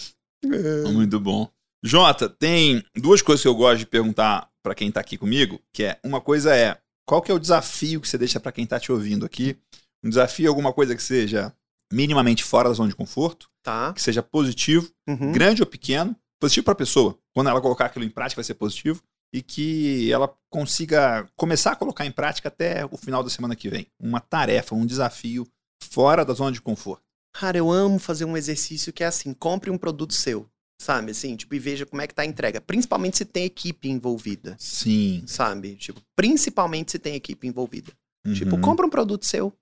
Muito 0.92 1.20
bom. 1.20 1.48
Jota, 1.82 2.28
tem 2.28 2.84
duas 2.94 3.22
coisas 3.22 3.42
que 3.42 3.48
eu 3.48 3.54
gosto 3.54 3.78
de 3.78 3.86
perguntar 3.86 4.50
pra 4.62 4.74
quem 4.74 4.90
tá 4.92 5.00
aqui 5.00 5.16
comigo, 5.16 5.60
que 5.72 5.84
é, 5.84 5.98
uma 6.04 6.20
coisa 6.20 6.54
é, 6.54 6.78
qual 7.06 7.22
que 7.22 7.30
é 7.30 7.34
o 7.34 7.38
desafio 7.38 8.00
que 8.00 8.08
você 8.08 8.18
deixa 8.18 8.38
pra 8.38 8.52
quem 8.52 8.66
tá 8.66 8.78
te 8.78 8.92
ouvindo 8.92 9.24
aqui? 9.24 9.56
Um 10.04 10.08
desafio 10.10 10.46
é 10.46 10.48
alguma 10.48 10.72
coisa 10.72 10.94
que 10.94 11.02
seja 11.02 11.52
minimamente 11.92 12.44
fora 12.44 12.68
da 12.68 12.74
zona 12.74 12.88
de 12.90 12.96
conforto, 12.96 13.48
tá. 13.62 13.92
que 13.92 14.02
seja 14.02 14.22
positivo, 14.22 14.90
Uhum. 15.08 15.32
grande 15.32 15.62
ou 15.62 15.66
pequeno, 15.66 16.14
positivo 16.40 16.64
para 16.64 16.72
a 16.72 16.76
pessoa. 16.76 17.18
Quando 17.34 17.48
ela 17.50 17.60
colocar 17.60 17.86
aquilo 17.86 18.04
em 18.04 18.10
prática, 18.10 18.38
vai 18.40 18.44
ser 18.44 18.54
positivo. 18.54 19.02
E 19.32 19.42
que 19.42 20.10
ela 20.12 20.32
consiga 20.50 21.24
começar 21.36 21.72
a 21.72 21.76
colocar 21.76 22.04
em 22.04 22.10
prática 22.10 22.48
até 22.48 22.84
o 22.90 22.96
final 22.96 23.22
da 23.22 23.30
semana 23.30 23.54
que 23.54 23.68
vem. 23.68 23.86
Uma 24.00 24.18
tarefa, 24.20 24.74
um 24.74 24.84
desafio 24.84 25.46
fora 25.84 26.24
da 26.24 26.34
zona 26.34 26.50
de 26.50 26.60
conforto. 26.60 27.02
Cara, 27.32 27.56
eu 27.56 27.70
amo 27.70 28.00
fazer 28.00 28.24
um 28.24 28.36
exercício 28.36 28.92
que 28.92 29.04
é 29.04 29.06
assim, 29.06 29.32
compre 29.32 29.70
um 29.70 29.78
produto 29.78 30.12
seu, 30.12 30.48
sabe? 30.80 31.10
Assim, 31.10 31.36
tipo, 31.36 31.54
e 31.54 31.58
veja 31.58 31.84
como 31.84 32.00
é 32.00 32.06
que 32.06 32.14
tá 32.14 32.22
a 32.22 32.26
entrega. 32.26 32.58
Principalmente 32.58 33.18
se 33.18 33.26
tem 33.26 33.44
equipe 33.44 33.86
envolvida, 33.90 34.56
Sim. 34.58 35.22
sabe? 35.26 35.76
Tipo, 35.76 36.00
principalmente 36.16 36.92
se 36.92 36.98
tem 36.98 37.14
equipe 37.14 37.46
envolvida. 37.46 37.92
Tipo, 38.34 38.56
Uhum. 38.56 38.60
compra 38.62 38.86
um 38.86 38.90
produto 38.90 39.26
seu, 39.26 39.52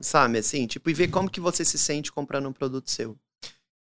sabe? 0.00 0.38
Assim, 0.38 0.66
tipo, 0.68 0.88
e 0.88 0.94
vê 0.94 1.08
como 1.08 1.28
que 1.28 1.40
você 1.40 1.64
se 1.64 1.76
sente 1.76 2.12
comprando 2.12 2.48
um 2.48 2.52
produto 2.52 2.88
seu. 2.90 3.18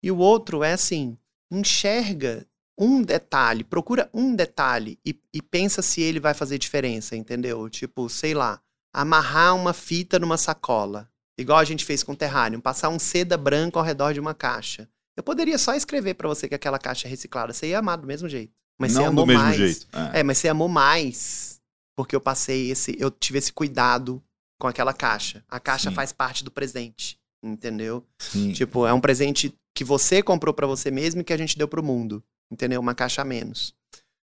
E 0.01 0.09
o 0.09 0.17
outro 0.17 0.63
é 0.63 0.73
assim, 0.73 1.15
enxerga 1.51 2.47
um 2.75 3.03
detalhe, 3.03 3.63
procura 3.63 4.09
um 4.11 4.35
detalhe 4.35 4.97
e, 5.05 5.15
e 5.31 5.39
pensa 5.39 5.83
se 5.83 6.01
ele 6.01 6.19
vai 6.19 6.33
fazer 6.33 6.57
diferença, 6.57 7.15
entendeu? 7.15 7.69
Tipo, 7.69 8.09
sei 8.09 8.33
lá, 8.33 8.59
amarrar 8.91 9.55
uma 9.55 9.71
fita 9.71 10.17
numa 10.17 10.37
sacola, 10.37 11.07
igual 11.37 11.59
a 11.59 11.63
gente 11.63 11.85
fez 11.85 12.01
com 12.01 12.13
o 12.13 12.15
Terrarium, 12.15 12.59
passar 12.59 12.89
um 12.89 12.97
seda 12.97 13.37
branco 13.37 13.77
ao 13.77 13.85
redor 13.85 14.13
de 14.13 14.19
uma 14.19 14.33
caixa. 14.33 14.89
Eu 15.17 15.23
poderia 15.23 15.57
só 15.57 15.73
escrever 15.75 16.13
pra 16.15 16.27
você 16.27 16.47
que 16.47 16.55
aquela 16.55 16.79
caixa 16.79 17.07
é 17.07 17.09
reciclada, 17.09 17.53
você 17.53 17.67
ia 17.67 17.79
amar 17.79 17.97
do 17.97 18.07
mesmo 18.07 18.29
jeito. 18.29 18.53
Mas 18.79 18.93
você 18.93 18.99
Não 18.99 19.07
amou 19.07 19.25
do 19.25 19.27
mesmo 19.27 19.43
mais. 19.43 19.55
jeito. 19.57 19.88
É. 19.93 20.19
É, 20.19 20.23
mas 20.23 20.38
você 20.38 20.47
amou 20.49 20.67
mais 20.67 21.59
porque 21.95 22.15
eu 22.15 22.21
passei 22.21 22.71
esse, 22.71 22.95
eu 22.99 23.11
tive 23.11 23.38
esse 23.38 23.51
cuidado 23.53 24.23
com 24.59 24.67
aquela 24.67 24.93
caixa. 24.93 25.43
A 25.49 25.59
caixa 25.59 25.89
Sim. 25.89 25.95
faz 25.95 26.11
parte 26.11 26.43
do 26.43 26.49
presente, 26.49 27.19
entendeu? 27.43 28.05
Sim. 28.19 28.53
Tipo, 28.53 28.88
é 28.88 28.93
um 28.93 29.01
presente 29.01 29.53
que 29.75 29.83
você 29.83 30.23
comprou 30.23 30.53
pra 30.53 30.65
você 30.65 30.89
mesmo 30.89 31.21
e 31.21 31.23
que 31.23 31.33
a 31.33 31.38
gente 31.38 31.57
deu 31.57 31.67
pro 31.67 31.83
mundo, 31.83 32.23
entendeu? 32.49 32.79
Uma 32.79 32.95
caixa 32.95 33.21
a 33.21 33.25
menos. 33.25 33.75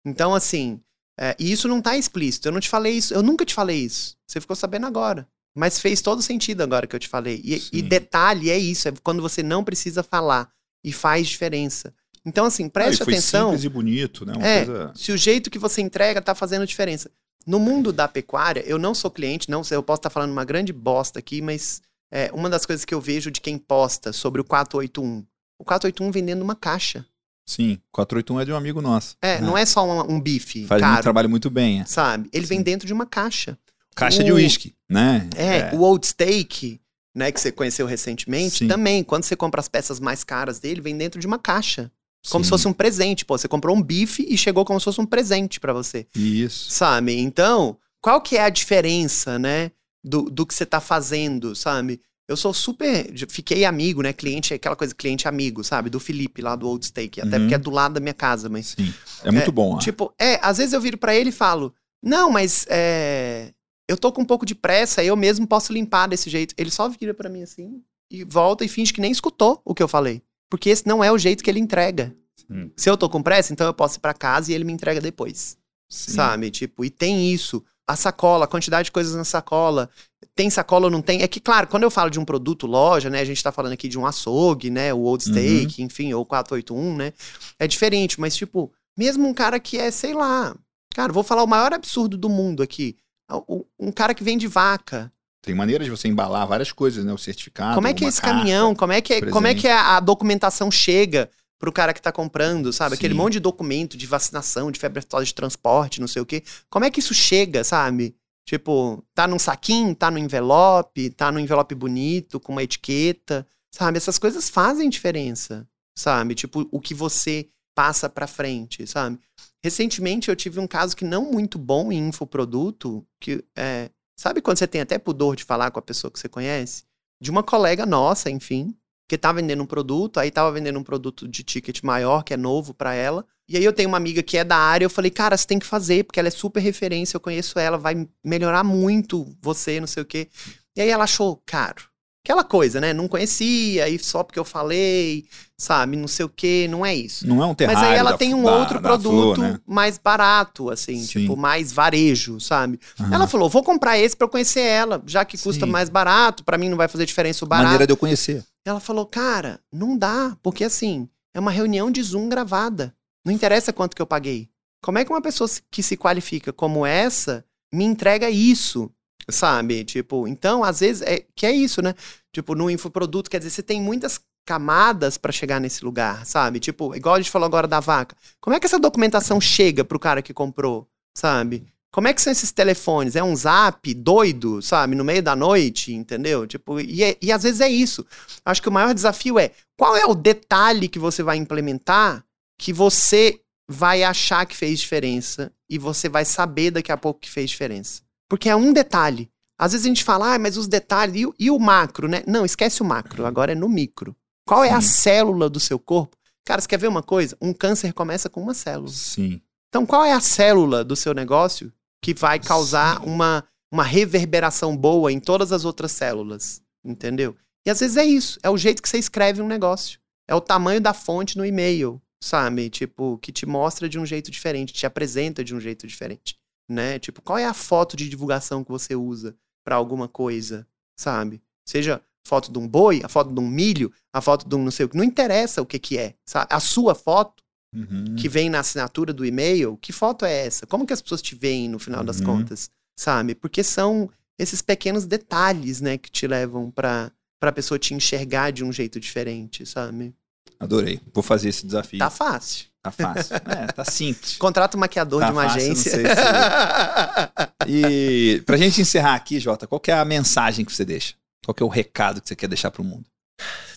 Então, 0.04 0.34
assim, 0.34 0.80
é, 1.18 1.34
e 1.38 1.50
isso 1.50 1.68
não 1.68 1.82
tá 1.82 1.96
explícito. 1.96 2.48
Eu 2.48 2.52
não 2.52 2.60
te 2.60 2.68
falei 2.68 2.94
isso, 2.94 3.12
eu 3.12 3.22
nunca 3.22 3.44
te 3.44 3.52
falei 3.54 3.78
isso. 3.78 4.16
Você 4.26 4.40
ficou 4.40 4.56
sabendo 4.56 4.86
agora. 4.86 5.28
Mas 5.54 5.80
fez 5.80 6.00
todo 6.02 6.20
sentido 6.22 6.60
agora 6.62 6.86
que 6.86 6.94
eu 6.94 7.00
te 7.00 7.08
falei. 7.08 7.40
E, 7.42 7.62
e 7.72 7.82
detalhe 7.82 8.50
é 8.50 8.58
isso, 8.58 8.88
é 8.88 8.92
quando 9.02 9.22
você 9.22 9.42
não 9.42 9.64
precisa 9.64 10.02
falar 10.02 10.50
e 10.86 10.92
faz 10.92 11.26
diferença. 11.28 11.92
Então, 12.24 12.44
assim, 12.46 12.64
Ah, 12.66 12.70
preste 12.70 13.04
foi 13.04 13.12
atenção. 13.14 13.48
simples 13.50 13.64
e 13.64 13.68
bonito, 13.68 14.24
né? 14.24 14.32
Uma 14.36 14.46
É, 14.46 14.64
coisa... 14.64 14.92
se 14.94 15.12
o 15.12 15.16
jeito 15.16 15.50
que 15.50 15.58
você 15.58 15.80
entrega 15.82 16.22
tá 16.22 16.34
fazendo 16.34 16.66
diferença. 16.66 17.10
No 17.46 17.60
mundo 17.60 17.92
da 17.92 18.08
pecuária, 18.08 18.62
eu 18.66 18.78
não 18.78 18.94
sou 18.94 19.10
cliente, 19.10 19.50
não 19.50 19.62
sei, 19.62 19.76
eu 19.76 19.82
posso 19.82 19.98
estar 19.98 20.10
falando 20.10 20.32
uma 20.32 20.44
grande 20.44 20.72
bosta 20.72 21.18
aqui, 21.18 21.40
mas 21.42 21.80
é, 22.10 22.30
uma 22.32 22.48
das 22.50 22.64
coisas 22.66 22.84
que 22.84 22.94
eu 22.94 23.00
vejo 23.00 23.30
de 23.30 23.40
quem 23.40 23.58
posta 23.58 24.12
sobre 24.12 24.40
o 24.40 24.44
481. 24.44 25.24
O 25.58 25.64
481 25.64 26.10
vendendo 26.10 26.42
uma 26.42 26.56
caixa. 26.56 27.04
Sim, 27.48 27.78
481 27.92 28.40
é 28.40 28.44
de 28.44 28.52
um 28.52 28.56
amigo 28.56 28.82
nosso. 28.82 29.16
É, 29.22 29.40
não 29.40 29.56
é 29.56 29.64
só 29.64 29.84
um, 29.86 30.16
um 30.16 30.20
bife 30.20 30.66
Faz 30.66 30.80
caro, 30.82 31.02
trabalho 31.02 31.30
muito 31.30 31.48
bem. 31.48 31.80
é. 31.82 31.84
sabe? 31.84 32.28
Ele 32.32 32.44
vem 32.46 32.58
Sim. 32.58 32.64
dentro 32.64 32.86
de 32.86 32.92
uma 32.92 33.06
caixa. 33.06 33.56
Caixa 33.94 34.24
de 34.24 34.32
O- 34.32 34.34
uísque, 34.34 34.74
né? 34.90 35.28
É, 35.36 35.74
o 35.74 35.80
Old 35.82 36.04
Steak, 36.04 36.80
né, 37.16 37.32
que 37.32 37.40
você 37.40 37.50
conheceu 37.50 37.86
recentemente, 37.86 38.58
Sim. 38.58 38.68
também, 38.68 39.02
quando 39.02 39.24
você 39.24 39.34
compra 39.34 39.58
as 39.60 39.68
peças 39.68 39.98
mais 39.98 40.22
caras 40.22 40.58
dele, 40.60 40.82
vem 40.82 40.96
dentro 40.96 41.18
de 41.18 41.26
uma 41.26 41.38
caixa. 41.38 41.90
Como 42.30 42.44
Sim. 42.44 42.48
se 42.48 42.50
fosse 42.50 42.68
um 42.68 42.72
presente. 42.72 43.24
Pô, 43.24 43.38
você 43.38 43.48
comprou 43.48 43.74
um 43.74 43.82
bife 43.82 44.26
e 44.28 44.36
chegou 44.36 44.64
como 44.64 44.78
se 44.78 44.84
fosse 44.84 45.00
um 45.00 45.06
presente 45.06 45.58
pra 45.58 45.72
você. 45.72 46.06
Isso. 46.14 46.70
sabe? 46.70 47.16
Então, 47.18 47.78
qual 48.00 48.20
que 48.20 48.36
é 48.36 48.42
a 48.42 48.50
diferença, 48.50 49.38
né, 49.38 49.70
do, 50.04 50.22
do 50.30 50.44
que 50.44 50.52
você 50.54 50.66
tá 50.66 50.80
fazendo, 50.80 51.54
sabe? 51.56 52.00
Eu 52.28 52.36
sou 52.36 52.52
super. 52.52 53.06
Fiquei 53.28 53.64
amigo, 53.64 54.02
né? 54.02 54.12
Cliente, 54.12 54.52
aquela 54.52 54.74
coisa, 54.74 54.92
cliente 54.92 55.28
amigo, 55.28 55.62
sabe? 55.62 55.88
Do 55.88 56.00
Felipe 56.00 56.42
lá 56.42 56.56
do 56.56 56.68
Old 56.68 56.84
Steak. 56.84 57.20
Até 57.20 57.36
Uhum. 57.36 57.42
porque 57.42 57.54
é 57.54 57.58
do 57.58 57.70
lado 57.70 57.94
da 57.94 58.00
minha 58.00 58.12
casa, 58.12 58.48
mas. 58.48 58.74
Sim. 58.76 58.92
É 59.22 59.30
muito 59.30 59.52
bom. 59.52 59.76
ah. 59.76 59.78
Tipo, 59.78 60.12
é, 60.18 60.38
às 60.42 60.58
vezes 60.58 60.72
eu 60.72 60.80
viro 60.80 60.98
pra 60.98 61.14
ele 61.14 61.28
e 61.30 61.32
falo: 61.32 61.72
Não, 62.02 62.28
mas 62.28 62.66
é. 62.68 63.52
Eu 63.88 63.96
tô 63.96 64.12
com 64.12 64.22
um 64.22 64.26
pouco 64.26 64.44
de 64.44 64.54
pressa, 64.54 65.04
eu 65.04 65.16
mesmo 65.16 65.46
posso 65.46 65.72
limpar 65.72 66.08
desse 66.08 66.28
jeito. 66.28 66.54
Ele 66.58 66.70
só 66.70 66.88
vira 66.88 67.14
pra 67.14 67.28
mim 67.28 67.42
assim 67.42 67.82
e 68.10 68.24
volta 68.24 68.64
e 68.64 68.68
finge 68.68 68.92
que 68.92 69.00
nem 69.00 69.10
escutou 69.10 69.60
o 69.64 69.74
que 69.74 69.82
eu 69.82 69.88
falei. 69.88 70.22
Porque 70.50 70.70
esse 70.70 70.86
não 70.86 71.02
é 71.02 71.10
o 71.10 71.18
jeito 71.18 71.42
que 71.42 71.50
ele 71.50 71.60
entrega. 71.60 72.14
Sim. 72.36 72.70
Se 72.76 72.88
eu 72.88 72.96
tô 72.96 73.08
com 73.08 73.22
pressa, 73.22 73.52
então 73.52 73.66
eu 73.66 73.74
posso 73.74 73.98
ir 73.98 74.00
pra 74.00 74.14
casa 74.14 74.50
e 74.50 74.54
ele 74.54 74.64
me 74.64 74.72
entrega 74.72 75.00
depois 75.00 75.56
Sim. 75.88 76.12
sabe? 76.12 76.50
Tipo, 76.50 76.84
e 76.84 76.90
tem 76.90 77.32
isso. 77.32 77.64
A 77.88 77.94
sacola, 77.94 78.44
a 78.44 78.48
quantidade 78.48 78.86
de 78.86 78.92
coisas 78.92 79.14
na 79.14 79.24
sacola. 79.24 79.88
Tem 80.34 80.50
sacola 80.50 80.86
ou 80.86 80.90
não 80.90 81.00
tem? 81.00 81.22
É 81.22 81.28
que, 81.28 81.40
claro, 81.40 81.68
quando 81.68 81.84
eu 81.84 81.90
falo 81.90 82.10
de 82.10 82.18
um 82.18 82.24
produto 82.24 82.66
loja, 82.66 83.08
né? 83.08 83.20
A 83.20 83.24
gente 83.24 83.42
tá 83.42 83.52
falando 83.52 83.72
aqui 83.72 83.88
de 83.88 83.98
um 83.98 84.04
açougue, 84.04 84.70
né? 84.70 84.92
O 84.92 84.98
Old 85.02 85.22
Steak, 85.22 85.82
enfim, 85.82 86.12
ou 86.12 86.26
481, 86.26 86.96
né? 86.96 87.12
É 87.58 87.66
diferente, 87.66 88.20
mas, 88.20 88.34
tipo, 88.34 88.72
mesmo 88.98 89.26
um 89.26 89.32
cara 89.32 89.60
que 89.60 89.78
é, 89.78 89.90
sei 89.90 90.14
lá. 90.14 90.56
Cara, 90.94 91.12
vou 91.12 91.22
falar 91.22 91.44
o 91.44 91.46
maior 91.46 91.72
absurdo 91.72 92.18
do 92.18 92.28
mundo 92.28 92.62
aqui. 92.62 92.96
O- 93.30 93.64
Um 93.78 93.90
cara 93.92 94.14
que 94.14 94.24
vende 94.24 94.46
vaca. 94.46 95.12
Tem 95.42 95.54
maneiras 95.54 95.84
de 95.84 95.90
você 95.90 96.08
embalar 96.08 96.46
várias 96.46 96.72
coisas, 96.72 97.04
né? 97.04 97.12
O 97.12 97.18
certificado. 97.18 97.74
como 97.74 97.86
é 97.86 97.94
que 97.94 98.04
é 98.04 98.08
esse 98.08 98.20
carta. 98.20 98.38
caminhão? 98.38 98.74
Como 98.74 98.92
é 98.92 99.00
que, 99.00 99.14
é, 99.14 99.30
como 99.30 99.46
é, 99.46 99.54
que 99.54 99.68
a, 99.68 99.96
a 99.96 100.00
documentação 100.00 100.70
chega 100.70 101.30
pro 101.58 101.72
cara 101.72 101.94
que 101.94 102.02
tá 102.02 102.10
comprando, 102.12 102.72
sabe? 102.72 102.94
Aquele 102.96 103.14
Sim. 103.14 103.18
monte 103.18 103.34
de 103.34 103.40
documento 103.40 103.96
de 103.96 104.06
vacinação, 104.06 104.70
de 104.70 104.78
febre 104.78 104.98
aftosa 104.98 105.24
de 105.24 105.34
transporte, 105.34 106.00
não 106.00 106.08
sei 106.08 106.20
o 106.20 106.26
quê. 106.26 106.42
Como 106.68 106.84
é 106.84 106.90
que 106.90 107.00
isso 107.00 107.14
chega, 107.14 107.62
sabe? 107.64 108.14
Tipo, 108.44 109.04
tá 109.14 109.26
num 109.26 109.38
saquinho, 109.38 109.94
tá 109.94 110.10
no 110.10 110.18
envelope, 110.18 111.10
tá 111.10 111.30
no 111.32 111.40
envelope 111.40 111.74
bonito, 111.74 112.38
com 112.40 112.52
uma 112.52 112.62
etiqueta, 112.62 113.46
sabe? 113.72 113.96
Essas 113.98 114.18
coisas 114.18 114.48
fazem 114.50 114.88
diferença, 114.88 115.66
sabe? 115.96 116.34
Tipo, 116.34 116.68
o 116.70 116.80
que 116.80 116.94
você 116.94 117.48
passa 117.74 118.08
pra 118.08 118.26
frente, 118.26 118.86
sabe? 118.86 119.18
Recentemente 119.66 120.28
eu 120.28 120.36
tive 120.36 120.60
um 120.60 120.66
caso 120.68 120.96
que 120.96 121.04
não 121.04 121.28
muito 121.28 121.58
bom 121.58 121.90
em 121.90 121.98
infoproduto, 122.06 123.04
que 123.20 123.44
é, 123.58 123.90
sabe 124.16 124.40
quando 124.40 124.58
você 124.58 124.66
tem 124.68 124.80
até 124.80 124.96
pudor 124.96 125.34
de 125.34 125.42
falar 125.42 125.72
com 125.72 125.80
a 125.80 125.82
pessoa 125.82 126.08
que 126.08 126.20
você 126.20 126.28
conhece? 126.28 126.84
De 127.20 127.32
uma 127.32 127.42
colega 127.42 127.84
nossa, 127.84 128.30
enfim, 128.30 128.76
que 129.08 129.18
tá 129.18 129.32
vendendo 129.32 129.64
um 129.64 129.66
produto, 129.66 130.20
aí 130.20 130.30
tava 130.30 130.52
vendendo 130.52 130.78
um 130.78 130.84
produto 130.84 131.26
de 131.26 131.42
ticket 131.42 131.82
maior, 131.82 132.22
que 132.22 132.32
é 132.32 132.36
novo 132.36 132.72
pra 132.72 132.94
ela. 132.94 133.26
E 133.48 133.56
aí 133.56 133.64
eu 133.64 133.72
tenho 133.72 133.88
uma 133.88 133.96
amiga 133.96 134.22
que 134.22 134.38
é 134.38 134.44
da 134.44 134.56
área, 134.56 134.84
eu 134.84 134.90
falei, 134.90 135.10
cara, 135.10 135.36
você 135.36 135.44
tem 135.44 135.58
que 135.58 135.66
fazer, 135.66 136.04
porque 136.04 136.20
ela 136.20 136.28
é 136.28 136.30
super 136.30 136.60
referência, 136.60 137.16
eu 137.16 137.20
conheço 137.20 137.58
ela, 137.58 137.76
vai 137.76 138.08
melhorar 138.24 138.62
muito 138.62 139.36
você, 139.42 139.80
não 139.80 139.88
sei 139.88 140.04
o 140.04 140.06
quê. 140.06 140.28
E 140.76 140.80
aí 140.80 140.90
ela 140.90 141.02
achou 141.02 141.42
caro. 141.44 141.82
Aquela 142.26 142.42
coisa, 142.42 142.80
né? 142.80 142.92
Não 142.92 143.06
conhecia, 143.06 143.88
e 143.88 143.96
só 144.00 144.24
porque 144.24 144.36
eu 144.36 144.44
falei, 144.44 145.26
sabe, 145.56 145.96
não 145.96 146.08
sei 146.08 146.26
o 146.26 146.28
quê, 146.28 146.66
não 146.68 146.84
é 146.84 146.92
isso. 146.92 147.24
Não 147.24 147.40
é 147.40 147.46
um 147.46 147.54
terrário 147.54 147.80
Mas 147.80 147.88
aí 147.88 147.96
ela 147.96 148.10
da- 148.10 148.18
tem 148.18 148.34
um 148.34 148.42
da- 148.42 148.52
outro 148.56 148.80
da 148.80 148.88
produto 148.88 149.12
flor, 149.12 149.38
né? 149.38 149.60
mais 149.64 149.96
barato, 149.96 150.68
assim, 150.68 150.98
Sim. 151.04 151.20
tipo, 151.20 151.36
mais 151.36 151.72
varejo, 151.72 152.40
sabe? 152.40 152.80
Aham. 152.98 153.14
Ela 153.14 153.28
falou: 153.28 153.48
vou 153.48 153.62
comprar 153.62 153.96
esse 153.96 154.16
pra 154.16 154.24
eu 154.24 154.28
conhecer 154.28 154.58
ela, 154.58 155.00
já 155.06 155.24
que 155.24 155.38
custa 155.38 155.66
Sim. 155.66 155.70
mais 155.70 155.88
barato, 155.88 156.42
pra 156.42 156.58
mim 156.58 156.68
não 156.68 156.76
vai 156.76 156.88
fazer 156.88 157.06
diferença 157.06 157.44
o 157.44 157.48
barato. 157.48 157.66
Maneira 157.66 157.86
de 157.86 157.92
eu 157.92 157.96
conhecer. 157.96 158.44
Ela 158.64 158.80
falou, 158.80 159.06
cara, 159.06 159.60
não 159.72 159.96
dá, 159.96 160.36
porque 160.42 160.64
assim, 160.64 161.08
é 161.32 161.38
uma 161.38 161.52
reunião 161.52 161.92
de 161.92 162.02
Zoom 162.02 162.28
gravada. 162.28 162.92
Não 163.24 163.32
interessa 163.32 163.72
quanto 163.72 163.94
que 163.94 164.02
eu 164.02 164.06
paguei. 164.06 164.48
Como 164.82 164.98
é 164.98 165.04
que 165.04 165.12
uma 165.12 165.22
pessoa 165.22 165.48
que 165.70 165.80
se 165.80 165.96
qualifica 165.96 166.52
como 166.52 166.84
essa 166.84 167.44
me 167.72 167.84
entrega 167.84 168.28
isso? 168.28 168.90
Sabe? 169.30 169.84
Tipo, 169.84 170.28
então, 170.28 170.62
às 170.62 170.80
vezes, 170.80 171.02
é 171.02 171.24
que 171.34 171.46
é 171.46 171.52
isso, 171.52 171.82
né? 171.82 171.94
Tipo, 172.32 172.54
no 172.54 172.70
infoproduto, 172.70 173.30
quer 173.30 173.38
dizer, 173.38 173.50
você 173.50 173.62
tem 173.62 173.80
muitas 173.80 174.20
camadas 174.46 175.18
para 175.18 175.32
chegar 175.32 175.60
nesse 175.60 175.84
lugar, 175.84 176.24
sabe? 176.24 176.60
Tipo, 176.60 176.94
igual 176.94 177.16
a 177.16 177.18
gente 177.18 177.30
falou 177.30 177.46
agora 177.46 177.66
da 177.66 177.80
vaca. 177.80 178.16
Como 178.40 178.54
é 178.54 178.60
que 178.60 178.66
essa 178.66 178.78
documentação 178.78 179.40
chega 179.40 179.84
pro 179.84 179.98
cara 179.98 180.22
que 180.22 180.32
comprou, 180.32 180.88
sabe? 181.16 181.66
Como 181.90 182.06
é 182.06 182.12
que 182.12 182.20
são 182.20 182.30
esses 182.30 182.52
telefones? 182.52 183.16
É 183.16 183.24
um 183.24 183.34
zap 183.34 183.92
doido, 183.94 184.60
sabe? 184.62 184.94
No 184.94 185.02
meio 185.02 185.22
da 185.22 185.34
noite, 185.34 185.92
entendeu? 185.92 186.46
Tipo, 186.46 186.78
e, 186.78 187.02
é, 187.02 187.16
e 187.20 187.32
às 187.32 187.42
vezes 187.42 187.60
é 187.60 187.68
isso. 187.68 188.06
Acho 188.44 188.62
que 188.62 188.68
o 188.68 188.72
maior 188.72 188.94
desafio 188.94 189.38
é 189.38 189.50
qual 189.76 189.96
é 189.96 190.04
o 190.04 190.14
detalhe 190.14 190.88
que 190.88 190.98
você 190.98 191.22
vai 191.22 191.36
implementar 191.38 192.24
que 192.58 192.72
você 192.72 193.40
vai 193.68 194.02
achar 194.02 194.46
que 194.46 194.56
fez 194.56 194.80
diferença 194.80 195.52
e 195.68 195.78
você 195.78 196.08
vai 196.08 196.24
saber 196.24 196.70
daqui 196.70 196.92
a 196.92 196.96
pouco 196.96 197.20
que 197.20 197.30
fez 197.30 197.50
diferença. 197.50 198.02
Porque 198.28 198.48
é 198.48 198.56
um 198.56 198.72
detalhe. 198.72 199.30
Às 199.58 199.72
vezes 199.72 199.86
a 199.86 199.88
gente 199.88 200.04
fala, 200.04 200.34
ah, 200.34 200.38
mas 200.38 200.56
os 200.56 200.66
detalhes 200.68 201.14
e, 201.16 201.44
e 201.44 201.50
o 201.50 201.58
macro, 201.58 202.08
né? 202.08 202.22
Não, 202.26 202.44
esquece 202.44 202.82
o 202.82 202.84
macro, 202.84 203.24
agora 203.24 203.52
é 203.52 203.54
no 203.54 203.68
micro. 203.68 204.14
Qual 204.46 204.62
é 204.62 204.70
a 204.70 204.80
célula 204.80 205.48
do 205.48 205.58
seu 205.58 205.78
corpo? 205.78 206.16
Cara, 206.44 206.60
você 206.60 206.68
quer 206.68 206.78
ver 206.78 206.88
uma 206.88 207.02
coisa? 207.02 207.36
Um 207.40 207.52
câncer 207.52 207.92
começa 207.92 208.28
com 208.28 208.40
uma 208.40 208.54
célula. 208.54 208.88
Sim. 208.88 209.40
Então, 209.68 209.84
qual 209.84 210.04
é 210.04 210.12
a 210.12 210.20
célula 210.20 210.84
do 210.84 210.94
seu 210.94 211.12
negócio 211.12 211.72
que 212.00 212.14
vai 212.14 212.38
causar 212.38 213.02
uma, 213.04 213.44
uma 213.72 213.82
reverberação 213.82 214.76
boa 214.76 215.12
em 215.12 215.18
todas 215.18 215.50
as 215.50 215.64
outras 215.64 215.90
células? 215.90 216.62
Entendeu? 216.84 217.36
E 217.66 217.70
às 217.70 217.80
vezes 217.80 217.96
é 217.96 218.04
isso. 218.04 218.38
É 218.42 218.48
o 218.48 218.56
jeito 218.56 218.80
que 218.80 218.88
você 218.88 218.98
escreve 218.98 219.42
um 219.42 219.48
negócio. 219.48 219.98
É 220.28 220.34
o 220.34 220.40
tamanho 220.40 220.80
da 220.80 220.94
fonte 220.94 221.36
no 221.36 221.44
e-mail, 221.44 222.00
sabe? 222.20 222.70
Tipo, 222.70 223.18
que 223.18 223.32
te 223.32 223.44
mostra 223.44 223.88
de 223.88 223.98
um 223.98 224.06
jeito 224.06 224.30
diferente, 224.30 224.72
te 224.72 224.86
apresenta 224.86 225.42
de 225.42 225.54
um 225.54 225.60
jeito 225.60 225.86
diferente, 225.86 226.38
né? 226.68 226.98
Tipo, 226.98 227.22
qual 227.22 227.38
é 227.38 227.44
a 227.44 227.54
foto 227.54 227.96
de 227.96 228.08
divulgação 228.08 228.64
que 228.64 228.70
você 228.70 228.94
usa 228.94 229.36
para 229.64 229.76
alguma 229.76 230.08
coisa, 230.08 230.66
sabe? 230.98 231.42
Seja 231.66 232.00
foto 232.26 232.50
de 232.50 232.58
um 232.58 232.66
boi, 232.66 233.00
a 233.04 233.08
foto 233.08 233.32
de 233.32 233.40
um 233.40 233.48
milho, 233.48 233.92
a 234.12 234.20
foto 234.20 234.48
de 234.48 234.54
um 234.54 234.64
não 234.64 234.70
sei 234.70 234.86
o 234.86 234.88
que. 234.88 234.96
Não 234.96 235.04
interessa 235.04 235.62
o 235.62 235.66
que, 235.66 235.78
que 235.78 235.96
é. 235.96 236.14
Sabe? 236.24 236.46
A 236.50 236.60
sua 236.60 236.94
foto, 236.94 237.42
uhum. 237.74 238.16
que 238.16 238.28
vem 238.28 238.50
na 238.50 238.60
assinatura 238.60 239.12
do 239.12 239.24
e-mail, 239.24 239.76
que 239.76 239.92
foto 239.92 240.24
é 240.24 240.46
essa? 240.46 240.66
Como 240.66 240.86
que 240.86 240.92
as 240.92 241.00
pessoas 241.00 241.22
te 241.22 241.34
veem 241.34 241.68
no 241.68 241.78
final 241.78 242.00
uhum. 242.00 242.06
das 242.06 242.20
contas? 242.20 242.70
Sabe? 242.98 243.34
Porque 243.34 243.62
são 243.62 244.10
esses 244.38 244.60
pequenos 244.60 245.06
detalhes, 245.06 245.80
né, 245.80 245.96
que 245.96 246.10
te 246.10 246.26
levam 246.26 246.70
pra, 246.70 247.10
pra 247.40 247.52
pessoa 247.52 247.78
te 247.78 247.94
enxergar 247.94 248.50
de 248.50 248.64
um 248.64 248.72
jeito 248.72 249.00
diferente, 249.00 249.64
sabe? 249.64 250.14
Adorei. 250.58 251.00
Vou 251.12 251.22
fazer 251.22 251.48
esse 251.48 251.66
desafio. 251.66 251.98
Tá 251.98 252.10
fácil. 252.10 252.66
Tá 252.86 252.90
fácil. 252.90 253.36
É, 253.46 253.66
tá 253.72 253.84
simples. 253.84 254.36
Contrata 254.36 254.76
maquiador 254.76 255.20
tá 255.20 255.26
de 255.26 255.32
uma 255.32 255.44
fácil, 255.44 255.60
agência. 255.60 255.92
Se... 255.92 256.02
e 257.66 258.42
pra 258.44 258.56
gente 258.56 258.80
encerrar 258.80 259.14
aqui, 259.14 259.38
Jota, 259.38 259.66
qual 259.66 259.80
é 259.86 259.92
a 259.92 260.04
mensagem 260.04 260.64
que 260.64 260.72
você 260.72 260.84
deixa? 260.84 261.14
Qual 261.44 261.54
é 261.60 261.64
o 261.64 261.68
recado 261.68 262.20
que 262.20 262.28
você 262.28 262.36
quer 262.36 262.48
deixar 262.48 262.70
pro 262.70 262.84
mundo? 262.84 263.04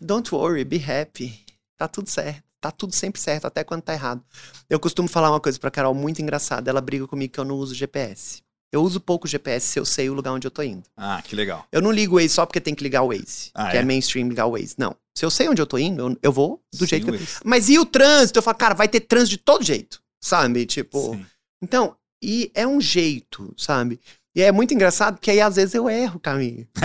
Don't 0.02 0.34
worry, 0.34 0.64
be 0.64 0.77
happy. 0.77 1.40
Tá 1.77 1.88
tudo 1.88 2.10
certo. 2.10 2.44
Tá 2.61 2.72
tudo 2.72 2.94
sempre 2.94 3.22
certo, 3.22 3.45
até 3.45 3.64
quando 3.64 3.84
tá 3.84 3.94
errado. 3.94 4.22
Eu 4.69 4.80
costumo 4.80 5.07
falar 5.07 5.30
uma 5.30 5.40
coisa 5.40 5.57
pra 5.57 5.72
Carol 5.72 5.94
muito 5.94 6.22
engraçada. 6.22 6.69
Ela 6.69 6.81
briga 6.81 7.07
comigo 7.07 7.34
que 7.34 7.40
eu 7.40 7.45
não 7.45 7.56
uso 7.56 7.73
GPS. 7.73 8.41
Eu 8.72 8.84
uso 8.84 8.99
pouco 8.99 9.27
GPS 9.27 9.65
se 9.65 9.80
eu 9.80 9.86
sei 9.86 10.10
o 10.10 10.14
lugar 10.14 10.31
onde 10.31 10.45
eu 10.45 10.52
tô 10.52 10.61
indo. 10.61 10.84
Ah, 10.95 11.22
que 11.23 11.36
legal. 11.36 11.65
Eu 11.72 11.81
não 11.81 11.91
ligo 11.91 12.15
o 12.15 12.19
Waze 12.19 12.30
só 12.30 12.45
porque 12.45 12.61
tem 12.61 12.76
que 12.76 12.84
ligar 12.84 13.02
o 13.02 13.07
Waze. 13.07 13.49
Ah, 13.53 13.72
que 13.72 13.77
é? 13.77 13.80
é? 13.80 13.84
mainstream 13.84 14.27
ligar 14.27 14.45
o 14.45 14.52
Waze. 14.52 14.76
Não. 14.77 14.95
Se 15.20 15.26
eu 15.26 15.30
sei 15.30 15.50
onde 15.50 15.62
eu 15.62 15.68
tô 15.68 15.78
indo, 15.78 16.02
eu, 16.02 16.18
eu 16.24 16.32
vou 16.32 16.64
do 16.74 16.86
Sim, 16.86 16.88
jeito 16.88 17.06
que 17.06 17.12
eu... 17.12 17.20
Mas 17.44 17.68
e 17.68 17.78
o 17.78 17.86
trânsito? 17.86 18.40
Eu 18.40 18.41
falo, 18.41 18.56
cara, 18.56 18.74
vai 18.74 18.88
ter 18.88 19.02
trânsito 19.02 19.32
de 19.32 19.38
todo 19.40 19.66
jeito. 19.66 20.02
Sabe? 20.24 20.66
Tipo. 20.66 21.14
Sim. 21.14 21.26
Então, 21.62 21.94
e 22.24 22.50
é 22.56 22.66
um 22.66 22.80
jeito, 22.80 23.54
sabe? 23.58 24.00
E 24.34 24.41
é 24.41 24.50
muito 24.50 24.74
engraçado 24.74 25.16
porque 25.16 25.30
aí 25.30 25.41
às 25.41 25.58
vezes 25.58 25.76
eu 25.76 25.90
erro 25.90 26.16
o 26.16 26.20
caminho. 26.22 26.66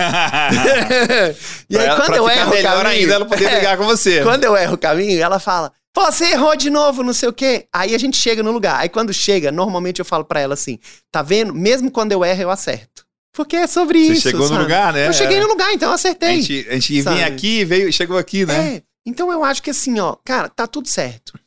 e 1.69 1.77
aí 1.77 1.95
quando 1.95 2.15
eu 2.15 2.29
erro 2.29 2.51
o 2.51 2.61
caminho, 2.61 2.87
ainda 2.87 3.13
ela 3.13 3.25
poder 3.25 3.47
brigar 3.49 3.75
é, 3.75 3.77
com 3.77 3.85
você. 3.85 4.21
Quando 4.21 4.43
eu 4.43 4.57
erro 4.57 4.73
o 4.73 4.77
caminho, 4.77 5.21
ela 5.21 5.39
fala: 5.39 5.71
"Você 5.95 6.25
errou 6.31 6.57
de 6.57 6.69
novo, 6.69 7.03
não 7.03 7.13
sei 7.13 7.29
o 7.29 7.33
quê". 7.33 7.69
Aí 7.71 7.95
a 7.95 7.97
gente 7.97 8.17
chega 8.17 8.43
no 8.43 8.51
lugar. 8.51 8.81
Aí 8.81 8.89
quando 8.89 9.13
chega, 9.13 9.49
normalmente 9.49 9.99
eu 9.99 10.05
falo 10.05 10.25
para 10.25 10.41
ela 10.41 10.55
assim: 10.55 10.77
"Tá 11.09 11.21
vendo? 11.21 11.53
Mesmo 11.53 11.89
quando 11.89 12.11
eu 12.11 12.25
erro, 12.25 12.41
eu 12.41 12.51
acerto". 12.51 13.04
Porque 13.35 13.57
é 13.57 13.67
sobre 13.67 13.99
Você 13.99 14.13
isso. 14.13 14.21
Você 14.21 14.31
chegou 14.31 14.47
sabe? 14.47 14.57
no 14.57 14.63
lugar, 14.63 14.93
né? 14.93 15.07
Eu 15.07 15.13
cheguei 15.13 15.39
no 15.39 15.47
lugar, 15.47 15.73
então 15.73 15.89
eu 15.89 15.95
acertei. 15.95 16.29
A 16.29 16.35
gente, 16.35 16.67
a 16.69 16.73
gente 16.73 17.01
vinha 17.01 17.27
aqui, 17.27 17.65
veio, 17.65 17.91
chegou 17.91 18.17
aqui, 18.17 18.45
né? 18.45 18.77
É. 18.77 18.83
Então 19.05 19.31
eu 19.31 19.43
acho 19.43 19.61
que 19.61 19.69
assim, 19.69 19.99
ó, 19.99 20.15
cara, 20.23 20.47
tá 20.49 20.65
tudo 20.65 20.87
certo. 20.87 21.37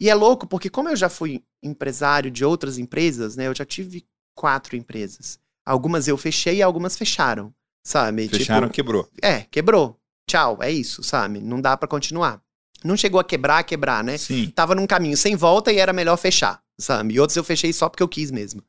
E 0.00 0.08
é 0.08 0.14
louco, 0.14 0.46
porque 0.46 0.70
como 0.70 0.88
eu 0.88 0.94
já 0.94 1.08
fui 1.08 1.42
empresário 1.62 2.30
de 2.30 2.44
outras 2.44 2.78
empresas, 2.78 3.34
né? 3.34 3.46
Eu 3.48 3.54
já 3.54 3.64
tive 3.64 4.04
quatro 4.36 4.76
empresas. 4.76 5.40
Algumas 5.66 6.06
eu 6.06 6.16
fechei 6.16 6.56
e 6.56 6.62
algumas 6.62 6.96
fecharam, 6.96 7.52
sabe? 7.82 8.28
Fecharam, 8.28 8.68
tipo, 8.68 8.74
quebrou. 8.74 9.08
É, 9.20 9.40
quebrou. 9.50 9.98
Tchau, 10.28 10.58
é 10.60 10.70
isso, 10.70 11.02
sabe? 11.02 11.40
Não 11.40 11.60
dá 11.60 11.76
para 11.76 11.88
continuar. 11.88 12.40
Não 12.84 12.96
chegou 12.96 13.18
a 13.18 13.24
quebrar, 13.24 13.64
quebrar, 13.64 14.04
né? 14.04 14.18
Sim. 14.18 14.50
Tava 14.54 14.74
num 14.74 14.86
caminho 14.86 15.16
sem 15.16 15.34
volta 15.34 15.72
e 15.72 15.78
era 15.78 15.92
melhor 15.92 16.16
fechar, 16.16 16.62
sabe? 16.78 17.14
E 17.14 17.20
outros 17.20 17.36
eu 17.36 17.42
fechei 17.42 17.72
só 17.72 17.88
porque 17.88 18.02
eu 18.02 18.08
quis 18.08 18.30
mesmo. 18.30 18.62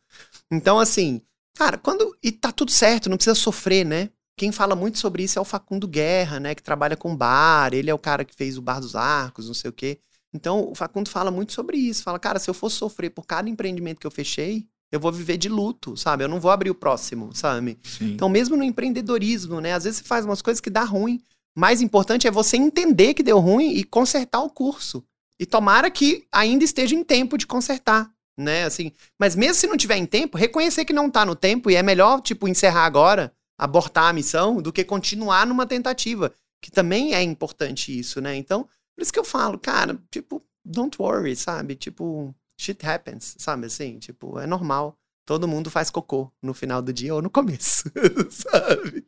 Então, 0.52 0.80
assim, 0.80 1.22
cara, 1.60 1.78
quando. 1.78 2.16
E 2.24 2.32
tá 2.32 2.54
tudo 2.54 2.72
certo, 2.72 3.10
não 3.10 3.18
precisa 3.18 3.36
sofrer, 3.36 3.86
né? 3.86 4.10
Quem 4.38 4.50
fala 4.50 4.74
muito 4.74 4.98
sobre 4.98 5.24
isso 5.24 5.38
é 5.38 5.42
o 5.42 5.46
Facundo 5.46 5.86
Guerra, 5.86 6.40
né? 6.40 6.56
Que 6.56 6.64
trabalha 6.64 6.96
com 6.96 7.14
bar, 7.14 7.74
ele 7.74 7.90
é 7.90 7.94
o 7.94 8.00
cara 8.00 8.24
que 8.24 8.34
fez 8.34 8.58
o 8.58 8.62
Bar 8.62 8.80
dos 8.80 8.96
Arcos, 8.96 9.48
não 9.48 9.54
sei 9.54 9.70
o 9.70 9.74
quê. 9.74 10.00
Então, 10.34 10.70
o 10.72 10.76
Facundo 10.76 11.10
fala 11.10 11.30
muito 11.30 11.52
sobre 11.52 11.76
isso. 11.78 12.02
Fala, 12.02 12.18
cara, 12.18 12.40
se 12.40 12.50
eu 12.50 12.54
fosse 12.54 12.78
sofrer 12.78 13.10
por 13.10 13.26
cada 13.26 13.50
empreendimento 13.50 14.00
que 14.00 14.08
eu 14.08 14.12
fechei, 14.12 14.66
eu 14.90 15.00
vou 15.00 15.12
viver 15.12 15.36
de 15.36 15.50
luto, 15.50 15.98
sabe? 15.98 16.24
Eu 16.24 16.30
não 16.30 16.40
vou 16.40 16.50
abrir 16.50 16.70
o 16.70 16.76
próximo, 16.76 17.36
sabe? 17.36 17.78
Sim. 17.84 18.14
Então, 18.14 18.30
mesmo 18.30 18.56
no 18.56 18.64
empreendedorismo, 18.64 19.60
né? 19.60 19.74
Às 19.74 19.84
vezes 19.84 20.00
você 20.00 20.06
faz 20.06 20.24
umas 20.24 20.42
coisas 20.42 20.62
que 20.62 20.70
dá 20.70 20.84
ruim. 20.84 21.22
Mais 21.58 21.82
importante 21.82 22.26
é 22.26 22.32
você 22.32 22.56
entender 22.56 23.14
que 23.14 23.24
deu 23.24 23.40
ruim 23.40 23.74
e 23.74 23.84
consertar 23.84 24.40
o 24.40 24.50
curso. 24.50 25.04
E 25.38 25.46
tomara 25.46 25.92
que 25.92 26.26
ainda 26.32 26.64
esteja 26.64 26.96
em 26.96 27.04
tempo 27.04 27.38
de 27.38 27.46
consertar, 27.46 28.10
né? 28.40 28.64
Assim, 28.64 28.92
mas 29.20 29.36
mesmo 29.36 29.56
se 29.56 29.68
não 29.68 29.78
tiver 29.78 29.98
em 29.98 30.06
tempo, 30.06 30.38
reconhecer 30.38 30.86
que 30.86 30.94
não 30.94 31.10
tá 31.10 31.26
no 31.26 31.36
tempo 31.36 31.70
e 31.70 31.76
é 31.76 31.84
melhor, 31.84 32.22
tipo, 32.22 32.48
encerrar 32.48 32.86
agora, 32.86 33.34
abortar 33.58 34.06
a 34.06 34.14
missão, 34.14 34.62
do 34.62 34.72
que 34.72 34.84
continuar 34.84 35.46
numa 35.46 35.66
tentativa. 35.66 36.34
Que 36.62 36.72
também 36.72 37.14
é 37.14 37.22
importante 37.22 37.98
isso, 37.98 38.20
né? 38.20 38.36
Então, 38.36 38.64
por 38.96 39.02
isso 39.02 39.14
que 39.14 39.20
eu 39.20 39.24
falo, 39.24 39.58
cara, 39.58 39.98
tipo, 40.12 40.44
don't 40.66 40.96
worry, 41.00 41.36
sabe? 41.36 41.76
Tipo, 41.76 42.34
shit 42.60 42.86
happens, 42.86 43.36
sabe 43.38 43.68
assim? 43.68 43.98
Tipo, 44.00 44.40
é 44.40 44.48
normal. 44.48 44.96
Todo 45.26 45.48
mundo 45.48 45.70
faz 45.70 45.90
cocô 45.90 46.32
no 46.42 46.54
final 46.54 46.82
do 46.82 46.92
dia 46.92 47.14
ou 47.14 47.22
no 47.22 47.30
começo, 47.30 47.84
sabe? 48.30 49.06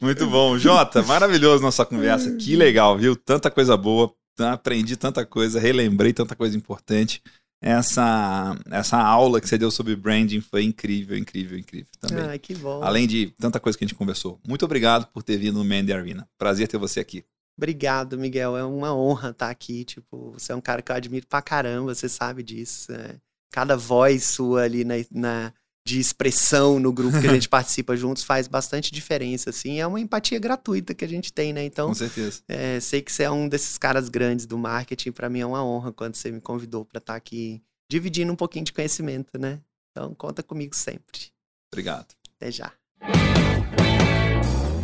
Muito 0.00 0.28
bom. 0.28 0.56
Jota, 0.58 1.02
maravilhoso 1.02 1.62
nossa 1.62 1.84
conversa. 1.84 2.34
Que 2.36 2.56
legal, 2.56 2.96
viu? 2.96 3.14
Tanta 3.16 3.50
coisa 3.50 3.76
boa. 3.76 4.14
Aprendi 4.38 4.96
tanta 4.96 5.26
coisa, 5.26 5.60
relembrei 5.60 6.12
tanta 6.12 6.34
coisa 6.34 6.56
importante. 6.56 7.22
Essa, 7.62 8.58
essa 8.72 8.98
aula 9.00 9.40
que 9.40 9.48
você 9.48 9.56
deu 9.56 9.70
sobre 9.70 9.94
branding 9.94 10.40
foi 10.40 10.64
incrível, 10.64 11.16
incrível, 11.16 11.56
incrível 11.56 11.86
também. 12.00 12.24
Ai, 12.24 12.38
que 12.38 12.56
bom. 12.56 12.82
Além 12.82 13.06
de 13.06 13.32
tanta 13.38 13.60
coisa 13.60 13.78
que 13.78 13.84
a 13.84 13.86
gente 13.86 13.96
conversou. 13.96 14.40
Muito 14.46 14.64
obrigado 14.64 15.06
por 15.06 15.22
ter 15.22 15.36
vindo 15.36 15.58
no 15.58 15.64
Mandy 15.64 15.92
Arena. 15.92 16.28
Prazer 16.36 16.66
ter 16.66 16.76
você 16.76 16.98
aqui. 16.98 17.24
Obrigado, 17.56 18.18
Miguel. 18.18 18.56
É 18.56 18.64
uma 18.64 18.92
honra 18.92 19.30
estar 19.30 19.48
aqui. 19.48 19.84
Tipo, 19.84 20.32
você 20.32 20.50
é 20.50 20.56
um 20.56 20.60
cara 20.60 20.82
que 20.82 20.90
eu 20.90 20.96
admiro 20.96 21.24
pra 21.28 21.40
caramba, 21.40 21.94
você 21.94 22.08
sabe 22.08 22.42
disso. 22.42 22.90
É. 22.92 23.14
Cada 23.52 23.76
voz 23.76 24.24
sua 24.24 24.62
ali 24.62 24.82
na, 24.84 24.94
na, 25.12 25.54
de 25.84 25.98
expressão 25.98 26.78
no 26.78 26.92
grupo 26.92 27.20
que 27.20 27.26
a 27.26 27.34
gente 27.34 27.48
participa 27.50 27.96
juntos 27.96 28.22
faz 28.22 28.46
bastante 28.46 28.92
diferença, 28.92 29.50
assim. 29.50 29.80
É 29.80 29.86
uma 29.86 30.00
empatia 30.00 30.38
gratuita 30.38 30.94
que 30.94 31.04
a 31.04 31.08
gente 31.08 31.32
tem, 31.32 31.52
né? 31.52 31.64
Então, 31.64 31.88
com 31.88 31.94
certeza. 31.94 32.42
É, 32.48 32.78
sei 32.80 33.02
que 33.02 33.10
você 33.10 33.24
é 33.24 33.30
um 33.30 33.48
desses 33.48 33.76
caras 33.78 34.08
grandes 34.08 34.46
do 34.46 34.56
marketing. 34.56 35.12
Para 35.12 35.28
mim 35.28 35.40
é 35.40 35.46
uma 35.46 35.64
honra 35.64 35.92
quando 35.92 36.14
você 36.14 36.30
me 36.30 36.40
convidou 36.40 36.84
para 36.84 36.98
estar 36.98 37.16
aqui 37.16 37.62
dividindo 37.90 38.32
um 38.32 38.36
pouquinho 38.36 38.64
de 38.64 38.72
conhecimento, 38.72 39.38
né? 39.38 39.60
Então, 39.90 40.14
conta 40.14 40.42
comigo 40.42 40.74
sempre. 40.74 41.30
Obrigado. 41.70 42.14
Até 42.36 42.50
já. 42.50 42.72